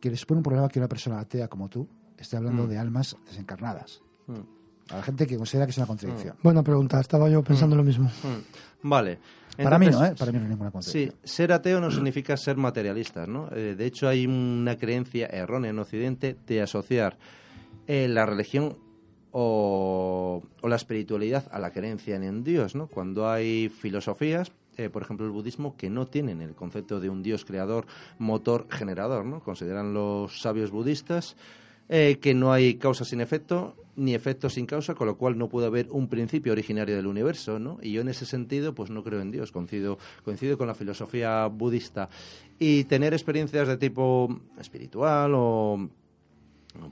que 0.00 0.10
le 0.10 0.16
supone 0.16 0.38
un 0.38 0.42
problema 0.42 0.68
que 0.68 0.78
una 0.80 0.88
persona 0.88 1.20
atea 1.20 1.48
como 1.48 1.68
tú 1.68 1.86
esté 2.22 2.36
hablando 2.36 2.64
Mm. 2.64 2.68
de 2.68 2.78
almas 2.78 3.16
desencarnadas. 3.26 4.00
Mm. 4.26 4.92
A 4.92 4.96
la 4.96 5.02
gente 5.02 5.26
que 5.26 5.36
considera 5.36 5.66
que 5.66 5.70
es 5.70 5.78
una 5.78 5.86
contradicción. 5.86 6.36
Buena 6.42 6.62
pregunta, 6.62 7.00
estaba 7.00 7.28
yo 7.28 7.42
pensando 7.42 7.76
lo 7.76 7.84
mismo. 7.84 8.06
Mm. 8.08 8.88
Vale. 8.88 9.18
Para 9.62 9.78
mí 9.78 9.86
no, 9.86 10.04
¿eh? 10.04 10.14
Para 10.18 10.32
mí 10.32 10.38
no 10.38 10.44
hay 10.44 10.50
ninguna 10.50 10.70
Sí, 10.70 10.72
contradicción. 10.72 11.14
ser 11.24 11.52
ateo 11.52 11.80
no 11.80 11.90
significa 11.90 12.36
ser 12.36 12.56
materialista, 12.56 13.26
¿no? 13.26 13.48
Eh, 13.54 13.74
de 13.76 13.86
hecho, 13.86 14.08
hay 14.08 14.26
una 14.26 14.76
creencia 14.76 15.26
errónea 15.26 15.70
en 15.70 15.78
Occidente 15.78 16.36
de 16.46 16.62
asociar 16.62 17.18
eh, 17.86 18.08
la 18.08 18.24
religión 18.26 18.76
o, 19.30 20.42
o 20.60 20.68
la 20.68 20.76
espiritualidad 20.76 21.44
a 21.52 21.58
la 21.58 21.70
creencia 21.70 22.16
en 22.16 22.44
Dios, 22.44 22.74
¿no? 22.74 22.86
Cuando 22.86 23.28
hay 23.30 23.68
filosofías, 23.68 24.52
eh, 24.76 24.88
por 24.90 25.02
ejemplo 25.02 25.26
el 25.26 25.32
budismo, 25.32 25.76
que 25.76 25.90
no 25.90 26.06
tienen 26.06 26.40
el 26.42 26.54
concepto 26.54 27.00
de 27.00 27.08
un 27.10 27.22
Dios 27.22 27.44
creador, 27.44 27.86
motor, 28.18 28.66
generador, 28.70 29.24
¿no? 29.24 29.40
Consideran 29.40 29.94
los 29.94 30.40
sabios 30.40 30.70
budistas 30.70 31.36
eh, 31.94 32.16
que 32.22 32.32
no 32.32 32.54
hay 32.54 32.76
causa 32.76 33.04
sin 33.04 33.20
efecto 33.20 33.76
ni 33.96 34.14
efecto 34.14 34.48
sin 34.48 34.64
causa, 34.64 34.94
con 34.94 35.06
lo 35.06 35.18
cual 35.18 35.36
no 35.36 35.50
puede 35.50 35.66
haber 35.66 35.88
un 35.90 36.08
principio 36.08 36.52
originario 36.52 36.96
del 36.96 37.06
universo, 37.06 37.58
¿no? 37.58 37.76
Y 37.82 37.92
yo 37.92 38.00
en 38.00 38.08
ese 38.08 38.24
sentido, 38.24 38.74
pues 38.74 38.88
no 38.88 39.04
creo 39.04 39.20
en 39.20 39.30
Dios, 39.30 39.52
coincido, 39.52 39.98
coincido 40.24 40.56
con 40.56 40.66
la 40.66 40.74
filosofía 40.74 41.44
budista. 41.48 42.08
Y 42.58 42.84
tener 42.84 43.12
experiencias 43.12 43.68
de 43.68 43.76
tipo 43.76 44.40
espiritual 44.58 45.32
o 45.34 45.90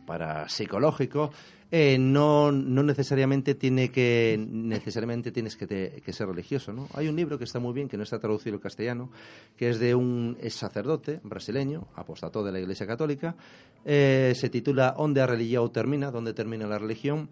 para 0.05 0.47
psicológico 0.51 1.31
eh, 1.73 1.99
no, 1.99 2.51
no 2.53 2.83
necesariamente 2.83 3.55
tiene 3.55 3.91
que 3.91 4.37
necesariamente 4.51 5.31
tienes 5.33 5.57
que, 5.57 5.67
te- 5.67 6.03
que 6.05 6.13
ser 6.13 6.27
religioso 6.29 6.73
¿no? 6.73 6.89
hay 6.95 7.09
un 7.09 7.17
libro 7.17 7.39
que 7.39 7.45
está 7.45 7.59
muy 7.61 7.73
bien 7.73 7.89
que 7.89 7.97
no 7.97 8.03
está 8.03 8.19
traducido 8.19 8.57
al 8.57 8.61
castellano 8.61 9.11
que 9.57 9.71
es 9.71 9.79
de 9.79 9.95
un 9.95 10.37
es 10.41 10.55
sacerdote 10.55 11.21
brasileño 11.23 11.87
apostató 11.95 12.43
de 12.43 12.53
la 12.53 12.61
Iglesia 12.61 12.87
Católica 12.87 13.37
eh, 13.85 14.33
se 14.37 14.51
titula 14.51 14.95
¿Onde 14.99 15.21
a 15.23 15.27
religión 15.27 15.71
termina? 15.73 16.11
¿Dónde 16.11 16.35
termina 16.35 16.67
la 16.67 16.79
religión? 16.79 17.29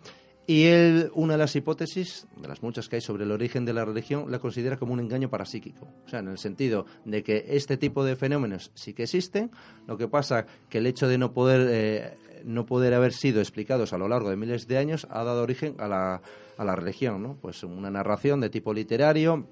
Y 0.48 0.64
él, 0.64 1.10
una 1.12 1.34
de 1.34 1.40
las 1.40 1.54
hipótesis, 1.56 2.26
de 2.40 2.48
las 2.48 2.62
muchas 2.62 2.88
que 2.88 2.96
hay 2.96 3.02
sobre 3.02 3.24
el 3.24 3.32
origen 3.32 3.66
de 3.66 3.74
la 3.74 3.84
religión, 3.84 4.30
la 4.30 4.38
considera 4.38 4.78
como 4.78 4.94
un 4.94 5.00
engaño 5.00 5.28
parapsíquico. 5.28 5.86
O 6.06 6.08
sea, 6.08 6.20
en 6.20 6.28
el 6.28 6.38
sentido 6.38 6.86
de 7.04 7.22
que 7.22 7.44
este 7.50 7.76
tipo 7.76 8.02
de 8.02 8.16
fenómenos 8.16 8.70
sí 8.72 8.94
que 8.94 9.02
existen, 9.02 9.50
lo 9.86 9.98
que 9.98 10.08
pasa 10.08 10.46
que 10.70 10.78
el 10.78 10.86
hecho 10.86 11.06
de 11.06 11.18
no 11.18 11.34
poder, 11.34 11.68
eh, 11.70 12.16
no 12.46 12.64
poder 12.64 12.94
haber 12.94 13.12
sido 13.12 13.40
explicados 13.40 13.92
a 13.92 13.98
lo 13.98 14.08
largo 14.08 14.30
de 14.30 14.36
miles 14.36 14.66
de 14.66 14.78
años 14.78 15.06
ha 15.10 15.22
dado 15.22 15.42
origen 15.42 15.74
a 15.76 15.86
la, 15.86 16.22
a 16.56 16.64
la 16.64 16.74
religión, 16.74 17.22
¿no? 17.22 17.36
Pues 17.36 17.62
una 17.62 17.90
narración 17.90 18.40
de 18.40 18.48
tipo 18.48 18.72
literario, 18.72 19.46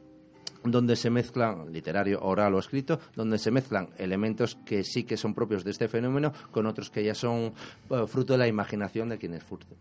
donde 0.70 0.96
se 0.96 1.10
mezclan, 1.10 1.72
literario, 1.72 2.20
oral 2.22 2.54
o 2.54 2.58
escrito, 2.58 2.98
donde 3.14 3.38
se 3.38 3.50
mezclan 3.50 3.88
elementos 3.98 4.56
que 4.64 4.82
sí 4.84 5.04
que 5.04 5.16
son 5.16 5.34
propios 5.34 5.64
de 5.64 5.70
este 5.70 5.88
fenómeno 5.88 6.32
con 6.50 6.66
otros 6.66 6.90
que 6.90 7.04
ya 7.04 7.14
son 7.14 7.52
eh, 7.90 8.04
fruto 8.06 8.32
de 8.34 8.38
la 8.38 8.48
imaginación 8.48 9.08
de 9.08 9.18
quienes 9.18 9.42
furten. 9.42 9.76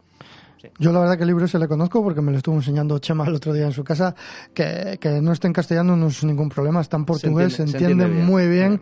Sí. 0.62 0.70
Yo 0.80 0.92
la 0.92 1.00
verdad 1.00 1.18
que 1.18 1.24
el 1.24 1.28
libro 1.28 1.48
se 1.48 1.60
le 1.60 1.68
conozco 1.68 2.02
porque 2.02 2.22
me 2.22 2.32
lo 2.32 2.38
estuvo 2.38 2.56
enseñando 2.56 2.98
Chema 3.00 3.26
el 3.28 3.36
otro 3.36 3.54
día 3.54 3.66
en 3.66 3.74
su 3.74 3.84
casa, 3.84 4.16
que, 4.54 4.98
que 5.02 5.22
no 5.22 5.32
esté 5.34 5.48
en 5.48 5.54
castellano 5.54 5.96
no 5.96 6.08
es 6.08 6.24
ningún 6.24 6.50
problema, 6.50 6.82
está 6.82 6.98
en 6.98 7.06
portugués, 7.06 7.54
se 7.54 7.64
entiende- 7.64 7.78
entiende, 7.92 8.04
se 8.04 8.08
entiende 8.08 8.16
bien. 8.16 8.26
muy 8.26 8.48
bien. 8.48 8.82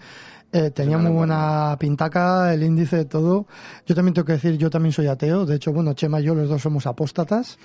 Eh, 0.56 0.70
tenía 0.70 1.00
muy 1.00 1.12
buena 1.12 1.76
pintaca, 1.80 2.54
el 2.54 2.62
índice, 2.62 3.06
todo. 3.06 3.48
Yo 3.88 3.96
también 3.96 4.14
tengo 4.14 4.26
que 4.26 4.34
decir, 4.34 4.56
yo 4.58 4.70
también 4.70 4.94
soy 4.94 5.08
ateo. 5.08 5.46
De 5.48 5.56
hecho, 5.56 5.74
bueno, 5.74 5.94
Chema 5.94 6.22
y 6.22 6.26
yo 6.26 6.36
los 6.36 6.48
dos 6.48 6.62
somos 6.62 6.86
apóstatas. 6.86 7.58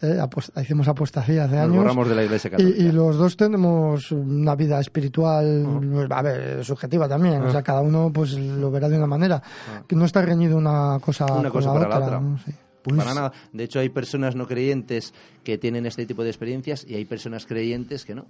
Eh, 0.00 0.18
apos- 0.20 0.52
hicimos 0.62 0.86
apostasía 0.86 1.44
hace 1.44 1.56
Nos 1.56 1.64
años. 1.64 1.76
borramos 1.78 2.08
de 2.08 2.14
la 2.14 2.22
Iglesia 2.22 2.50
Católica. 2.50 2.78
Y, 2.80 2.86
y 2.86 2.92
los 2.92 3.16
dos 3.16 3.36
tenemos 3.36 4.12
una 4.12 4.54
vida 4.54 4.78
espiritual, 4.78 6.08
a 6.10 6.22
ver, 6.22 6.64
subjetiva 6.64 7.08
también. 7.08 7.42
O 7.42 7.50
sea, 7.50 7.62
cada 7.62 7.80
uno 7.80 8.10
pues 8.14 8.34
lo 8.38 8.70
verá 8.70 8.88
de 8.88 8.96
una 8.96 9.08
manera. 9.08 9.42
Que 9.88 9.96
no 9.96 10.04
está 10.04 10.22
reñido 10.22 10.56
una 10.56 10.98
cosa 11.00 11.26
Una 11.26 11.50
con 11.50 11.64
la 11.64 11.72
para 11.72 11.86
otra. 11.86 11.98
la 11.98 12.06
otra. 12.06 12.20
¿no? 12.20 12.38
Sí. 12.38 12.52
Para 12.96 13.12
nada. 13.14 13.32
De 13.52 13.64
hecho, 13.64 13.80
hay 13.80 13.88
personas 13.90 14.34
no 14.36 14.46
creyentes 14.46 15.12
que 15.44 15.58
tienen 15.58 15.84
este 15.86 16.06
tipo 16.06 16.22
de 16.22 16.30
experiencias 16.30 16.86
y 16.88 16.94
hay 16.94 17.04
personas 17.04 17.44
creyentes 17.44 18.04
que 18.04 18.14
no. 18.14 18.26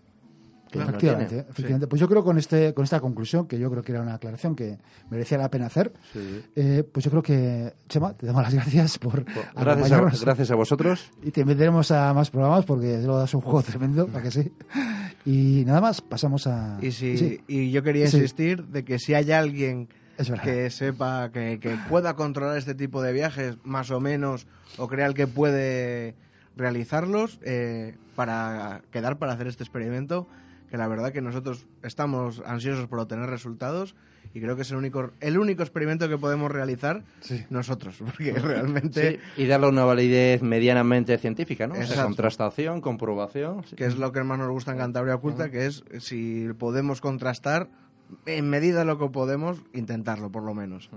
No 0.74 0.82
Efectivamente, 0.82 1.47
efectivamente. 1.49 1.86
Pues 1.86 2.01
yo 2.01 2.09
creo 2.09 2.23
con 2.24 2.36
este 2.39 2.74
con 2.74 2.85
esta 2.85 3.01
conclusión, 3.01 3.47
que 3.47 3.59
yo 3.59 3.70
creo 3.70 3.82
que 3.82 3.93
era 3.93 4.03
una 4.03 4.15
aclaración 4.15 4.55
que 4.55 4.78
merecía 5.11 5.39
la 5.39 5.51
pena 5.51 5.66
hacer, 5.66 5.93
Sí. 6.12 6.43
eh, 6.57 6.85
pues 6.90 7.05
yo 7.05 7.11
creo 7.11 7.23
que, 7.23 7.73
Chema, 7.89 8.15
te 8.15 8.27
damos 8.27 8.43
las 8.43 8.55
gracias 8.55 8.99
por 8.99 9.24
Gracias 9.24 9.57
a, 9.57 9.61
acompañarnos. 9.73 10.24
gracias 10.24 10.51
a 10.51 10.55
vosotros. 10.55 11.11
Y 11.23 11.31
te 11.31 11.40
invitaremos 11.43 11.90
a 11.90 12.12
más 12.15 12.31
programas 12.31 12.65
porque 12.65 12.99
lo 12.99 13.16
das 13.19 13.32
un 13.35 13.40
juego 13.40 13.62
tremendo, 13.62 14.07
para 14.07 14.23
que 14.24 14.31
sí. 14.31 14.53
Y 15.24 15.65
nada 15.66 15.81
más, 15.81 16.01
pasamos 16.01 16.47
a... 16.47 16.78
Y, 16.81 16.93
si, 16.93 17.16
sí, 17.19 17.40
y 17.49 17.70
yo 17.70 17.82
quería 17.82 18.07
Sí. 18.07 18.16
insistir 18.19 18.65
de 18.66 18.85
que 18.85 18.99
si 18.99 19.15
hay 19.15 19.31
alguien 19.32 19.89
que 20.43 20.69
sepa, 20.70 21.31
que, 21.32 21.61
que 21.61 21.77
pueda 21.89 22.15
controlar 22.16 22.59
este 22.59 22.74
tipo 22.74 23.03
de 23.03 23.12
viajes, 23.12 23.57
más 23.62 23.90
o 23.90 24.01
menos, 24.01 24.47
o 24.77 24.89
crea 24.89 25.07
el 25.07 25.15
que 25.15 25.27
puede 25.27 26.15
realizarlos, 26.57 27.39
eh, 27.43 27.97
para 28.16 28.82
quedar 28.90 29.19
para 29.19 29.32
hacer 29.32 29.47
este 29.47 29.62
experimento, 29.62 30.27
que 30.70 30.77
la 30.77 30.89
verdad 30.89 31.12
que 31.12 31.20
nosotros 31.20 31.66
estamos 31.82 32.43
ansiosos 32.45 32.86
por 32.86 32.99
obtener 33.01 33.28
resultados 33.28 33.95
y 34.35 34.40
creo 34.40 34.57
que 34.57 34.62
es 34.62 34.70
el 34.70 34.77
único, 34.77 35.11
el 35.20 35.39
único 35.39 35.62
experimento 35.62 36.09
que 36.09 36.19
podemos 36.19 36.51
realizar 36.51 37.05
nosotros, 37.51 37.97
porque 38.05 38.32
realmente... 38.32 39.20
Sí, 39.36 39.43
y 39.43 39.47
darle 39.47 39.69
una 39.69 39.85
validez 39.85 40.43
medianamente 40.43 41.16
científica, 41.19 41.66
¿no? 41.66 41.74
O 41.74 41.82
sea, 41.82 42.05
contrastación, 42.05 42.81
comprobación. 42.81 43.65
sí. 43.65 43.77
que 43.77 43.86
es 43.86 43.97
lo 43.97 44.12
que 44.12 44.23
más 44.23 44.39
nos 44.39 44.51
gusta 44.51 44.73
en 44.73 44.78
Cantabria 44.78 45.15
Oculta, 45.15 45.51
que 45.51 45.66
es 45.66 45.85
si 45.99 46.49
podemos 46.59 47.01
contrastar, 47.01 47.69
en 48.27 48.49
medida 48.49 48.81
de 48.81 48.85
lo 48.85 48.99
que 48.99 49.09
podemos, 49.09 49.62
intentarlo 49.73 50.31
por 50.31 50.43
lo 50.43 50.55
menos. 50.55 50.90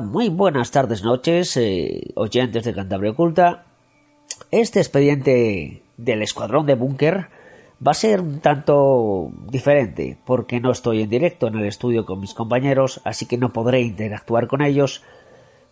Muy 0.00 0.28
buenas 0.28 0.70
tardes, 0.70 1.04
noches, 1.04 1.56
eh, 1.56 2.10
oyentes 2.16 2.64
de 2.64 2.74
Cantabria 2.74 3.12
Oculta. 3.12 3.66
Este 4.50 4.80
expediente 4.80 5.82
del 5.96 6.22
escuadrón 6.22 6.66
de 6.66 6.74
búnker 6.74 7.28
va 7.86 7.92
a 7.92 7.94
ser 7.94 8.20
un 8.20 8.40
tanto 8.40 9.30
diferente, 9.50 10.18
porque 10.24 10.60
no 10.60 10.72
estoy 10.72 11.02
en 11.02 11.10
directo 11.10 11.46
en 11.46 11.56
el 11.56 11.66
estudio 11.66 12.06
con 12.06 12.20
mis 12.20 12.34
compañeros, 12.34 13.00
así 13.04 13.26
que 13.26 13.38
no 13.38 13.52
podré 13.52 13.82
interactuar 13.82 14.48
con 14.48 14.62
ellos. 14.62 15.02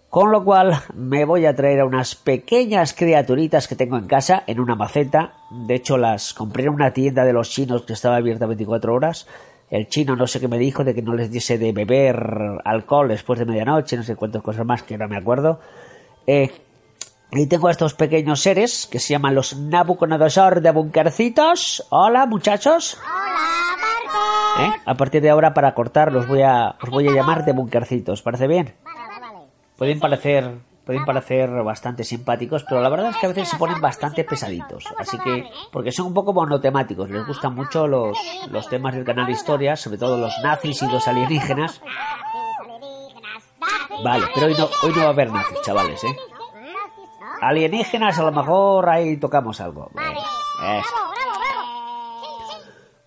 Con 0.09 0.31
lo 0.31 0.44
cual 0.44 0.74
me 0.94 1.24
voy 1.24 1.47
a 1.47 1.57
traer 1.57 1.81
a 1.81 1.86
unas 1.86 2.15
pequeñas 2.15 2.93
criaturitas 2.93 3.66
que 3.66 3.77
tengo 3.77 3.97
en 3.97 4.07
casa 4.07 4.44
en 4.47 4.61
una 4.61 4.77
maceta. 4.77 5.35
De 5.51 5.74
hecho 5.74 5.97
las 5.97 6.35
compré 6.35 6.65
en 6.65 6.70
una 6.70 6.93
tienda 6.93 7.24
de 7.24 7.32
los 7.32 7.51
chinos 7.51 7.82
que 7.82 7.94
estaba 7.94 8.16
abierta 8.16 8.47
24 8.47 8.94
horas. 8.94 9.27
El 9.73 9.89
chino 9.89 10.15
no 10.16 10.27
sé 10.27 10.39
qué 10.39 10.49
me 10.49 10.59
dijo 10.59 10.85
de 10.85 10.94
que 10.94 11.01
no 11.01 11.15
les 11.15 11.31
diese 11.31 11.57
de 11.57 11.73
beber 11.73 12.61
alcohol 12.62 13.09
después 13.09 13.39
de 13.39 13.47
medianoche, 13.47 13.97
no 13.97 14.03
sé 14.03 14.16
cuántas 14.16 14.43
cosas 14.43 14.66
más 14.66 14.82
que 14.82 14.99
no 14.99 15.09
me 15.09 15.16
acuerdo. 15.16 15.61
Eh, 16.27 16.51
y 17.31 17.47
tengo 17.47 17.69
a 17.69 17.70
estos 17.70 17.94
pequeños 17.94 18.43
seres 18.43 18.86
que 18.86 18.99
se 18.99 19.15
llaman 19.15 19.35
los 19.35 19.57
Nabucodonosor 19.57 20.61
de 20.61 20.70
Bunkercitos. 20.73 21.86
Hola 21.89 22.27
muchachos. 22.27 22.99
¿Eh? 24.61 24.70
A 24.85 24.94
partir 24.94 25.23
de 25.23 25.31
ahora 25.31 25.55
para 25.55 25.73
cortar 25.73 26.12
los 26.12 26.28
voy 26.28 26.43
a, 26.43 26.77
os 26.82 26.90
voy 26.90 27.09
a 27.09 27.12
llamar 27.12 27.47
de 27.47 27.53
Bunkercitos. 27.55 28.20
¿Parece 28.20 28.47
bien? 28.47 28.74
pueden 29.78 30.01
parecer 30.01 30.59
pueden 30.84 31.04
parecer 31.04 31.50
bastante 31.62 32.04
simpáticos, 32.04 32.64
pero 32.64 32.80
la 32.80 32.88
verdad 32.88 33.10
es 33.10 33.16
que 33.16 33.26
a 33.26 33.28
veces 33.28 33.48
se 33.48 33.56
ponen 33.56 33.80
bastante 33.80 34.24
pesaditos. 34.24 34.84
Así 34.98 35.18
que, 35.18 35.44
porque 35.70 35.92
son 35.92 36.06
un 36.06 36.14
poco 36.14 36.32
monotemáticos, 36.32 37.09
les 37.10 37.26
gustan 37.26 37.54
mucho 37.54 37.86
los, 37.86 38.18
los 38.50 38.68
temas 38.68 38.94
del 38.94 39.04
canal 39.04 39.26
de 39.26 39.32
historias, 39.32 39.80
sobre 39.80 39.98
todo 39.98 40.18
los 40.18 40.36
nazis 40.42 40.82
y 40.82 40.88
los 40.88 41.06
alienígenas. 41.06 41.80
Vale, 44.04 44.26
pero 44.34 44.46
hoy 44.46 44.54
no, 44.59 44.68
hoy 44.82 44.92
no 44.92 45.02
va 45.02 45.06
a 45.06 45.10
haber 45.10 45.30
nazis, 45.30 45.60
chavales, 45.62 46.02
¿eh? 46.04 46.16
Alienígenas, 47.40 48.18
a 48.18 48.22
lo 48.22 48.32
mejor 48.32 48.88
ahí 48.88 49.16
tocamos 49.16 49.60
algo. 49.60 49.90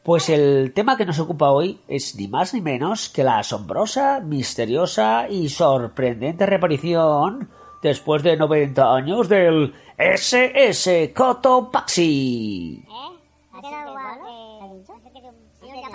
Pues 0.03 0.29
el 0.29 0.71
tema 0.73 0.97
que 0.97 1.05
nos 1.05 1.19
ocupa 1.19 1.49
hoy 1.49 1.81
es 1.87 2.15
ni 2.15 2.27
más 2.27 2.53
ni 2.53 2.61
menos 2.61 3.09
que 3.09 3.23
la 3.23 3.39
asombrosa, 3.39 4.19
misteriosa 4.19 5.27
y 5.29 5.49
sorprendente 5.49 6.45
reaparición 6.45 7.49
después 7.81 8.23
de 8.23 8.37
90 8.37 8.93
años 8.95 9.29
del 9.29 9.73
SS 9.97 11.13
Cotopaxi. 11.13 12.85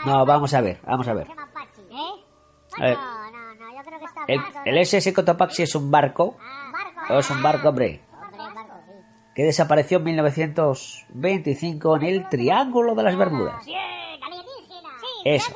No, 0.06 0.24
vamos 0.24 0.54
a 0.54 0.60
ver, 0.60 0.80
vamos 0.84 1.08
a 1.08 1.14
ver. 1.14 1.26
A 2.78 2.84
ver. 2.84 2.98
El, 4.28 4.40
el 4.64 4.78
SS 4.78 5.12
Cotopaxi 5.12 5.62
es 5.64 5.74
un 5.74 5.90
barco, 5.90 6.36
es 7.08 7.30
un 7.30 7.42
barco, 7.42 7.68
hombre, 7.70 8.00
que 9.34 9.44
desapareció 9.44 9.98
en 9.98 10.04
1925 10.04 11.96
en 11.96 12.02
el 12.02 12.28
Triángulo 12.28 12.94
de 12.94 13.02
las 13.02 13.16
Bermudas. 13.16 13.66
Eso. 15.24 15.52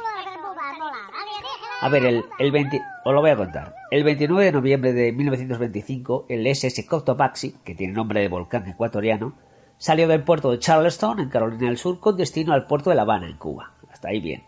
A 1.80 1.88
ver, 1.88 2.04
el, 2.06 2.24
el 2.38 2.50
20, 2.50 2.80
os 3.04 3.12
lo 3.12 3.20
voy 3.20 3.30
a 3.30 3.36
contar. 3.36 3.74
El 3.90 4.04
29 4.04 4.44
de 4.44 4.52
noviembre 4.52 4.92
de 4.92 5.12
1925, 5.12 6.26
el 6.28 6.46
SS 6.46 6.86
Cotopaxi, 6.86 7.56
que 7.64 7.74
tiene 7.74 7.92
nombre 7.92 8.20
de 8.20 8.28
volcán 8.28 8.66
ecuatoriano, 8.66 9.34
salió 9.76 10.08
del 10.08 10.22
puerto 10.22 10.50
de 10.50 10.58
Charleston, 10.58 11.20
en 11.20 11.28
Carolina 11.28 11.66
del 11.66 11.76
Sur, 11.76 12.00
con 12.00 12.16
destino 12.16 12.52
al 12.54 12.66
puerto 12.66 12.90
de 12.90 12.96
La 12.96 13.02
Habana, 13.02 13.26
en 13.26 13.36
Cuba. 13.36 13.72
Hasta 13.90 14.08
ahí 14.08 14.20
bien. 14.20 14.44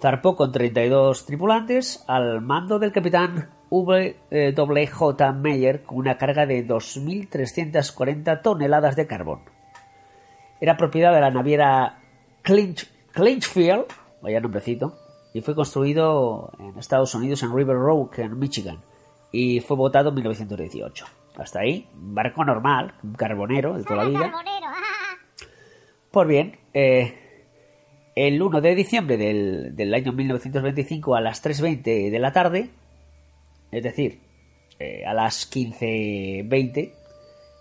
Zarpó 0.00 0.36
con 0.36 0.50
32 0.52 1.26
tripulantes 1.26 2.04
al 2.08 2.40
mando 2.40 2.78
del 2.78 2.92
capitán 2.92 3.48
W. 3.70 4.86
J. 4.86 5.32
Meyer 5.32 5.82
con 5.84 5.98
una 5.98 6.18
carga 6.18 6.44
de 6.44 6.66
2.340 6.66 8.42
toneladas 8.42 8.96
de 8.96 9.06
carbón. 9.06 9.40
Era 10.60 10.76
propiedad 10.76 11.14
de 11.14 11.20
la 11.20 11.30
naviera 11.30 12.00
Clinch, 12.42 12.90
Clinchfield, 13.12 13.86
vaya 14.20 14.40
nombrecito, 14.40 14.98
y 15.34 15.40
fue 15.40 15.54
construido 15.54 16.52
en 16.58 16.78
Estados 16.78 17.14
Unidos 17.14 17.42
en 17.42 17.54
River 17.54 17.76
Rock, 17.76 18.18
en 18.18 18.38
Michigan, 18.38 18.78
y 19.30 19.60
fue 19.60 19.76
votado 19.76 20.10
en 20.10 20.16
1918. 20.16 21.06
Hasta 21.36 21.60
ahí, 21.60 21.88
barco 21.94 22.44
normal, 22.44 22.94
carbonero 23.16 23.78
de 23.78 23.84
toda 23.84 24.04
la 24.04 24.08
vida. 24.08 24.32
Pues 26.10 26.28
bien, 26.28 26.58
eh, 26.74 27.14
el 28.14 28.42
1 28.42 28.60
de 28.60 28.74
diciembre 28.74 29.16
del, 29.16 29.74
del 29.74 29.94
año 29.94 30.12
1925 30.12 31.14
a 31.14 31.20
las 31.22 31.42
3.20 31.42 32.10
de 32.10 32.18
la 32.18 32.32
tarde, 32.32 32.70
es 33.70 33.82
decir, 33.82 34.20
eh, 34.78 35.04
a 35.06 35.14
las 35.14 35.50
15.20, 35.50 36.92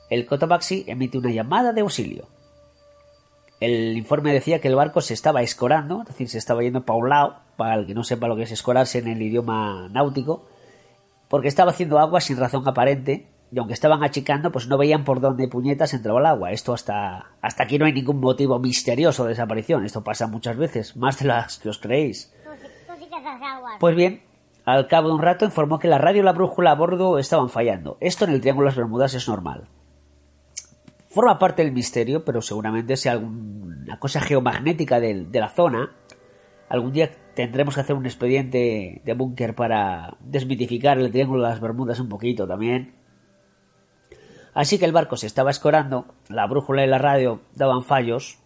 el 0.09 0.25
Cotopaxi 0.25 0.83
emite 0.87 1.17
una 1.17 1.31
llamada 1.31 1.71
de 1.71 1.81
auxilio. 1.81 2.27
El 3.61 3.95
informe 3.95 4.33
decía 4.33 4.59
que 4.59 4.67
el 4.67 4.75
barco 4.75 5.01
se 5.01 5.13
estaba 5.13 5.43
escorando, 5.43 6.01
es 6.01 6.07
decir, 6.07 6.27
se 6.27 6.39
estaba 6.39 6.63
yendo 6.63 6.83
para 6.83 6.97
un 6.97 7.09
lado, 7.09 7.35
para 7.57 7.75
el 7.75 7.85
que 7.85 7.93
no 7.93 8.03
sepa 8.03 8.27
lo 8.27 8.35
que 8.35 8.41
es 8.41 8.51
escorarse 8.51 8.97
en 8.97 9.07
el 9.07 9.21
idioma 9.21 9.87
náutico, 9.89 10.47
porque 11.29 11.47
estaba 11.47 11.69
haciendo 11.69 11.99
agua 11.99 12.21
sin 12.21 12.37
razón 12.37 12.67
aparente, 12.67 13.27
y 13.51 13.59
aunque 13.59 13.75
estaban 13.75 14.03
achicando, 14.03 14.51
pues 14.51 14.67
no 14.67 14.79
veían 14.79 15.03
por 15.03 15.21
dónde 15.21 15.47
puñetas 15.47 15.93
entraba 15.93 16.19
el 16.19 16.25
agua. 16.25 16.51
Esto 16.51 16.73
hasta, 16.73 17.33
hasta 17.39 17.63
aquí 17.63 17.77
no 17.77 17.85
hay 17.85 17.93
ningún 17.93 18.19
motivo 18.19 18.57
misterioso 18.57 19.23
de 19.23 19.29
desaparición. 19.29 19.85
Esto 19.85 20.03
pasa 20.03 20.25
muchas 20.25 20.57
veces, 20.57 20.95
más 20.95 21.19
de 21.19 21.27
las 21.27 21.59
que 21.59 21.69
os 21.69 21.77
creéis. 21.77 22.33
Pues 23.79 23.95
bien, 23.95 24.23
al 24.65 24.87
cabo 24.87 25.09
de 25.09 25.13
un 25.13 25.21
rato 25.21 25.45
informó 25.45 25.77
que 25.77 25.87
la 25.87 25.99
radio 25.99 26.21
y 26.21 26.25
la 26.25 26.31
brújula 26.31 26.71
a 26.71 26.75
bordo 26.75 27.19
estaban 27.19 27.49
fallando. 27.49 27.97
Esto 27.99 28.25
en 28.25 28.31
el 28.31 28.41
Triángulo 28.41 28.65
de 28.65 28.69
las 28.69 28.77
Bermudas 28.77 29.13
es 29.13 29.27
normal. 29.27 29.67
Forma 31.11 31.37
parte 31.37 31.63
del 31.63 31.73
misterio, 31.73 32.23
pero 32.23 32.41
seguramente 32.41 32.95
sea 32.95 33.11
alguna 33.11 33.99
cosa 33.99 34.21
geomagnética 34.21 35.01
de, 35.01 35.27
la 35.33 35.49
zona. 35.49 35.91
Algún 36.69 36.93
día 36.93 37.11
tendremos 37.35 37.75
que 37.75 37.81
hacer 37.81 37.97
un 37.97 38.05
expediente 38.05 39.01
de 39.03 39.13
búnker 39.13 39.53
para 39.53 40.15
desmitificar 40.21 40.97
el 40.99 41.11
Triángulo 41.11 41.43
de 41.43 41.49
las 41.49 41.59
Bermudas 41.59 41.99
un 41.99 42.07
poquito 42.07 42.47
también. 42.47 42.95
Así 44.53 44.79
que 44.79 44.85
el 44.85 44.93
barco 44.93 45.17
se 45.17 45.27
estaba 45.27 45.51
escorando, 45.51 46.15
la 46.29 46.47
brújula 46.47 46.85
y 46.85 46.87
la 46.87 46.97
radio 46.97 47.41
daban 47.55 47.83
fallos 47.83 48.39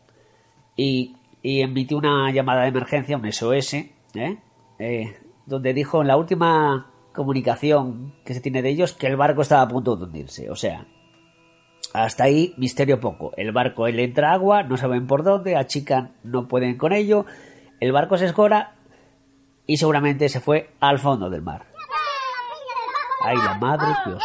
y, 0.76 1.16
y 1.44 1.62
emitió 1.62 1.98
una 1.98 2.32
llamada 2.32 2.64
de 2.64 2.70
emergencia, 2.70 3.18
un 3.18 3.32
SOS, 3.32 3.74
¿eh? 3.76 4.40
Eh, 4.80 5.16
donde 5.46 5.74
dijo 5.76 6.02
en 6.02 6.08
la 6.08 6.18
última 6.18 6.92
comunicación 7.14 8.16
que 8.26 8.34
se 8.34 8.42
tiene 8.42 8.64
de 8.64 8.70
ellos 8.70 8.94
que 8.94 9.06
el 9.08 9.18
barco 9.18 9.44
estaba 9.44 9.62
a 9.62 9.68
punto 9.68 9.96
de 9.96 10.06
hundirse. 10.06 10.50
O 10.50 10.56
sea, 10.56 10.88
hasta 12.04 12.26
ahí 12.26 12.54
misterio 12.58 13.00
poco. 13.00 13.32
El 13.38 13.52
barco 13.52 13.88
le 13.88 14.04
entra 14.04 14.34
agua, 14.34 14.64
no 14.64 14.78
saben 14.78 15.08
por 15.08 15.24
dónde, 15.24 15.56
achican, 15.56 16.14
no 16.24 16.48
pueden 16.48 16.78
con 16.78 16.94
ello. 16.94 17.26
El 17.80 17.92
barco 17.92 18.18
se 18.18 18.26
escora 18.26 18.76
y 19.66 19.78
seguramente 19.78 20.30
se 20.30 20.40
fue 20.40 20.72
al 20.80 21.00
fondo 21.00 21.30
del 21.30 21.42
mar. 21.42 21.66
Ay, 23.24 23.38
la 23.38 23.56
madre 23.56 23.88
que 24.04 24.12
os... 24.12 24.24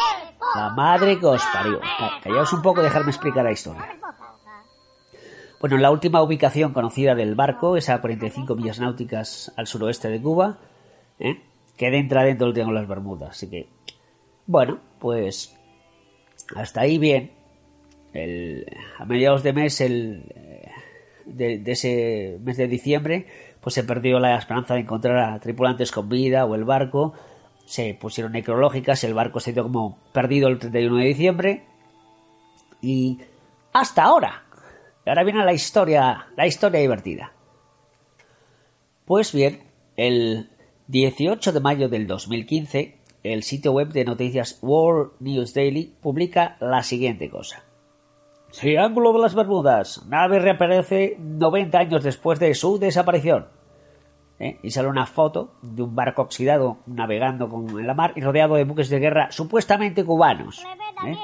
La 0.53 0.69
madre 0.71 1.17
que 1.17 1.25
os 1.25 1.41
parió. 1.53 1.79
Callaos 2.21 2.51
un 2.51 2.61
poco 2.61 2.83
y 2.83 2.85
explicar 2.85 3.45
la 3.45 3.51
historia. 3.53 3.87
Bueno, 5.61 5.77
la 5.77 5.91
última 5.91 6.21
ubicación 6.21 6.73
conocida 6.73 7.15
del 7.15 7.35
barco 7.35 7.77
es 7.77 7.89
a 7.89 8.01
45 8.01 8.55
millas 8.55 8.79
náuticas 8.79 9.53
al 9.55 9.67
suroeste 9.67 10.09
de 10.09 10.21
Cuba, 10.21 10.57
¿eh? 11.19 11.41
que 11.77 11.87
entra 11.87 12.23
dentro 12.23 12.47
del 12.47 12.53
Triángulo 12.53 12.79
de 12.79 12.81
las 12.81 12.89
Bermudas. 12.89 13.29
Así 13.29 13.49
que, 13.49 13.69
bueno, 14.45 14.79
pues 14.99 15.55
hasta 16.55 16.81
ahí 16.81 16.97
bien. 16.97 17.40
El, 18.13 18.65
a 18.97 19.05
mediados 19.05 19.43
de 19.43 19.53
mes 19.53 19.81
el, 19.81 20.23
de, 21.25 21.61
ese 21.65 22.37
mes 22.41 22.57
de 22.57 22.67
diciembre, 22.67 23.27
pues 23.61 23.75
se 23.75 23.83
perdió 23.83 24.19
la 24.19 24.37
esperanza 24.37 24.73
de 24.73 24.81
encontrar 24.81 25.17
a 25.17 25.39
tripulantes 25.39 25.91
con 25.91 26.09
vida 26.09 26.45
o 26.45 26.55
el 26.55 26.63
barco. 26.63 27.13
Se 27.65 27.93
pusieron 27.93 28.33
necrológicas, 28.33 29.03
el 29.03 29.13
barco 29.13 29.39
se 29.39 29.53
dio 29.53 29.63
como 29.63 29.97
perdido 30.11 30.49
el 30.49 30.59
31 30.59 30.97
de 30.97 31.05
diciembre. 31.05 31.63
Y 32.81 33.19
hasta 33.73 34.03
ahora. 34.03 34.43
Ahora 35.05 35.23
viene 35.23 35.45
la 35.45 35.53
historia, 35.53 36.27
la 36.35 36.47
historia 36.47 36.79
divertida. 36.79 37.33
Pues 39.05 39.33
bien, 39.33 39.61
el 39.97 40.49
18 40.87 41.51
de 41.51 41.59
mayo 41.59 41.89
del 41.89 42.07
2015, 42.07 42.97
el 43.23 43.43
sitio 43.43 43.71
web 43.71 43.89
de 43.89 44.05
noticias 44.05 44.59
World 44.61 45.13
News 45.19 45.53
Daily 45.53 45.95
publica 46.01 46.57
la 46.59 46.83
siguiente 46.83 47.29
cosa. 47.29 47.63
Triángulo 48.59 49.13
de 49.13 49.19
las 49.19 49.33
Bermudas. 49.33 50.05
Nave 50.07 50.39
reaparece 50.39 51.15
90 51.19 51.77
años 51.77 52.03
después 52.03 52.39
de 52.39 52.53
su 52.53 52.77
desaparición. 52.79 53.47
¿Eh? 54.39 54.59
Y 54.63 54.71
sale 54.71 54.87
una 54.87 55.05
foto 55.05 55.53
de 55.61 55.83
un 55.83 55.95
barco 55.95 56.23
oxidado 56.23 56.79
navegando 56.87 57.47
con, 57.47 57.85
la 57.85 57.93
mar 57.93 58.13
y 58.15 58.21
rodeado 58.21 58.55
de 58.55 58.63
buques 58.63 58.89
de 58.89 58.99
guerra 58.99 59.31
supuestamente 59.31 60.03
cubanos. 60.03 60.63
¿Eh? 61.05 61.15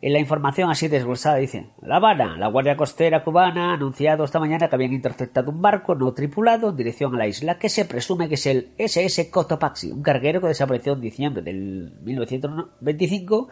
En 0.00 0.12
la 0.12 0.18
información 0.18 0.70
así 0.70 0.88
desglosada 0.88 1.36
dice, 1.36 1.70
La 1.80 1.96
Habana, 1.96 2.36
la 2.36 2.48
Guardia 2.48 2.76
Costera 2.76 3.24
cubana 3.24 3.70
ha 3.70 3.74
anunciado 3.74 4.24
esta 4.24 4.38
mañana 4.38 4.68
que 4.68 4.74
habían 4.74 4.92
interceptado 4.92 5.50
un 5.50 5.62
barco 5.62 5.94
no 5.94 6.12
tripulado 6.12 6.70
en 6.70 6.76
dirección 6.76 7.14
a 7.14 7.18
la 7.18 7.26
isla 7.26 7.58
que 7.58 7.70
se 7.70 7.86
presume 7.86 8.28
que 8.28 8.34
es 8.34 8.44
el 8.46 8.74
SS 8.76 9.30
Cotopaxi, 9.30 9.92
un 9.92 10.02
carguero 10.02 10.42
que 10.42 10.48
desapareció 10.48 10.92
en 10.92 11.00
diciembre 11.00 11.42
del 11.42 11.94
1925 12.02 13.48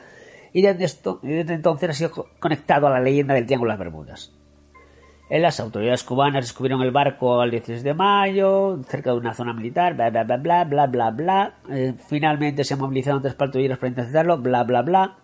y 0.53 0.63
desde, 0.63 0.85
esto, 0.85 1.19
desde 1.23 1.55
entonces 1.55 1.91
ha 1.91 1.93
sido 1.93 2.29
conectado 2.39 2.87
a 2.87 2.91
la 2.91 3.01
leyenda 3.01 3.35
del 3.35 3.47
Triángulo 3.47 3.71
de 3.71 3.79
las 3.79 3.79
Bermudas. 3.79 4.33
Las 5.31 5.61
autoridades 5.61 6.05
cubanas 6.05 6.45
descubrieron 6.45 6.83
el 6.83 6.91
barco 6.91 7.43
el 7.43 7.51
16 7.51 7.83
de 7.83 7.95
mayo, 7.95 8.79
cerca 8.87 9.13
de 9.13 9.17
una 9.17 9.33
zona 9.33 9.55
militar, 9.55 9.95
bla 9.95 10.11
bla 10.11 10.25
bla 10.25 10.37
bla 10.37 10.65
bla 10.65 10.87
bla 10.87 11.11
bla. 11.11 11.55
Eh, 11.71 11.95
finalmente 12.07 12.65
se 12.65 12.77
movilizaron 12.77 13.23
tres 13.23 13.35
patrulleros 13.35 13.79
para 13.79 13.89
interceptarlo, 13.89 14.37
bla 14.37 14.65
bla 14.65 14.83
bla. 14.83 15.17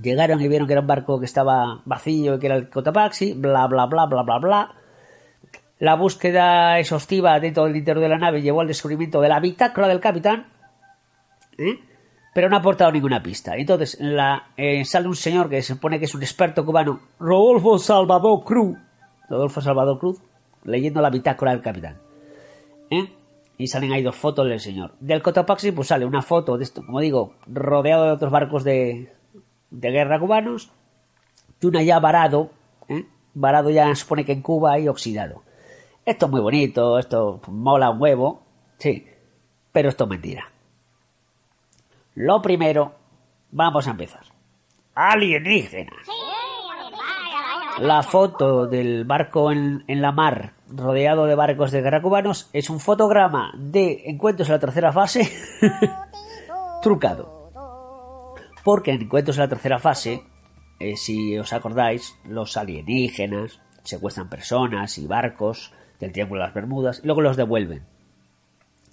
Llegaron 0.00 0.40
y 0.40 0.48
vieron 0.48 0.66
que 0.66 0.72
era 0.72 0.80
un 0.80 0.86
barco 0.86 1.18
que 1.18 1.26
estaba 1.26 1.82
vacío 1.84 2.36
y 2.36 2.38
que 2.38 2.46
era 2.46 2.56
el 2.56 2.70
Cotopaxi, 2.70 3.34
bla 3.34 3.66
bla 3.66 3.84
bla 3.84 4.06
bla 4.06 4.22
bla 4.22 4.38
bla. 4.38 4.74
La 5.78 5.94
búsqueda 5.94 6.78
exhaustiva 6.78 7.38
dentro 7.38 7.66
del 7.66 7.76
interior 7.76 8.02
de 8.02 8.08
la 8.08 8.18
nave 8.18 8.40
llevó 8.40 8.62
al 8.62 8.68
descubrimiento 8.68 9.20
de 9.20 9.28
la 9.28 9.40
del 9.40 10.00
capitán, 10.00 10.46
¿eh? 11.58 11.78
Pero 12.38 12.48
no 12.48 12.54
ha 12.54 12.60
aportado 12.60 12.92
ninguna 12.92 13.20
pista. 13.20 13.56
Entonces 13.56 13.98
eh, 14.56 14.84
sale 14.84 15.08
un 15.08 15.16
señor 15.16 15.48
que 15.48 15.60
se 15.60 15.74
supone 15.74 15.98
que 15.98 16.04
es 16.04 16.14
un 16.14 16.22
experto 16.22 16.64
cubano, 16.64 17.00
Rodolfo 17.18 17.80
Salvador 17.80 18.44
Cruz, 18.44 18.78
Rodolfo 19.28 19.60
Salvador 19.60 19.98
Cruz, 19.98 20.20
leyendo 20.62 21.00
la 21.00 21.10
bitácora 21.10 21.50
del 21.50 21.62
capitán. 21.62 21.96
¿eh? 22.90 23.12
Y 23.56 23.66
salen 23.66 23.92
ahí 23.92 24.04
dos 24.04 24.14
fotos 24.14 24.48
del 24.48 24.60
señor. 24.60 24.92
Del 25.00 25.20
Cotopaxi 25.20 25.72
pues 25.72 25.88
sale 25.88 26.06
una 26.06 26.22
foto 26.22 26.56
de 26.56 26.62
esto, 26.62 26.86
como 26.86 27.00
digo, 27.00 27.34
rodeado 27.48 28.04
de 28.04 28.12
otros 28.12 28.30
barcos 28.30 28.62
de, 28.62 29.12
guerra 29.72 30.20
cubanos, 30.20 30.70
y 31.60 31.66
una 31.66 31.82
ya 31.82 31.98
varado, 31.98 32.50
¿eh? 32.88 33.04
varado 33.34 33.70
ya 33.70 33.88
se 33.88 33.96
supone 33.96 34.24
que 34.24 34.30
en 34.30 34.42
Cuba 34.42 34.78
y 34.78 34.86
oxidado. 34.86 35.42
Esto 36.06 36.26
es 36.26 36.30
muy 36.30 36.40
bonito, 36.40 37.00
esto 37.00 37.40
mola 37.48 37.90
un 37.90 38.00
huevo, 38.00 38.42
sí, 38.78 39.08
pero 39.72 39.88
esto 39.88 40.04
es 40.04 40.10
mentira. 40.10 40.52
Lo 42.18 42.42
primero, 42.42 42.94
vamos 43.52 43.86
a 43.86 43.92
empezar. 43.92 44.22
Alienígenas. 44.96 46.04
La 47.78 48.02
foto 48.02 48.66
del 48.66 49.04
barco 49.04 49.52
en, 49.52 49.84
en, 49.86 50.02
la 50.02 50.10
mar 50.10 50.54
rodeado 50.68 51.26
de 51.26 51.36
barcos 51.36 51.70
de 51.70 51.80
guerra 51.80 52.02
cubanos 52.02 52.50
es 52.52 52.70
un 52.70 52.80
fotograma 52.80 53.52
de 53.56 54.02
encuentros 54.06 54.48
en 54.48 54.54
la 54.54 54.58
tercera 54.58 54.92
fase 54.92 55.30
trucado 56.82 57.38
porque 58.64 58.90
en 58.90 59.00
Encuentros 59.00 59.36
en 59.38 59.44
la 59.44 59.48
tercera 59.48 59.78
fase, 59.78 60.24
eh, 60.80 60.96
si 60.96 61.38
os 61.38 61.52
acordáis, 61.52 62.16
los 62.24 62.56
alienígenas 62.56 63.60
secuestran 63.84 64.28
personas 64.28 64.98
y 64.98 65.06
barcos 65.06 65.72
del 66.00 66.12
Triángulo 66.12 66.40
de 66.40 66.46
las 66.48 66.54
Bermudas 66.54 67.00
y 67.02 67.06
luego 67.06 67.22
los 67.22 67.36
devuelven. 67.36 67.86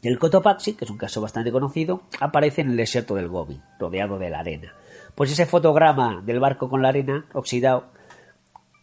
El 0.06 0.19
Cotopaxi, 0.19 0.73
que 0.73 0.86
es 0.86 0.91
un 0.91 0.99
caso 0.99 1.19
bastante 1.19 1.52
conocido, 1.52 2.03
aparece 2.19 2.61
en 2.61 2.69
el 2.69 2.77
desierto 2.77 3.15
del 3.15 3.27
Gobi, 3.27 3.60
rodeado 3.80 4.19
de 4.19 4.30
la 4.30 4.41
arena. 4.41 4.72
Pues 5.15 5.32
ese 5.32 5.48
fotograma 5.48 6.22
del 6.23 6.40
barco 6.40 6.69
con 6.69 6.84
la 6.84 6.90
arena 6.90 7.26
oxidado, 7.34 7.86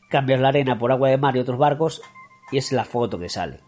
cambias 0.08 0.40
la 0.40 0.48
arena 0.48 0.80
por 0.80 0.90
agua 0.90 1.10
de 1.10 1.18
mar 1.18 1.36
y 1.36 1.38
otros 1.38 1.58
barcos 1.58 2.02
y 2.50 2.56
es 2.56 2.72
la 2.72 2.84
foto 2.84 3.20
que 3.20 3.28
sale. 3.28 3.60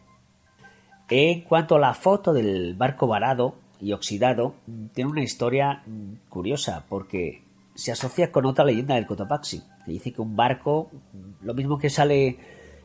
En 1.09 1.43
cuanto 1.43 1.77
a 1.77 1.79
la 1.79 1.95
foto 1.95 2.33
del 2.33 2.75
barco 2.75 3.07
varado, 3.07 3.55
y 3.81 3.93
oxidado 3.93 4.57
tiene 4.93 5.13
una 5.13 5.23
historia 5.23 5.85
curiosa 6.29 6.85
porque 6.89 7.45
se 7.77 7.93
asocia 7.93 8.33
con 8.33 8.47
otra 8.47 8.65
leyenda 8.65 8.97
del 8.97 9.07
Cotopaxi, 9.07 9.63
que 9.85 9.93
dice 9.93 10.13
que 10.13 10.23
un 10.23 10.35
barco, 10.35 10.91
lo 11.41 11.55
mismo 11.55 11.79
que 11.79 11.89
sale 11.89 12.37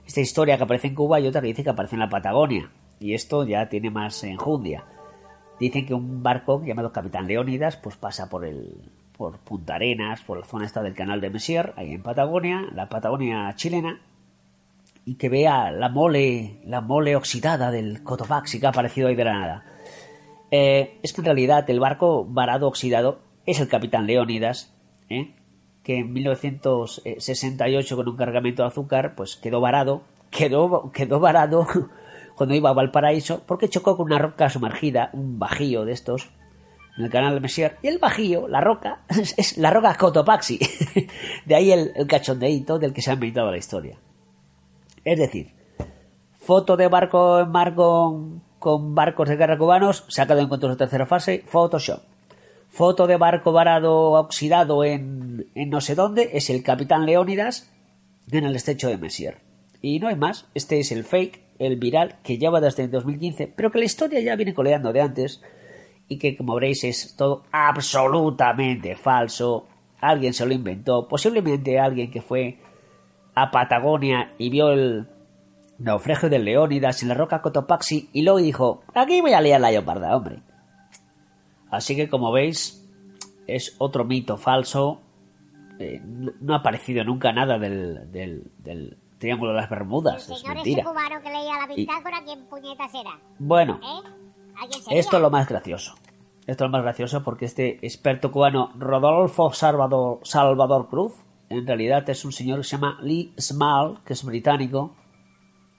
esta 0.06 0.22
historia 0.22 0.58
que 0.58 0.64
aparece 0.64 0.90
en 0.90 0.96
Cuba 0.96 1.20
y 1.20 1.26
otra 1.26 1.42
que 1.42 1.48
dice 1.48 1.64
que 1.64 1.72
aparece 1.72 1.96
en 1.96 2.02
la 2.02 2.10
Patagonia, 2.10 2.70
y 3.00 3.14
esto 3.14 3.46
ya 3.46 3.70
tiene 3.70 3.90
más 3.90 4.24
enjundia. 4.24 4.86
Dicen 5.60 5.86
que 5.86 5.94
un 5.94 6.24
barco 6.24 6.64
llamado 6.64 6.92
Capitán 6.92 7.28
Leónidas 7.28 7.78
pues 7.78 7.96
pasa 7.98 8.30
por 8.30 8.46
el 8.46 8.76
por 9.20 9.38
Punta 9.40 9.76
Arenas, 9.76 10.22
por 10.22 10.40
la 10.40 10.46
zona 10.46 10.66
esta 10.66 10.82
del 10.82 10.94
canal 10.94 11.20
de 11.20 11.30
Messier, 11.30 11.74
ahí 11.76 11.92
en 11.92 12.02
Patagonia, 12.02 12.66
la 12.74 12.88
Patagonia 12.88 13.54
chilena, 13.54 14.00
y 15.04 15.16
que 15.16 15.28
vea 15.28 15.72
la 15.72 15.90
mole, 15.90 16.62
la 16.66 16.80
mole 16.80 17.18
oxidada 17.18 17.70
del 17.70 18.02
Cotopaxi 18.02 18.62
que 18.62 18.68
ha 18.68 18.70
aparecido 18.70 19.10
ahí 19.10 19.16
de 19.16 19.26
la 19.26 19.34
nada. 19.34 19.66
Eh, 20.52 21.00
es 21.04 21.12
que 21.12 21.20
en 21.20 21.26
realidad 21.26 21.70
el 21.70 21.82
barco 21.82 22.24
varado 22.24 22.66
oxidado 22.66 23.20
es 23.46 23.60
el 23.60 23.68
capitán 23.68 24.08
Leónidas, 24.08 24.74
¿eh? 25.10 25.34
que 25.84 25.98
en 25.98 26.14
1968 26.14 27.96
con 27.98 28.08
un 28.08 28.16
cargamento 28.16 28.64
de 28.64 28.70
azúcar 28.70 29.16
pues 29.16 29.36
quedó 29.36 29.60
varado, 29.60 30.04
quedó, 30.32 30.92
quedó 30.94 31.20
varado 31.20 31.68
cuando 32.40 32.56
iba 32.56 32.70
a 32.70 32.74
Valparaíso 32.74 33.44
porque 33.46 33.68
chocó 33.68 33.98
con 33.98 34.06
una 34.06 34.18
roca 34.18 34.50
sumergida, 34.50 35.10
un 35.12 35.40
bajío 35.40 35.84
de 35.84 35.92
estos, 35.92 36.30
en 36.98 37.04
el 37.04 37.12
canal 37.12 37.34
de 37.34 37.42
Messier. 37.42 37.76
Y 37.82 37.90
el 37.90 38.00
bajío, 38.00 38.48
la 38.48 38.62
roca, 38.62 39.02
es, 39.36 39.58
la 39.58 39.72
roca 39.72 39.94
Cotopaxi. 39.96 40.58
de 41.46 41.56
ahí 41.56 41.74
el, 41.74 41.92
el 41.96 42.08
cachondeíto 42.08 42.80
del 42.80 42.94
que 42.94 43.02
se 43.02 43.12
ha 43.12 43.16
inventado 43.16 43.52
la 43.52 43.58
historia. 43.58 43.98
Es 45.04 45.20
decir, 45.20 45.52
foto 46.40 46.78
de 46.78 46.88
barco 46.88 47.42
en 47.42 47.52
mar 47.52 47.76
con, 47.76 48.42
con 48.58 48.96
barcos 48.96 49.28
de 49.28 49.36
guerra 49.36 49.58
cubanos, 49.58 50.06
sacado 50.08 50.40
en 50.40 50.46
encuentros 50.46 50.72
de 50.72 50.78
tercera 50.78 51.06
fase, 51.06 51.44
Photoshop. 51.46 52.04
Foto 52.70 53.06
de 53.06 53.18
barco 53.18 53.52
varado 53.52 54.12
oxidado 54.12 54.86
en, 54.86 55.46
en 55.56 55.70
no 55.70 55.82
sé 55.82 55.94
dónde, 55.94 56.30
es 56.32 56.50
el 56.50 56.64
Capitán 56.64 57.06
Leónidas 57.06 57.70
en 58.32 58.46
el 58.46 58.56
estrecho 58.56 58.88
de 58.88 58.98
Messier. 58.98 59.42
Y 59.82 60.00
no 60.00 60.08
hay 60.08 60.16
más, 60.16 60.46
este 60.54 60.80
es 60.80 60.94
el 60.94 61.04
fake, 61.04 61.49
el 61.60 61.76
viral, 61.76 62.18
que 62.24 62.38
lleva 62.38 62.60
desde 62.60 62.84
el 62.84 62.92
2015, 62.92 63.48
pero 63.56 63.72
que 63.72 63.80
la 63.80 63.86
historia 63.86 64.20
ya 64.22 64.36
viene 64.36 64.54
coleando 64.54 64.92
de 64.92 65.02
antes 65.02 65.42
y 66.08 66.18
que, 66.18 66.36
como 66.36 66.56
veréis, 66.56 66.84
es 66.84 67.16
todo 67.16 67.44
absolutamente 67.52 68.96
falso. 68.96 69.68
Alguien 70.00 70.34
se 70.34 70.46
lo 70.46 70.54
inventó, 70.54 71.08
posiblemente 71.08 71.78
alguien 71.78 72.10
que 72.10 72.22
fue 72.22 72.58
a 73.36 73.52
Patagonia 73.52 74.34
y 74.38 74.50
vio 74.50 74.72
el, 74.72 75.08
naufragio 75.80 76.30
de 76.30 76.40
Leónidas 76.40 77.02
en 77.02 77.10
la 77.10 77.16
roca 77.16 77.42
Cotopaxi 77.42 78.10
y 78.14 78.22
luego 78.22 78.40
dijo, 78.40 78.84
aquí 78.94 79.22
voy 79.22 79.34
a 79.34 79.42
liar 79.42 79.62
la 79.62 79.72
leoparda, 79.72 80.16
hombre. 80.16 80.40
Así 81.72 81.96
que 81.96 82.10
como 82.10 82.32
veis, 82.32 82.88
es 83.48 83.76
otro 83.80 84.04
mito 84.06 84.38
falso. 84.38 85.02
Eh, 85.80 86.02
no, 86.04 86.54
ha 86.54 86.58
aparecido 86.58 87.04
nunca 87.04 87.32
nada 87.32 87.58
del, 87.58 88.12
del, 88.12 88.98
Triángulo 89.20 89.52
de 89.52 89.58
las 89.58 89.70
Bermudas. 89.70 90.30
es 90.30 90.46
mentira. 90.46 90.84
que 91.22 91.30
leía 91.30 91.60
la 91.60 91.68
bitácora, 91.68 92.24
¿quién 92.26 92.46
puñetas 92.46 92.94
era? 92.94 93.20
Bueno, 93.38 93.80
¿Eh? 93.84 94.10
esto 94.92 95.18
es 95.18 95.22
lo 95.22 95.30
más 95.30 95.48
gracioso. 95.48 95.96
Esto 96.48 96.64
es 96.64 96.68
lo 96.68 96.72
más 96.72 96.84
gracioso 96.84 97.24
porque 97.24 97.46
este 97.46 97.86
experto 97.86 98.32
cubano 98.32 98.72
Rodolfo 98.78 99.52
Salvador, 99.52 100.20
Salvador 100.24 100.88
Cruz, 100.90 101.14
en 101.50 101.68
realidad 101.68 102.10
es 102.10 102.24
un 102.26 102.32
señor 102.32 102.60
que 102.60 102.64
se 102.64 102.78
llama 102.78 102.98
Lee 103.02 103.34
Small, 103.38 104.00
que 104.06 104.14
es 104.14 104.24
británico, 104.24 104.96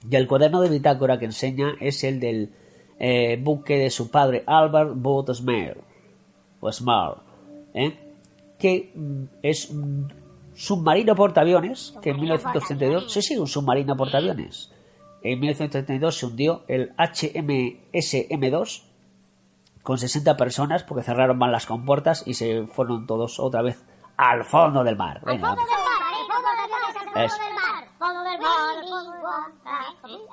y 0.08 0.14
el 0.16 0.28
cuaderno 0.28 0.60
de 0.60 0.68
bitácora 0.68 1.18
que 1.18 1.24
enseña 1.24 1.74
es 1.80 2.04
el 2.04 2.20
del 2.20 2.54
eh, 2.98 3.40
buque 3.42 3.78
de 3.78 3.90
su 3.90 4.10
padre 4.10 4.44
Albert 4.46 4.94
Small, 5.34 5.78
o 6.60 6.70
Small, 6.70 7.16
¿eh? 7.74 7.98
que 8.58 8.92
mm, 8.94 9.24
es 9.42 9.70
un 9.70 10.19
submarino 10.60 11.14
portaaviones 11.14 11.94
que 12.02 12.10
en 12.10 12.20
1932, 12.20 13.10
sí, 13.10 13.22
sí, 13.22 13.38
un 13.38 13.46
submarino 13.46 13.96
portaaviones. 13.96 14.70
En 15.22 15.40
1932 15.40 16.18
se 16.18 16.26
hundió 16.26 16.64
el 16.68 16.90
HMS 16.98 18.28
M2 18.28 18.82
con 19.82 19.96
60 19.96 20.36
personas 20.36 20.82
porque 20.84 21.02
cerraron 21.02 21.38
mal 21.38 21.50
las 21.50 21.64
compuertas 21.64 22.24
y 22.26 22.34
se 22.34 22.66
fueron 22.66 23.06
todos 23.06 23.40
otra 23.40 23.62
vez 23.62 23.82
al 24.18 24.40
del 24.84 24.96
mar. 24.96 25.20
Fondo 25.24 25.32
del 25.32 25.38
mar. 25.38 25.56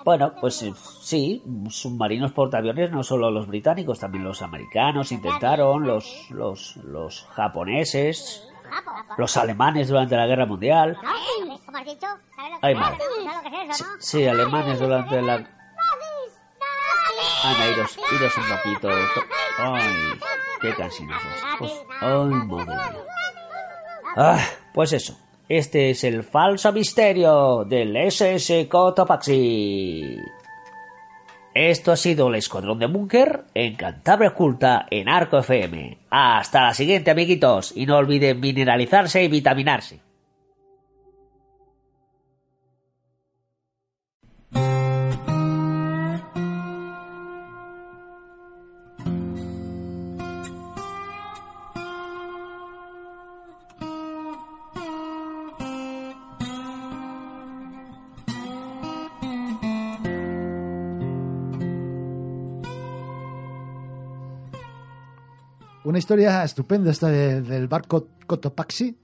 Bueno, 0.03 0.33
pues 0.41 0.61
eh, 0.63 0.73
sí, 0.75 1.41
submarinos 1.69 2.33
portaaviones 2.33 2.91
no 2.91 3.01
solo 3.03 3.31
los 3.31 3.47
británicos, 3.47 3.99
también 3.99 4.25
los 4.25 4.41
americanos 4.41 5.11
intentaron, 5.11 5.87
los, 5.87 6.27
los, 6.31 6.75
los 6.77 7.25
japoneses, 7.31 8.46
los 9.17 9.37
alemanes 9.37 9.87
durante 9.87 10.15
la 10.15 10.25
guerra 10.27 10.45
mundial. 10.45 10.97
Sí, 13.71 13.83
sí, 13.99 14.27
alemanes 14.27 14.79
durante 14.79 15.21
la... 15.21 15.35
Ana, 17.43 17.67
iros, 17.67 17.97
un 18.37 18.43
poquito. 18.57 18.89
Ay, 19.59 20.19
qué 20.61 20.73
Pues, 21.59 21.71
ay, 22.01 22.25
madre 22.25 22.65
mía. 22.65 22.95
Ah, 24.15 24.39
pues 24.73 24.93
eso. 24.93 25.17
Este 25.49 25.91
es 25.91 26.03
el 26.03 26.23
falso 26.23 26.73
misterio 26.73 27.63
del 27.63 27.95
SS 27.95 28.67
Cotopaxi. 28.67 30.17
Esto 31.57 31.91
ha 31.91 31.97
sido 31.97 32.27
el 32.27 32.35
Escuadrón 32.35 32.77
de 32.77 32.85
Búnker 32.85 33.45
en 33.55 33.75
Cantabria 33.75 34.29
Oculta 34.29 34.85
en 34.91 35.09
Arco 35.09 35.39
FM. 35.39 35.97
Hasta 36.11 36.61
la 36.61 36.73
siguiente, 36.75 37.09
amiguitos. 37.09 37.73
Y 37.75 37.87
no 37.87 37.97
olviden 37.97 38.39
mineralizarse 38.39 39.23
y 39.23 39.27
vitaminarse. 39.27 40.06
Una 65.87 65.99
historia 65.99 66.43
estupenda 66.43 66.91
esta 66.91 67.07
de- 67.07 67.41
del 67.41 67.67
barco 67.67 68.07
Cotopaxi. 68.25 68.95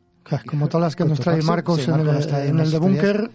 Como 0.45 0.67
todas 0.67 0.83
las 0.87 0.95
que 0.95 1.05
nos 1.05 1.19
trae 1.19 1.41
Marcos 1.41 1.77
sí, 1.81 1.89
en 1.89 1.91
Marcos 1.97 2.15
el, 2.17 2.27
trae 2.27 2.47
en 2.47 2.55
unas 2.55 2.67
el 2.67 2.71
de. 2.73 2.79
Búnker. 2.79 3.31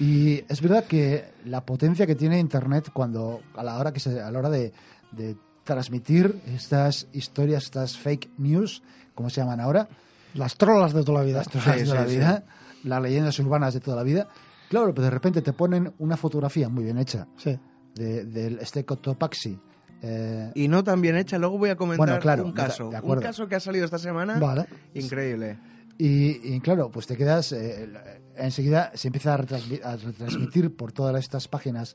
Y 0.00 0.44
es 0.48 0.60
verdad 0.60 0.84
que 0.84 1.24
la 1.44 1.64
potencia 1.64 2.06
que 2.06 2.14
tiene 2.14 2.38
Internet 2.38 2.90
cuando 2.92 3.40
a 3.56 3.62
la 3.62 3.78
hora 3.78 3.92
que 3.92 4.00
se, 4.00 4.20
a 4.20 4.30
la 4.30 4.38
hora 4.38 4.50
de, 4.50 4.72
de 5.12 5.36
transmitir 5.64 6.40
estas 6.46 7.06
historias, 7.12 7.64
estas 7.64 7.96
fake 7.96 8.30
news, 8.38 8.82
como 9.14 9.30
se 9.30 9.40
llaman 9.40 9.60
ahora, 9.60 9.88
Las 10.34 10.56
trolas 10.56 10.92
de 10.92 11.04
toda 11.04 11.20
la 11.20 11.24
vida. 11.24 11.38
las 11.38 11.48
trolas 11.48 11.78
Sí, 11.80 11.86
de 11.86 11.94
la 11.94 12.06
sí, 12.06 12.16
vida, 12.16 12.44
las 12.84 13.02
leyendas 13.02 13.38
urbanas 13.38 13.72
de 13.74 13.80
toda 13.80 13.96
la 13.96 14.02
vida. 14.02 14.28
Claro, 14.68 14.92
pero 14.92 15.04
de 15.04 15.10
repente 15.10 15.40
te 15.42 15.52
ponen 15.52 15.92
una 16.00 16.16
fotografía 16.16 16.68
muy 16.68 16.84
bien 16.84 16.98
hecha 16.98 17.28
Sí. 17.36 17.56
de, 17.94 18.24
de 18.24 18.58
este 18.60 18.84
Cotopaxi. 18.84 19.58
Eh, 20.06 20.50
Y 20.54 20.68
no 20.68 20.84
tan 20.84 21.00
bien 21.00 21.16
hecha. 21.16 21.38
Luego 21.38 21.56
voy 21.58 21.70
a 21.70 21.76
comentar 21.76 22.06
Bueno, 22.06 22.20
claro, 22.20 22.44
un 22.44 22.52
caso. 22.52 22.90
de 22.90 23.00
Un 23.00 23.20
caso 23.20 23.48
que 23.48 23.54
ha 23.54 23.60
salido 23.60 23.84
esta 23.84 23.98
semana. 23.98 24.38
Vale. 24.38 24.66
Increíble. 24.94 25.58
Y, 25.96 26.54
y 26.54 26.60
claro, 26.60 26.90
pues 26.90 27.06
te 27.06 27.16
quedas, 27.16 27.52
eh, 27.52 27.88
enseguida 28.36 28.90
se 28.94 29.08
empieza 29.08 29.32
a, 29.34 29.38
retransmi- 29.38 29.80
a 29.82 29.96
retransmitir 29.96 30.74
por 30.76 30.92
todas 30.92 31.16
estas 31.18 31.46
páginas 31.48 31.94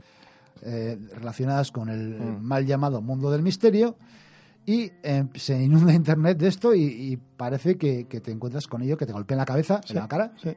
eh, 0.62 0.98
relacionadas 1.16 1.72
con 1.72 1.90
el 1.90 2.18
Mm. 2.20 2.42
mal 2.42 2.66
llamado 2.66 3.02
mundo 3.02 3.30
del 3.32 3.42
misterio 3.44 3.96
y 4.66 4.92
eh, 5.04 5.26
se 5.36 5.62
inunda 5.62 5.94
Internet 5.94 6.38
de 6.38 6.48
esto 6.48 6.74
y, 6.74 6.84
y 6.84 7.18
parece 7.18 7.78
que, 7.78 8.08
que 8.08 8.20
te 8.22 8.32
encuentras 8.32 8.68
con 8.68 8.82
ello, 8.82 8.98
que 8.98 9.06
te 9.06 9.14
golpea 9.14 9.36
en 9.36 9.40
la 9.40 9.46
cabeza, 9.46 9.82
Sí, 9.86 9.94
en 9.94 10.00
la 10.00 10.08
cara, 10.08 10.34
sí. 10.42 10.50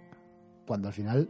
cuando 0.66 0.88
al 0.88 0.94
final, 0.94 1.28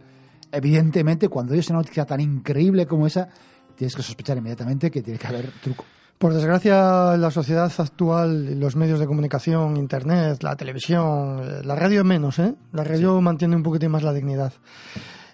evidentemente, 0.51 1.29
cuando 1.29 1.53
oyes 1.55 1.69
una 1.71 1.79
noticia 1.81 2.05
tan 2.05 2.21
increíble 2.21 2.87
como 2.87 3.07
esa, 3.07 3.29
tienes 3.77 3.95
que 3.95 4.03
sospechar 4.03 4.37
inmediatamente 4.39 4.91
que 4.91 5.03
tiene 5.03 5.19
que 5.19 5.27
haber 5.27 5.51
truco. 5.63 5.85
Por 6.19 6.33
desgracia, 6.35 7.17
la 7.17 7.31
sociedad 7.33 7.73
actual, 7.79 8.61
los 8.61 8.77
medios 8.77 9.01
de 9.01 9.07
comunicación, 9.09 9.77
Internet, 9.77 10.43
la 10.45 10.55
televisión, 10.55 11.41
eh, 11.43 11.61
la 11.65 11.75
radio 11.75 12.05
menos, 12.05 12.39
¿eh? 12.39 12.55
La 12.73 12.85
radio 12.85 13.21
mantiene 13.21 13.57
un 13.57 13.63
poquitín 13.65 13.91
más 13.91 14.05
la 14.05 14.13
dignidad. 14.13 14.53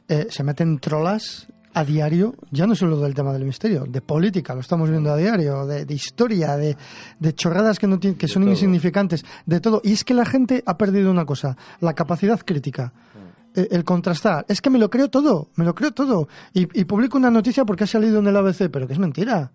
Eh, 0.09 0.29
se 0.31 0.43
meten 0.45 0.79
trolas 0.79 1.47
a 1.75 1.85
diario, 1.85 2.35
ya 2.51 2.67
no 2.67 2.75
solo 2.75 2.99
del 3.01 3.13
tema 3.13 3.35
del 3.35 3.45
misterio, 3.45 3.85
de 3.87 4.01
política, 4.01 4.55
lo 4.55 4.61
estamos 4.61 4.89
viendo 4.89 5.13
a 5.13 5.17
diario, 5.19 5.67
de, 5.67 5.85
de 5.85 5.95
historia, 5.95 6.57
de, 6.57 6.77
de 7.21 7.35
chorradas 7.35 7.79
que, 7.79 7.87
no 7.87 8.01
tien- 8.01 8.17
que 8.17 8.27
son 8.27 8.43
todo. 8.45 8.53
insignificantes, 8.53 9.25
de 9.45 9.61
todo. 9.61 9.83
Y 9.85 9.93
es 9.93 10.03
que 10.05 10.15
la 10.15 10.25
gente 10.25 10.63
ha 10.65 10.79
perdido 10.79 11.11
una 11.11 11.27
cosa, 11.27 11.57
la 11.81 11.93
capacidad 11.93 12.41
crítica. 12.41 12.95
Eh, 13.59 13.69
El 13.71 13.85
contrastar, 13.85 14.45
es 14.49 14.61
que 14.61 14.71
me 14.71 14.79
lo 14.79 14.89
creo 14.91 15.09
todo, 15.09 15.49
me 15.57 15.65
lo 15.65 15.75
creo 15.75 15.91
todo. 15.93 16.29
Y, 16.55 16.63
y 16.81 16.85
publico 16.85 17.17
una 17.19 17.31
noticia 17.31 17.65
porque 17.65 17.85
ha 17.85 17.87
salido 17.89 18.19
en 18.21 18.27
el 18.27 18.37
ABC, 18.37 18.71
pero 18.71 18.87
que 18.87 18.93
es 18.93 18.99
mentira 18.99 19.51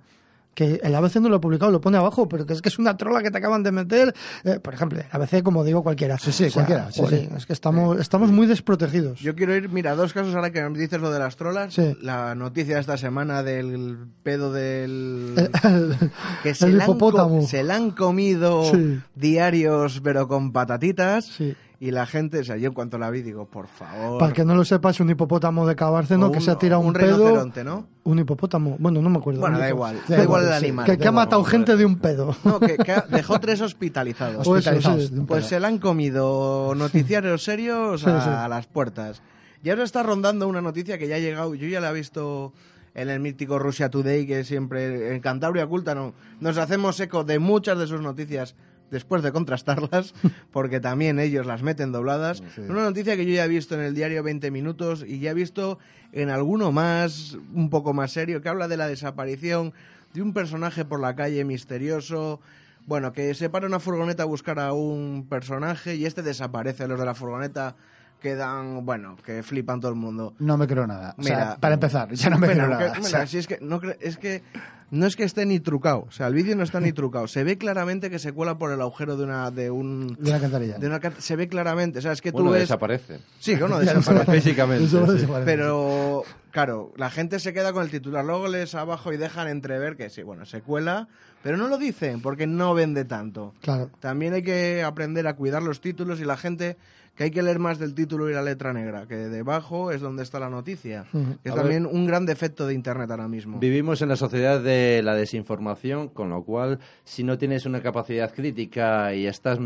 que 0.56 0.80
el 0.84 0.94
ABC 0.94 1.16
no 1.16 1.30
lo 1.30 1.38
ha 1.38 1.42
publicado, 1.42 1.72
lo 1.72 1.82
pone 1.82 1.98
abajo, 1.98 2.30
pero 2.30 2.46
que 2.46 2.54
es 2.54 2.62
que 2.62 2.70
es 2.70 2.78
una 2.78 2.96
trola 2.96 3.24
que 3.24 3.32
te 3.32 3.40
acaban 3.40 3.64
de 3.64 3.72
meter. 3.72 4.14
Eh, 4.44 4.60
por 4.60 4.76
ejemplo, 4.76 5.00
el 5.00 5.06
ABC, 5.12 5.42
como 5.42 5.64
digo, 5.64 5.82
cualquiera. 5.82 6.20
Sí, 6.20 6.32
sí, 6.32 6.52
cualquiera, 6.52 6.92
sí, 6.92 7.02
joder, 7.02 7.22
sí. 7.22 7.30
Es 7.36 7.48
que 7.48 7.54
estamos, 7.54 8.00
estamos 8.00 8.30
muy 8.30 8.46
desprotegidos. 8.46 9.20
Yo 9.20 9.34
quiero 9.34 9.56
ir, 9.56 9.70
mira, 9.70 9.96
dos 9.96 10.14
casos 10.14 10.36
ahora 10.36 10.52
que 10.52 10.62
me 10.70 10.78
dices 10.78 11.02
lo 11.02 11.10
de 11.10 11.18
las 11.18 11.38
trolas. 11.38 11.74
Sí. 11.74 11.98
La 12.04 12.36
noticia 12.36 12.76
de 12.76 12.82
esta 12.82 12.98
semana 12.98 13.42
del 13.42 13.98
pedo 14.22 14.54
del... 14.54 15.34
el, 15.64 15.98
que 16.44 16.54
se, 16.54 16.68
el 16.68 16.78
la 16.78 16.84
han 16.84 16.90
hipopótamo. 16.92 17.42
se 17.48 17.64
la 17.64 17.76
han 17.76 17.90
comido 17.90 18.66
Sí. 18.66 19.00
diarios, 19.16 20.02
pero 20.04 20.28
con 20.28 20.52
patatitas. 20.52 21.26
Sí. 21.26 21.56
Y 21.84 21.92
la 21.92 22.06
gente, 22.06 22.40
o 22.40 22.44
sea, 22.46 22.56
yo 22.56 22.70
en 22.70 22.74
cuanto 22.74 22.98
la 22.98 23.10
vi 23.10 23.22
digo, 23.24 23.46
por 23.46 23.68
favor. 23.68 24.18
Para 24.18 24.32
que 24.32 24.46
no 24.46 24.56
lo 24.56 24.64
sepa, 24.64 24.92
es 24.92 25.02
un 25.02 25.10
hipopótamo 25.10 25.68
de 25.68 25.76
Cabárceno 25.76 26.32
que 26.32 26.40
se 26.40 26.50
ha 26.50 26.58
tirado 26.58 26.80
un 26.80 26.88
un, 26.88 26.94
pedo. 26.94 27.46
¿no? 27.66 27.88
Un 28.06 28.20
hipopótamo. 28.20 28.78
Bueno, 28.80 29.02
no 29.02 29.10
me 29.10 29.18
acuerdo. 29.18 29.42
Bueno, 29.42 29.60
da 29.60 29.68
igual, 29.68 30.00
Da 30.08 30.16
da 30.16 30.24
igual 30.24 30.44
el 30.46 30.50
sí. 30.52 30.56
animal. 30.56 30.86
Que, 30.86 30.98
que 30.98 31.08
ha 31.10 31.12
matado 31.12 31.44
gente 31.44 31.76
de 31.76 31.84
un 31.86 31.98
pedo. 32.00 32.34
No, 32.46 32.62
que, 32.62 32.78
que 32.78 32.94
ha- 32.94 33.06
dejó 33.10 33.38
tres 33.42 33.60
hospitalizados. 33.60 34.48
O 34.48 34.56
eso, 34.56 34.70
Hospitalizados 34.70 35.08
sí. 35.08 35.26
Pues 35.28 35.46
se 35.48 35.60
la 35.60 35.68
han 35.68 35.78
comido 35.80 36.74
noticiarios 36.74 37.44
serios 37.44 38.00
Sí, 38.00 38.10
a, 38.10 38.22
sí. 38.22 38.30
a 38.30 38.48
las 38.48 38.66
puertas. 38.68 39.22
Y 39.62 39.70
ahora 39.70 39.84
está 39.84 40.04
rondando 40.04 40.48
una 40.48 40.62
noticia 40.62 40.98
que 40.98 41.10
ya 41.10 41.16
ha 41.18 41.20
llegado, 41.20 41.54
yo 41.54 41.68
ya 41.68 41.82
la 41.82 41.90
he 41.90 41.94
visto 41.94 42.54
en 42.96 43.10
el 43.10 43.20
mítico 43.20 43.60
Russia 43.60 43.90
Today, 43.90 44.26
que 44.26 44.46
siempre 44.46 45.14
en 45.14 45.20
Cantabria 45.22 45.66
Oculta 45.66 45.96
no, 45.96 46.14
nos 46.40 46.58
hacemos 46.58 46.98
eco 47.02 47.26
de 47.26 47.40
muchas 47.40 47.78
de 47.78 47.88
sus 47.88 48.00
noticias 48.00 48.56
después 48.94 49.24
de 49.24 49.34
contrastarlas, 49.34 50.14
porque 50.52 50.80
también 50.80 51.20
ellos 51.20 51.46
las 51.46 51.64
meten 51.64 51.92
dobladas. 51.92 52.42
Una 52.58 52.84
noticia 52.84 53.18
que 53.18 53.26
yo 53.26 53.34
ya 53.34 53.44
he 53.44 53.50
visto 53.50 53.76
en 53.76 53.82
el 53.82 53.94
diario 53.94 54.24
20 54.24 54.52
Minutos 54.52 55.04
y 55.06 55.20
ya 55.20 55.32
he 55.32 55.34
visto 55.34 55.80
en 56.14 56.30
alguno 56.30 56.72
más, 56.72 57.36
un 57.54 57.70
poco 57.70 57.94
más 57.94 58.12
serio, 58.12 58.42
que 58.42 58.48
habla 58.48 58.70
de 58.70 58.78
la 58.78 58.88
desaparición 58.88 59.74
de 60.14 60.22
un 60.22 60.32
personaje 60.32 60.86
por 60.86 61.02
la 61.02 61.16
calle 61.16 61.44
misterioso. 61.44 62.40
Bueno, 62.86 63.14
que 63.14 63.34
se 63.34 63.50
para 63.50 63.66
una 63.66 63.80
furgoneta 63.80 64.24
a 64.24 64.28
buscar 64.28 64.60
a 64.60 64.74
un 64.74 65.26
personaje 65.28 65.96
y 65.96 66.06
este 66.06 66.22
desaparece. 66.22 66.88
Los 66.88 67.00
de 67.00 67.06
la 67.06 67.16
furgoneta 67.16 67.76
quedan, 68.24 68.84
bueno, 68.86 69.16
que 69.24 69.44
flipan 69.44 69.80
todo 69.80 69.92
el 69.92 69.98
mundo. 69.98 70.34
No 70.40 70.58
me 70.58 70.66
creo 70.66 70.88
nada. 70.88 71.14
O 71.18 71.22
sea, 71.22 71.36
Mira, 71.38 71.58
para 71.60 71.76
empezar, 71.76 72.12
ya 72.14 72.32
no 72.32 72.40
me 72.40 72.48
Bueno, 72.48 72.66
creo 72.66 72.78
que- 72.80 72.84
nada. 72.86 72.94
O 72.94 72.98
mira, 73.04 73.10
sea, 73.10 73.28
si 73.28 73.38
es 73.38 73.46
que 73.46 73.60
no 73.62 73.80
es 74.00 74.18
que 74.18 74.42
no 74.90 75.08
es 75.08 75.16
que 75.16 75.24
esté 75.24 75.46
ni 75.48 75.60
trucado, 75.60 76.06
o 76.08 76.12
sea, 76.12 76.28
el 76.28 76.36
vídeo 76.36 76.56
no 76.56 76.62
está 76.64 76.80
ni 76.80 76.94
trucado. 76.94 77.28
Se 77.28 77.44
ve 77.44 77.58
claramente 77.58 78.10
que 78.12 78.20
se 78.20 78.32
cuela 78.32 78.58
por 78.60 78.72
el 78.72 78.80
agujero 78.80 79.18
de 79.18 79.24
una 79.24 79.50
de 79.52 79.70
un 79.72 80.16
de 80.20 80.30
una 80.30 80.40
cantarilla. 80.40 80.78
de 80.78 80.88
una 80.88 81.00
ca- 81.00 81.14
se 81.18 81.36
ve 81.36 81.48
claramente, 81.48 82.00
o 82.00 82.02
sea, 82.02 82.12
es 82.12 82.22
que 82.22 82.32
Bueno, 82.32 82.48
tú 82.48 82.54
ves 82.54 82.62
desaparece. 82.62 83.20
Sí, 83.40 83.56
que 83.58 83.64
uno 83.64 83.82
Ya 83.84 83.94
desaparece. 83.96 84.32
Físicamente. 84.32 84.86
Eso 84.86 85.06
sí. 85.08 85.14
desaparece. 85.14 85.46
Pero, 85.52 86.24
claro, 86.52 86.94
la 86.96 87.10
gente 87.10 87.40
se 87.40 87.54
queda 87.54 87.74
con 87.74 87.84
el 87.84 87.90
titular. 87.90 88.24
Luego 88.24 88.48
lees 88.48 88.74
abajo 88.76 89.12
y 89.12 89.18
dejan 89.18 89.48
entrever 89.48 89.96
que 89.98 90.10
sí, 90.12 90.22
bueno, 90.22 90.46
se 90.46 90.62
cuela, 90.62 91.08
pero 91.42 91.58
no 91.58 91.68
lo 91.68 91.78
dicen 91.80 92.22
porque 92.22 92.46
no 92.46 92.76
vende 92.76 93.04
tanto. 93.04 93.54
Claro. 93.62 93.90
También 94.00 94.34
hay 94.36 94.44
que 94.44 94.84
aprender 94.84 95.26
a 95.28 95.36
cuidar 95.36 95.64
los 95.64 95.82
títulos 95.82 96.20
y 96.22 96.26
la 96.26 96.38
gente 96.38 96.78
que 97.16 97.26
hay 97.26 97.32
que 97.32 97.44
leer 97.44 97.60
más 97.60 97.78
del 97.80 97.94
título 97.94 98.30
y 98.30 98.34
la 98.34 98.42
letra 98.42 98.74
negra, 98.74 99.06
que 99.08 99.16
debajo 99.16 99.92
es 99.92 100.02
donde 100.02 100.24
está 100.24 100.40
la 100.40 100.50
noticia. 100.50 101.06
Ujú. 101.14 101.36
Es 101.44 101.52
A 101.52 101.56
también 101.56 101.86
un 101.86 102.08
gran 102.08 102.26
defecto 102.26 102.66
de 102.66 102.74
Internet 102.74 103.12
ahora 103.12 103.28
mismo. 103.28 103.60
Vivimos 103.60 104.02
en 104.02 104.10
la 104.10 104.16
sociedad 104.16 104.60
de 104.62 105.02
la 105.04 105.14
desinformación, 105.14 106.10
con 106.10 106.30
lo 106.30 106.44
cual, 106.44 106.80
si 107.04 107.24
no 107.24 107.38
tienes 107.38 107.66
una 107.68 107.82
capacidad 107.82 108.34
crítica 108.34 109.14
y 109.14 109.28
estás 109.28 109.60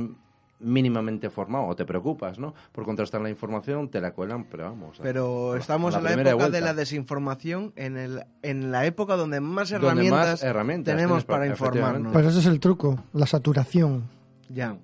mínimamente 0.59 1.29
formado 1.29 1.65
o 1.67 1.75
te 1.75 1.85
preocupas, 1.85 2.39
¿no? 2.39 2.53
Por 2.71 2.83
contrastar 2.83 3.21
la 3.21 3.29
información, 3.29 3.89
te 3.89 4.01
la 4.01 4.11
cuelan, 4.11 4.45
pero 4.45 4.63
vamos. 4.63 4.99
a- 4.99 5.03
Pero 5.03 5.53
a 5.53 5.57
estamos 5.59 5.93
a 5.93 5.99
en 5.99 6.03
la 6.03 6.13
época 6.13 6.49
de 6.49 6.61
la 6.61 6.73
desinformación, 6.73 7.73
en, 7.75 7.95
el, 7.95 8.23
en 8.41 8.71
la 8.71 8.85
época 8.87 9.15
donde 9.15 9.39
más 9.39 9.69
Donde 9.69 10.09
más 10.09 10.43
herramientas, 10.43 10.95
tenemos 10.95 11.25
para- 11.25 11.39
para 11.41 11.51
informarnos. 11.51 12.11
Pero 12.11 12.29
ese 12.29 12.39
es 12.39 12.45
el 12.47 12.59
truco, 12.59 13.03
la 13.13 13.27
saturación. 13.27 14.05
Ya. 14.49 14.77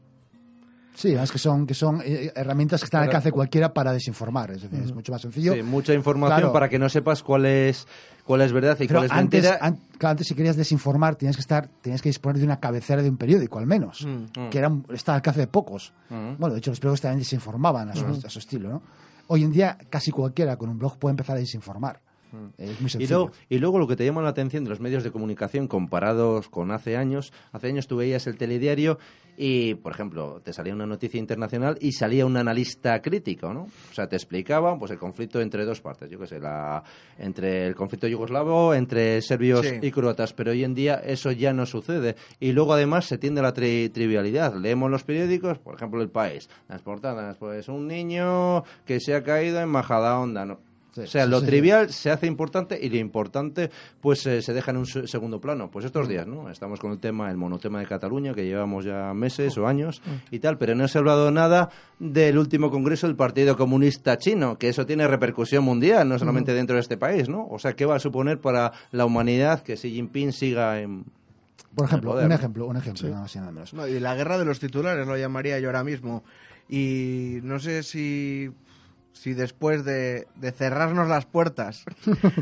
Sí, 0.96 1.10
además 1.10 1.32
que 1.32 1.38
son, 1.40 1.66
que 1.66 1.74
son 1.74 2.02
eh, 2.06 2.32
herramientas 2.36 2.80
que 2.82 2.86
están 2.86 3.02
al 3.02 3.08
alcance 3.08 3.30
de 3.30 3.32
cualquiera 3.34 3.74
para 3.74 3.92
desinformar. 3.92 4.52
Es 4.52 4.62
decir, 4.62 4.80
es 4.80 4.94
mucho 4.94 5.12
más 5.12 5.22
sencillo. 5.22 5.54
Sí, 5.54 5.64
mucha 5.64 5.94
información 5.94 6.38
Claro. 6.40 6.54
para 6.54 6.70
que 6.70 6.78
no 6.78 6.88
sepas 6.88 7.24
cuál 7.24 7.46
es, 7.48 7.88
cuál 8.24 8.42
es 8.42 8.52
verdad 8.54 8.76
y 8.80 8.88
Pero 8.88 9.00
cuál 9.00 9.06
es 9.06 9.12
antes, 9.12 9.44
mentira. 9.44 9.66
an- 9.66 9.80
claro, 9.98 10.12
antes 10.12 10.28
si 10.28 10.36
querías 10.36 10.56
desinformar 10.56 11.16
tenías 11.16 11.36
que 11.36 11.42
estar, 11.42 11.68
tenías 11.82 12.02
que 12.02 12.10
disponer 12.10 12.38
de 12.38 12.46
una 12.46 12.60
cabecera 12.60 13.02
de 13.02 13.10
un 13.10 13.18
periódico 13.18 13.58
al 13.60 13.66
menos, 13.66 14.06
Mm. 14.06 14.50
que 14.50 14.58
era 14.60 14.72
está 14.94 15.14
al 15.14 15.16
alcance 15.18 15.40
de 15.40 15.48
pocos. 15.48 15.94
Mm. 16.10 16.36
Bueno, 16.38 16.54
de 16.54 16.60
hecho 16.60 16.72
los 16.72 16.80
periódicos 16.80 17.02
también 17.02 17.20
desinformaban 17.20 17.90
a 17.90 17.96
su, 17.96 18.06
a 18.06 18.30
su 18.30 18.40
estilo, 18.40 18.70
¿no? 18.70 18.82
hoy 19.28 19.44
en 19.44 19.52
día 19.52 19.78
casi 19.90 20.12
cualquiera 20.12 20.58
con 20.58 20.70
un 20.70 20.78
blog 20.78 20.98
puede 21.00 21.12
empezar 21.14 21.38
a 21.38 21.40
desinformar. 21.40 22.00
Es 22.58 22.82
muy 22.82 22.90
Y 23.00 23.08
luego, 23.08 23.32
y 23.50 23.58
luego 23.60 23.80
lo 23.80 23.88
que 23.88 23.96
te 23.96 24.06
llama 24.06 24.22
la 24.22 24.30
atención 24.30 24.64
de 24.64 24.70
los 24.70 24.80
medios 24.80 25.04
de 25.04 25.12
comunicación 25.12 25.68
comparados 25.68 26.50
con 26.50 26.72
hace 26.72 26.98
años, 26.98 27.32
hace 27.52 27.68
años 27.68 27.88
tú 27.88 27.98
veías 27.98 28.26
el 28.28 28.38
telediario 28.38 28.98
y, 29.38 29.74
por 29.76 29.92
ejemplo, 29.94 30.42
te 30.44 30.54
salía 30.54 30.74
una 30.74 30.86
noticia 30.86 31.20
internacional 31.20 31.78
y 31.82 31.92
salía 31.94 32.26
un 32.26 32.38
analista 32.38 33.02
crítico, 33.02 33.52
¿no? 33.54 33.64
O 33.64 33.94
sea, 33.94 34.08
te 34.08 34.16
explicaban 34.16 34.78
pues 34.80 34.92
el 34.92 35.00
conflicto 35.00 35.42
entre 35.42 35.66
dos 35.66 35.82
partes, 35.82 36.10
yo 36.10 36.20
qué 36.20 36.28
sé, 36.28 36.40
la, 36.40 36.84
entre 37.18 37.66
el 37.68 37.76
conflicto 37.76 38.08
yugoslavo, 38.08 38.74
entre 38.74 39.22
serbios 39.22 39.66
Sí. 39.66 39.80
y 39.82 39.92
croatas, 39.92 40.34
pero 40.34 40.52
hoy 40.52 40.64
en 40.64 40.76
día 40.76 40.96
eso 40.96 41.32
ya 41.32 41.52
no 41.54 41.66
sucede. 41.66 42.16
Y 42.40 42.52
luego 42.52 42.74
además 42.74 43.06
se 43.06 43.18
tiende 43.18 43.40
a 43.40 43.44
la 43.44 43.54
tri- 43.54 43.92
trivialidad. 43.92 44.56
Leemos 44.56 44.92
los 44.92 45.04
periódicos, 45.04 45.58
por 45.60 45.76
ejemplo, 45.76 46.02
El 46.02 46.10
País, 46.10 46.50
las 46.70 46.82
portadas, 46.82 47.38
pues 47.38 47.68
un 47.70 47.88
niño 47.88 48.64
que 48.86 49.00
se 49.00 49.16
ha 49.16 49.24
caído 49.24 49.60
en 49.62 49.70
Majadahonda, 49.70 50.46
¿no? 50.46 50.60
Sí, 50.94 51.02
o 51.02 51.08
sea, 51.08 51.24
sí, 51.26 51.30
lo 51.32 51.40
sí. 51.40 51.46
trivial 51.48 51.90
se 51.92 52.12
hace 52.12 52.28
importante 52.28 52.80
y 52.80 52.88
lo 52.90 52.98
importante 52.98 53.72
pues 54.00 54.26
eh, 54.28 54.42
se 54.44 54.54
deja 54.54 54.72
en 54.72 54.78
un 54.78 54.86
se- 54.86 55.08
segundo 55.08 55.42
plano. 55.42 55.72
Pues 55.72 55.86
estos 55.86 56.08
días, 56.08 56.28
¿no? 56.28 56.50
Estamos 56.52 56.80
con 56.80 56.92
el 56.92 57.00
tema, 57.00 57.32
el 57.32 57.38
monotema 57.38 57.80
de 57.80 57.88
Cataluña, 57.88 58.34
que 58.34 58.46
llevamos 58.46 58.86
ya 58.86 59.14
meses 59.14 59.58
o 59.58 59.66
años 59.68 60.02
y 60.30 60.40
tal, 60.40 60.58
pero 60.58 60.76
no 60.76 60.88
se 60.88 60.98
ha 60.98 61.00
hablado 61.00 61.32
nada 61.32 61.70
del 62.00 62.38
último 62.38 62.70
congreso 62.70 63.08
del 63.08 63.16
Partido 63.16 63.58
Comunista 63.58 64.18
Chino, 64.18 64.58
que 64.60 64.70
eso 64.70 64.86
tiene 64.86 65.08
repercusión 65.08 65.64
mundial, 65.64 66.08
no 66.08 66.20
solamente 66.20 66.54
dentro 66.54 66.76
de 66.76 66.82
este 66.82 66.98
país, 66.98 67.28
¿no? 67.28 67.48
O 67.50 67.58
sea, 67.58 67.74
¿qué 67.74 67.86
va 67.86 67.96
a 67.96 68.00
suponer 68.00 68.40
para 68.40 68.72
la 68.92 69.06
humanidad 69.06 69.64
que 69.64 69.76
Xi 69.76 69.90
Jinping 69.92 70.32
siga 70.32 70.80
en... 70.80 71.06
Por 71.76 71.88
ejemplo, 71.88 72.14
un 72.14 72.32
ejemplo, 72.32 72.68
un 72.68 72.78
ejemplo, 72.78 73.10
nada 73.10 73.22
más 73.22 73.36
y 73.36 73.40
nada 73.40 73.52
menos. 73.52 73.74
No, 73.74 73.88
y 73.88 74.00
la 74.00 74.14
guerra 74.14 74.38
de 74.38 74.46
los 74.46 74.60
titulares 74.60 75.08
lo 75.08 75.18
llamaría 75.18 75.60
yo 75.60 75.70
ahora 75.70 75.84
mismo. 75.84 76.24
Y 76.70 77.40
no 77.44 77.60
sé 77.60 77.82
si, 77.84 78.50
si 79.14 79.34
después 79.34 79.86
de, 79.86 80.28
de 80.36 80.52
cerrarnos 80.52 81.08
las 81.08 81.26
puertas 81.26 81.86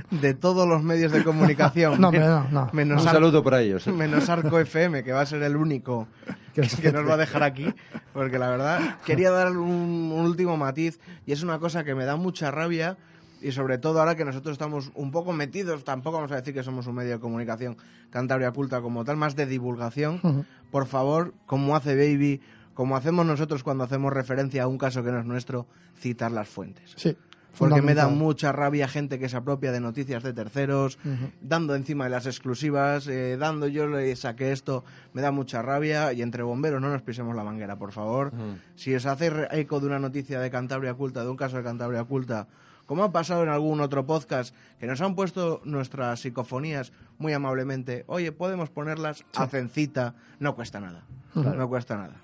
de 0.10 0.34
todos 0.34 0.68
los 0.68 0.82
medios 0.84 1.12
de 1.12 1.24
comunicación, 1.24 2.00
No, 2.02 2.12
no, 2.12 2.48
no. 2.50 2.70
menos, 2.74 3.02
Un 3.04 3.08
Ar- 3.08 3.14
saludo 3.16 3.44
para 3.44 3.62
ellos. 3.62 3.86
menos 3.88 4.30
Arco 4.30 4.58
FM, 4.60 5.04
que 5.04 5.12
va 5.12 5.22
a 5.22 5.26
ser 5.26 5.44
el 5.44 5.56
único 5.56 6.08
Que 6.56 6.64
que, 6.64 6.92
nos 6.92 7.08
va 7.08 7.14
a 7.14 7.18
dejar 7.18 7.44
aquí, 7.44 7.74
porque 8.14 8.38
la 8.38 8.50
verdad 8.50 8.98
quería 9.06 9.32
dar 9.32 9.56
un, 9.56 10.12
un 10.14 10.26
último 10.26 10.58
matiz 10.58 11.00
y 11.26 11.32
es 11.32 11.44
una 11.44 11.60
cosa 11.60 11.86
que 11.86 11.96
me 11.96 12.04
da 12.04 12.18
mucha 12.18 12.52
rabia 12.52 12.98
y 13.42 13.54
sobre 13.54 13.78
todo 13.78 14.00
ahora 14.00 14.16
que 14.16 14.26
nosotros 14.26 14.52
estamos 14.54 14.92
un 14.94 15.12
poco 15.12 15.32
metidos, 15.32 15.86
tampoco 15.86 16.18
vamos 16.18 16.32
a 16.34 16.36
decir 16.36 16.54
que 16.54 16.62
somos 16.64 16.88
un 16.88 16.96
medio 16.96 17.12
de 17.14 17.20
comunicación 17.20 17.78
Cantabria 18.10 18.52
Culta 18.52 18.82
como 18.82 19.06
tal, 19.06 19.16
más 19.16 19.38
de 19.38 19.46
divulgación, 19.46 20.46
por 20.72 20.88
favor, 20.88 21.34
como 21.46 21.74
hace 21.76 21.96
Baby, 21.96 22.42
como 22.74 22.96
hacemos 22.96 23.26
nosotros 23.26 23.64
cuando 23.64 23.84
hacemos 23.84 24.12
referencia 24.14 24.64
a 24.64 24.68
un 24.68 24.78
caso 24.78 25.04
que 25.04 25.12
no 25.12 25.20
es 25.20 25.26
nuestro, 25.26 25.68
citar 25.98 26.32
las 26.32 26.48
fuentes. 26.50 26.94
Sí. 26.96 27.16
Porque 27.58 27.82
me 27.82 27.94
da 27.96 28.08
mucha 28.08 28.54
rabia 28.54 28.88
gente 28.88 29.20
que 29.20 29.28
se 29.28 29.36
apropia 29.36 29.74
de 29.74 29.82
noticias 29.82 30.24
de 30.24 30.32
terceros, 30.32 30.98
dando 31.42 31.76
encima 31.76 32.06
de 32.06 32.10
las 32.12 32.26
exclusivas, 32.26 33.08
eh, 33.08 33.36
dando 33.38 33.68
yo 33.68 33.88
le 33.88 34.16
saqué 34.16 34.54
esto, 34.54 34.86
me 35.12 35.22
da 35.22 35.32
mucha 35.32 35.62
rabia 35.62 36.14
y 36.14 36.22
entre 36.22 36.44
bomberos 36.44 36.80
no 36.82 36.90
nos 36.90 37.02
pisemos 37.02 37.36
la 37.36 37.44
manguera, 37.44 37.76
por 37.78 37.92
favor. 37.92 38.32
Si 38.76 38.96
os 38.96 39.06
hacéis 39.06 39.34
re- 39.34 39.48
eco 39.60 39.82
de 39.82 39.88
una 39.88 40.00
noticia 40.00 40.40
de 40.40 40.50
Cantabria 40.50 40.94
Oculta, 40.94 41.24
de 41.26 41.30
un 41.30 41.36
caso 41.36 41.58
de 41.58 41.64
Cantabria 41.64 42.04
Oculta, 42.04 42.48
como 42.86 43.04
ha 43.04 43.12
pasado 43.12 43.44
en 43.44 43.50
algún 43.50 43.82
otro 43.82 44.06
podcast, 44.06 44.56
que 44.80 44.88
nos 44.88 45.02
han 45.02 45.16
puesto 45.16 45.60
nuestras 45.66 46.22
psicofonías 46.22 46.94
muy 47.18 47.34
amablemente, 47.34 48.06
oye, 48.08 48.32
podemos 48.32 48.70
ponerlas, 48.70 49.26
hacen 49.36 49.68
cita, 49.68 50.16
no 50.40 50.56
cuesta 50.56 50.80
nada, 50.80 51.04
no 51.36 51.68
cuesta 51.68 51.98
nada. 51.98 52.16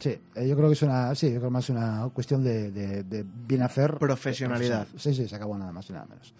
Sí, 0.00 0.18
eh, 0.34 0.48
yo 0.48 0.56
creo 0.56 0.68
que 0.68 0.72
es 0.72 0.82
una, 0.82 1.14
sí, 1.14 1.30
yo 1.32 1.38
creo 1.38 1.50
más 1.50 1.68
una 1.70 2.08
cuestión 2.12 2.42
de, 2.42 2.70
de, 2.72 3.04
de 3.04 3.24
bien 3.46 3.62
hacer. 3.62 3.98
Profesionalidad. 3.98 4.88
Sí, 4.96 5.14
sí, 5.14 5.28
se 5.28 5.36
acabó 5.36 5.56
nada 5.58 5.70
más 5.72 5.88
y 5.90 5.92
nada 5.92 6.06
menos. 6.06 6.34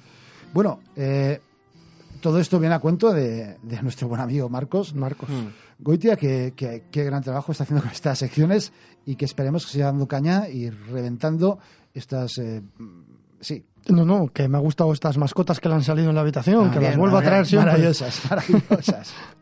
Bueno, 0.53 0.81
eh, 0.97 1.41
todo 2.21 2.41
esto 2.41 2.59
viene 2.59 2.75
a 2.75 2.79
cuento 2.81 3.13
de, 3.13 3.57
de 3.63 3.83
nuestro 3.83 4.09
buen 4.09 4.21
amigo 4.21 4.49
Marcos. 4.49 4.95
Marcos. 4.95 5.29
Goitia, 5.79 6.17
que, 6.17 6.53
que, 6.57 6.85
qué 6.91 7.05
gran 7.05 7.23
trabajo 7.23 7.53
está 7.53 7.65
haciendo 7.65 7.83
con 7.83 7.93
estas 7.93 8.19
secciones 8.19 8.73
y 9.07 9.17
que 9.17 9.25
esperemos 9.27 9.65
que 9.67 9.73
siga 9.73 9.87
dando 9.87 10.09
caña 10.09 10.49
y 10.49 10.69
reventando 10.71 11.59
estas, 11.95 12.39
eh, 12.39 12.63
sí, 13.41 13.65
No, 13.89 14.05
no, 14.05 14.29
que 14.33 14.49
me 14.49 14.59
ha 14.59 14.61
gustado 14.61 14.93
estas 14.93 15.17
mascotas 15.19 15.59
que 15.61 15.69
le 15.69 15.75
han 15.77 15.83
salido 15.83 16.09
en 16.11 16.15
la 16.15 16.21
habitación, 16.23 16.69
Ah, 16.69 16.71
que 16.73 16.79
bien, 16.79 16.91
las 16.93 16.99
vuelva 16.99 17.21
a 17.21 17.23
traer 17.23 17.47
siempre. 17.47 17.73
maravillosas, 17.73 18.21
maravillosas. 18.31 19.13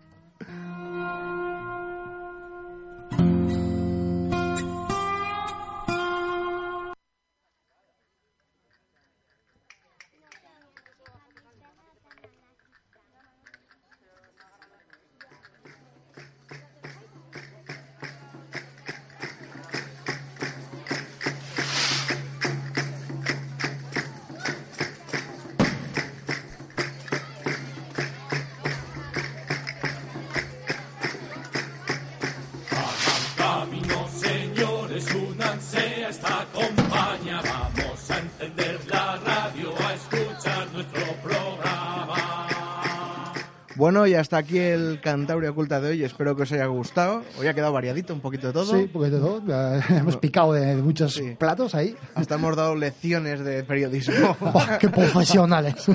Bueno, 43.99 44.13
y 44.13 44.15
hasta 44.15 44.37
aquí 44.37 44.59
el 44.59 45.01
Cantabria 45.03 45.51
Oculta 45.51 45.81
de 45.81 45.89
hoy. 45.89 46.05
Espero 46.05 46.37
que 46.37 46.43
os 46.45 46.53
haya 46.53 46.67
gustado. 46.67 47.23
Hoy 47.37 47.49
ha 47.49 47.55
quedado 47.55 47.73
variadito, 47.73 48.15
un 48.15 48.21
poquito 48.21 48.47
de 48.47 48.53
todo. 48.53 48.79
Sí, 48.79 48.89
porque 48.93 49.11
de 49.11 49.19
todo. 49.19 49.43
Hemos 49.89 50.17
picado 50.19 50.53
de, 50.53 50.77
de 50.77 50.83
muchos 50.83 51.15
Sí. 51.15 51.35
platos 51.37 51.75
ahí. 51.75 51.97
Hasta 52.15 52.37
hemos 52.37 52.55
dado 52.55 52.77
lecciones 52.77 53.41
de 53.41 53.65
periodismo. 53.65 54.37
Oh, 54.55 54.63
¡Qué 54.79 54.89
profesionales! 54.89 55.75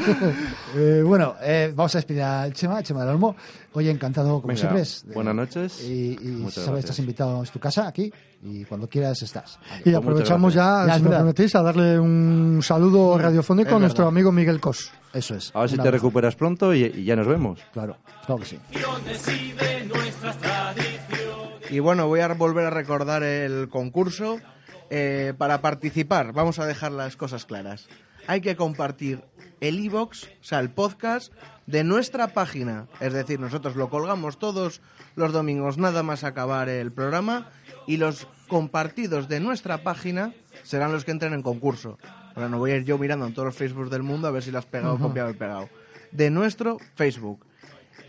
Eh, 0.76 1.04
bueno, 1.06 1.36
eh, 1.42 1.72
vamos 1.76 1.94
a 1.94 2.00
despedir 2.00 2.24
a 2.24 2.50
Chema, 2.52 2.82
Chema 2.82 3.02
del 3.02 3.10
Olmo. 3.12 3.36
Oye, 3.74 3.92
encantado 3.92 4.42
como 4.42 4.48
Venga, 4.48 4.60
siempre. 4.60 4.82
eh, 4.82 5.14
buenas 5.14 5.36
noches. 5.36 5.82
Y, 5.84 6.18
y 6.20 6.38
sabes, 6.50 6.56
gracias. 6.56 6.80
estás 6.80 7.00
invitado, 7.00 7.44
es 7.44 7.52
tu 7.52 7.60
casa 7.60 7.88
aquí 7.88 8.12
y 8.44 8.66
cuando 8.66 8.90
quieras 8.90 9.22
estás. 9.22 9.60
Y 9.82 9.84
Pues 9.84 9.96
aprovechamos 9.96 10.54
ya, 10.54 10.86
Ya, 10.88 10.96
si 10.98 11.04
me 11.04 11.10
permitís, 11.12 11.54
a 11.56 11.62
darle 11.62 12.00
un 12.00 12.60
saludo 12.64 13.18
radiofónico 13.20 13.70
es 13.70 13.76
a 13.76 13.80
nuestro 13.80 14.06
verdad. 14.06 14.14
amigo 14.18 14.32
Miguel 14.32 14.60
Cos. 14.60 14.92
Eso 15.14 15.35
es. 15.35 15.52
A 15.53 15.61
ver 15.61 15.69
si 15.69 15.77
te 15.77 15.91
recuperas 15.91 16.35
pronto 16.35 16.73
y, 16.73 16.84
y 16.84 17.03
ya 17.03 17.15
nos 17.15 17.27
vemos. 17.27 17.60
Claro, 17.72 17.98
claro 18.26 18.41
que 18.41 18.48
sí. 18.48 18.60
y 21.69 21.80
bueno, 21.80 22.07
voy 22.07 22.19
a 22.19 22.27
volver 22.30 22.65
a 22.65 22.69
recordar 22.72 23.23
el 23.23 23.69
concurso. 23.69 24.40
Eh, 24.90 25.34
para 25.38 25.61
participar, 25.61 26.34
vamos 26.34 26.60
a 26.60 26.68
dejar 26.68 26.91
las 26.91 27.15
cosas 27.15 27.45
claras. 27.45 27.88
Hay 28.27 28.41
que 28.41 28.56
compartir 28.56 29.23
el 29.60 29.80
iBox, 29.80 30.26
o 30.26 30.44
sea, 30.44 30.60
el 30.60 30.69
podcast 30.69 31.34
de 31.65 31.84
nuestra 31.84 32.27
página. 32.27 32.88
Es 32.99 33.14
decir, 33.14 33.40
nosotros 33.40 33.76
lo 33.76 33.90
colgamos 33.90 34.38
todos 34.38 34.81
los 35.15 35.31
domingos, 35.31 35.77
nada 35.77 36.03
más 36.03 36.23
acabar 36.23 36.69
el 36.69 36.91
programa. 36.91 37.49
Y 37.88 37.98
los 37.98 38.27
compartidos 38.48 39.27
de 39.27 39.40
nuestra 39.40 39.80
página 39.80 40.34
serán 40.64 40.91
los 40.91 41.06
que 41.06 41.11
entren 41.11 41.34
en 41.34 41.41
concurso. 41.41 41.98
Ahora 42.36 42.50
no 42.50 42.58
voy 42.58 42.72
a 42.72 42.78
ir 42.78 42.86
yo 42.86 42.98
mirando 42.98 43.26
en 43.26 43.34
todos 43.34 43.48
los 43.48 43.56
Facebook 43.56 43.90
del 43.90 44.04
mundo 44.04 44.28
a 44.28 44.32
ver 44.32 44.44
si 44.44 44.52
las 44.52 44.66
has 44.66 44.72
pegado, 44.72 44.98
copiado 44.98 45.30
y 45.30 45.34
pegado. 45.34 45.70
De 46.12 46.30
nuestro 46.30 46.78
Facebook 46.96 47.46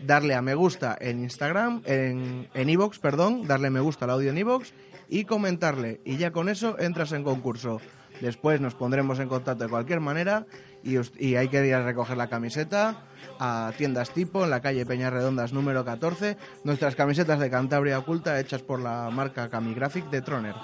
darle 0.05 0.35
a 0.35 0.41
me 0.41 0.55
gusta 0.55 0.97
en 0.99 1.21
Instagram, 1.21 1.81
en 1.85 2.47
en 2.53 2.69
iVoox, 2.69 2.99
perdón, 2.99 3.47
darle 3.47 3.69
me 3.69 3.79
gusta 3.79 4.05
al 4.05 4.11
audio 4.11 4.31
en 4.31 4.37
iVoox 4.37 4.71
y 5.09 5.25
comentarle. 5.25 6.01
Y 6.05 6.17
ya 6.17 6.31
con 6.31 6.49
eso 6.49 6.77
entras 6.79 7.11
en 7.11 7.23
concurso. 7.23 7.79
Después 8.21 8.61
nos 8.61 8.75
pondremos 8.75 9.19
en 9.19 9.27
contacto 9.27 9.65
de 9.65 9.69
cualquier 9.69 9.99
manera 9.99 10.45
y, 10.83 10.95
y 11.19 11.35
hay 11.35 11.49
que 11.49 11.65
ir 11.65 11.73
a 11.73 11.83
recoger 11.83 12.15
la 12.15 12.29
camiseta 12.29 13.03
a 13.39 13.73
tiendas 13.77 14.11
tipo 14.11 14.43
en 14.43 14.49
la 14.49 14.61
calle 14.61 14.85
Peñarredondas 14.85 15.51
número 15.51 15.83
14. 15.83 16.37
Nuestras 16.63 16.95
camisetas 16.95 17.39
de 17.39 17.49
Cantabria 17.49 17.99
Oculta 17.99 18.39
hechas 18.39 18.61
por 18.61 18.79
la 18.79 19.09
marca 19.11 19.49
Camigraphic 19.49 20.09
de 20.09 20.21
Troner. 20.21 20.55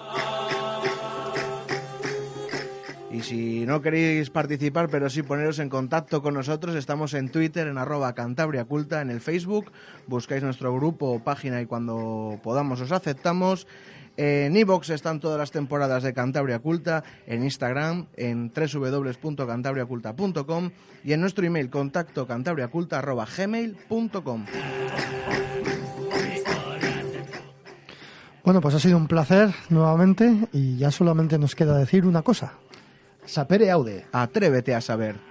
Y 3.14 3.22
si 3.24 3.66
no 3.66 3.82
queréis 3.82 4.30
participar, 4.30 4.88
pero 4.90 5.10
sí 5.10 5.22
poneros 5.22 5.60
en 5.60 5.68
contacto 5.68 6.22
con 6.22 6.34
nosotros, 6.34 6.76
estamos 6.76 7.14
en 7.14 7.28
Twitter, 7.30 7.68
en 7.68 7.78
arroba 7.78 8.14
Cantabria 8.14 8.64
Culta, 8.64 9.02
en 9.02 9.10
el 9.10 9.20
Facebook, 9.20 9.70
buscáis 10.08 10.44
nuestro 10.44 10.74
grupo 10.74 11.12
o 11.12 11.20
página 11.20 11.62
y 11.62 11.66
cuando 11.66 12.40
podamos 12.42 12.80
os 12.80 12.94
aceptamos. 12.94 13.68
En 14.16 14.56
iVoox 14.56 14.92
están 14.92 15.20
todas 15.20 15.38
las 15.38 15.52
temporadas 15.52 16.04
de 16.04 16.14
Cantabria 16.14 16.60
Culta, 16.60 17.04
en 17.28 17.44
Instagram, 17.44 18.08
en 18.16 18.50
www.cantabriaculta.com 18.54 20.72
y 21.04 21.12
en 21.14 21.22
nuestro 21.22 21.46
email 21.46 21.70
contacto 21.70 22.26
cantabriaculta.gmail.com. 22.28 24.46
Bueno, 28.44 28.62
pues 28.62 28.76
ha 28.76 28.80
sido 28.80 28.98
un 28.98 29.08
placer 29.08 29.54
nuevamente 29.70 30.50
y 30.52 30.76
ya 30.78 30.92
solamente 30.92 31.38
nos 31.38 31.56
queda 31.56 31.78
decir 31.78 32.06
una 32.06 32.22
cosa. 32.22 32.54
Sapere 33.26 33.72
aude. 33.72 34.06
Atrévete 34.12 34.76
a 34.76 34.82
saber. 34.82 35.31